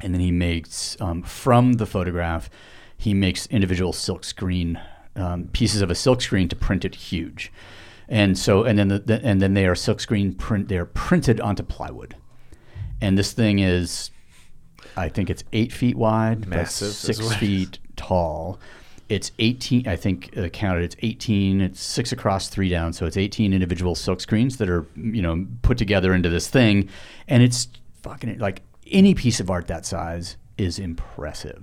and 0.00 0.14
then 0.14 0.20
he 0.20 0.30
makes 0.30 0.96
um, 1.00 1.22
from 1.22 1.74
the 1.74 1.86
photograph, 1.86 2.48
he 2.96 3.14
makes 3.14 3.46
individual 3.46 3.92
silk 3.92 4.24
screen 4.24 4.80
um, 5.14 5.48
pieces 5.52 5.82
of 5.82 5.90
a 5.90 5.94
silk 5.94 6.20
screen 6.20 6.48
to 6.48 6.56
print 6.56 6.84
it 6.84 6.94
huge, 6.94 7.52
and 8.08 8.36
so 8.38 8.64
and 8.64 8.78
then 8.78 8.88
the, 8.88 8.98
the, 8.98 9.20
and 9.24 9.40
then 9.40 9.54
they 9.54 9.66
are 9.66 9.74
silk 9.74 10.00
screen 10.00 10.34
print. 10.34 10.68
They 10.68 10.78
are 10.78 10.86
printed 10.86 11.40
onto 11.40 11.62
plywood, 11.62 12.16
and 13.00 13.16
this 13.18 13.32
thing 13.32 13.58
is, 13.58 14.10
I 14.96 15.08
think 15.08 15.30
it's 15.30 15.44
eight 15.52 15.72
feet 15.72 15.96
wide, 15.96 16.46
Massive 16.46 16.92
six 16.92 17.18
what 17.18 17.26
it 17.26 17.32
is. 17.32 17.38
feet 17.38 17.78
tall. 17.96 18.58
It's 19.08 19.30
18, 19.38 19.86
I 19.86 19.94
think 19.94 20.36
uh, 20.36 20.48
counted, 20.48 20.82
it's 20.82 20.96
18, 21.00 21.60
it's 21.60 21.80
six 21.80 22.10
across, 22.10 22.48
three 22.48 22.68
down. 22.68 22.92
So 22.92 23.06
it's 23.06 23.16
18 23.16 23.52
individual 23.52 23.94
silk 23.94 24.20
screens 24.20 24.56
that 24.56 24.68
are, 24.68 24.84
you 24.96 25.22
know, 25.22 25.46
put 25.62 25.78
together 25.78 26.12
into 26.12 26.28
this 26.28 26.48
thing. 26.48 26.88
And 27.28 27.40
it's 27.40 27.68
fucking 28.02 28.38
like 28.38 28.62
any 28.90 29.14
piece 29.14 29.38
of 29.38 29.48
art 29.48 29.68
that 29.68 29.86
size 29.86 30.36
is 30.58 30.80
impressive. 30.80 31.58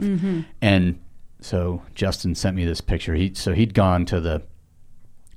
And 0.61 1.01
so 1.43 1.81
Justin 1.95 2.35
sent 2.35 2.55
me 2.55 2.65
this 2.65 2.81
picture. 2.81 3.15
He, 3.15 3.33
so 3.33 3.53
he'd 3.53 3.73
gone 3.73 4.05
to 4.05 4.19
the, 4.19 4.43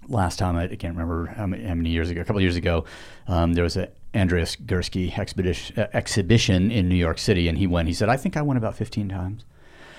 last 0.09 0.39
time 0.39 0.57
I 0.57 0.69
can't 0.69 0.95
remember 0.95 1.27
how 1.27 1.47
many, 1.47 1.65
how 1.65 1.75
many 1.75 1.91
years 1.91 2.11
ago, 2.11 2.21
a 2.21 2.25
couple 2.25 2.39
of 2.39 2.43
years 2.43 2.57
ago, 2.57 2.85
um, 3.27 3.55
there 3.55 3.65
was 3.65 3.77
a 3.77 3.91
Andreas 4.15 4.57
Gursky 4.57 5.17
expedition, 5.19 5.79
uh, 5.79 5.89
exhibition 5.93 6.71
in 6.71 6.89
New 6.89 6.97
York 6.97 7.19
City, 7.19 7.49
and 7.49 7.59
he 7.59 7.67
went. 7.67 7.89
He 7.89 7.95
said, 7.95 8.09
"I 8.09 8.17
think 8.17 8.37
I 8.37 8.43
went 8.43 8.59
about 8.59 8.77
15 8.77 9.09
times." 9.09 9.45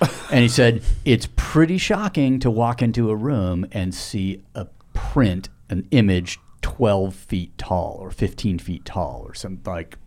and 0.30 0.40
he 0.40 0.48
said, 0.48 0.82
"It's 1.04 1.28
pretty 1.36 1.78
shocking 1.78 2.38
to 2.40 2.50
walk 2.50 2.82
into 2.82 3.10
a 3.10 3.16
room 3.16 3.66
and 3.72 3.94
see 3.94 4.42
a 4.54 4.66
print, 4.92 5.48
an 5.68 5.86
image 5.90 6.38
12 6.62 7.14
feet 7.14 7.56
tall 7.58 7.98
or 8.00 8.10
15 8.10 8.58
feet 8.58 8.84
tall 8.84 9.22
or 9.26 9.34
something 9.34 9.70
like." 9.70 9.98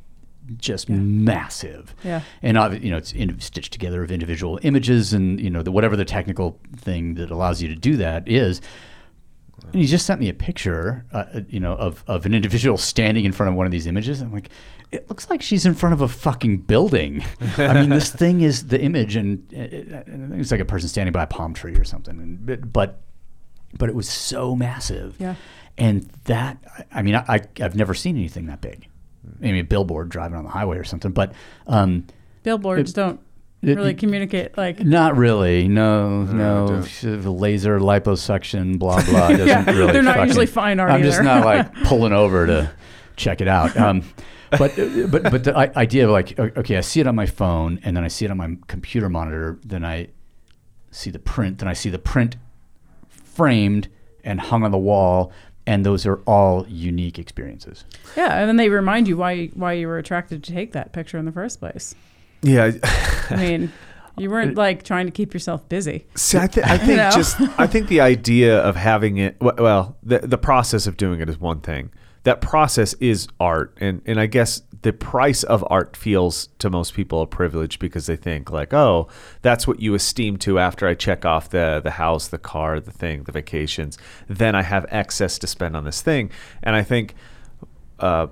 Just 0.58 0.90
massive, 0.90 1.96
Yeah. 2.04 2.22
and 2.42 2.58
you 2.84 2.92
know 2.92 2.98
it's 2.98 3.14
in, 3.14 3.40
stitched 3.40 3.72
together 3.72 4.04
of 4.04 4.12
individual 4.12 4.60
images, 4.64 5.14
and 5.14 5.40
you 5.40 5.50
know 5.50 5.62
the, 5.64 5.72
whatever 5.72 5.96
the 5.96 6.04
technical 6.06 6.60
thing 6.76 7.14
that 7.16 7.32
allows 7.32 7.62
you 7.62 7.68
to 7.70 7.76
do 7.76 7.96
that 7.98 8.28
is, 8.28 8.60
and 9.72 9.76
he 9.82 9.86
just 9.88 10.06
sent 10.06 10.20
me 10.20 10.28
a 10.30 10.34
picture, 10.34 11.06
uh, 11.14 11.42
you 11.48 11.60
know, 11.60 11.74
of, 11.74 12.04
of 12.08 12.26
an 12.26 12.34
individual 12.34 12.78
standing 12.78 13.24
in 13.26 13.32
front 13.32 13.50
of 13.52 13.56
one 13.56 13.66
of 13.68 13.72
these 13.72 13.86
images. 13.88 14.20
I'm 14.20 14.34
like, 14.34 14.50
it 14.92 15.08
looks 15.08 15.30
like 15.30 15.42
she's 15.44 15.66
in 15.66 15.76
front 15.76 15.94
of 15.94 16.02
a 16.02 16.08
fucking 16.08 16.58
building. 16.62 17.24
I 17.58 17.74
mean, 17.76 17.90
this 17.90 18.10
thing 18.12 18.42
is 18.42 18.68
the 18.68 18.82
image, 18.82 19.16
and 19.16 19.46
it, 19.54 19.88
it's 20.08 20.52
like 20.52 20.60
a 20.60 20.66
person 20.66 20.90
standing 20.90 21.14
by 21.14 21.24
a 21.24 21.28
palm 21.28 21.54
tree 21.54 21.76
or 21.76 21.84
something. 21.84 22.20
And, 22.20 22.46
but, 22.46 22.74
but, 22.74 23.02
but 23.78 23.88
it 23.88 23.96
was 23.96 24.10
so 24.10 24.56
massive. 24.56 25.16
Yeah. 25.20 25.36
And 25.78 26.10
that, 26.26 26.58
I- 26.78 27.00
I 27.00 27.02
mean, 27.04 27.16
I, 27.16 27.24
I, 27.30 27.40
I've 27.62 27.76
never 27.76 27.94
seen 27.94 28.18
anything 28.18 28.48
that 28.48 28.60
big. 28.62 28.88
Maybe 29.40 29.60
a 29.60 29.64
billboard 29.64 30.10
driving 30.10 30.38
on 30.38 30.44
the 30.44 30.50
highway 30.50 30.78
or 30.78 30.84
something, 30.84 31.12
but 31.12 31.34
um, 31.68 32.06
Billboards 32.44 32.92
don't 32.94 33.20
it- 33.62 33.76
really 33.78 33.92
it- 33.92 33.98
communicate 34.00 34.58
like 34.58 34.84
not 34.84 35.16
really. 35.16 35.68
No, 35.68 36.24
no. 36.24 36.84
don't. 37.02 37.40
Laser 37.40 37.80
liposuction, 37.80 38.80
blah 38.80 39.04
blah. 39.10 39.30
Doesn't 39.30 39.48
Yeah, 39.48 39.70
really. 39.72 39.94
they're 39.94 40.02
not 40.02 40.16
fucking- 40.16 40.28
usually 40.30 40.46
fine 40.48 40.80
art 40.80 40.90
I'm 40.92 41.04
just 41.04 41.22
not 41.22 41.46
like 41.46 41.74
pulling 41.84 42.14
over 42.14 42.48
to 42.48 42.72
check 43.16 43.42
it 43.42 43.48
out. 43.48 43.78
Um, 43.78 44.04
but 44.50 44.74
but 45.10 45.24
but 45.24 45.44
the 45.44 45.56
idea 45.78 46.06
of 46.06 46.12
like 46.12 46.38
okay, 46.40 46.78
I 46.78 46.82
see 46.82 47.00
it 47.00 47.08
on 47.08 47.16
my 47.16 47.28
phone, 47.28 47.80
and 47.84 47.96
then 47.96 48.04
I 48.04 48.08
see 48.08 48.26
it 48.26 48.32
on 48.32 48.38
my 48.38 48.58
computer 48.68 49.08
monitor. 49.08 49.60
Then 49.64 49.86
I 49.86 50.08
see 50.90 51.10
the 51.12 51.20
print. 51.20 51.60
Then 51.60 51.68
I 51.70 51.74
see 51.74 51.90
the 51.90 52.00
print 52.00 52.38
framed 53.10 53.88
and 54.24 54.40
hung 54.42 54.64
on 54.64 54.72
the 54.72 54.78
wall, 54.78 55.32
and 55.68 55.86
those 55.86 56.06
are 56.06 56.18
all 56.26 56.66
unique 56.68 57.20
experiences. 57.20 57.86
yeah, 58.18 58.38
and 58.40 58.48
then 58.50 58.56
they 58.58 58.70
remind 58.70 59.08
you 59.08 59.18
why 59.18 59.48
why 59.54 59.74
you 59.74 59.88
were 59.88 59.98
attracted 59.98 60.44
to 60.44 60.52
take 60.52 60.72
that 60.74 60.92
picture 60.94 61.18
in 61.18 61.26
the 61.26 61.32
first 61.32 61.60
place. 61.60 61.96
Yeah. 62.42 62.72
I 63.30 63.36
mean, 63.36 63.72
you 64.18 64.30
weren't 64.30 64.56
like 64.66 64.84
trying 64.84 65.06
to 65.06 65.12
keep 65.12 65.34
yourself 65.34 65.68
busy. 65.70 66.06
See, 66.16 66.38
I, 66.38 66.48
th- 66.48 66.66
I 66.66 66.78
think 66.86 66.98
know? 66.98 67.12
just 67.12 67.40
I 67.60 67.68
think 67.68 67.88
the 67.88 68.02
idea 68.02 68.60
of 68.60 68.76
having 68.76 69.18
it 69.18 69.38
well, 69.42 69.98
the 70.04 70.20
the 70.20 70.38
process 70.38 70.88
of 70.88 70.98
doing 70.98 71.22
it 71.22 71.30
is 71.30 71.40
one 71.40 71.62
thing. 71.62 71.92
That 72.24 72.40
process 72.42 72.94
is 72.96 73.28
art, 73.40 73.76
and 73.82 74.02
and 74.06 74.20
I 74.20 74.26
guess 74.28 74.62
the 74.82 74.94
price 74.94 75.44
of 75.44 75.64
art 75.70 75.96
feels 75.96 76.48
to 76.60 76.70
most 76.70 76.94
people 76.94 77.22
a 77.22 77.28
privilege 77.28 77.80
because 77.80 78.08
they 78.08 78.16
think 78.16 78.52
like, 78.52 78.74
oh, 78.74 79.08
that's 79.42 79.68
what 79.68 79.80
you 79.80 79.94
esteem 79.94 80.38
to 80.38 80.60
after 80.60 80.88
I 80.88 80.96
check 80.96 81.26
off 81.26 81.50
the 81.50 81.80
the 81.84 81.92
house, 81.92 82.28
the 82.28 82.38
car, 82.38 82.80
the 82.80 82.92
thing, 82.92 83.24
the 83.24 83.32
vacations. 83.32 83.98
Then 84.28 84.56
I 84.56 84.64
have 84.64 84.86
excess 84.90 85.38
to 85.40 85.48
spend 85.48 85.76
on 85.76 85.84
this 85.84 86.02
thing, 86.02 86.32
and 86.64 86.76
I 86.76 86.84
think. 86.84 87.16
Uh, 88.00 88.28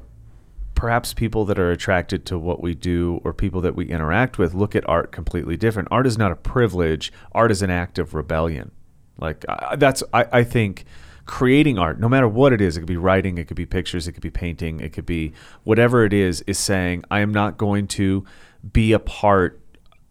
perhaps 0.73 1.13
people 1.13 1.43
that 1.43 1.59
are 1.59 1.71
attracted 1.71 2.26
to 2.26 2.39
what 2.39 2.61
we 2.61 2.73
do 2.73 3.19
or 3.26 3.34
people 3.34 3.59
that 3.59 3.76
we 3.76 3.85
interact 3.85 4.38
with 4.38 4.53
look 4.53 4.77
at 4.77 4.88
art 4.88 5.11
completely 5.11 5.57
different. 5.57 5.89
Art 5.91 6.07
is 6.07 6.17
not 6.17 6.31
a 6.31 6.38
privilege. 6.38 7.11
Art 7.34 7.51
is 7.51 7.61
an 7.61 7.69
act 7.69 7.99
of 7.99 8.13
rebellion. 8.13 8.71
Like 9.19 9.43
that's 9.77 10.01
I, 10.13 10.26
I 10.31 10.43
think 10.45 10.85
creating 11.30 11.77
art, 11.77 11.99
no 11.99 12.10
matter 12.10 12.27
what 12.27 12.51
it 12.51 12.60
is, 12.60 12.76
it 12.76 12.80
could 12.80 12.88
be 12.88 12.97
writing, 12.97 13.38
it 13.38 13.47
could 13.47 13.56
be 13.56 13.65
pictures, 13.65 14.07
it 14.07 14.14
could 14.14 14.23
be 14.23 14.31
painting, 14.31 14.80
it 14.80 14.91
could 14.93 15.06
be 15.06 15.31
whatever 15.64 16.03
it 16.03 16.11
is, 16.11 16.41
is 16.47 16.57
saying 16.57 17.03
I 17.11 17.19
am 17.19 17.31
not 17.31 17.56
going 17.56 17.85
to 17.89 18.26
be 18.73 18.93
a 18.93 18.99
part. 18.99 19.61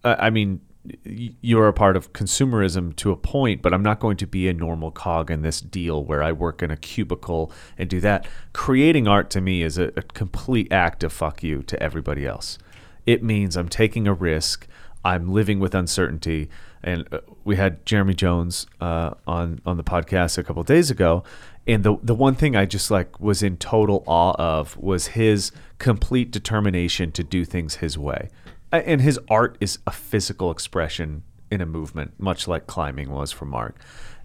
Uh, 0.05 0.15
I 0.17 0.31
mean, 0.31 0.61
you're 1.05 1.67
a 1.67 1.73
part 1.73 1.97
of 1.97 2.13
consumerism 2.13 2.95
to 2.97 3.11
a 3.11 3.17
point, 3.17 3.63
but 3.63 3.75
I'm 3.75 3.83
not 3.83 3.99
going 3.99 4.17
to 4.19 4.29
be 4.29 4.49
a 4.49 4.55
normal 4.55 4.93
cog 4.93 5.29
in 5.29 5.43
this 5.43 5.61
deal 5.61 6.05
where 6.05 6.23
I 6.23 6.31
work 6.31 6.63
in 6.63 6.71
a 6.71 6.77
cubicle 6.77 7.51
and 7.77 7.91
do 7.91 7.99
that. 7.99 8.29
Creating 8.53 9.09
art 9.09 9.29
to 9.31 9.41
me 9.41 9.63
is 9.63 9.77
a, 9.77 9.89
a 9.97 10.03
complete 10.03 10.73
act 10.73 11.03
of 11.03 11.13
fuck 11.13 11.43
you 11.43 11.65
to 11.65 11.83
everybody 11.83 12.27
else. 12.27 12.59
It 13.07 13.25
means 13.25 13.57
I'm 13.57 13.69
taking 13.69 14.07
a 14.07 14.15
risk. 14.15 14.69
I'm 15.05 15.33
living 15.33 15.59
with 15.59 15.75
uncertainty. 15.75 16.49
And 16.83 17.13
uh, 17.13 17.21
we 17.45 17.57
had 17.57 17.85
Jeremy 17.85 18.15
Jones 18.15 18.67
uh, 18.81 19.15
on 19.27 19.61
on 19.67 19.77
the 19.77 19.85
podcast 19.85 20.39
a 20.39 20.43
couple 20.43 20.63
days 20.63 20.91
ago, 20.91 21.25
and 21.67 21.83
the 21.83 21.97
the 22.03 22.15
one 22.15 22.35
thing 22.35 22.57
I 22.57 22.67
just 22.67 22.91
like 22.91 23.21
was 23.21 23.43
in 23.43 23.57
total 23.57 24.05
awe 24.07 24.35
of 24.39 24.77
was 24.77 25.09
his 25.09 25.53
complete 25.79 26.31
determination 26.31 27.13
to 27.13 27.25
do 27.25 27.45
things 27.45 27.77
his 27.77 27.99
way. 27.99 28.29
And 28.71 29.01
his 29.01 29.19
art 29.31 29.57
is 29.61 29.79
a 29.87 29.91
physical 29.91 30.51
expression 30.51 31.23
in 31.51 31.61
a 31.61 31.67
movement, 31.67 32.13
much 32.19 32.47
like 32.47 32.67
climbing 32.67 33.11
was 33.11 33.33
for 33.33 33.47
Mark. 33.47 33.81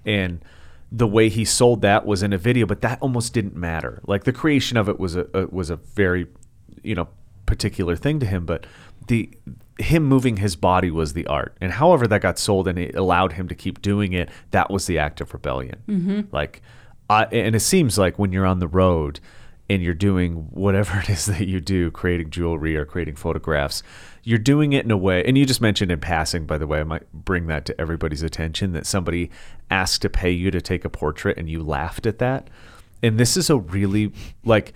And 0.06 0.44
the 0.92 1.08
way 1.08 1.30
he 1.30 1.46
sold 1.46 1.82
that 1.82 2.06
was 2.06 2.22
in 2.22 2.34
a 2.34 2.38
video, 2.38 2.66
but 2.66 2.82
that 2.82 3.00
almost 3.02 3.34
didn't 3.34 3.56
matter. 3.56 4.02
Like 4.06 4.26
the 4.26 4.34
creation 4.34 4.78
of 4.78 4.90
it 4.90 5.00
was 5.00 5.16
a, 5.16 5.28
a 5.34 5.48
was 5.48 5.70
a 5.70 5.78
very, 5.78 6.28
you 6.84 6.94
know, 6.94 7.08
particular 7.46 7.96
thing 7.96 8.20
to 8.20 8.26
him, 8.26 8.46
but 8.46 8.66
the 9.08 9.30
him 9.80 10.04
moving 10.04 10.38
his 10.38 10.56
body 10.56 10.92
was 10.92 11.14
the 11.14 11.26
art. 11.28 11.56
And 11.60 11.72
however 11.72 12.08
that 12.08 12.22
got 12.22 12.38
sold 12.38 12.68
and 12.68 12.78
it 12.78 12.96
allowed 12.96 13.34
him 13.34 13.48
to 13.48 13.56
keep 13.56 13.82
doing 13.82 14.14
it, 14.14 14.30
that 14.52 14.70
was 14.70 14.86
the 14.86 15.00
act 15.00 15.22
of 15.22 15.34
rebellion. 15.34 15.82
Mm-hmm. 15.88 16.22
Like, 16.32 16.62
I, 17.10 17.26
and 17.26 17.56
it 17.56 17.62
seems 17.62 17.98
like 17.98 18.20
when 18.20 18.32
you're 18.32 18.46
on 18.46 18.60
the 18.60 18.68
road 18.68 19.20
and 19.70 19.82
you're 19.82 19.94
doing 19.94 20.48
whatever 20.52 21.00
it 21.04 21.10
is 21.10 21.26
that 21.26 21.48
you 21.48 21.60
do, 21.60 21.90
creating 21.92 22.30
jewelry 22.30 22.76
or 22.76 22.86
creating 22.86 23.16
photographs, 23.16 23.82
you're 24.24 24.38
doing 24.40 24.74
it 24.74 24.86
in 24.86 24.92
a 24.92 24.98
way. 24.98 25.24
And 25.24 25.38
you 25.38 25.46
just 25.46 25.62
mentioned 25.62 25.92
in 25.92 26.00
passing, 26.00 26.46
by 26.46 26.58
the 26.58 26.68
way, 26.68 26.80
I 26.80 26.84
might 26.84 27.12
bring 27.12 27.48
that 27.48 27.66
to 27.66 27.82
everybody's 27.82 28.24
attention 28.24 28.74
that 28.74 28.86
somebody 28.86 29.32
asked 29.72 30.02
to 30.04 30.10
pay 30.10 30.32
you 30.32 30.52
to 30.52 30.62
take 30.62 30.86
a 30.86 30.90
portrait 30.90 31.38
and 31.38 31.50
you 31.50 31.64
laughed 31.64 32.06
at 32.06 32.20
that. 32.20 32.50
And 33.02 33.20
this 33.20 33.36
is 33.36 33.50
a 33.50 33.58
really 33.58 34.14
like. 34.46 34.74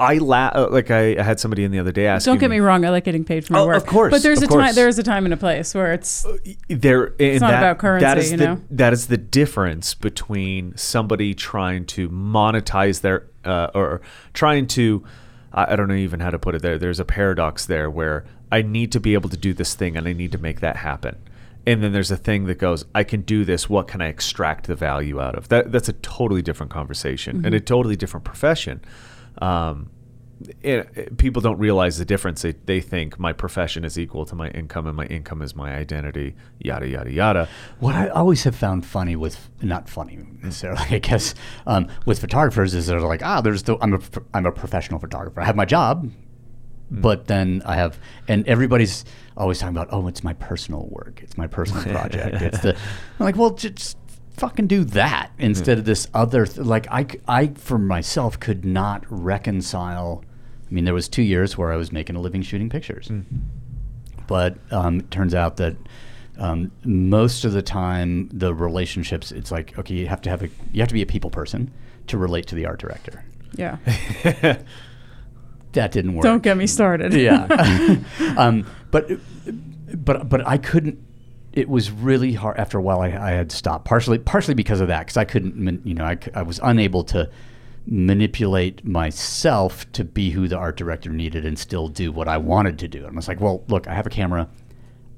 I 0.00 0.14
la- 0.14 0.50
uh, 0.54 0.68
like 0.70 0.90
I, 0.90 1.22
had 1.22 1.38
somebody 1.38 1.62
in 1.62 1.70
the 1.70 1.78
other 1.78 1.92
day 1.92 2.06
ask. 2.06 2.24
Don't 2.24 2.38
get 2.38 2.48
me 2.48 2.58
wrong, 2.58 2.84
I 2.86 2.88
like 2.88 3.04
getting 3.04 3.22
paid 3.22 3.44
for 3.44 3.52
my 3.52 3.58
Oh, 3.60 3.66
work. 3.66 3.76
of 3.76 3.86
course, 3.86 4.10
But 4.10 4.22
there's 4.22 4.40
a 4.40 4.46
time 4.46 4.74
there's 4.74 4.98
a 4.98 5.02
time 5.02 5.26
and 5.26 5.34
a 5.34 5.36
place 5.36 5.74
where 5.74 5.92
it's 5.92 6.24
uh, 6.24 6.38
there 6.68 7.14
and 7.20 7.40
not 7.40 7.50
that, 7.50 7.58
about 7.58 7.78
currency, 7.78 8.04
that 8.04 8.18
is 8.18 8.30
you 8.32 8.38
the, 8.38 8.46
know? 8.46 8.60
that 8.70 8.94
is 8.94 9.08
the 9.08 9.18
difference 9.18 9.92
between 9.94 10.74
somebody 10.76 11.34
trying 11.34 11.84
to 11.86 12.08
monetize 12.08 13.02
their 13.02 13.26
uh, 13.44 13.68
or 13.74 14.00
trying 14.32 14.66
to 14.68 15.04
I, 15.52 15.72
I 15.72 15.76
don't 15.76 15.88
know 15.88 15.94
even 15.94 16.20
how 16.20 16.30
to 16.30 16.38
put 16.38 16.54
it 16.54 16.62
there. 16.62 16.78
There's 16.78 17.00
a 17.00 17.04
paradox 17.04 17.66
there 17.66 17.90
where 17.90 18.24
I 18.50 18.62
need 18.62 18.92
to 18.92 19.00
be 19.00 19.12
able 19.12 19.28
to 19.28 19.36
do 19.36 19.52
this 19.52 19.74
thing 19.74 19.96
and 19.96 20.08
I 20.08 20.14
need 20.14 20.32
to 20.32 20.38
make 20.38 20.60
that 20.60 20.76
happen. 20.76 21.16
And 21.66 21.82
then 21.82 21.92
there's 21.92 22.10
a 22.10 22.16
thing 22.16 22.46
that 22.46 22.58
goes, 22.58 22.86
I 22.94 23.04
can 23.04 23.20
do 23.20 23.44
this. 23.44 23.68
What 23.68 23.86
can 23.86 24.00
I 24.00 24.06
extract 24.06 24.66
the 24.66 24.74
value 24.74 25.20
out 25.20 25.34
of? 25.34 25.48
That 25.48 25.70
that's 25.70 25.90
a 25.90 25.92
totally 25.92 26.40
different 26.40 26.72
conversation 26.72 27.36
and 27.36 27.46
mm-hmm. 27.46 27.54
a 27.54 27.60
totally 27.60 27.96
different 27.96 28.24
profession. 28.24 28.80
Um, 29.38 29.90
it, 30.62 30.88
it- 30.94 31.18
people 31.18 31.42
don't 31.42 31.58
realize 31.58 31.98
the 31.98 32.04
difference. 32.06 32.40
They, 32.42 32.52
they 32.64 32.80
think 32.80 33.18
my 33.18 33.32
profession 33.34 33.84
is 33.84 33.98
equal 33.98 34.24
to 34.26 34.34
my 34.34 34.48
income, 34.50 34.86
and 34.86 34.96
my 34.96 35.04
income 35.06 35.42
is 35.42 35.54
my 35.54 35.74
identity. 35.74 36.34
Yada 36.58 36.88
yada 36.88 37.12
yada. 37.12 37.48
What 37.78 37.94
I 37.94 38.08
always 38.08 38.44
have 38.44 38.56
found 38.56 38.86
funny 38.86 39.16
with 39.16 39.50
not 39.60 39.88
funny 39.88 40.18
necessarily, 40.42 40.80
I 40.90 40.98
guess, 40.98 41.34
um, 41.66 41.88
with 42.06 42.18
photographers 42.20 42.74
is 42.74 42.86
they're 42.86 43.00
like, 43.00 43.22
ah, 43.22 43.40
there's 43.42 43.64
the 43.64 43.76
I'm 43.82 43.92
a 43.94 44.00
I'm 44.32 44.46
a 44.46 44.52
professional 44.52 44.98
photographer. 44.98 45.42
I 45.42 45.44
have 45.44 45.56
my 45.56 45.66
job, 45.66 46.10
but 46.90 47.26
then 47.26 47.62
I 47.66 47.74
have 47.76 47.98
and 48.26 48.46
everybody's 48.48 49.04
always 49.36 49.58
talking 49.58 49.76
about, 49.76 49.88
oh, 49.90 50.08
it's 50.08 50.24
my 50.24 50.32
personal 50.34 50.86
work, 50.90 51.20
it's 51.22 51.36
my 51.36 51.46
personal 51.46 51.82
project. 51.94 52.40
it's 52.40 52.60
the 52.60 52.74
I'm 52.74 53.24
like, 53.26 53.36
well, 53.36 53.50
just 53.50 53.96
fucking 54.40 54.66
do 54.66 54.84
that 54.84 55.30
instead 55.38 55.78
of 55.78 55.84
this 55.84 56.08
other. 56.14 56.46
Th- 56.46 56.66
like 56.66 56.86
I 57.28 57.48
for 57.54 57.78
myself 57.78 58.38
could 58.40 58.64
not 58.64 59.04
reconcile. 59.08 60.24
I 60.68 60.74
mean, 60.74 60.84
there 60.84 60.94
was 60.94 61.08
two 61.08 61.22
years 61.22 61.56
where 61.58 61.72
I 61.72 61.76
was 61.76 61.92
making 61.92 62.16
a 62.16 62.20
living 62.20 62.42
shooting 62.42 62.68
pictures 62.68 63.10
but 64.26 64.56
um, 64.70 65.00
it 65.00 65.10
turns 65.10 65.34
out 65.34 65.56
that 65.56 65.74
um, 66.38 66.70
most 66.84 67.44
of 67.44 67.52
the 67.52 67.62
time 67.62 68.28
the 68.32 68.54
relationships 68.54 69.32
it's 69.32 69.50
like 69.50 69.76
okay 69.76 69.92
you 69.94 70.06
have 70.06 70.20
to 70.22 70.30
have 70.30 70.42
a 70.44 70.48
you 70.72 70.80
have 70.80 70.88
to 70.88 70.94
be 70.94 71.02
a 71.02 71.06
people 71.06 71.30
person 71.30 71.68
to 72.06 72.16
relate 72.16 72.46
to 72.46 72.54
the 72.54 72.64
art 72.64 72.78
director 72.78 73.24
Yeah. 73.56 73.78
that 75.72 75.90
didn't 75.92 76.14
work 76.14 76.22
Don't 76.22 76.42
get 76.44 76.56
me 76.56 76.66
started. 76.68 77.12
yeah 77.12 77.98
um, 78.38 78.64
but 78.92 79.10
but 79.94 80.28
but 80.28 80.46
i 80.46 80.56
couldn't 80.58 80.98
it 81.52 81.68
was 81.68 81.90
really 81.90 82.32
hard 82.32 82.56
after 82.58 82.78
a 82.78 82.82
while 82.82 83.00
i, 83.00 83.06
I 83.06 83.30
had 83.30 83.50
stopped 83.52 83.84
partially 83.84 84.18
partially 84.18 84.54
because 84.54 84.80
of 84.80 84.88
that 84.88 85.00
because 85.00 85.16
i 85.16 85.24
couldn't 85.24 85.86
you 85.86 85.94
know 85.94 86.16
I 86.34 86.42
was 86.42 86.60
unable 86.62 87.04
to 87.04 87.30
manipulate 87.86 88.84
myself 88.84 89.90
to 89.92 90.04
be 90.04 90.30
who 90.30 90.46
the 90.46 90.56
art 90.56 90.76
director 90.76 91.10
needed 91.10 91.44
and 91.44 91.58
still 91.58 91.88
do 91.88 92.12
what 92.12 92.28
i 92.28 92.36
wanted 92.36 92.78
to 92.78 92.88
do. 92.88 92.98
And 93.06 93.14
i 93.14 93.16
was 93.16 93.28
like 93.28 93.40
well 93.40 93.64
look 93.68 93.88
i 93.88 93.94
have 93.94 94.06
a 94.06 94.10
camera. 94.10 94.48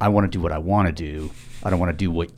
I 0.01 0.09
want 0.09 0.25
to 0.25 0.37
do 0.37 0.41
what 0.41 0.53
i 0.53 0.59
want 0.59 0.87
to 0.89 0.93
do. 0.93 1.31
I 1.63 1.71
don't 1.71 1.79
want 1.79 1.91
to 1.91 1.97
do 1.97 2.11
what 2.11 2.31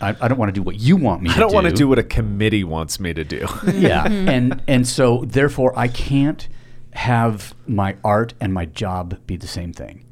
I, 0.00 0.16
I 0.20 0.28
don't 0.28 0.38
want 0.38 0.48
to 0.48 0.52
do 0.52 0.62
what 0.62 0.80
you 0.80 0.96
want 0.96 1.22
me 1.22 1.30
I 1.30 1.34
to 1.34 1.40
don't 1.40 1.50
do. 1.50 1.54
want 1.54 1.66
to 1.68 1.72
do 1.72 1.86
what 1.86 1.98
a 1.98 2.02
committee 2.02 2.64
wants 2.64 2.98
me 2.98 3.12
to 3.14 3.24
do. 3.24 3.38
yeah. 3.74 4.06
Mm-hmm. 4.06 4.28
And 4.28 4.62
and 4.66 4.88
so 4.88 5.24
therefore 5.26 5.72
i 5.76 5.88
can't 5.88 6.48
have 6.94 7.54
my 7.66 7.96
art 8.04 8.34
and 8.40 8.52
my 8.52 8.66
job 8.66 9.18
be 9.26 9.36
the 9.36 9.46
same 9.46 9.72
thing. 9.72 10.04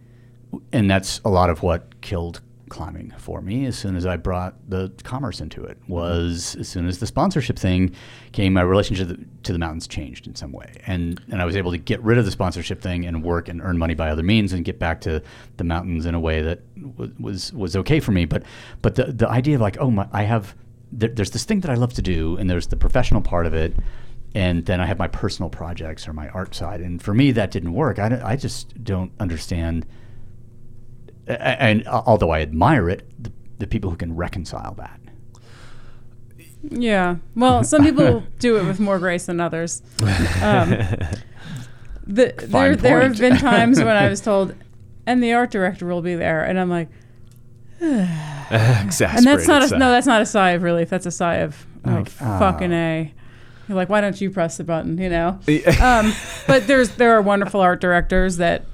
And 0.73 0.91
that's 0.91 1.21
a 1.25 1.29
lot 1.31 1.51
of 1.51 1.63
what 1.63 2.01
killed 2.01 2.41
climbing 2.71 3.13
for 3.19 3.43
me 3.43 3.67
as 3.67 3.77
soon 3.77 3.95
as 3.97 4.07
i 4.07 4.17
brought 4.17 4.55
the 4.71 4.91
commerce 5.05 5.41
into 5.41 5.63
it 5.63 5.79
mm-hmm. 5.83 5.93
was 5.93 6.57
as 6.59 6.69
soon 6.69 6.87
as 6.87 6.99
the 6.99 7.07
sponsorship 7.07 7.59
thing 7.59 7.95
came 8.33 8.55
my 8.55 8.63
relationship 8.63 9.09
to 9.09 9.15
the, 9.15 9.25
to 9.43 9.53
the 9.53 9.59
mountains 9.59 9.87
changed 9.87 10.27
in 10.27 10.35
some 10.35 10.53
way 10.53 10.73
and 10.87 11.21
and 11.31 11.43
i 11.43 11.45
was 11.45 11.57
able 11.57 11.71
to 11.71 11.79
get 11.79 12.03
rid 12.03 12.17
of 12.17 12.25
the 12.25 12.31
sponsorship 12.31 12.81
thing 12.81 13.05
and 13.05 13.23
work 13.23 13.49
and 13.49 13.61
earn 13.61 13.77
money 13.77 13.95
by 13.95 14.09
other 14.09 14.23
means 14.23 14.53
and 14.53 14.65
get 14.65 14.79
back 14.79 15.01
to 15.01 15.23
the 15.59 15.65
mountains 15.65 16.07
in 16.07 16.15
a 16.15 16.21
way 16.21 16.41
that 16.41 16.61
w- 16.81 17.15
was 17.21 17.53
was 17.53 17.77
okay 17.77 18.01
for 18.01 18.13
me 18.13 18.25
but 18.25 18.43
but 18.81 18.95
the 18.95 19.05
the 19.05 19.29
idea 19.29 19.57
of 19.57 19.61
like 19.61 19.77
oh 19.79 19.91
my 19.91 20.09
i 20.13 20.23
have 20.23 20.55
there, 20.93 21.09
there's 21.09 21.31
this 21.31 21.45
thing 21.45 21.61
that 21.61 21.71
I 21.71 21.75
love 21.75 21.93
to 21.95 22.03
do, 22.03 22.37
and 22.37 22.49
there's 22.49 22.67
the 22.67 22.77
professional 22.77 23.21
part 23.21 23.47
of 23.47 23.55
it, 23.55 23.75
and 24.35 24.65
then 24.67 24.81
I 24.81 24.87
have 24.87 24.99
my 24.99 25.09
personal 25.09 25.49
projects 25.49 26.07
or 26.07 26.13
my 26.13 26.29
art 26.31 26.55
side. 26.55 26.81
And 26.81 27.01
for 27.03 27.15
me, 27.15 27.33
that 27.33 27.51
didn't 27.51 27.73
work. 27.73 27.99
I, 27.99 28.21
I 28.25 28.37
just 28.37 28.83
don't 28.85 29.13
understand. 29.21 29.87
And 31.27 31.87
although 31.87 32.31
I 32.31 32.41
admire 32.41 32.89
it, 32.89 33.09
the, 33.23 33.33
the 33.59 33.67
people 33.67 33.91
who 33.91 33.97
can 33.97 34.17
reconcile 34.17 34.75
that. 34.75 35.01
Yeah. 36.63 37.17
Well, 37.35 37.65
some 37.65 37.83
people 37.83 38.23
do 38.39 38.57
it 38.57 38.65
with 38.65 38.81
more 38.81 38.99
grace 38.99 39.27
than 39.27 39.41
others. 39.41 39.83
Um, 40.43 40.71
the, 42.07 42.35
there, 42.37 42.77
there 42.77 43.01
have 43.01 43.19
been 43.19 43.37
times 43.39 43.79
when 43.79 43.97
I 43.97 44.09
was 44.09 44.21
told, 44.21 44.55
and 45.07 45.23
the 45.23 45.33
art 45.33 45.51
director 45.51 45.87
will 45.87 46.03
be 46.03 46.15
there, 46.15 46.45
and 46.45 46.59
I'm 46.59 46.69
like, 46.69 46.89
Exasperated. 47.81 49.01
and 49.17 49.27
that's 49.27 49.49
not 49.49 49.63
a, 49.63 49.69
sigh. 49.69 49.79
no, 49.79 49.91
that's 49.91 50.07
not 50.07 50.21
a 50.21 50.27
sigh 50.27 50.51
of 50.51 50.63
relief. 50.63 50.91
That's 50.91 51.07
a 51.07 51.11
sigh 51.11 51.37
of 51.37 51.67
oh, 51.85 51.91
Like, 51.91 52.09
fucking 52.09 52.73
oh. 52.73 52.77
a. 52.77 53.15
You're 53.69 53.77
like, 53.77 53.89
why 53.89 54.01
don't 54.01 54.21
you 54.21 54.31
press 54.31 54.57
the 54.57 54.65
button? 54.65 54.99
You 54.99 55.09
know. 55.09 55.41
um, 55.81 56.13
but 56.47 56.67
there's 56.67 56.91
there 56.97 57.13
are 57.13 57.23
wonderful 57.23 57.61
art 57.61 57.81
directors 57.81 58.37
that 58.37 58.65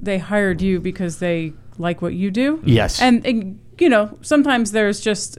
they 0.00 0.18
hired 0.18 0.62
you 0.62 0.80
because 0.80 1.18
they 1.18 1.52
like 1.78 2.02
what 2.02 2.14
you 2.14 2.30
do. 2.30 2.60
Yes. 2.64 3.00
And, 3.00 3.24
and 3.26 3.60
you 3.78 3.88
know, 3.88 4.18
sometimes 4.20 4.72
there's 4.72 5.00
just 5.00 5.38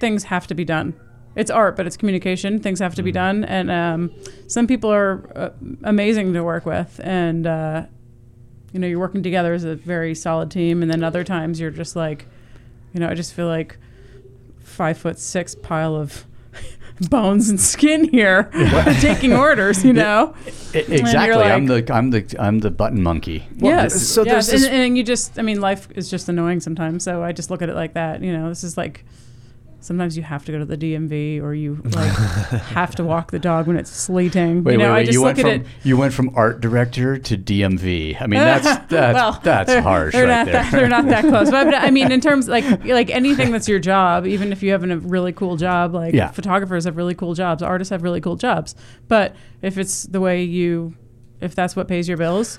things 0.00 0.24
have 0.24 0.46
to 0.48 0.54
be 0.54 0.64
done. 0.64 0.94
It's 1.34 1.50
art, 1.50 1.76
but 1.76 1.86
it's 1.86 1.96
communication. 1.96 2.60
Things 2.60 2.78
have 2.80 2.94
to 2.96 3.02
be 3.02 3.10
done, 3.10 3.44
and 3.44 3.70
um, 3.70 4.10
some 4.48 4.66
people 4.66 4.92
are 4.92 5.32
uh, 5.34 5.50
amazing 5.82 6.34
to 6.34 6.44
work 6.44 6.66
with, 6.66 7.00
and 7.02 7.46
uh, 7.46 7.86
you 8.72 8.80
know, 8.80 8.86
you're 8.86 8.98
working 8.98 9.22
together 9.22 9.52
as 9.52 9.64
a 9.64 9.74
very 9.74 10.14
solid 10.14 10.50
team. 10.50 10.82
And 10.82 10.90
then 10.90 11.04
other 11.04 11.24
times 11.24 11.60
you're 11.60 11.70
just 11.70 11.94
like, 11.94 12.26
you 12.92 13.00
know, 13.00 13.08
I 13.08 13.14
just 13.14 13.34
feel 13.34 13.46
like 13.46 13.76
five 14.60 14.98
foot 14.98 15.18
six 15.18 15.54
pile 15.54 15.94
of 15.94 16.26
bones 17.08 17.48
and 17.48 17.60
skin 17.60 18.08
here 18.08 18.50
taking 19.00 19.32
orders. 19.32 19.84
You 19.84 19.92
know. 19.92 20.34
I- 20.74 20.78
you're 20.88 21.00
exactly. 21.00 21.42
I'm 21.42 21.66
the 21.66 21.84
I'm 21.92 22.10
the 22.10 22.36
I'm 22.38 22.60
the 22.60 22.70
button 22.70 23.02
monkey. 23.02 23.46
yes. 23.56 24.00
so 24.02 24.24
yes. 24.24 24.48
there's 24.48 24.62
and, 24.62 24.62
this- 24.62 24.70
and 24.70 24.96
you 24.96 25.04
just, 25.04 25.38
I 25.38 25.42
mean, 25.42 25.60
life 25.60 25.88
is 25.94 26.10
just 26.10 26.28
annoying 26.28 26.60
sometimes. 26.60 27.04
So 27.04 27.22
I 27.22 27.32
just 27.32 27.50
look 27.50 27.62
at 27.62 27.68
it 27.68 27.74
like 27.74 27.94
that. 27.94 28.22
You 28.22 28.32
know, 28.32 28.48
this 28.48 28.64
is 28.64 28.76
like 28.76 29.04
sometimes 29.82 30.16
you 30.16 30.22
have 30.22 30.44
to 30.46 30.52
go 30.52 30.58
to 30.58 30.64
the 30.64 30.76
DMV 30.78 31.42
or 31.42 31.52
you 31.54 31.74
like 31.84 32.10
have 32.72 32.94
to 32.94 33.04
walk 33.04 33.30
the 33.30 33.38
dog 33.38 33.66
when 33.66 33.76
it's 33.76 33.90
sleeting. 33.90 34.64
Wait, 34.64 34.72
you 34.72 34.78
know, 34.78 34.92
wait, 34.92 35.00
I 35.00 35.04
just 35.04 35.12
You 35.14 35.20
look 35.22 35.36
went 35.36 35.38
at 35.40 35.42
from 35.42 35.60
it. 35.62 35.66
you 35.84 35.96
went 35.96 36.14
from 36.14 36.30
art 36.36 36.60
director 36.60 37.18
to 37.18 37.36
DMV. 37.36 38.20
I 38.20 38.26
mean, 38.26 38.40
that's 38.40 38.64
that's 38.64 38.90
well, 39.14 39.40
that's 39.42 39.66
they're- 39.68 39.82
harsh 39.82 40.12
They're 40.12 40.26
right 40.26 40.36
not 40.38 40.44
there. 40.46 40.54
that, 40.54 40.72
they're 40.72 40.88
not 40.88 41.06
that 41.06 41.24
close. 41.24 41.50
But 41.50 41.74
I 41.74 41.90
mean, 41.90 42.10
in 42.10 42.20
terms 42.28 42.48
like 42.48 42.84
like 42.84 43.10
anything 43.10 43.50
that's 43.52 43.68
your 43.68 43.78
job, 43.80 44.26
even 44.26 44.52
if 44.52 44.62
you 44.62 44.70
have 44.72 44.84
a 44.84 44.96
really 44.98 45.32
cool 45.32 45.56
job, 45.56 45.94
like 45.94 46.14
Yeah. 46.14 46.30
photographers 46.30 46.84
have 46.84 46.96
really 46.96 47.14
cool 47.14 47.34
jobs, 47.34 47.62
artists 47.62 47.90
have 47.90 48.02
really 48.02 48.20
cool 48.20 48.36
jobs. 48.36 48.74
But 49.08 49.34
if 49.60 49.78
it's 49.78 50.04
the 50.04 50.20
way 50.20 50.42
you, 50.42 50.94
if 51.40 51.54
that's 51.54 51.74
what 51.76 51.88
pays 51.88 52.08
your 52.08 52.16
bills, 52.16 52.58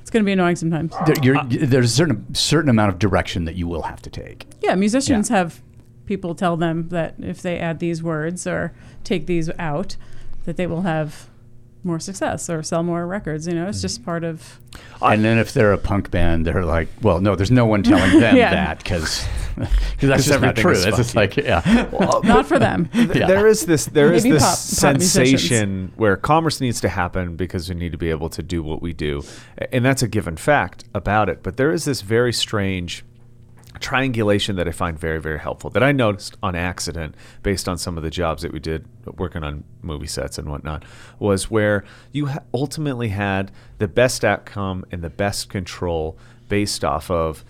it's 0.00 0.10
going 0.10 0.22
to 0.24 0.26
be 0.26 0.32
annoying 0.32 0.56
sometimes. 0.56 0.92
There, 1.06 1.14
you're, 1.22 1.42
there's 1.44 1.86
a 1.92 1.94
certain 1.94 2.34
certain 2.34 2.70
amount 2.70 2.90
of 2.92 2.98
direction 2.98 3.44
that 3.44 3.54
you 3.54 3.68
will 3.68 3.82
have 3.82 4.02
to 4.02 4.10
take. 4.10 4.46
Yeah, 4.62 4.74
musicians 4.74 5.28
have 5.28 5.60
people 6.10 6.34
tell 6.34 6.56
them 6.56 6.88
that 6.88 7.14
if 7.20 7.40
they 7.40 7.56
add 7.56 7.78
these 7.78 8.02
words 8.02 8.44
or 8.44 8.72
take 9.04 9.26
these 9.26 9.48
out, 9.60 9.94
that 10.44 10.56
they 10.56 10.66
will 10.66 10.82
have 10.82 11.28
more 11.84 12.00
success 12.00 12.50
or 12.50 12.64
sell 12.64 12.82
more 12.82 13.06
records. 13.06 13.46
You 13.46 13.54
know, 13.54 13.68
it's 13.68 13.80
just 13.80 14.00
mm-hmm. 14.00 14.06
part 14.06 14.24
of. 14.24 14.58
and 15.00 15.24
then 15.24 15.38
if 15.38 15.52
they're 15.52 15.72
a 15.72 15.78
punk 15.78 16.10
band, 16.10 16.44
they're 16.48 16.64
like, 16.64 16.88
well, 17.00 17.20
no, 17.20 17.36
there's 17.36 17.52
no 17.52 17.64
one 17.64 17.84
telling 17.84 18.18
them 18.24 18.36
Yeah. 18.36 18.50
that 18.50 18.78
because 18.78 19.24
that's 20.00 20.24
just 20.24 20.30
not 20.30 20.36
everything 20.42 20.62
true. 20.62 20.72
It's 20.72 20.96
just 20.96 21.14
like, 21.14 21.34
funky. 21.34 21.48
yeah. 21.48 21.88
Not 22.24 22.46
for 22.46 22.58
them. 22.58 22.90
Yeah. 22.92 23.28
There 23.28 23.46
is 23.46 23.66
this 23.66 23.86
there 23.86 24.12
is 24.12 24.24
Maybe 24.24 24.32
this 24.34 24.42
pop- 24.42 24.92
pop 24.92 24.98
musicians. 24.98 25.12
sensation 25.12 25.92
where 25.94 26.16
commerce 26.16 26.60
needs 26.60 26.80
to 26.80 26.88
happen 26.88 27.36
because 27.36 27.68
we 27.68 27.76
need 27.76 27.92
to 27.92 27.98
be 27.98 28.10
able 28.10 28.30
to 28.30 28.42
do 28.42 28.64
what 28.64 28.82
we 28.82 28.92
do, 28.92 29.22
and 29.70 29.84
that's 29.84 30.02
a 30.02 30.08
given 30.08 30.36
fact 30.36 30.82
about 30.92 31.28
it. 31.28 31.44
But 31.44 31.56
there 31.56 31.70
is 31.72 31.84
this 31.84 32.00
very 32.00 32.32
strange 32.32 33.04
triangulation 33.80 34.56
that 34.56 34.68
I 34.68 34.72
find 34.72 34.98
very 34.98 35.20
very 35.20 35.38
helpful 35.38 35.70
that 35.70 35.82
I 35.82 35.92
noticed 35.92 36.36
on 36.42 36.54
accident 36.54 37.14
based 37.42 37.68
on 37.68 37.78
some 37.78 37.96
of 37.96 38.02
the 38.02 38.10
jobs 38.10 38.42
that 38.42 38.52
we 38.52 38.60
did 38.60 38.86
working 39.16 39.42
on 39.42 39.64
movie 39.82 40.06
sets 40.06 40.38
and 40.38 40.48
whatnot 40.48 40.84
was 41.18 41.50
where 41.50 41.84
you 42.12 42.28
ultimately 42.52 43.08
had 43.08 43.50
the 43.78 43.88
best 43.88 44.24
outcome 44.24 44.84
and 44.90 45.02
the 45.02 45.10
best 45.10 45.48
control 45.48 46.16
based 46.48 46.84
off 46.84 47.10
of 47.10 47.44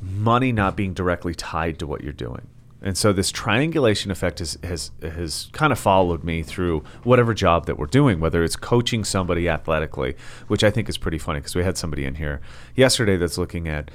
money 0.00 0.52
not 0.52 0.76
being 0.76 0.94
directly 0.94 1.34
tied 1.34 1.78
to 1.78 1.86
what 1.86 2.02
you're 2.02 2.12
doing. 2.12 2.46
And 2.82 2.98
so 2.98 3.14
this 3.14 3.32
triangulation 3.32 4.10
effect 4.10 4.40
has, 4.40 4.58
has 4.62 4.90
has 5.00 5.48
kind 5.52 5.72
of 5.72 5.78
followed 5.78 6.22
me 6.22 6.42
through 6.42 6.84
whatever 7.02 7.32
job 7.32 7.64
that 7.64 7.78
we're 7.78 7.86
doing, 7.86 8.20
whether 8.20 8.44
it's 8.44 8.56
coaching 8.56 9.04
somebody 9.04 9.48
athletically, 9.48 10.16
which 10.48 10.62
I 10.62 10.70
think 10.70 10.90
is 10.90 10.98
pretty 10.98 11.16
funny 11.16 11.40
because 11.40 11.56
we 11.56 11.64
had 11.64 11.78
somebody 11.78 12.04
in 12.04 12.16
here 12.16 12.42
yesterday 12.76 13.16
that's 13.16 13.38
looking 13.38 13.68
at 13.68 13.90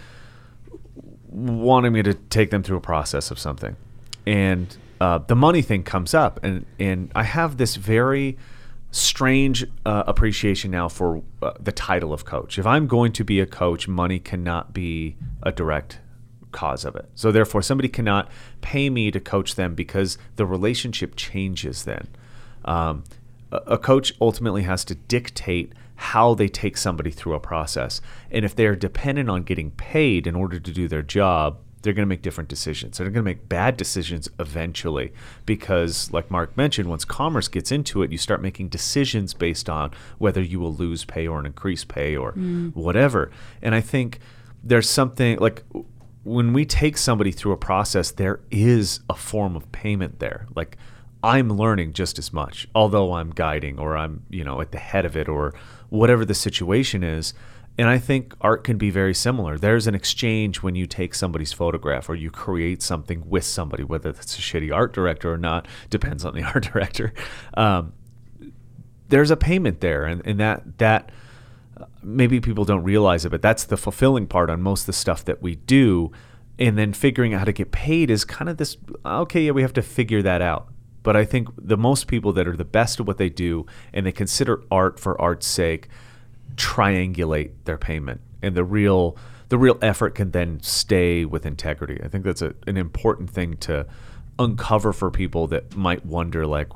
wanting 1.30 1.93
me 1.93 2.03
to 2.03 2.14
take 2.14 2.49
them 2.49 2.64
through 2.64 2.77
a 2.77 2.81
process 2.81 3.31
of 3.31 3.39
something, 3.39 3.76
and 4.26 4.77
uh, 4.99 5.19
the 5.19 5.35
money 5.35 5.61
thing 5.61 5.84
comes 5.84 6.14
up, 6.14 6.43
and 6.43 6.65
and 6.80 7.11
I 7.15 7.23
have 7.23 7.57
this 7.57 7.76
very 7.76 8.38
strange 8.91 9.65
uh, 9.85 10.03
appreciation 10.07 10.72
now 10.72 10.89
for 10.89 11.22
uh, 11.41 11.51
the 11.60 11.72
title 11.72 12.11
of 12.11 12.26
coach. 12.26 12.57
If 12.57 12.65
I'm 12.65 12.88
going 12.88 13.11
to 13.14 13.23
be 13.23 13.39
a 13.39 13.45
coach, 13.45 13.88
money 13.88 14.19
cannot 14.19 14.73
be 14.73 15.15
a 15.43 15.51
direct 15.51 15.99
cause 16.51 16.85
of 16.85 16.95
it. 16.95 17.07
So 17.15 17.31
therefore, 17.31 17.61
somebody 17.61 17.89
cannot 17.89 18.30
pay 18.61 18.89
me 18.89 19.11
to 19.11 19.19
coach 19.19 19.56
them 19.56 19.76
because 19.76 20.18
the 20.35 20.45
relationship 20.45 21.15
changes 21.15 21.84
then. 21.84 22.07
Um, 22.65 23.03
a, 23.51 23.57
a 23.57 23.77
coach 23.77 24.14
ultimately 24.19 24.64
has 24.64 24.84
to 24.85 24.95
dictate 24.95 25.73
how 25.99 26.34
they 26.34 26.47
take 26.47 26.77
somebody 26.77 27.11
through 27.11 27.34
a 27.34 27.39
process. 27.41 27.99
And 28.31 28.45
if 28.45 28.55
they're 28.55 28.76
dependent 28.76 29.30
on 29.30 29.43
getting 29.43 29.71
paid 29.71 30.27
in 30.27 30.34
order 30.34 30.57
to 30.57 30.71
do 30.71 30.88
their 30.88 31.01
job, 31.01 31.57
they're 31.81 31.91
going 31.91 32.05
to 32.05 32.09
make 32.09 32.21
different 32.21 32.49
decisions. 32.49 32.97
They're 32.97 33.07
going 33.07 33.15
to 33.15 33.30
make 33.30 33.49
bad 33.49 33.76
decisions 33.76 34.30
eventually 34.39 35.11
because, 35.45 36.11
like 36.13 36.31
Mark 36.31 36.55
mentioned, 36.55 36.89
once 36.89 37.03
commerce 37.03 37.49
gets 37.49 37.69
into 37.69 38.01
it, 38.01 38.13
you 38.13 38.17
start 38.17 38.41
making 38.41 38.69
decisions 38.69 39.34
based 39.34 39.69
on 39.69 39.91
whether 40.19 40.41
you 40.41 40.61
will 40.61 40.73
lose 40.73 41.03
pay 41.03 41.27
or 41.27 41.38
an 41.38 41.45
increase 41.45 41.84
pay 41.84 42.15
or 42.15 42.31
mm. 42.31 42.73
whatever. 42.76 43.30
And 43.61 43.76
I 43.76 43.81
think 43.81 44.19
there's 44.63 44.89
something 44.89 45.38
like 45.39 45.63
when 46.23 46.53
we 46.53 46.63
take 46.65 46.95
somebody 46.95 47.34
through 47.34 47.51
a 47.51 47.57
process, 47.57 48.11
there 48.11 48.39
is 48.51 49.01
a 49.09 49.15
form 49.15 49.57
of 49.57 49.69
payment 49.73 50.19
there. 50.19 50.47
Like 50.55 50.77
I'm 51.23 51.49
learning 51.49 51.93
just 51.93 52.17
as 52.17 52.31
much, 52.31 52.67
although 52.73 53.13
I'm 53.13 53.31
guiding 53.31 53.80
or 53.80 53.97
I'm, 53.97 54.23
you 54.30 54.43
know, 54.43 54.61
at 54.61 54.71
the 54.71 54.77
head 54.77 55.05
of 55.05 55.17
it 55.17 55.27
or 55.27 55.53
whatever 55.89 56.25
the 56.25 56.33
situation 56.33 57.03
is. 57.03 57.33
And 57.77 57.87
I 57.87 57.97
think 57.97 58.33
art 58.41 58.65
can 58.65 58.77
be 58.77 58.89
very 58.89 59.13
similar. 59.13 59.57
There's 59.57 59.87
an 59.87 59.95
exchange 59.95 60.61
when 60.61 60.75
you 60.75 60.85
take 60.85 61.15
somebody's 61.15 61.53
photograph 61.53 62.09
or 62.09 62.15
you 62.15 62.29
create 62.29 62.81
something 62.81 63.23
with 63.29 63.45
somebody, 63.45 63.83
whether 63.83 64.11
that's 64.11 64.37
a 64.37 64.41
shitty 64.41 64.73
art 64.73 64.93
director 64.93 65.31
or 65.31 65.37
not, 65.37 65.65
depends 65.89 66.25
on 66.25 66.33
the 66.33 66.43
art 66.53 66.63
director. 66.63 67.13
Um, 67.55 67.93
there's 69.07 69.31
a 69.31 69.37
payment 69.37 69.81
there, 69.81 70.05
and, 70.05 70.21
and 70.25 70.39
that 70.39 70.77
that 70.77 71.11
maybe 72.03 72.39
people 72.39 72.65
don't 72.65 72.83
realize 72.83 73.25
it, 73.25 73.29
but 73.29 73.41
that's 73.41 73.63
the 73.63 73.77
fulfilling 73.77 74.27
part 74.27 74.49
on 74.49 74.61
most 74.61 74.81
of 74.81 74.85
the 74.87 74.93
stuff 74.93 75.25
that 75.25 75.41
we 75.41 75.55
do. 75.55 76.11
And 76.57 76.77
then 76.77 76.91
figuring 76.91 77.33
out 77.33 77.39
how 77.39 77.45
to 77.45 77.53
get 77.53 77.71
paid 77.71 78.09
is 78.09 78.25
kind 78.25 78.49
of 78.49 78.57
this. 78.57 78.75
Okay, 79.05 79.43
yeah, 79.43 79.51
we 79.51 79.61
have 79.61 79.73
to 79.73 79.81
figure 79.81 80.21
that 80.21 80.41
out. 80.41 80.67
But 81.03 81.15
I 81.15 81.26
think 81.26 81.49
the 81.57 81.77
most 81.77 82.07
people 82.07 82.34
that 82.34 82.47
are 82.47 82.57
the 82.57 82.65
best 82.65 82.99
at 82.99 83.05
what 83.05 83.17
they 83.17 83.30
do 83.30 83.65
and 83.93 84.05
they 84.05 84.11
consider 84.11 84.63
art 84.69 84.99
for 84.99 85.19
art's 85.19 85.47
sake 85.47 85.88
triangulate 86.55 87.51
their 87.63 87.77
payment 87.77 88.19
and 88.41 88.55
the 88.55 88.63
real 88.63 89.17
the 89.49 89.57
real 89.57 89.77
effort 89.81 90.13
can 90.13 90.31
then 90.31 90.59
stay 90.61 91.26
with 91.26 91.45
integrity. 91.45 91.99
I 92.03 92.07
think 92.07 92.23
that's 92.23 92.43
a, 92.43 92.53
an 92.67 92.77
important 92.77 93.31
thing 93.31 93.57
to 93.57 93.88
uncover 94.38 94.93
for 94.93 95.09
people 95.09 95.47
that 95.47 95.76
might 95.76 96.05
wonder 96.05 96.45
like 96.45 96.69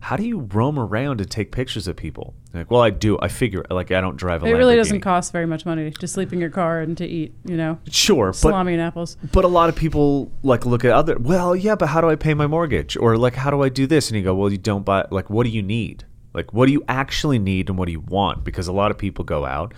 how 0.00 0.16
do 0.16 0.24
you 0.24 0.40
roam 0.52 0.78
around 0.78 1.20
and 1.20 1.30
take 1.30 1.52
pictures 1.52 1.86
of 1.86 1.94
people? 1.94 2.34
Like, 2.54 2.70
well, 2.70 2.80
I 2.80 2.90
do. 2.90 3.18
I 3.20 3.28
figure 3.28 3.64
like 3.70 3.90
I 3.90 4.00
don't 4.00 4.16
drive 4.16 4.42
a 4.42 4.46
It 4.46 4.52
really 4.52 4.74
doesn't 4.74 5.02
cost 5.02 5.30
very 5.30 5.46
much 5.46 5.66
money 5.66 5.90
to 5.90 6.08
sleep 6.08 6.32
in 6.32 6.40
your 6.40 6.50
car 6.50 6.80
and 6.80 6.96
to 6.96 7.06
eat, 7.06 7.34
you 7.44 7.56
know, 7.56 7.78
Sure, 7.90 8.32
but 8.42 8.54
and 8.54 8.80
apples. 8.80 9.18
But 9.32 9.44
a 9.44 9.48
lot 9.48 9.68
of 9.68 9.76
people 9.76 10.32
like 10.42 10.64
look 10.64 10.84
at 10.84 10.92
other. 10.92 11.18
Well, 11.18 11.54
yeah, 11.54 11.74
but 11.74 11.90
how 11.90 12.00
do 12.00 12.08
I 12.08 12.16
pay 12.16 12.34
my 12.34 12.46
mortgage? 12.46 12.96
Or 12.96 13.16
like, 13.18 13.34
how 13.34 13.50
do 13.50 13.62
I 13.62 13.68
do 13.68 13.86
this? 13.86 14.08
And 14.08 14.16
you 14.16 14.24
go, 14.24 14.34
well, 14.34 14.50
you 14.50 14.58
don't 14.58 14.84
buy. 14.84 15.06
Like, 15.10 15.28
what 15.28 15.44
do 15.44 15.50
you 15.50 15.62
need? 15.62 16.04
Like, 16.32 16.52
what 16.52 16.66
do 16.66 16.72
you 16.72 16.82
actually 16.88 17.38
need 17.38 17.68
and 17.68 17.76
what 17.76 17.86
do 17.86 17.92
you 17.92 18.00
want? 18.00 18.42
Because 18.42 18.68
a 18.68 18.72
lot 18.72 18.90
of 18.90 18.98
people 18.98 19.24
go 19.24 19.44
out, 19.44 19.74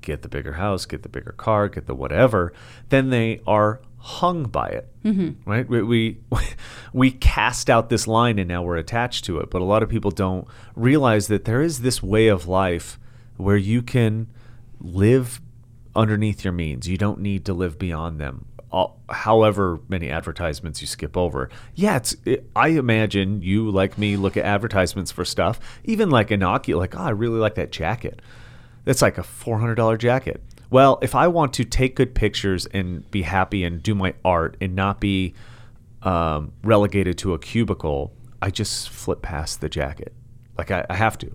get 0.00 0.22
the 0.22 0.28
bigger 0.28 0.54
house, 0.54 0.84
get 0.84 1.02
the 1.02 1.08
bigger 1.08 1.32
car, 1.32 1.68
get 1.68 1.86
the 1.86 1.94
whatever. 1.94 2.52
Then 2.88 3.10
they 3.10 3.40
are 3.46 3.80
hung 4.00 4.44
by 4.44 4.68
it, 4.68 4.88
mm-hmm. 5.04 5.48
right? 5.48 5.68
We, 5.68 5.82
we 5.82 6.18
we 6.92 7.10
cast 7.10 7.70
out 7.70 7.88
this 7.88 8.06
line 8.06 8.38
and 8.38 8.48
now 8.48 8.62
we're 8.62 8.76
attached 8.76 9.24
to 9.26 9.38
it. 9.38 9.50
But 9.50 9.62
a 9.62 9.64
lot 9.64 9.82
of 9.82 9.88
people 9.88 10.10
don't 10.10 10.48
realize 10.74 11.28
that 11.28 11.44
there 11.44 11.62
is 11.62 11.80
this 11.80 12.02
way 12.02 12.28
of 12.28 12.48
life 12.48 12.98
where 13.36 13.56
you 13.56 13.82
can 13.82 14.28
live 14.80 15.40
underneath 15.94 16.44
your 16.44 16.52
means. 16.52 16.88
You 16.88 16.96
don't 16.96 17.20
need 17.20 17.44
to 17.44 17.54
live 17.54 17.78
beyond 17.78 18.20
them. 18.20 18.46
All, 18.72 19.00
however 19.08 19.80
many 19.88 20.10
advertisements 20.10 20.80
you 20.80 20.86
skip 20.86 21.16
over. 21.16 21.50
Yeah, 21.74 21.96
it's. 21.96 22.14
It, 22.24 22.48
I 22.54 22.68
imagine 22.68 23.42
you, 23.42 23.68
like 23.68 23.98
me, 23.98 24.16
look 24.16 24.36
at 24.36 24.44
advertisements 24.44 25.10
for 25.10 25.24
stuff. 25.24 25.58
Even 25.82 26.08
like 26.08 26.28
Inocu, 26.28 26.76
like, 26.76 26.96
oh, 26.96 27.02
I 27.02 27.10
really 27.10 27.40
like 27.40 27.56
that 27.56 27.72
jacket. 27.72 28.22
That's 28.84 29.02
like 29.02 29.18
a 29.18 29.24
four 29.24 29.58
hundred 29.58 29.74
dollar 29.74 29.96
jacket. 29.96 30.40
Well, 30.70 30.98
if 31.02 31.14
I 31.14 31.26
want 31.28 31.52
to 31.54 31.64
take 31.64 31.96
good 31.96 32.14
pictures 32.14 32.66
and 32.66 33.08
be 33.10 33.22
happy 33.22 33.64
and 33.64 33.82
do 33.82 33.94
my 33.94 34.14
art 34.24 34.56
and 34.60 34.74
not 34.76 35.00
be 35.00 35.34
um, 36.02 36.52
relegated 36.62 37.18
to 37.18 37.34
a 37.34 37.38
cubicle, 37.38 38.12
I 38.40 38.50
just 38.50 38.88
flip 38.88 39.20
past 39.22 39.60
the 39.60 39.68
jacket. 39.68 40.12
Like 40.56 40.70
I, 40.70 40.86
I 40.88 40.94
have 40.94 41.18
to. 41.18 41.32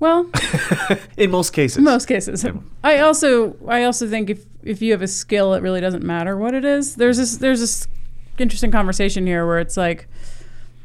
Well, 0.00 0.28
In 1.16 1.30
most 1.30 1.52
cases. 1.52 1.78
in 1.78 1.84
most 1.84 2.06
cases. 2.06 2.44
I 2.82 2.98
also 2.98 3.56
I 3.68 3.84
also 3.84 4.08
think 4.08 4.28
if 4.28 4.44
if 4.62 4.82
you 4.82 4.90
have 4.92 5.02
a 5.02 5.08
skill, 5.08 5.54
it 5.54 5.62
really 5.62 5.80
doesn't 5.80 6.02
matter 6.02 6.36
what 6.36 6.52
it 6.52 6.64
is. 6.64 6.96
There's 6.96 7.16
this 7.16 7.36
there's 7.36 7.60
this 7.60 7.86
interesting 8.38 8.72
conversation 8.72 9.26
here 9.26 9.46
where 9.46 9.60
it's 9.60 9.76
like, 9.76 10.08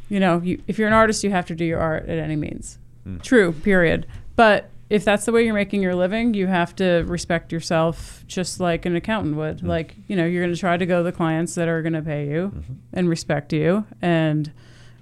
you 0.10 0.20
know, 0.20 0.40
you, 0.42 0.62
if 0.68 0.78
you're 0.78 0.88
an 0.88 0.94
artist, 0.94 1.24
you 1.24 1.32
have 1.32 1.48
to 1.48 1.56
do 1.56 1.66
your 1.66 1.80
art 1.80 2.08
at 2.08 2.20
any 2.20 2.36
means. 2.36 2.78
True. 3.24 3.52
Period. 3.52 4.06
But 4.36 4.70
if 4.90 5.06
that's 5.06 5.26
the 5.26 5.32
way 5.32 5.46
you're 5.46 5.54
making 5.54 5.84
your 5.84 5.94
living, 5.94 6.34
you 6.34 6.48
have 6.48 6.76
to 6.78 7.04
respect 7.08 7.52
yourself 7.52 8.24
just 8.28 8.60
like 8.60 8.86
an 8.86 8.96
accountant 8.96 9.36
would. 9.36 9.58
Mm-hmm. 9.58 9.68
Like, 9.68 9.96
you 10.08 10.16
know, 10.16 10.26
you're 10.26 10.42
going 10.42 10.54
to 10.54 10.60
try 10.60 10.78
to 10.78 10.86
go 10.86 10.98
to 10.98 11.04
the 11.04 11.12
clients 11.12 11.56
that 11.56 11.68
are 11.68 11.82
going 11.84 11.94
to 11.94 12.02
pay 12.02 12.28
you 12.28 12.52
mm-hmm. 12.56 12.74
and 12.94 13.08
respect 13.08 13.54
you. 13.54 13.86
And, 14.02 14.52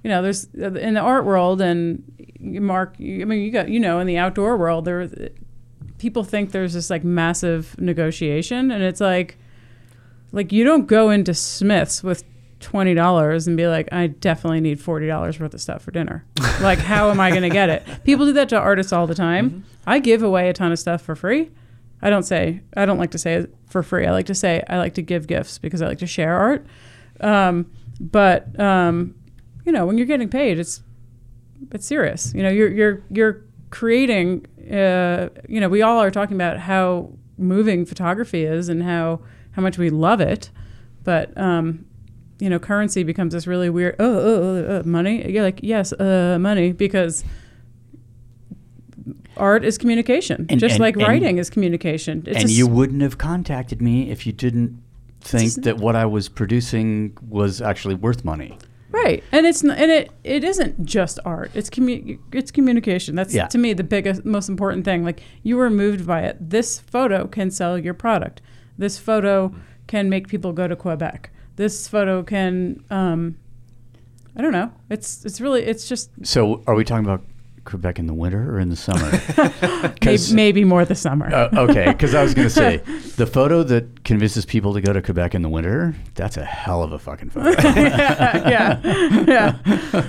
you 0.03 0.09
know, 0.09 0.21
there's 0.21 0.47
uh, 0.59 0.73
in 0.73 0.95
the 0.95 0.99
art 0.99 1.25
world 1.25 1.61
and 1.61 2.03
Mark, 2.39 2.95
I 2.99 3.23
mean, 3.23 3.41
you 3.41 3.51
got, 3.51 3.69
you 3.69 3.79
know, 3.79 3.99
in 3.99 4.07
the 4.07 4.17
outdoor 4.17 4.57
world, 4.57 4.83
there, 4.83 5.01
uh, 5.01 5.29
people 5.97 6.23
think 6.23 6.51
there's 6.51 6.73
this 6.73 6.89
like 6.89 7.05
massive 7.05 7.79
negotiation. 7.79 8.71
And 8.71 8.83
it's 8.83 9.01
like, 9.01 9.37
like 10.33 10.51
you 10.51 10.65
don't 10.65 10.85
go 10.85 11.09
into 11.09 11.33
Smith's 11.33 12.03
with 12.03 12.25
twenty 12.59 12.93
dollars 12.93 13.47
and 13.47 13.55
be 13.57 13.67
like, 13.67 13.89
I 13.91 14.07
definitely 14.07 14.61
need 14.61 14.79
forty 14.79 15.07
dollars 15.07 15.39
worth 15.39 15.53
of 15.53 15.61
stuff 15.61 15.83
for 15.83 15.91
dinner. 15.91 16.25
like, 16.61 16.79
how 16.79 17.09
am 17.09 17.19
I 17.19 17.29
going 17.29 17.43
to 17.43 17.49
get 17.49 17.69
it? 17.69 17.83
People 18.03 18.25
do 18.25 18.33
that 18.33 18.49
to 18.49 18.57
artists 18.57 18.93
all 18.93 19.07
the 19.07 19.15
time. 19.15 19.63
I 19.85 19.99
give 19.99 20.23
away 20.23 20.49
a 20.49 20.53
ton 20.53 20.71
of 20.71 20.79
stuff 20.79 21.01
for 21.01 21.15
free. 21.15 21.51
I 22.01 22.09
don't 22.09 22.23
say 22.23 22.61
I 22.75 22.85
don't 22.85 22.97
like 22.97 23.11
to 23.11 23.17
say 23.17 23.35
it 23.35 23.53
for 23.67 23.83
free. 23.83 24.05
I 24.05 24.11
like 24.11 24.27
to 24.27 24.35
say 24.35 24.63
I 24.69 24.77
like 24.77 24.93
to 24.95 25.01
give 25.01 25.27
gifts 25.27 25.57
because 25.57 25.81
I 25.81 25.87
like 25.87 25.99
to 25.99 26.07
share 26.07 26.35
art. 26.37 26.65
Um, 27.19 27.71
but 27.99 28.57
um, 28.59 29.15
you 29.65 29.71
know, 29.71 29.85
when 29.85 29.97
you're 29.97 30.07
getting 30.07 30.29
paid, 30.29 30.59
it's 30.59 30.81
it's 31.71 31.85
serious. 31.85 32.33
You 32.33 32.43
know, 32.43 32.49
you're 32.49 32.69
you're 32.69 33.03
you're 33.09 33.45
creating. 33.69 34.45
Uh, 34.71 35.29
you 35.47 35.59
know, 35.61 35.69
we 35.69 35.81
all 35.81 35.99
are 35.99 36.11
talking 36.11 36.35
about 36.35 36.59
how 36.59 37.11
moving 37.37 37.85
photography 37.85 38.43
is 38.43 38.69
and 38.69 38.83
how 38.83 39.21
how 39.51 39.61
much 39.61 39.77
we 39.77 39.89
love 39.89 40.21
it, 40.21 40.51
but 41.03 41.35
um, 41.35 41.86
you 42.39 42.49
know, 42.49 42.59
currency 42.59 43.03
becomes 43.03 43.33
this 43.33 43.47
really 43.47 43.69
weird. 43.69 43.95
Oh, 43.99 44.05
oh, 44.05 44.65
oh, 44.67 44.79
uh, 44.79 44.83
money. 44.85 45.29
You're 45.31 45.43
like, 45.43 45.59
yes, 45.63 45.91
uh, 45.93 46.37
money, 46.39 46.71
because 46.71 47.23
art 49.35 49.63
is 49.63 49.77
communication, 49.77 50.45
And- 50.49 50.59
just 50.59 50.73
and- 50.75 50.79
like 50.81 50.95
and- 50.95 51.07
writing 51.07 51.37
is 51.37 51.49
communication. 51.49 52.23
It's 52.25 52.41
and 52.41 52.49
you 52.49 52.67
wouldn't 52.67 53.01
have 53.01 53.17
contacted 53.17 53.81
me 53.81 54.09
if 54.09 54.25
you 54.25 54.33
didn't 54.33 54.81
think 55.21 55.53
that 55.63 55.77
what 55.77 55.95
I 55.95 56.05
was 56.05 56.29
producing 56.29 57.15
was 57.27 57.61
actually 57.61 57.95
worth 57.95 58.23
money. 58.25 58.57
Right, 58.89 59.23
and 59.31 59.45
it's 59.45 59.63
n- 59.63 59.71
and 59.71 59.91
it 59.91 60.11
it 60.23 60.43
isn't 60.43 60.85
just 60.85 61.19
art. 61.25 61.51
It's 61.53 61.69
commu- 61.69 62.17
it's 62.31 62.51
communication. 62.51 63.15
That's 63.15 63.33
Yeah. 63.33 63.45
to 63.47 63.57
me 63.57 63.73
the 63.73 63.83
biggest, 63.83 64.25
most 64.25 64.47
important 64.49 64.85
thing. 64.85 65.03
Like 65.03 65.21
you 65.43 65.57
were 65.57 65.69
moved 65.69 66.07
by 66.07 66.21
it. 66.21 66.37
This 66.49 66.79
photo 66.79 67.27
can 67.27 67.51
sell 67.51 67.77
your 67.77 67.93
product. 67.93 68.41
This 68.77 68.97
photo 68.97 69.53
can 69.87 70.09
make 70.09 70.27
people 70.29 70.51
go 70.53 70.67
to 70.67 70.75
Quebec. 70.75 71.29
This 71.57 71.87
photo 71.87 72.23
can, 72.23 72.83
um, 72.89 73.35
I 74.35 74.41
don't 74.41 74.53
know. 74.53 74.71
It's 74.89 75.25
it's 75.25 75.41
really 75.41 75.63
it's 75.63 75.89
just 75.89 76.11
So, 76.23 76.63
are 76.67 76.75
we 76.75 76.83
talking 76.83 77.03
about 77.03 77.23
Quebec 77.67 77.99
in 77.99 78.07
the 78.07 78.13
winter 78.13 78.51
or 78.55 78.59
in 78.59 78.69
the 78.69 78.75
summer? 78.75 79.11
maybe, 79.11 79.95
'Cause- 80.01 80.33
maybe 80.33 80.63
more 80.63 80.83
the 80.85 80.95
summer. 80.95 81.31
Uh, 81.33 81.49
okay, 81.69 81.85
because 81.91 82.15
I 82.15 82.23
was 82.23 82.33
going 82.33 82.47
to 82.47 82.53
say 82.53 82.77
the 83.17 83.27
photo 83.27 83.61
that 83.63 84.03
convinces 84.03 84.45
people 84.45 84.73
to 84.73 84.81
go 84.81 84.93
to 84.93 85.01
Quebec 85.01 85.35
in 85.35 85.41
the 85.43 85.49
winter. 85.49 85.93
That's 86.15 86.37
a 86.37 86.43
hell 86.45 86.81
of 86.81 86.91
a 86.93 86.99
fucking 86.99 87.29
photo. 87.29 87.49
yeah, 87.61 88.49
yeah. 88.49 88.81
yeah. 89.27 89.51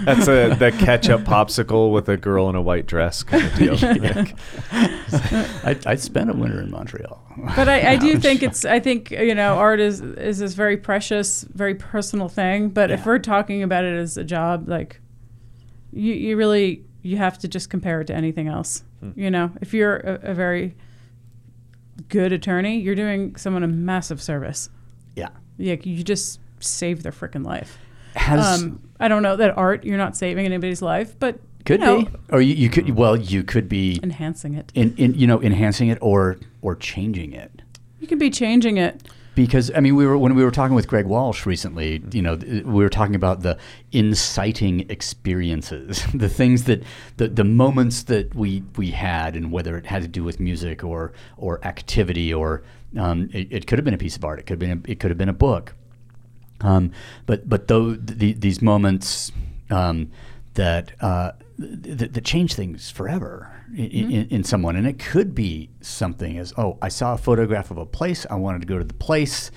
That's 0.04 0.28
a 0.28 0.54
that 0.58 0.74
ketchup 0.78 1.22
popsicle 1.22 1.92
with 1.92 2.08
a 2.08 2.16
girl 2.16 2.48
in 2.48 2.54
a 2.56 2.62
white 2.62 2.86
dress 2.86 3.22
kind 3.22 3.44
of 3.44 3.54
deal. 3.54 3.74
Like, 3.74 4.34
I, 4.72 5.76
I 5.86 5.94
spent 5.96 6.30
a 6.30 6.34
winter 6.34 6.60
in 6.60 6.70
Montreal. 6.70 7.22
But 7.56 7.68
I, 7.68 7.92
I 7.92 7.96
do 7.96 8.14
Ouch. 8.16 8.22
think 8.22 8.42
it's 8.42 8.64
I 8.64 8.80
think 8.80 9.10
you 9.10 9.34
know 9.34 9.54
art 9.58 9.80
is 9.80 10.00
is 10.00 10.38
this 10.38 10.54
very 10.54 10.76
precious, 10.76 11.42
very 11.52 11.74
personal 11.74 12.28
thing. 12.28 12.68
But 12.70 12.90
if 12.90 13.04
we're 13.06 13.18
talking 13.18 13.62
about 13.62 13.84
it 13.84 13.94
as 13.96 14.16
a 14.16 14.24
job, 14.24 14.68
like 14.68 15.00
you 15.92 16.12
you 16.14 16.36
really 16.36 16.84
you 17.02 17.16
have 17.16 17.38
to 17.38 17.48
just 17.48 17.70
compare 17.70 18.00
it 18.00 18.06
to 18.06 18.14
anything 18.14 18.48
else. 18.48 18.82
You 19.14 19.30
know, 19.30 19.52
if 19.60 19.72
you're 19.72 19.96
a, 19.96 20.30
a 20.30 20.34
very 20.34 20.74
good 22.08 22.32
attorney, 22.32 22.78
you're 22.80 22.94
doing 22.94 23.36
someone 23.36 23.62
a 23.62 23.68
massive 23.68 24.20
service. 24.20 24.70
Yeah. 25.14 25.28
Yeah, 25.56 25.76
you 25.82 26.02
just 26.02 26.40
save 26.60 27.02
their 27.02 27.12
freaking 27.12 27.44
life. 27.44 27.78
Has 28.14 28.62
Um, 28.62 28.82
I 28.98 29.08
don't 29.08 29.22
know 29.22 29.36
that 29.36 29.56
art 29.56 29.84
you're 29.84 29.98
not 29.98 30.16
saving 30.16 30.46
anybody's 30.46 30.82
life, 30.82 31.18
but 31.18 31.38
could 31.64 31.80
you 31.80 31.86
know, 31.86 32.02
be, 32.02 32.10
or 32.30 32.40
you, 32.40 32.54
you 32.54 32.70
could. 32.70 32.90
Well, 32.96 33.16
you 33.16 33.42
could 33.44 33.68
be 33.68 34.00
enhancing 34.02 34.54
it. 34.54 34.72
in, 34.74 34.94
in 34.96 35.14
you 35.14 35.26
know 35.26 35.40
enhancing 35.42 35.88
it 35.88 35.98
or 36.00 36.38
or 36.62 36.74
changing 36.74 37.32
it. 37.32 37.62
You 38.00 38.06
could 38.06 38.18
be 38.18 38.30
changing 38.30 38.76
it. 38.78 39.08
Because 39.38 39.70
I 39.72 39.78
mean, 39.78 39.94
we 39.94 40.04
were 40.04 40.18
when 40.18 40.34
we 40.34 40.42
were 40.42 40.50
talking 40.50 40.74
with 40.74 40.88
Greg 40.88 41.06
Walsh 41.06 41.46
recently. 41.46 42.02
You 42.10 42.22
know, 42.22 42.34
we 42.34 42.62
were 42.64 42.88
talking 42.88 43.14
about 43.14 43.42
the 43.42 43.56
inciting 43.92 44.90
experiences, 44.90 46.04
the 46.14 46.28
things 46.28 46.64
that 46.64 46.82
the 47.18 47.28
the 47.28 47.44
moments 47.44 48.02
that 48.04 48.34
we 48.34 48.64
we 48.76 48.90
had, 48.90 49.36
and 49.36 49.52
whether 49.52 49.76
it 49.76 49.86
had 49.86 50.02
to 50.02 50.08
do 50.08 50.24
with 50.24 50.40
music 50.40 50.82
or 50.82 51.12
or 51.36 51.64
activity, 51.64 52.34
or 52.34 52.64
um, 52.98 53.30
it, 53.32 53.46
it 53.52 53.66
could 53.68 53.78
have 53.78 53.84
been 53.84 53.94
a 53.94 53.98
piece 53.98 54.16
of 54.16 54.24
art, 54.24 54.40
it 54.40 54.46
could 54.46 54.60
have 54.60 54.68
been 54.68 54.82
a, 54.84 54.90
it 54.90 54.98
could 54.98 55.12
have 55.12 55.18
been 55.18 55.28
a 55.28 55.32
book. 55.32 55.76
Um, 56.60 56.90
but 57.24 57.48
but 57.48 57.68
though 57.68 57.92
the, 57.92 58.32
these 58.32 58.60
moments 58.60 59.30
um, 59.70 60.10
that, 60.54 60.90
uh, 61.00 61.32
th- 61.60 62.10
that 62.10 62.24
change 62.24 62.54
things 62.54 62.90
forever 62.90 63.57
in, 63.76 64.10
in, 64.10 64.28
in 64.28 64.44
someone, 64.44 64.76
and 64.76 64.86
it 64.86 64.98
could 64.98 65.34
be 65.34 65.70
something 65.80 66.38
as 66.38 66.52
oh 66.56 66.78
I 66.80 66.88
saw 66.88 67.14
a 67.14 67.18
photograph 67.18 67.70
of 67.70 67.78
a 67.78 67.86
place 67.86 68.26
I 68.30 68.36
wanted 68.36 68.60
to 68.62 68.66
go 68.66 68.78
to 68.78 68.84
the 68.84 68.94
place. 68.94 69.50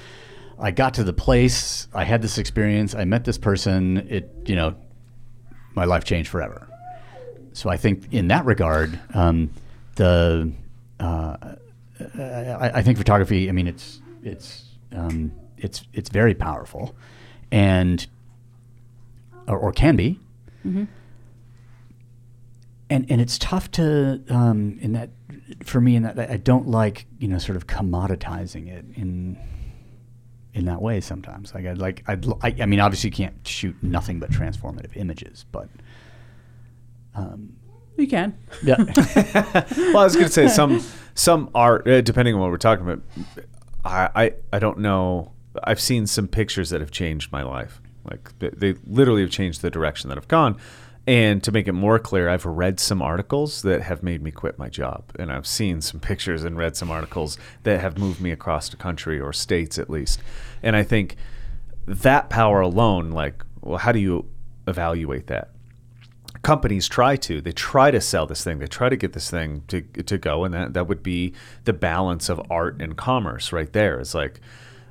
I 0.59 0.71
got 0.71 0.93
to 0.95 1.03
the 1.03 1.13
place. 1.13 1.87
I 1.93 2.03
had 2.03 2.21
this 2.21 2.37
experience. 2.37 2.93
I 2.93 3.05
met 3.05 3.23
this 3.25 3.37
person. 3.37 4.05
It 4.09 4.29
you 4.45 4.55
know, 4.55 4.75
my 5.73 5.85
life 5.85 6.03
changed 6.03 6.29
forever. 6.29 6.67
So 7.53 7.69
I 7.69 7.77
think 7.77 8.07
in 8.11 8.27
that 8.29 8.45
regard, 8.45 8.99
um, 9.13 9.51
the 9.95 10.51
uh, 10.99 11.55
I, 12.17 12.71
I 12.75 12.81
think 12.81 12.97
photography. 12.97 13.49
I 13.49 13.51
mean, 13.51 13.67
it's 13.67 14.01
it's 14.23 14.65
um, 14.93 15.31
it's 15.57 15.83
it's 15.93 16.09
very 16.09 16.33
powerful, 16.33 16.95
and 17.51 18.05
or, 19.47 19.57
or 19.57 19.71
can 19.71 19.95
be. 19.95 20.19
And 22.91 23.09
and 23.09 23.21
it's 23.21 23.37
tough 23.37 23.71
to 23.71 24.21
um, 24.29 24.77
in 24.81 24.91
that 24.93 25.09
for 25.63 25.79
me 25.79 25.95
in 25.95 26.03
that 26.03 26.19
I 26.19 26.37
don't 26.37 26.67
like 26.67 27.05
you 27.19 27.27
know 27.29 27.37
sort 27.37 27.55
of 27.55 27.65
commoditizing 27.65 28.67
it 28.67 28.85
in 28.95 29.37
in 30.53 30.65
that 30.65 30.81
way 30.81 30.99
sometimes. 30.99 31.53
Like 31.53 31.65
I'd 31.65 31.77
like 31.77 32.03
I'd 32.07 32.25
l- 32.25 32.37
I, 32.43 32.53
I 32.59 32.65
mean 32.65 32.81
obviously 32.81 33.09
you 33.09 33.15
can't 33.15 33.47
shoot 33.47 33.75
nothing 33.81 34.19
but 34.19 34.29
transformative 34.29 34.95
images, 34.97 35.45
but 35.53 35.69
um, 37.15 37.53
You 37.97 38.07
can. 38.07 38.37
yeah. 38.63 38.75
well, 39.77 39.97
I 39.99 40.03
was 40.03 40.15
going 40.15 40.27
to 40.27 40.31
say 40.31 40.47
some 40.47 40.83
some 41.13 41.49
art, 41.55 41.87
uh, 41.87 42.01
depending 42.01 42.35
on 42.35 42.41
what 42.41 42.49
we're 42.51 42.57
talking 42.57 42.85
about. 42.85 43.01
I, 43.83 44.09
I 44.15 44.33
I 44.53 44.59
don't 44.59 44.79
know. 44.79 45.31
I've 45.63 45.81
seen 45.81 46.07
some 46.07 46.27
pictures 46.27 46.69
that 46.69 46.81
have 46.81 46.91
changed 46.91 47.31
my 47.31 47.43
life. 47.43 47.81
Like 48.09 48.37
they, 48.39 48.49
they 48.49 48.79
literally 48.87 49.21
have 49.21 49.31
changed 49.31 49.61
the 49.61 49.69
direction 49.69 50.09
that 50.09 50.17
I've 50.17 50.27
gone. 50.27 50.57
And 51.11 51.43
to 51.43 51.51
make 51.51 51.67
it 51.67 51.73
more 51.73 51.99
clear, 51.99 52.29
I've 52.29 52.45
read 52.45 52.79
some 52.79 53.01
articles 53.01 53.63
that 53.63 53.81
have 53.81 54.01
made 54.01 54.21
me 54.21 54.31
quit 54.31 54.57
my 54.57 54.69
job, 54.69 55.03
and 55.19 55.29
I've 55.29 55.45
seen 55.45 55.81
some 55.81 55.99
pictures 56.11 56.45
and 56.45 56.55
read 56.57 56.77
some 56.77 56.89
articles 56.89 57.37
that 57.63 57.81
have 57.81 57.97
moved 57.97 58.21
me 58.21 58.31
across 58.31 58.69
the 58.69 58.77
country 58.77 59.19
or 59.19 59.33
states 59.33 59.77
at 59.77 59.89
least. 59.89 60.21
And 60.63 60.73
I 60.73 60.83
think 60.83 61.17
that 61.85 62.29
power 62.29 62.61
alone, 62.61 63.11
like, 63.11 63.43
well, 63.59 63.77
how 63.77 63.91
do 63.91 63.99
you 63.99 64.25
evaluate 64.67 65.27
that? 65.27 65.49
companies 66.43 66.87
try 66.87 67.15
to. 67.15 67.39
They 67.39 67.51
try 67.51 67.91
to 67.91 68.01
sell 68.01 68.25
this 68.25 68.43
thing. 68.43 68.57
They 68.57 68.65
try 68.65 68.89
to 68.89 68.95
get 68.95 69.13
this 69.13 69.29
thing 69.29 69.63
to, 69.67 69.81
to 69.81 70.17
go. 70.17 70.43
And 70.43 70.53
that, 70.55 70.73
that 70.73 70.87
would 70.87 71.03
be 71.03 71.33
the 71.65 71.73
balance 71.73 72.29
of 72.29 72.41
art 72.49 72.81
and 72.81 72.97
commerce 72.97 73.51
right 73.51 73.71
there. 73.71 73.99
It's 73.99 74.15
like 74.15 74.39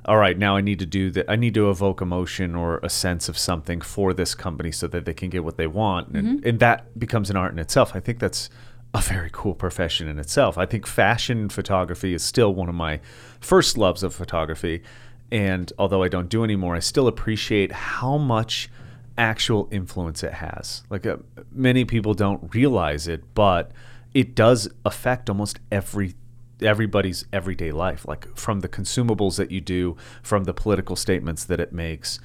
all 0.05 0.17
right 0.17 0.37
now 0.37 0.55
i 0.55 0.61
need 0.61 0.79
to 0.79 0.85
do 0.85 1.11
that 1.11 1.25
i 1.29 1.35
need 1.35 1.53
to 1.53 1.69
evoke 1.69 2.01
emotion 2.01 2.55
or 2.55 2.79
a 2.83 2.89
sense 2.89 3.29
of 3.29 3.37
something 3.37 3.81
for 3.81 4.13
this 4.13 4.35
company 4.35 4.71
so 4.71 4.87
that 4.87 5.05
they 5.05 5.13
can 5.13 5.29
get 5.29 5.43
what 5.43 5.57
they 5.57 5.67
want. 5.67 6.09
And, 6.09 6.45
and 6.45 6.59
that 6.59 6.97
becomes 6.99 7.29
an 7.29 7.35
art 7.37 7.51
in 7.51 7.59
itself. 7.59 7.95
I 7.95 7.99
think 7.99 8.19
that's 8.19 8.49
a 8.93 9.01
very 9.01 9.29
cool 9.31 9.53
profession 9.55 10.07
in 10.07 10.19
itself. 10.19 10.57
I 10.57 10.65
think 10.65 10.85
fashion 10.85 11.49
photography 11.49 12.13
is 12.13 12.23
still 12.23 12.53
one 12.53 12.69
of 12.69 12.75
my 12.75 12.99
first 13.39 13.77
loves 13.77 14.03
of 14.03 14.13
photography. 14.13 14.83
And 15.31 15.71
although 15.79 16.03
i 16.03 16.09
don't 16.09 16.29
do 16.29 16.43
anymore 16.43 16.75
i 16.75 16.79
still 16.79 17.07
appreciate 17.07 17.71
how 17.71 18.17
much 18.17 18.69
actual 19.17 19.67
influence 19.71 20.23
it 20.23 20.33
has. 20.33 20.83
Like 20.89 21.05
uh, 21.05 21.17
many 21.51 21.85
people 21.85 22.13
don't 22.13 22.53
realize 22.53 23.07
it, 23.07 23.23
but 23.33 23.71
it 24.13 24.35
does 24.35 24.69
affect 24.83 25.29
almost 25.29 25.59
every 25.71 26.15
everybody's 26.61 27.25
everyday 27.31 27.71
life. 27.71 28.07
Like 28.07 28.35
from 28.37 28.61
the 28.61 28.69
consumables 28.69 29.37
that 29.37 29.51
you 29.51 29.61
do, 29.61 29.97
from 30.21 30.45
the 30.45 30.53
political 30.53 30.95
statements 30.95 31.43
that 31.45 31.59
it 31.59 31.71
makes. 31.71 32.19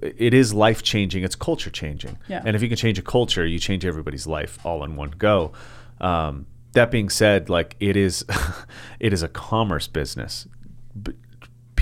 It 0.00 0.34
is 0.34 0.52
life 0.52 0.82
changing. 0.82 1.22
It's 1.22 1.36
culture 1.36 1.70
changing. 1.70 2.18
Yeah. 2.28 2.42
And 2.44 2.56
if 2.56 2.62
you 2.62 2.68
can 2.68 2.76
change 2.76 2.98
a 2.98 3.02
culture, 3.02 3.46
you 3.46 3.58
change 3.58 3.84
everybody's 3.84 4.26
life 4.26 4.58
all 4.64 4.82
in 4.84 4.96
one 4.96 5.10
go. 5.10 5.52
Um, 6.00 6.46
that 6.72 6.90
being 6.90 7.08
said, 7.08 7.48
like 7.48 7.76
it 7.78 7.96
is, 7.96 8.24
it 9.00 9.12
is 9.12 9.22
a 9.22 9.28
commerce 9.28 9.86
business. 9.86 10.48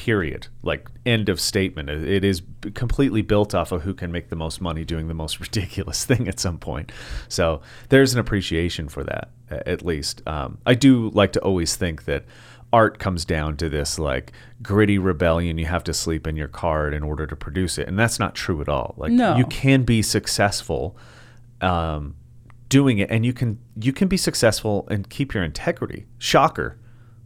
Period 0.00 0.46
like 0.62 0.88
end 1.04 1.28
of 1.28 1.38
statement. 1.38 1.90
It- 1.90 2.08
it 2.08 2.24
is 2.24 2.40
completely 2.74 3.20
built 3.22 3.54
off 3.54 3.70
of 3.70 3.82
who 3.82 3.92
can 3.92 4.10
make 4.10 4.30
the 4.30 4.36
most 4.36 4.60
money 4.60 4.82
doing 4.84 5.08
the 5.08 5.14
most 5.14 5.38
ridiculous 5.46 6.04
thing 6.06 6.26
at 6.26 6.40
some 6.40 6.56
point. 6.58 6.90
So 7.28 7.60
there's 7.90 8.14
an 8.14 8.18
appreciation 8.20 8.88
for 8.88 9.04
that 9.04 9.28
at 9.50 9.84
least. 9.84 10.26
Um, 10.26 10.56
i 10.64 10.72
do 10.74 11.10
like 11.10 11.32
to 11.32 11.40
always 11.40 11.76
think 11.76 12.04
that 12.06 12.24
art 12.72 12.98
comes 12.98 13.24
down 13.26 13.56
to 13.58 13.68
this 13.68 13.98
like 13.98 14.32
gritty 14.62 14.96
rebellion. 14.96 15.58
You 15.58 15.66
have 15.66 15.84
to 15.84 15.92
sleep 15.92 16.26
in 16.26 16.34
your 16.36 16.48
car 16.48 16.88
in 16.90 17.02
order 17.02 17.26
to 17.26 17.36
produce 17.36 17.76
it. 17.78 17.86
And 17.88 17.98
that's 17.98 18.18
not 18.18 18.34
true 18.34 18.60
at 18.62 18.68
all. 18.70 18.94
Like 18.96 19.12
No. 19.12 19.36
you 19.36 19.44
can 19.46 19.82
be 19.82 20.00
successful 20.02 20.96
um, 21.60 22.14
doing 22.70 22.98
it. 22.98 23.10
And 23.10 23.26
you 23.26 23.32
can 23.34 23.58
you 23.78 23.92
can 23.92 24.08
be 24.08 24.16
successful 24.16 24.86
and 24.90 25.10
keep 25.10 25.34
your 25.34 25.44
integrity. 25.44 26.06
Shocker. 26.18 26.78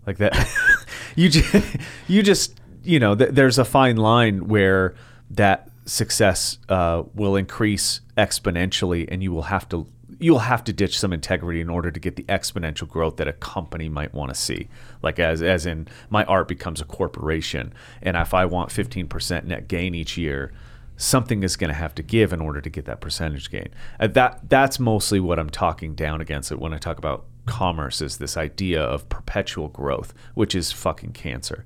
Like 0.06 0.18
that 0.18 0.34
you 1.16 1.28
just 1.30 1.76
you 2.08 2.22
just 2.22 2.60
you 2.84 2.98
know 2.98 3.14
th- 3.14 3.30
there's 3.30 3.58
a 3.58 3.64
fine 3.64 3.96
line 3.96 4.48
where 4.48 4.94
that 5.30 5.68
success 5.86 6.58
uh, 6.68 7.02
will 7.14 7.36
increase 7.36 8.00
exponentially 8.16 9.06
and 9.10 9.22
you 9.22 9.32
will 9.32 9.42
have 9.42 9.68
to 9.68 9.86
you'll 10.20 10.38
have 10.38 10.62
to 10.64 10.72
ditch 10.72 10.98
some 10.98 11.12
integrity 11.12 11.60
in 11.60 11.68
order 11.68 11.90
to 11.90 11.98
get 11.98 12.16
the 12.16 12.22
exponential 12.24 12.88
growth 12.88 13.16
that 13.16 13.26
a 13.26 13.32
company 13.32 13.88
might 13.88 14.14
want 14.14 14.32
to 14.32 14.34
see 14.34 14.68
like 15.02 15.18
as 15.18 15.42
as 15.42 15.66
in 15.66 15.86
my 16.08 16.24
art 16.24 16.48
becomes 16.48 16.80
a 16.80 16.84
corporation 16.84 17.72
and 18.02 18.16
if 18.16 18.32
i 18.32 18.44
want 18.44 18.70
15% 18.70 19.44
net 19.44 19.68
gain 19.68 19.94
each 19.94 20.16
year 20.16 20.52
something 20.96 21.42
is 21.42 21.56
going 21.56 21.68
to 21.68 21.74
have 21.74 21.94
to 21.94 22.02
give 22.02 22.32
in 22.32 22.40
order 22.40 22.60
to 22.60 22.70
get 22.70 22.84
that 22.84 23.00
percentage 23.00 23.50
gain. 23.50 23.68
And 23.98 24.14
that 24.14 24.48
that's 24.48 24.78
mostly 24.78 25.20
what 25.20 25.38
I'm 25.38 25.50
talking 25.50 25.94
down 25.94 26.20
against 26.20 26.52
it 26.52 26.58
when 26.58 26.72
I 26.72 26.78
talk 26.78 26.98
about 26.98 27.24
commerce 27.46 28.00
is 28.00 28.18
this 28.18 28.36
idea 28.36 28.82
of 28.82 29.08
perpetual 29.08 29.68
growth, 29.68 30.14
which 30.34 30.54
is 30.54 30.72
fucking 30.72 31.12
cancer. 31.12 31.64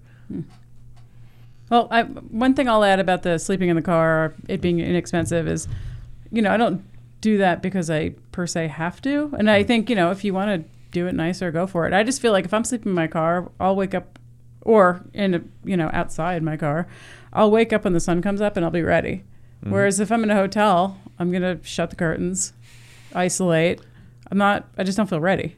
Well, 1.70 1.88
I, 1.90 2.02
one 2.02 2.54
thing 2.54 2.68
I'll 2.68 2.84
add 2.84 3.00
about 3.00 3.22
the 3.22 3.38
sleeping 3.38 3.68
in 3.68 3.76
the 3.76 3.82
car, 3.82 4.34
it 4.48 4.60
being 4.60 4.80
inexpensive, 4.80 5.46
is, 5.46 5.68
you 6.30 6.42
know, 6.42 6.52
I 6.52 6.56
don't 6.56 6.82
do 7.20 7.38
that 7.38 7.62
because 7.62 7.90
I 7.90 8.10
per 8.32 8.46
se 8.46 8.68
have 8.68 9.02
to. 9.02 9.34
And 9.38 9.50
I 9.50 9.62
think, 9.62 9.90
you 9.90 9.96
know, 9.96 10.10
if 10.10 10.24
you 10.24 10.32
want 10.32 10.62
to 10.62 10.68
do 10.92 11.06
it 11.06 11.14
nicer, 11.14 11.50
go 11.50 11.66
for 11.66 11.86
it. 11.86 11.92
I 11.92 12.02
just 12.02 12.20
feel 12.22 12.32
like 12.32 12.44
if 12.44 12.54
I'm 12.54 12.64
sleeping 12.64 12.90
in 12.90 12.94
my 12.94 13.06
car, 13.06 13.50
I'll 13.60 13.76
wake 13.76 13.94
up, 13.94 14.18
or 14.62 15.04
in, 15.12 15.34
a, 15.34 15.40
you 15.64 15.76
know, 15.76 15.90
outside 15.92 16.42
my 16.42 16.56
car, 16.56 16.86
I'll 17.32 17.50
wake 17.50 17.72
up 17.72 17.84
when 17.84 17.92
the 17.92 18.00
sun 18.00 18.22
comes 18.22 18.40
up 18.40 18.56
and 18.56 18.64
I'll 18.64 18.70
be 18.70 18.82
ready. 18.82 19.24
Whereas 19.72 19.98
if 20.00 20.12
I'm 20.12 20.22
in 20.22 20.30
a 20.30 20.36
hotel, 20.36 20.98
I'm 21.18 21.32
gonna 21.32 21.58
shut 21.64 21.90
the 21.90 21.96
curtains, 21.96 22.52
isolate. 23.14 23.80
I'm 24.30 24.38
not. 24.38 24.68
I 24.78 24.84
just 24.84 24.96
don't 24.96 25.08
feel 25.08 25.20
ready. 25.20 25.56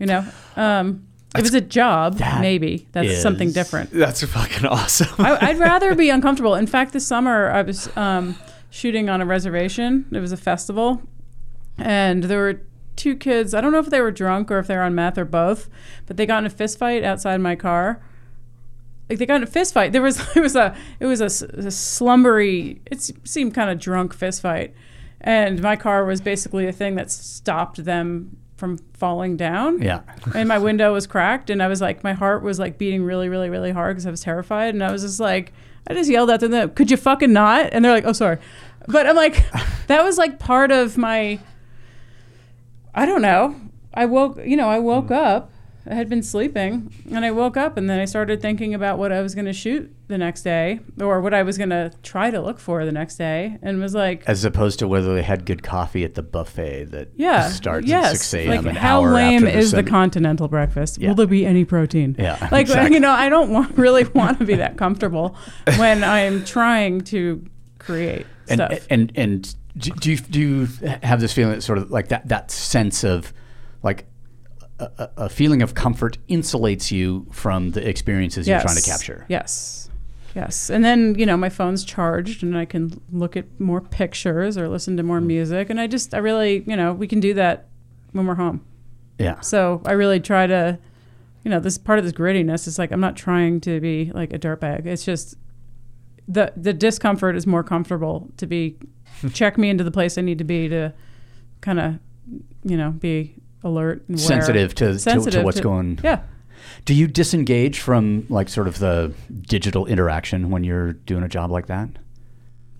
You 0.00 0.06
know. 0.06 0.26
Um, 0.56 1.06
if 1.36 1.46
it's 1.46 1.54
a 1.54 1.60
job, 1.60 2.16
That 2.18 2.40
maybe 2.40 2.86
that's 2.92 3.22
something 3.22 3.52
different. 3.52 3.90
That's 3.90 4.22
fucking 4.24 4.66
awesome. 4.66 5.08
I, 5.18 5.48
I'd 5.48 5.58
rather 5.70 5.94
be 5.94 6.10
uncomfortable. 6.10 6.54
In 6.54 6.66
fact, 6.66 6.92
this 6.92 7.06
summer 7.06 7.50
I 7.50 7.62
was 7.62 7.94
um, 7.96 8.36
shooting 8.70 9.08
on 9.08 9.20
a 9.20 9.26
reservation. 9.26 10.06
It 10.12 10.20
was 10.20 10.32
a 10.32 10.36
festival, 10.36 11.02
and 11.78 12.24
there 12.24 12.38
were 12.38 12.60
two 12.96 13.16
kids. 13.16 13.54
I 13.54 13.60
don't 13.60 13.72
know 13.72 13.78
if 13.78 13.90
they 13.90 14.00
were 14.00 14.10
drunk 14.10 14.50
or 14.50 14.58
if 14.58 14.66
they 14.66 14.76
were 14.76 14.82
on 14.82 14.94
meth 14.94 15.16
or 15.16 15.24
both, 15.24 15.68
but 16.06 16.16
they 16.16 16.26
got 16.26 16.38
in 16.38 16.46
a 16.46 16.50
fist 16.50 16.78
fight 16.78 17.02
outside 17.04 17.40
my 17.40 17.56
car. 17.56 18.02
Like 19.08 19.18
they 19.18 19.26
got 19.26 19.36
in 19.36 19.42
a 19.42 19.46
fist 19.46 19.74
fight. 19.74 19.92
There 19.92 20.02
was 20.02 20.20
it 20.36 20.40
was 20.40 20.56
a 20.56 20.76
it 21.00 21.06
was 21.06 21.20
a, 21.20 21.46
a 21.46 21.70
slumbery. 21.70 22.82
It 22.86 23.10
seemed 23.24 23.54
kind 23.54 23.70
of 23.70 23.78
drunk 23.78 24.12
fist 24.14 24.42
fight, 24.42 24.74
and 25.20 25.62
my 25.62 25.76
car 25.76 26.04
was 26.04 26.20
basically 26.20 26.66
a 26.66 26.72
thing 26.72 26.94
that 26.96 27.10
stopped 27.10 27.84
them 27.84 28.36
from 28.62 28.78
falling 28.94 29.36
down. 29.36 29.82
Yeah. 29.82 30.02
and 30.36 30.48
my 30.48 30.56
window 30.56 30.92
was 30.92 31.08
cracked 31.08 31.50
and 31.50 31.60
i 31.60 31.66
was 31.66 31.80
like 31.80 32.04
my 32.04 32.12
heart 32.12 32.44
was 32.44 32.60
like 32.60 32.78
beating 32.78 33.02
really 33.02 33.28
really 33.28 33.50
really 33.50 33.72
hard 33.72 33.96
because 33.96 34.06
i 34.06 34.10
was 34.12 34.20
terrified 34.20 34.72
and 34.72 34.84
i 34.84 34.92
was 34.92 35.02
just 35.02 35.18
like 35.18 35.52
i 35.88 35.94
just 35.94 36.08
yelled 36.08 36.30
at 36.30 36.38
them 36.38 36.70
could 36.70 36.88
you 36.88 36.96
fucking 36.96 37.32
not? 37.32 37.70
And 37.72 37.84
they're 37.84 37.90
like 37.90 38.04
oh 38.06 38.12
sorry. 38.12 38.38
But 38.86 39.08
i'm 39.08 39.16
like 39.16 39.44
that 39.88 40.04
was 40.04 40.16
like 40.16 40.38
part 40.38 40.70
of 40.70 40.96
my 40.96 41.40
i 42.94 43.04
don't 43.04 43.20
know. 43.20 43.56
I 43.92 44.06
woke 44.06 44.38
you 44.46 44.56
know 44.56 44.68
i 44.68 44.78
woke 44.78 45.10
up 45.10 45.50
I 45.88 45.94
had 45.94 46.08
been 46.08 46.22
sleeping 46.22 46.92
and 47.10 47.24
I 47.24 47.32
woke 47.32 47.56
up 47.56 47.76
and 47.76 47.90
then 47.90 47.98
I 47.98 48.04
started 48.04 48.40
thinking 48.40 48.72
about 48.72 48.98
what 48.98 49.10
I 49.10 49.20
was 49.20 49.34
going 49.34 49.46
to 49.46 49.52
shoot 49.52 49.92
the 50.06 50.16
next 50.16 50.42
day 50.42 50.80
or 51.00 51.20
what 51.20 51.34
I 51.34 51.42
was 51.42 51.58
going 51.58 51.70
to 51.70 51.92
try 52.02 52.30
to 52.30 52.40
look 52.40 52.60
for 52.60 52.84
the 52.84 52.92
next 52.92 53.16
day 53.16 53.58
and 53.62 53.80
was 53.80 53.94
like, 53.94 54.22
As 54.28 54.44
opposed 54.44 54.78
to 54.78 54.88
whether 54.88 55.12
they 55.14 55.22
had 55.22 55.44
good 55.44 55.62
coffee 55.62 56.04
at 56.04 56.14
the 56.14 56.22
buffet 56.22 56.84
that 56.86 57.08
yeah, 57.16 57.48
starts 57.48 57.88
yes. 57.88 58.14
at 58.14 58.18
6 58.18 58.34
a.m. 58.34 58.64
Like, 58.64 58.76
how 58.76 59.04
lame 59.04 59.44
after 59.44 59.58
is 59.58 59.72
the 59.72 59.82
continental 59.82 60.46
breakfast? 60.46 60.98
Yeah. 60.98 61.08
Will 61.08 61.14
there 61.16 61.26
be 61.26 61.44
any 61.44 61.64
protein? 61.64 62.14
Yeah, 62.18 62.36
Like, 62.52 62.62
exactly. 62.68 62.94
you 62.94 63.00
know, 63.00 63.10
I 63.10 63.28
don't 63.28 63.50
want, 63.50 63.76
really 63.76 64.04
want 64.14 64.38
to 64.38 64.44
be 64.44 64.54
that 64.54 64.76
comfortable 64.76 65.36
when 65.76 66.04
I'm 66.04 66.44
trying 66.44 67.00
to 67.02 67.44
create 67.78 68.26
and, 68.48 68.58
stuff. 68.58 68.86
and 68.90 69.12
and 69.16 69.54
do 69.76 69.90
do 69.90 70.10
you, 70.12 70.16
do 70.18 70.40
you 70.40 70.66
have 71.02 71.20
this 71.20 71.32
feeling 71.32 71.54
that 71.54 71.62
sort 71.62 71.78
of 71.78 71.90
like 71.90 72.08
that 72.08 72.28
that 72.28 72.50
sense 72.50 73.02
of 73.02 73.32
like 73.82 74.06
a, 75.16 75.28
feeling 75.28 75.62
of 75.62 75.74
comfort 75.74 76.18
insulates 76.28 76.90
you 76.90 77.26
from 77.30 77.70
the 77.72 77.86
experiences 77.88 78.48
you're 78.48 78.60
trying 78.60 78.76
to 78.76 78.82
capture? 78.82 79.26
Yes. 79.28 79.90
Yes. 80.34 80.70
And 80.70 80.82
then, 80.84 81.14
you 81.18 81.26
know, 81.26 81.36
my 81.36 81.50
phone's 81.50 81.84
charged 81.84 82.42
and 82.42 82.56
I 82.56 82.64
can 82.64 83.00
look 83.12 83.36
at 83.36 83.60
more 83.60 83.80
pictures 83.82 84.56
or 84.56 84.66
listen 84.68 84.96
to 84.96 85.02
more 85.02 85.20
Mm. 85.20 85.26
music. 85.26 85.68
And 85.70 85.78
I 85.78 85.86
just, 85.86 86.14
I 86.14 86.18
really, 86.18 86.64
you 86.66 86.74
know, 86.76 86.94
we 86.94 87.06
can 87.06 87.20
do 87.20 87.34
that 87.34 87.68
when 88.12 88.26
we're 88.26 88.36
home. 88.36 88.62
Yeah. 89.18 89.40
So 89.40 89.82
I 89.84 89.92
really 89.92 90.20
try 90.20 90.46
to, 90.46 90.78
you 91.44 91.50
know, 91.50 91.60
this 91.60 91.76
part 91.76 91.98
of 91.98 92.04
this 92.04 92.14
grittiness 92.14 92.66
is 92.66 92.78
like, 92.78 92.92
I'm 92.92 93.00
not 93.00 93.14
trying 93.16 93.60
to 93.62 93.78
be 93.80 94.10
like 94.14 94.32
a 94.32 94.38
dirtbag. 94.38 94.86
It's 94.86 95.04
just 95.04 95.36
the, 96.26 96.52
the 96.56 96.72
discomfort 96.72 97.36
is 97.36 97.46
more 97.46 97.62
comfortable 97.62 98.30
to 98.38 98.46
be, 98.46 98.78
check 99.34 99.58
me 99.58 99.68
into 99.68 99.84
the 99.84 99.90
place 99.90 100.16
I 100.16 100.22
need 100.22 100.38
to 100.38 100.44
be 100.44 100.66
to 100.68 100.94
kind 101.60 101.78
of, 101.78 101.98
you 102.64 102.76
know, 102.78 102.92
be 102.92 103.34
alert 103.64 104.04
and. 104.08 104.20
Sensitive 104.20 104.74
to, 104.76 104.98
to, 104.98 105.30
to 105.30 105.42
what's 105.42 105.58
to- 105.58 105.62
going. 105.62 105.98
Yeah. 106.02 106.20
Do 106.84 106.94
you 106.94 107.06
disengage 107.06 107.78
from 107.80 108.26
like 108.28 108.48
sort 108.48 108.66
of 108.66 108.78
the 108.78 109.12
digital 109.42 109.86
interaction 109.86 110.50
when 110.50 110.64
you're 110.64 110.94
doing 110.94 111.22
a 111.22 111.28
job 111.28 111.50
like 111.50 111.66
that? 111.66 111.88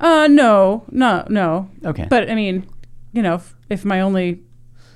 Uh, 0.00 0.26
no, 0.28 0.84
no, 0.90 1.24
no. 1.28 1.70
Okay. 1.84 2.06
But 2.10 2.28
I 2.28 2.34
mean, 2.34 2.66
you 3.12 3.22
know, 3.22 3.36
if, 3.36 3.54
if 3.70 3.84
my 3.84 4.00
only 4.00 4.42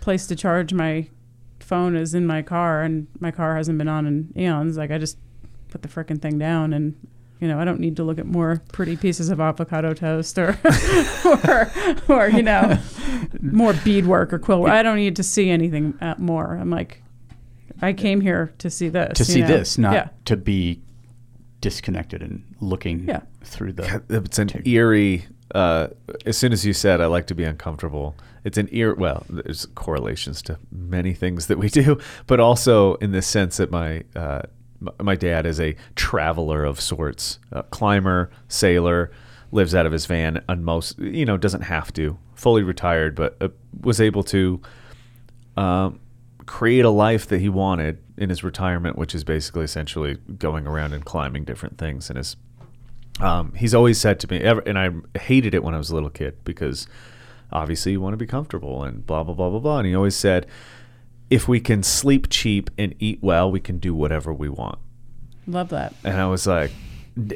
place 0.00 0.26
to 0.26 0.36
charge 0.36 0.72
my 0.72 1.08
phone 1.60 1.96
is 1.96 2.14
in 2.14 2.26
my 2.26 2.42
car 2.42 2.82
and 2.82 3.06
my 3.20 3.30
car 3.30 3.56
hasn't 3.56 3.78
been 3.78 3.88
on 3.88 4.06
in 4.06 4.32
eons, 4.36 4.76
like 4.76 4.90
I 4.90 4.98
just 4.98 5.18
put 5.68 5.82
the 5.82 5.88
frickin' 5.88 6.20
thing 6.20 6.38
down 6.38 6.72
and 6.72 6.96
you 7.40 7.48
know, 7.48 7.58
I 7.60 7.64
don't 7.64 7.80
need 7.80 7.96
to 7.96 8.04
look 8.04 8.18
at 8.18 8.26
more 8.26 8.62
pretty 8.72 8.96
pieces 8.96 9.28
of 9.28 9.40
avocado 9.40 9.92
toast 9.94 10.38
or 10.38 10.58
or, 11.24 11.70
or 12.08 12.28
you 12.28 12.42
know, 12.42 12.78
more 13.40 13.72
beadwork 13.84 14.32
or 14.32 14.38
quill. 14.38 14.62
work. 14.62 14.70
I 14.72 14.82
don't 14.82 14.96
need 14.96 15.16
to 15.16 15.22
see 15.22 15.50
anything 15.50 15.94
uh, 16.00 16.14
more. 16.18 16.56
I'm 16.56 16.70
like, 16.70 17.02
I 17.82 17.92
came 17.92 18.20
here 18.22 18.54
to 18.58 18.70
see 18.70 18.88
this. 18.88 19.18
to 19.18 19.24
see 19.24 19.40
know? 19.42 19.48
this, 19.48 19.76
not 19.78 19.92
yeah, 19.92 20.08
to 20.26 20.36
be 20.36 20.80
disconnected 21.60 22.22
and 22.22 22.42
looking 22.60 23.06
Yeah. 23.08 23.20
through 23.44 23.72
the. 23.74 24.02
It's 24.08 24.38
an 24.38 24.50
eerie. 24.64 25.26
Uh, 25.54 25.88
as 26.24 26.36
soon 26.36 26.52
as 26.52 26.64
you 26.66 26.72
said, 26.72 27.00
"I 27.00 27.06
like 27.06 27.26
to 27.28 27.34
be 27.34 27.44
uncomfortable," 27.44 28.16
it's 28.44 28.58
an 28.58 28.68
ear. 28.72 28.94
Well, 28.94 29.24
there's 29.30 29.66
correlations 29.74 30.42
to 30.42 30.58
many 30.72 31.14
things 31.14 31.46
that 31.46 31.58
we 31.58 31.68
do, 31.82 31.98
but 32.26 32.40
also 32.40 32.94
in 32.96 33.12
the 33.12 33.22
sense 33.22 33.58
that 33.58 33.70
my 33.70 34.02
uh, 34.16 34.42
m- 34.42 34.55
my 35.00 35.14
dad 35.14 35.46
is 35.46 35.60
a 35.60 35.76
traveler 35.94 36.64
of 36.64 36.80
sorts, 36.80 37.38
a 37.52 37.62
climber, 37.64 38.30
sailor, 38.48 39.10
lives 39.52 39.74
out 39.74 39.86
of 39.86 39.92
his 39.92 40.06
van, 40.06 40.42
and 40.48 40.64
most 40.64 40.98
you 40.98 41.24
know 41.24 41.36
doesn't 41.36 41.62
have 41.62 41.92
to, 41.94 42.18
fully 42.34 42.62
retired, 42.62 43.14
but 43.14 43.36
uh, 43.40 43.48
was 43.80 44.00
able 44.00 44.22
to 44.24 44.60
um, 45.56 46.00
create 46.46 46.84
a 46.84 46.90
life 46.90 47.26
that 47.28 47.40
he 47.40 47.48
wanted 47.48 47.98
in 48.16 48.30
his 48.30 48.42
retirement, 48.42 48.96
which 48.96 49.14
is 49.14 49.24
basically 49.24 49.64
essentially 49.64 50.16
going 50.38 50.66
around 50.66 50.92
and 50.92 51.04
climbing 51.04 51.44
different 51.44 51.76
things. 51.78 52.08
And 52.08 52.16
his, 52.16 52.36
um, 53.20 53.52
he's 53.54 53.74
always 53.74 54.00
said 54.00 54.20
to 54.20 54.30
me, 54.30 54.38
ever, 54.38 54.60
and 54.60 54.78
I 54.78 54.90
hated 55.18 55.54
it 55.54 55.62
when 55.62 55.74
I 55.74 55.78
was 55.78 55.90
a 55.90 55.94
little 55.94 56.10
kid 56.10 56.36
because 56.44 56.86
obviously 57.52 57.92
you 57.92 58.00
want 58.00 58.12
to 58.14 58.18
be 58.18 58.26
comfortable 58.26 58.84
and 58.84 59.06
blah 59.06 59.22
blah 59.22 59.34
blah 59.34 59.50
blah 59.50 59.58
blah. 59.58 59.78
And 59.78 59.86
he 59.86 59.94
always 59.94 60.16
said, 60.16 60.46
if 61.30 61.48
we 61.48 61.60
can 61.60 61.82
sleep 61.82 62.28
cheap 62.30 62.70
and 62.78 62.94
eat 62.98 63.18
well, 63.22 63.50
we 63.50 63.60
can 63.60 63.78
do 63.78 63.94
whatever 63.94 64.32
we 64.32 64.48
want. 64.48 64.78
love 65.46 65.68
that. 65.70 65.94
And 66.04 66.20
I 66.20 66.26
was 66.26 66.46
like, 66.46 66.70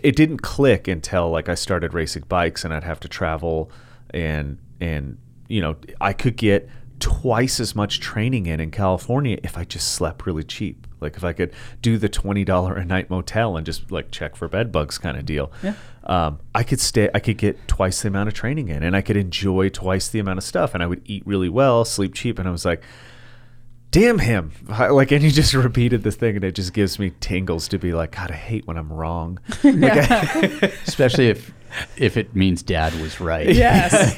it 0.02 0.14
didn't 0.14 0.38
click 0.42 0.88
until 0.88 1.30
like 1.30 1.48
I 1.48 1.54
started 1.54 1.94
racing 1.94 2.24
bikes 2.28 2.64
and 2.64 2.74
I'd 2.74 2.84
have 2.84 3.00
to 3.00 3.08
travel 3.08 3.70
and 4.12 4.58
and 4.80 5.16
you 5.48 5.60
know 5.60 5.76
I 6.00 6.12
could 6.12 6.36
get 6.36 6.68
twice 6.98 7.60
as 7.60 7.74
much 7.74 7.98
training 7.98 8.44
in 8.46 8.60
in 8.60 8.70
California 8.70 9.38
if 9.42 9.56
I 9.56 9.64
just 9.64 9.92
slept 9.92 10.26
really 10.26 10.44
cheap. 10.44 10.86
Like 11.00 11.16
if 11.16 11.24
I 11.24 11.32
could 11.32 11.52
do 11.80 11.96
the 11.96 12.10
twenty 12.10 12.44
dollar 12.44 12.76
a 12.76 12.84
night 12.84 13.08
motel 13.08 13.56
and 13.56 13.64
just 13.64 13.90
like 13.90 14.10
check 14.10 14.36
for 14.36 14.48
bed 14.48 14.70
bugs 14.70 14.98
kind 14.98 15.16
of 15.16 15.24
deal. 15.24 15.50
Yeah. 15.62 15.74
Um, 16.04 16.40
I 16.54 16.62
could 16.62 16.80
stay. 16.80 17.08
I 17.14 17.20
could 17.20 17.38
get 17.38 17.66
twice 17.68 18.02
the 18.02 18.08
amount 18.08 18.28
of 18.28 18.34
training 18.34 18.68
in, 18.68 18.82
and 18.82 18.94
I 18.94 19.00
could 19.00 19.16
enjoy 19.16 19.70
twice 19.70 20.08
the 20.08 20.18
amount 20.18 20.38
of 20.38 20.44
stuff, 20.44 20.74
and 20.74 20.82
I 20.82 20.86
would 20.86 21.00
eat 21.06 21.22
really 21.26 21.48
well, 21.48 21.84
sleep 21.84 22.14
cheap, 22.14 22.38
and 22.38 22.46
I 22.46 22.50
was 22.50 22.64
like, 22.64 22.82
damn 23.90 24.18
him 24.18 24.52
like 24.68 25.10
and 25.10 25.22
you 25.24 25.30
just 25.30 25.54
repeated 25.68 26.02
this 26.02 26.16
thing 26.16 26.36
and 26.36 26.44
it 26.44 26.54
just 26.54 26.72
gives 26.72 26.98
me 26.98 27.12
tingles 27.20 27.68
to 27.68 27.78
be 27.78 27.92
like 27.92 28.12
god 28.12 28.30
i 28.30 28.34
hate 28.34 28.66
when 28.66 28.76
i'm 28.76 28.92
wrong 28.92 29.38
like 29.64 30.10
Especially 30.86 31.28
if 31.28 31.52
if 31.96 32.16
it 32.16 32.34
means 32.34 32.64
dad 32.64 32.92
was 33.00 33.20
right. 33.20 33.46
Yes. 33.54 34.16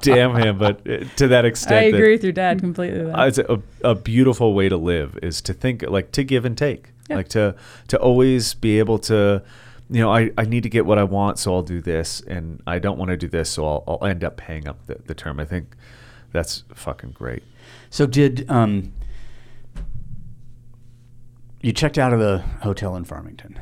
damn 0.00 0.34
him 0.34 0.58
but 0.58 0.80
uh, 0.88 1.04
to 1.16 1.28
that 1.28 1.44
extent 1.44 1.74
I 1.74 1.82
agree 1.88 2.12
with 2.12 2.24
your 2.24 2.32
dad 2.32 2.58
completely. 2.60 3.02
Though. 3.02 3.22
it's 3.24 3.36
a, 3.36 3.60
a 3.84 3.94
beautiful 3.94 4.54
way 4.54 4.70
to 4.70 4.78
live 4.78 5.18
is 5.22 5.42
to 5.42 5.52
think 5.52 5.82
like 5.82 6.12
to 6.12 6.24
give 6.24 6.46
and 6.46 6.56
take 6.56 6.90
Yeah. 7.10 7.16
like 7.16 7.28
to 7.30 7.54
to 7.88 7.98
always 7.98 8.54
be 8.54 8.78
able 8.78 8.98
to 9.00 9.42
you 9.90 10.00
know 10.00 10.10
I, 10.10 10.30
I 10.38 10.44
need 10.44 10.62
to 10.62 10.70
get 10.70 10.86
what 10.86 10.98
i 10.98 11.04
want 11.04 11.38
so 11.38 11.54
i'll 11.54 11.62
do 11.62 11.80
this 11.82 12.22
and 12.22 12.62
i 12.66 12.78
don't 12.78 12.98
want 12.98 13.10
to 13.10 13.16
do 13.18 13.28
this 13.28 13.50
so 13.50 13.66
i'll, 13.66 13.84
I'll 13.86 14.08
end 14.08 14.24
up 14.24 14.36
paying 14.38 14.66
up 14.66 14.86
the, 14.86 14.96
the 15.04 15.14
term 15.14 15.38
i 15.38 15.44
think 15.44 15.76
that's 16.32 16.64
fucking 16.74 17.10
great 17.10 17.42
So 17.90 18.06
did 18.06 18.50
um, 18.50 18.92
you 21.60 21.72
checked 21.72 21.98
out 21.98 22.12
of 22.12 22.20
the 22.20 22.38
hotel 22.62 22.96
in 22.96 23.04
Farmington 23.04 23.58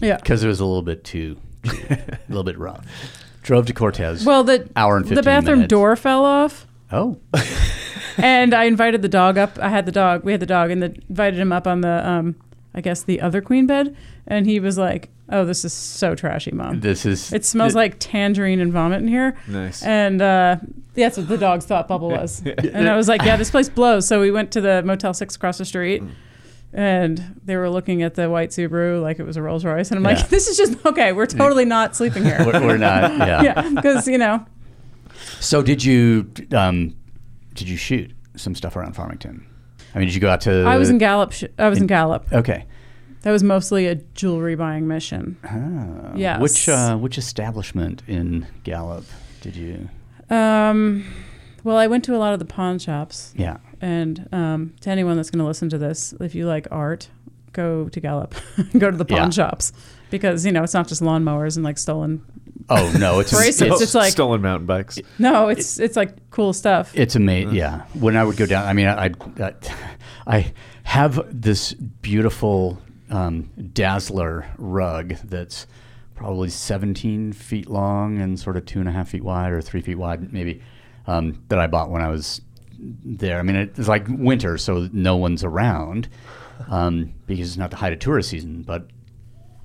yeah. 0.00 0.16
because 0.16 0.42
it 0.42 0.48
was 0.48 0.60
a 0.60 0.64
little 0.64 0.82
bit 0.82 1.04
too, 1.04 1.36
too- 1.64 1.86
a 1.90 2.18
little 2.28 2.44
bit 2.44 2.58
rough. 2.58 2.84
Drove 3.42 3.66
to 3.66 3.72
Cortez. 3.72 4.24
Well, 4.24 4.44
the 4.44 4.68
hour 4.76 4.96
and 4.96 5.06
the 5.06 5.22
bathroom 5.22 5.60
minutes. 5.60 5.70
door 5.70 5.96
fell 5.96 6.24
off, 6.24 6.66
oh, 6.92 7.18
and 8.18 8.52
I 8.52 8.64
invited 8.64 9.02
the 9.02 9.08
dog 9.08 9.38
up. 9.38 9.58
I 9.58 9.68
had 9.68 9.86
the 9.86 9.92
dog. 9.92 10.24
We 10.24 10.32
had 10.32 10.40
the 10.40 10.46
dog, 10.46 10.70
and 10.70 10.82
the, 10.82 10.94
invited 11.08 11.38
him 11.38 11.52
up 11.52 11.66
on 11.66 11.80
the 11.80 12.06
um, 12.06 12.36
I 12.74 12.80
guess 12.80 13.02
the 13.02 13.20
other 13.20 13.40
queen 13.40 13.66
bed, 13.66 13.96
and 14.26 14.44
he 14.44 14.60
was 14.60 14.76
like, 14.76 15.08
"Oh, 15.30 15.44
this 15.44 15.64
is 15.64 15.72
so 15.72 16.14
trashy, 16.14 16.50
mom. 16.50 16.80
this 16.80 17.06
is. 17.06 17.32
It 17.32 17.44
smells 17.44 17.74
like 17.74 17.96
tangerine 17.98 18.60
and 18.60 18.72
vomit 18.72 19.00
in 19.00 19.08
here." 19.08 19.36
nice 19.46 19.82
And 19.82 20.20
uh, 20.20 20.56
that's 21.04 21.16
what 21.18 21.28
the 21.28 21.38
dogs 21.38 21.64
thought 21.66 21.88
Bubble 21.88 22.10
was. 22.10 22.42
And 22.74 22.88
I 22.88 22.96
was 22.96 23.08
like, 23.08 23.22
yeah, 23.22 23.36
this 23.36 23.50
place 23.50 23.68
blows. 23.68 24.06
So 24.06 24.20
we 24.20 24.30
went 24.30 24.50
to 24.52 24.60
the 24.60 24.82
Motel 24.82 25.14
6 25.14 25.36
across 25.36 25.58
the 25.58 25.64
street. 25.64 26.02
And 26.72 27.40
they 27.44 27.56
were 27.56 27.70
looking 27.70 28.02
at 28.02 28.14
the 28.14 28.28
white 28.28 28.50
Subaru 28.50 29.00
like 29.00 29.18
it 29.18 29.24
was 29.24 29.36
a 29.38 29.42
Rolls 29.42 29.64
Royce. 29.64 29.90
And 29.90 29.98
I'm 29.98 30.04
Yeah. 30.04 30.20
like, 30.20 30.28
this 30.34 30.48
is 30.48 30.56
just 30.58 30.84
okay. 30.84 31.12
We're 31.12 31.26
totally 31.26 31.64
not 31.64 31.96
sleeping 31.96 32.24
here. 32.24 32.38
We're, 32.44 32.60
we're 32.60 32.76
not. 32.76 33.10
Yeah. 33.18 33.42
yeah. 33.42 33.70
Because, 33.74 34.06
you 34.06 34.18
know, 34.18 34.44
So 35.40 35.62
did 35.62 35.82
you 35.84 36.30
um, 36.52 36.94
did 37.54 37.68
you 37.68 37.76
shoot 37.76 38.10
some 38.36 38.54
stuff 38.54 38.76
around 38.76 38.94
Farmington? 38.94 39.46
I 39.94 39.98
mean, 39.98 40.08
did 40.08 40.14
you 40.14 40.20
go 40.20 40.28
out 40.28 40.42
to? 40.42 40.64
I 40.64 40.76
was 40.76 40.90
in 40.90 40.98
Gallup. 40.98 41.32
Sh- 41.32 41.44
I 41.58 41.68
was 41.70 41.78
in, 41.78 41.84
in- 41.84 41.88
Gallup. 41.88 42.30
Okay. 42.32 42.66
That 43.22 43.32
was 43.32 43.42
mostly 43.42 43.86
a 43.86 43.94
jewelry 43.96 44.54
buying 44.54 44.86
mission. 44.86 45.38
Ah, 45.44 46.12
Yes. 46.14 46.40
Which 46.40 46.68
uh, 46.68 46.96
which 46.98 47.16
establishment 47.18 48.02
in 48.06 48.46
Gallup 48.62 49.04
did 49.40 49.56
you? 49.56 49.88
Um, 50.30 51.04
well, 51.64 51.76
I 51.76 51.86
went 51.86 52.04
to 52.04 52.14
a 52.14 52.18
lot 52.18 52.32
of 52.32 52.38
the 52.38 52.44
pawn 52.44 52.78
shops. 52.78 53.32
Yeah. 53.36 53.58
And 53.80 54.28
um, 54.32 54.74
to 54.80 54.90
anyone 54.90 55.16
that's 55.16 55.30
going 55.30 55.38
to 55.40 55.44
listen 55.46 55.68
to 55.70 55.78
this, 55.78 56.12
if 56.20 56.34
you 56.34 56.46
like 56.46 56.66
art, 56.70 57.08
go 57.52 57.88
to 57.88 58.00
Gallup, 58.00 58.34
go 58.78 58.90
to 58.90 58.96
the 58.96 59.04
pawn 59.04 59.28
Yeah. 59.28 59.30
shops 59.30 59.72
because 60.10 60.44
you 60.46 60.52
know 60.52 60.62
it's 60.62 60.74
not 60.74 60.88
just 60.88 61.02
lawnmowers 61.02 61.56
and 61.56 61.64
like 61.64 61.78
stolen. 61.78 62.24
Oh 62.68 62.92
no, 62.98 63.20
it's 63.20 63.32
Bracelets. 63.36 63.80
It's 63.82 63.94
like- 63.94 64.12
stolen 64.12 64.42
mountain 64.42 64.66
bikes 64.66 64.98
No, 65.18 65.48
it's 65.48 65.78
it's 65.78 65.96
like 65.96 66.30
cool 66.30 66.52
stuff. 66.52 66.96
It's 66.96 67.14
amazing. 67.16 67.54
Yeah. 67.54 67.82
When 67.94 68.16
I 68.16 68.24
would 68.24 68.36
go 68.36 68.46
down, 68.46 68.66
I 68.66 68.72
mean, 68.72 68.88
I 68.88 69.12
I, 69.40 69.54
I 70.26 70.52
have 70.82 71.20
this 71.30 71.72
beautiful 71.74 72.78
um, 73.10 73.48
Dazzler 73.72 74.46
rug 74.58 75.14
that's 75.24 75.66
probably 76.18 76.48
17 76.48 77.32
feet 77.32 77.70
long 77.70 78.18
and 78.18 78.38
sort 78.38 78.56
of 78.56 78.66
two 78.66 78.80
and 78.80 78.88
a 78.88 78.92
half 78.92 79.10
feet 79.10 79.22
wide 79.22 79.52
or 79.52 79.62
three 79.62 79.80
feet 79.80 79.94
wide, 79.94 80.32
maybe, 80.32 80.60
um, 81.06 81.44
that 81.48 81.60
I 81.60 81.68
bought 81.68 81.90
when 81.90 82.02
I 82.02 82.08
was 82.08 82.40
there. 82.76 83.38
I 83.38 83.42
mean, 83.42 83.54
it's 83.54 83.86
like 83.86 84.04
winter, 84.08 84.58
so 84.58 84.88
no 84.92 85.16
one's 85.16 85.44
around 85.44 86.08
um, 86.68 87.14
because 87.26 87.50
it's 87.50 87.56
not 87.56 87.70
the 87.70 87.76
height 87.76 87.92
of 87.92 88.00
tourist 88.00 88.30
season. 88.30 88.62
But 88.62 88.88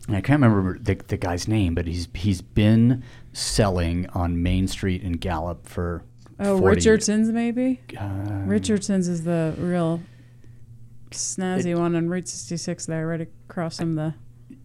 I 0.08 0.22
can't 0.22 0.42
remember 0.44 0.78
the, 0.78 0.94
the 0.94 1.18
guy's 1.18 1.48
name, 1.48 1.74
but 1.74 1.88
he's 1.88 2.08
he's 2.14 2.44
been 2.44 3.04
selling 3.32 4.08
on 4.14 4.44
Main 4.44 4.68
Street 4.68 5.02
in 5.02 5.14
Gallup 5.14 5.68
for 5.68 6.04
oh, 6.40 6.60
40 6.60 6.76
Richardson's 6.76 7.30
maybe. 7.32 7.82
uh, 8.00 8.44
Richardson's 8.46 9.08
is 9.08 9.24
the 9.24 9.56
real. 9.58 10.02
snazzy 11.10 11.76
one 11.76 11.96
on 11.96 12.10
Route 12.10 12.28
66 12.28 12.86
there, 12.86 13.08
right 13.08 13.22
across 13.22 13.80
from 13.80 13.96
the. 13.96 14.14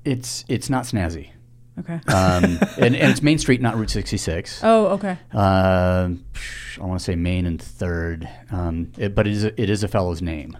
It's 0.04 0.44
it's 0.48 0.68
not 0.68 0.84
snazzy. 0.84 1.30
Okay. 1.80 2.00
Um, 2.08 2.58
and, 2.78 2.96
and 2.96 3.10
it's 3.10 3.22
Main 3.22 3.38
Street, 3.38 3.60
not 3.60 3.76
Route 3.76 3.90
66. 3.90 4.60
oh, 4.64 4.86
okay. 4.88 5.18
Uh, 5.32 6.10
I 6.80 6.84
want 6.84 6.98
to 6.98 7.04
say 7.04 7.14
Main 7.14 7.46
and 7.46 7.60
Third, 7.60 8.28
um, 8.50 8.92
it, 8.98 9.14
but 9.14 9.26
it 9.26 9.32
is 9.32 9.44
a, 9.44 9.60
it 9.60 9.70
is 9.70 9.82
a 9.84 9.88
fellow's 9.88 10.20
name, 10.22 10.56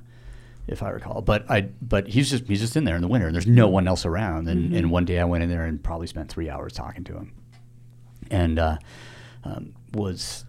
if 0.67 0.83
I 0.83 0.91
recall. 0.91 1.23
But 1.23 1.51
I 1.51 1.69
but 1.83 2.09
he's 2.09 2.31
just 2.31 2.47
he's 2.47 2.61
just 2.61 2.77
in 2.77 2.85
there 2.85 2.97
in 2.97 3.03
the 3.03 3.09
winter, 3.09 3.27
and 3.27 3.35
there's 3.35 3.47
no 3.47 3.69
one 3.69 3.89
else 3.89 4.05
around. 4.05 4.49
And, 4.49 4.75
and 4.75 4.91
one 4.91 5.05
day 5.05 5.19
I 5.19 5.25
went 5.25 5.43
in 5.43 5.51
there 5.51 5.65
and 5.65 5.83
probably 5.83 6.07
spent 6.07 6.29
three 6.31 6.51
hours 6.51 6.73
talking 6.73 7.05
to 7.05 7.15
him, 7.15 7.33
and 8.31 8.59
uh, 8.59 8.79
um, 9.45 9.75
was 9.93 10.45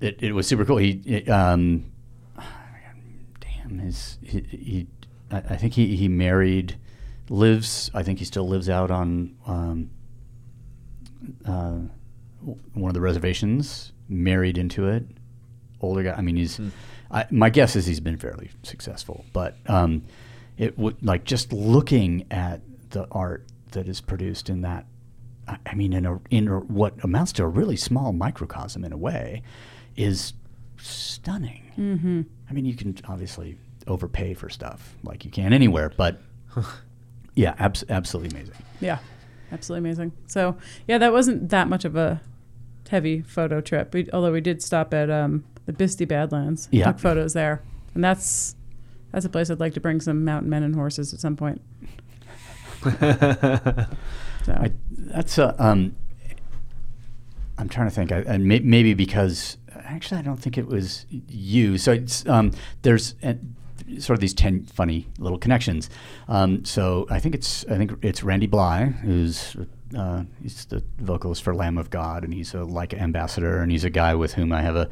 it, 0.00 0.22
it 0.22 0.32
was 0.32 0.46
super 0.46 0.64
cool. 0.64 0.78
He 0.78 1.00
it, 1.04 1.28
um, 1.28 1.90
damn 3.40 3.78
his 3.78 4.18
he, 4.22 4.40
he 4.40 4.86
I, 5.30 5.38
I 5.38 5.56
think 5.56 5.74
he 5.74 5.96
he 5.96 6.08
married 6.08 6.76
lives 7.30 7.90
I 7.94 8.02
think 8.02 8.18
he 8.18 8.24
still 8.24 8.48
lives 8.48 8.68
out 8.68 8.90
on 8.90 9.36
um, 9.46 9.90
uh, 11.44 11.78
one 12.74 12.88
of 12.88 12.94
the 12.94 13.00
reservations, 13.00 13.92
married 14.08 14.58
into 14.58 14.88
it. 14.88 15.04
Older 15.80 16.02
guy. 16.02 16.14
I 16.14 16.20
mean, 16.20 16.36
he's. 16.36 16.60
I, 17.10 17.26
my 17.30 17.50
guess 17.50 17.76
is 17.76 17.86
he's 17.86 18.00
been 18.00 18.18
fairly 18.18 18.50
successful, 18.62 19.24
but 19.32 19.56
um, 19.66 20.04
it 20.56 20.78
would 20.78 21.02
like 21.04 21.24
just 21.24 21.52
looking 21.52 22.26
at 22.30 22.60
the 22.90 23.06
art 23.10 23.46
that 23.72 23.88
is 23.88 24.00
produced 24.00 24.50
in 24.50 24.62
that. 24.62 24.86
I 25.46 25.58
I 25.66 25.74
mean, 25.74 25.92
in 25.92 26.04
a 26.06 26.20
in 26.30 26.48
a, 26.48 26.58
what 26.58 27.02
amounts 27.04 27.32
to 27.34 27.44
a 27.44 27.48
really 27.48 27.76
small 27.76 28.12
microcosm 28.12 28.84
in 28.84 28.92
a 28.92 28.96
way, 28.96 29.42
is 29.96 30.32
stunning. 30.78 31.72
Mm-hmm. 31.78 32.22
I 32.48 32.52
mean, 32.52 32.64
you 32.64 32.74
can 32.74 32.96
obviously 33.08 33.58
overpay 33.86 34.34
for 34.34 34.48
stuff 34.48 34.96
like 35.02 35.24
you 35.24 35.30
can 35.30 35.52
anywhere, 35.52 35.92
but 35.96 36.20
yeah, 37.38 37.54
abs- 37.58 37.84
absolutely 37.88 38.36
amazing. 38.38 38.54
Yeah, 38.80 38.98
absolutely 39.52 39.88
amazing. 39.88 40.12
So 40.26 40.56
yeah, 40.86 40.98
that 40.98 41.12
wasn't 41.12 41.48
that 41.50 41.68
much 41.68 41.84
of 41.84 41.94
a 41.96 42.20
heavy 42.90 43.20
photo 43.22 43.60
trip. 43.60 43.92
We, 43.94 44.08
although 44.12 44.32
we 44.32 44.40
did 44.40 44.62
stop 44.62 44.92
at 44.94 45.10
um, 45.10 45.44
the 45.66 45.72
Bisti 45.72 46.06
Badlands, 46.08 46.68
Yeah. 46.70 46.86
took 46.86 46.98
photos 46.98 47.32
there, 47.34 47.62
and 47.94 48.02
that's 48.02 48.56
that's 49.12 49.24
a 49.24 49.28
place 49.28 49.50
I'd 49.50 49.60
like 49.60 49.74
to 49.74 49.80
bring 49.80 50.00
some 50.00 50.24
mountain 50.24 50.50
men 50.50 50.62
and 50.62 50.74
horses 50.74 51.14
at 51.14 51.20
some 51.20 51.36
point. 51.36 51.60
So 54.44 54.52
I, 54.54 54.72
that's 54.96 55.36
a. 55.36 55.54
Um, 55.62 55.94
I'm 57.58 57.68
trying 57.68 57.88
to 57.88 57.94
think, 57.94 58.12
I, 58.12 58.20
and 58.20 58.44
may, 58.46 58.60
maybe 58.60 58.94
because 58.94 59.58
actually 59.74 60.20
I 60.20 60.22
don't 60.22 60.38
think 60.38 60.56
it 60.56 60.66
was 60.66 61.04
you. 61.10 61.76
So 61.76 61.92
it's 61.92 62.24
um, 62.26 62.52
there's 62.82 63.14
uh 63.22 63.34
sort 63.98 64.16
of 64.16 64.20
these 64.20 64.34
ten 64.34 64.64
funny 64.64 65.08
little 65.18 65.38
connections. 65.38 65.90
Um, 66.28 66.64
so 66.64 67.06
I 67.10 67.18
think 67.20 67.34
it's 67.34 67.64
I 67.66 67.76
think 67.76 67.92
it's 68.02 68.22
Randy 68.22 68.46
Blythe 68.46 68.94
who's. 68.96 69.56
Uh, 69.96 70.24
he's 70.42 70.66
the 70.66 70.84
vocalist 70.98 71.42
for 71.42 71.54
Lamb 71.54 71.78
of 71.78 71.88
God, 71.88 72.22
and 72.22 72.34
he's 72.34 72.52
a 72.52 72.58
Leica 72.58 73.00
ambassador, 73.00 73.62
and 73.62 73.72
he's 73.72 73.84
a 73.84 73.90
guy 73.90 74.14
with 74.14 74.34
whom 74.34 74.52
I 74.52 74.60
have 74.60 74.76
a. 74.76 74.90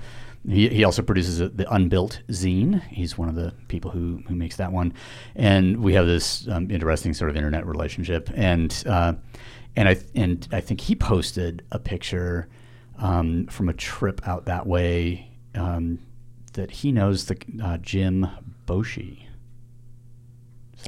He, 0.48 0.70
he 0.70 0.84
also 0.84 1.02
produces 1.02 1.38
a, 1.38 1.50
the 1.50 1.70
Unbuilt 1.70 2.22
zine. 2.28 2.82
He's 2.84 3.18
one 3.18 3.28
of 3.28 3.34
the 3.34 3.52
people 3.68 3.90
who, 3.90 4.22
who 4.26 4.34
makes 4.34 4.56
that 4.56 4.72
one, 4.72 4.94
and 5.34 5.82
we 5.82 5.92
have 5.92 6.06
this 6.06 6.48
um, 6.48 6.70
interesting 6.70 7.12
sort 7.12 7.28
of 7.28 7.36
internet 7.36 7.66
relationship. 7.66 8.30
And 8.34 8.72
uh, 8.86 9.12
and 9.76 9.88
I 9.88 9.96
and 10.14 10.48
I 10.50 10.62
think 10.62 10.80
he 10.80 10.94
posted 10.94 11.62
a 11.70 11.78
picture 11.78 12.48
um, 12.98 13.48
from 13.48 13.68
a 13.68 13.74
trip 13.74 14.26
out 14.26 14.46
that 14.46 14.66
way 14.66 15.30
um, 15.54 15.98
that 16.54 16.70
he 16.70 16.90
knows 16.90 17.26
the 17.26 17.36
uh, 17.62 17.76
Jim 17.78 18.26
Boshi. 18.66 19.20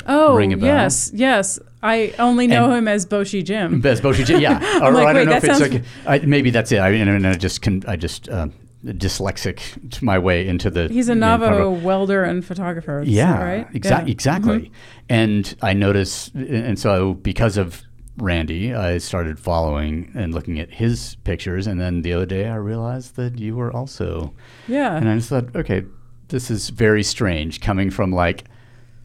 oh 0.06 0.34
ring 0.34 0.52
a 0.52 0.56
bell? 0.56 0.66
yes, 0.66 1.10
yes. 1.14 1.58
I 1.82 2.12
only 2.18 2.46
know 2.48 2.64
And- 2.64 2.74
him 2.78 2.88
as 2.88 3.06
Boshi 3.06 3.44
Jim. 3.44 3.80
Best 3.88 4.02
Boshi 4.02 4.24
Jim, 4.24 4.40
yeah. 4.40 4.58
Or, 4.82 4.92
like, 4.92 5.06
I 5.06 5.12
don't 5.12 5.26
wait, 5.26 5.28
know 5.30 5.36
if 5.36 5.44
it's 5.44 5.60
like 5.60 5.82
I, 6.06 6.18
maybe 6.26 6.50
that's 6.50 6.72
it. 6.72 6.78
I 6.80 6.90
mean, 6.90 7.24
I 7.24 7.34
just 7.34 7.62
can 7.62 7.82
I 7.86 7.96
just 7.96 8.28
uh, 8.28 8.48
dyslexic 8.84 10.02
my 10.02 10.18
way 10.18 10.46
into 10.46 10.70
the. 10.70 10.88
He's 10.88 11.08
a 11.08 11.14
Navajo 11.14 11.70
welder 11.70 12.24
and 12.24 12.44
photographer. 12.44 13.02
Yeah, 13.06 13.42
right? 13.42 13.72
exa- 13.72 13.84
Yeah. 13.90 13.98
Mm-hmm. 14.00 14.08
exactly. 14.08 14.72
And 15.08 15.54
I 15.62 15.72
noticed, 15.72 16.34
and 16.34 16.78
so 16.78 17.14
because 17.14 17.56
of 17.56 17.82
Randy, 18.16 18.74
I 18.74 18.98
started 18.98 19.38
following 19.38 20.10
and 20.16 20.34
looking 20.34 20.58
at 20.58 20.72
his 20.74 21.16
pictures. 21.22 21.68
And 21.68 21.80
then 21.80 22.02
the 22.02 22.12
other 22.12 22.26
day, 22.26 22.48
I 22.48 22.56
realized 22.56 23.14
that 23.16 23.38
you 23.38 23.54
were 23.54 23.72
also. 23.72 24.34
Yeah. 24.66 24.96
And 24.96 25.08
I 25.08 25.14
just 25.16 25.28
thought, 25.28 25.54
okay, 25.54 25.84
this 26.28 26.50
is 26.50 26.68
very 26.70 27.02
strange 27.02 27.60
coming 27.60 27.90
from 27.90 28.12
like 28.12 28.44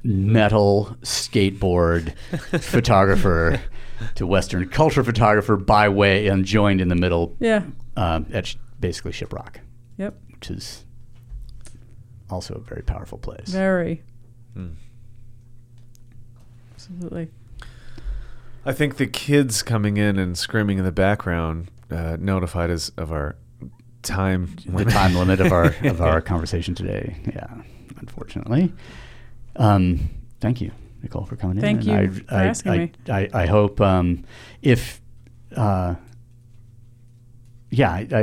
metal 0.03 0.95
skateboard 1.01 2.13
photographer 2.61 3.59
to 4.15 4.27
Western 4.27 4.67
culture 4.67 5.03
photographer 5.03 5.55
by 5.55 5.87
way 5.89 6.27
and 6.27 6.43
joined 6.45 6.81
in 6.81 6.89
the 6.89 6.95
middle 6.95 7.35
yeah. 7.39 7.63
um, 7.95 8.25
at 8.33 8.47
sh- 8.47 8.55
basically 8.79 9.11
Shiprock, 9.13 9.57
Yep. 9.97 10.15
which 10.33 10.49
is 10.51 10.85
also 12.29 12.55
a 12.55 12.59
very 12.59 12.81
powerful 12.83 13.17
place. 13.17 13.47
Very. 13.49 14.03
Hmm. 14.53 14.71
Absolutely. 16.73 17.29
I 18.65 18.73
think 18.73 18.97
the 18.97 19.07
kids 19.07 19.61
coming 19.61 19.97
in 19.97 20.17
and 20.17 20.37
screaming 20.37 20.79
in 20.79 20.85
the 20.85 20.91
background 20.91 21.69
uh, 21.91 22.17
notified 22.19 22.69
us 22.69 22.89
of 22.97 23.11
our 23.11 23.35
time 24.03 24.55
the 24.65 24.71
limit. 24.71 24.93
time 24.93 25.15
limit 25.21 25.39
of 25.39 25.51
our 25.51 25.75
of 25.83 26.01
our 26.01 26.21
conversation 26.21 26.75
today. 26.75 27.17
Yeah, 27.25 27.47
unfortunately. 27.97 28.73
Um, 29.55 30.09
thank 30.39 30.61
you, 30.61 30.71
Nicole, 31.01 31.25
for 31.25 31.35
coming 31.35 31.59
Thank 31.59 31.81
in. 31.83 31.89
you 31.89 31.95
And 31.95 32.27
for 32.27 32.35
I, 32.35 32.45
asking 32.45 32.71
I, 32.71 32.77
me. 32.77 32.91
I, 33.09 33.29
I 33.33 33.45
hope 33.45 33.79
um, 33.81 34.23
if. 34.61 35.01
Uh, 35.55 35.95
yeah, 37.69 37.91
I, 37.91 38.07
I, 38.11 38.19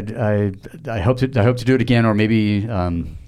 I, 0.88 0.96
I 0.96 1.00
hope 1.00 1.18
to 1.18 1.40
I 1.40 1.42
hope 1.42 1.56
to 1.56 1.64
do 1.64 1.74
it 1.74 1.80
again, 1.80 2.06
or 2.06 2.14
maybe 2.14 2.68
um, 2.68 3.18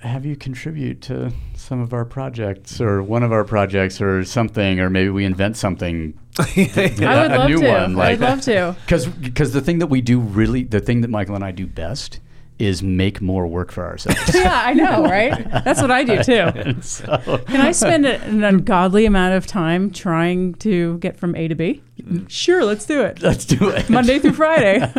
have 0.00 0.26
you 0.26 0.36
contribute 0.36 1.00
to 1.02 1.32
some 1.68 1.80
of 1.80 1.92
our 1.92 2.06
projects, 2.06 2.80
or 2.80 3.02
one 3.02 3.22
of 3.22 3.30
our 3.30 3.44
projects, 3.44 4.00
or 4.00 4.24
something, 4.24 4.80
or 4.80 4.88
maybe 4.88 5.10
we 5.10 5.26
invent 5.26 5.54
something 5.54 6.18
I 6.38 6.44
would 6.56 6.98
a 6.98 7.38
love 7.38 7.50
new 7.50 7.60
to. 7.60 7.68
one, 7.68 7.94
like- 7.94 8.12
I'd 8.12 8.20
love 8.20 8.40
to. 8.42 8.74
because 9.20 9.52
the 9.52 9.60
thing 9.60 9.78
that 9.80 9.88
we 9.88 10.00
do 10.00 10.18
really 10.18 10.62
the 10.64 10.80
thing 10.80 11.02
that 11.02 11.08
Michael 11.10 11.34
and 11.34 11.44
I 11.44 11.50
do 11.50 11.66
best 11.66 12.20
is 12.58 12.82
make 12.82 13.20
more 13.20 13.46
work 13.46 13.70
for 13.70 13.86
ourselves. 13.86 14.20
yeah, 14.34 14.62
I 14.64 14.74
know, 14.74 15.04
right? 15.04 15.48
That's 15.64 15.80
what 15.80 15.90
I 15.90 16.04
do 16.04 16.22
too. 16.22 16.48
So, 16.82 17.38
Can 17.46 17.60
I 17.60 17.72
spend 17.72 18.04
an 18.06 18.42
ungodly 18.42 19.06
amount 19.06 19.34
of 19.34 19.46
time 19.46 19.90
trying 19.90 20.54
to 20.54 20.98
get 20.98 21.16
from 21.16 21.34
A 21.36 21.48
to 21.48 21.54
B? 21.54 21.82
Sure, 22.28 22.64
let's 22.64 22.84
do 22.86 23.02
it. 23.02 23.22
let's 23.22 23.44
do 23.44 23.68
it 23.68 23.88
Monday 23.90 24.18
through 24.18 24.32
Friday. 24.32 24.80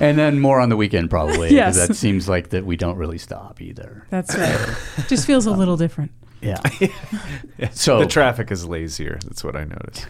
and 0.00 0.18
then 0.18 0.40
more 0.40 0.60
on 0.60 0.68
the 0.68 0.76
weekend 0.76 1.10
probably. 1.10 1.54
Yes. 1.54 1.76
that 1.76 1.94
seems 1.96 2.28
like 2.28 2.50
that 2.50 2.64
we 2.64 2.76
don't 2.76 2.96
really 2.96 3.18
stop 3.18 3.60
either. 3.60 4.06
That's 4.10 4.36
right. 4.36 4.76
Just 5.08 5.26
feels 5.26 5.46
a 5.46 5.52
little 5.52 5.76
different. 5.76 6.10
Yeah, 6.40 6.60
So- 7.72 7.98
the 7.98 8.06
traffic 8.06 8.50
is 8.50 8.64
lazier. 8.66 9.18
That's 9.24 9.42
what 9.42 9.56
I 9.56 9.64
noticed. 9.64 10.06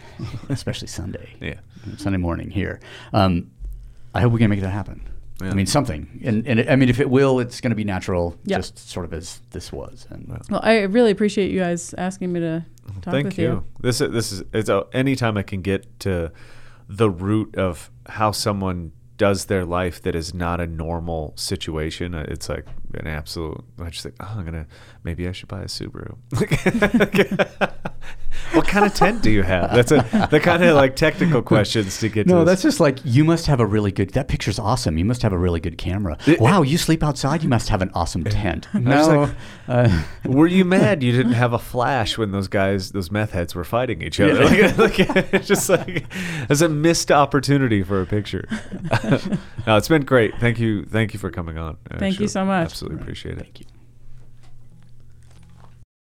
especially 0.49 0.87
Sunday. 0.87 1.29
Yeah. 1.41 1.59
Sunday 1.97 2.17
morning 2.19 2.49
here. 2.51 2.79
Um, 3.13 3.51
I 4.13 4.21
hope 4.21 4.33
we 4.33 4.39
can 4.39 4.49
make 4.49 4.61
that 4.61 4.69
happen. 4.69 5.01
Yeah. 5.41 5.51
I 5.51 5.53
mean 5.53 5.65
something, 5.67 6.21
and 6.23 6.45
and 6.47 6.59
it, 6.59 6.69
I 6.69 6.75
mean 6.75 6.89
if 6.89 6.99
it 6.99 7.09
will, 7.09 7.39
it's 7.39 7.61
going 7.61 7.69
to 7.71 7.75
be 7.75 7.83
natural, 7.85 8.35
Yeah. 8.45 8.57
just 8.57 8.77
sort 8.89 9.05
of 9.05 9.13
as 9.13 9.39
this 9.51 9.71
was. 9.71 10.05
And 10.09 10.27
Well, 10.49 10.59
I 10.63 10.81
really 10.81 11.11
appreciate 11.11 11.49
you 11.51 11.59
guys 11.59 11.93
asking 11.97 12.33
me 12.33 12.39
to 12.41 12.65
talk 13.01 13.13
Thank 13.13 13.25
with 13.25 13.37
you. 13.39 13.45
you. 13.47 13.63
This 13.81 14.01
is 14.01 14.11
this 14.11 14.31
is 14.31 14.43
it's 14.53 14.69
a, 14.69 14.85
anytime 14.93 15.37
I 15.37 15.43
can 15.43 15.61
get 15.61 15.99
to 16.01 16.31
the 16.89 17.09
root 17.09 17.55
of 17.55 17.89
how 18.07 18.31
someone 18.31 18.91
does 19.17 19.45
their 19.45 19.65
life 19.65 20.01
that 20.01 20.15
is 20.15 20.33
not 20.33 20.59
a 20.61 20.65
normal 20.67 21.33
situation. 21.35 22.15
uh, 22.15 22.25
It's 22.27 22.49
like 22.49 22.65
an 22.93 23.07
absolute. 23.07 23.63
I 23.79 23.89
just 23.89 24.03
think, 24.03 24.15
oh, 24.19 24.35
I'm 24.37 24.45
gonna 24.45 24.67
maybe 25.03 25.27
I 25.27 25.31
should 25.31 25.47
buy 25.47 25.61
a 25.61 25.65
Subaru. 25.65 26.15
what 28.53 28.67
kind 28.67 28.85
of 28.85 28.93
tent 28.93 29.21
do 29.21 29.29
you 29.29 29.43
have? 29.43 29.73
That's 29.73 29.91
a 29.91 30.27
the 30.31 30.39
kind 30.39 30.63
of 30.63 30.75
like 30.75 30.95
technical 30.95 31.41
questions 31.41 31.99
to 31.99 32.09
get. 32.09 32.27
No, 32.27 32.39
to 32.39 32.45
that's 32.45 32.61
just 32.61 32.79
like 32.79 32.99
you 33.03 33.23
must 33.23 33.45
have 33.45 33.59
a 33.59 33.65
really 33.65 33.91
good. 33.91 34.11
That 34.11 34.27
picture's 34.27 34.59
awesome. 34.59 34.97
You 34.97 35.05
must 35.05 35.21
have 35.21 35.33
a 35.33 35.37
really 35.37 35.59
good 35.59 35.77
camera. 35.77 36.17
wow, 36.39 36.61
you 36.61 36.77
sleep 36.77 37.03
outside. 37.03 37.43
You 37.43 37.49
must 37.49 37.69
have 37.69 37.81
an 37.81 37.91
awesome 37.93 38.23
tent. 38.23 38.67
No, 38.73 39.21
like- 39.21 39.35
uh, 39.67 40.03
Were 40.25 40.47
you 40.47 40.65
mad 40.65 41.03
you 41.03 41.11
didn't 41.11 41.33
have 41.33 41.53
a 41.53 41.59
flash 41.59 42.17
when 42.17 42.31
those 42.31 42.47
guys, 42.47 42.91
those 42.91 43.11
meth 43.11 43.31
heads, 43.31 43.53
were 43.53 43.63
fighting 43.63 44.01
each 44.01 44.19
other? 44.19 44.45
Like, 44.49 44.77
like, 44.77 44.99
it's 45.33 45.47
just 45.47 45.69
like 45.69 46.05
as 46.49 46.61
a 46.61 46.69
missed 46.69 47.11
opportunity 47.11 47.83
for 47.83 48.01
a 48.01 48.05
picture. 48.05 48.47
no, 49.67 49.77
it's 49.77 49.87
been 49.87 50.05
great. 50.05 50.33
Thank 50.39 50.59
you, 50.59 50.85
thank 50.85 51.13
you 51.13 51.19
for 51.19 51.29
coming 51.29 51.57
on. 51.57 51.77
I 51.91 51.97
Thank 51.97 52.19
you 52.19 52.27
so 52.27 52.45
much. 52.45 52.65
Absolutely 52.65 52.78
appreciate 52.87 53.37
it. 53.37 53.41
thank 53.41 53.59
you. 53.61 53.78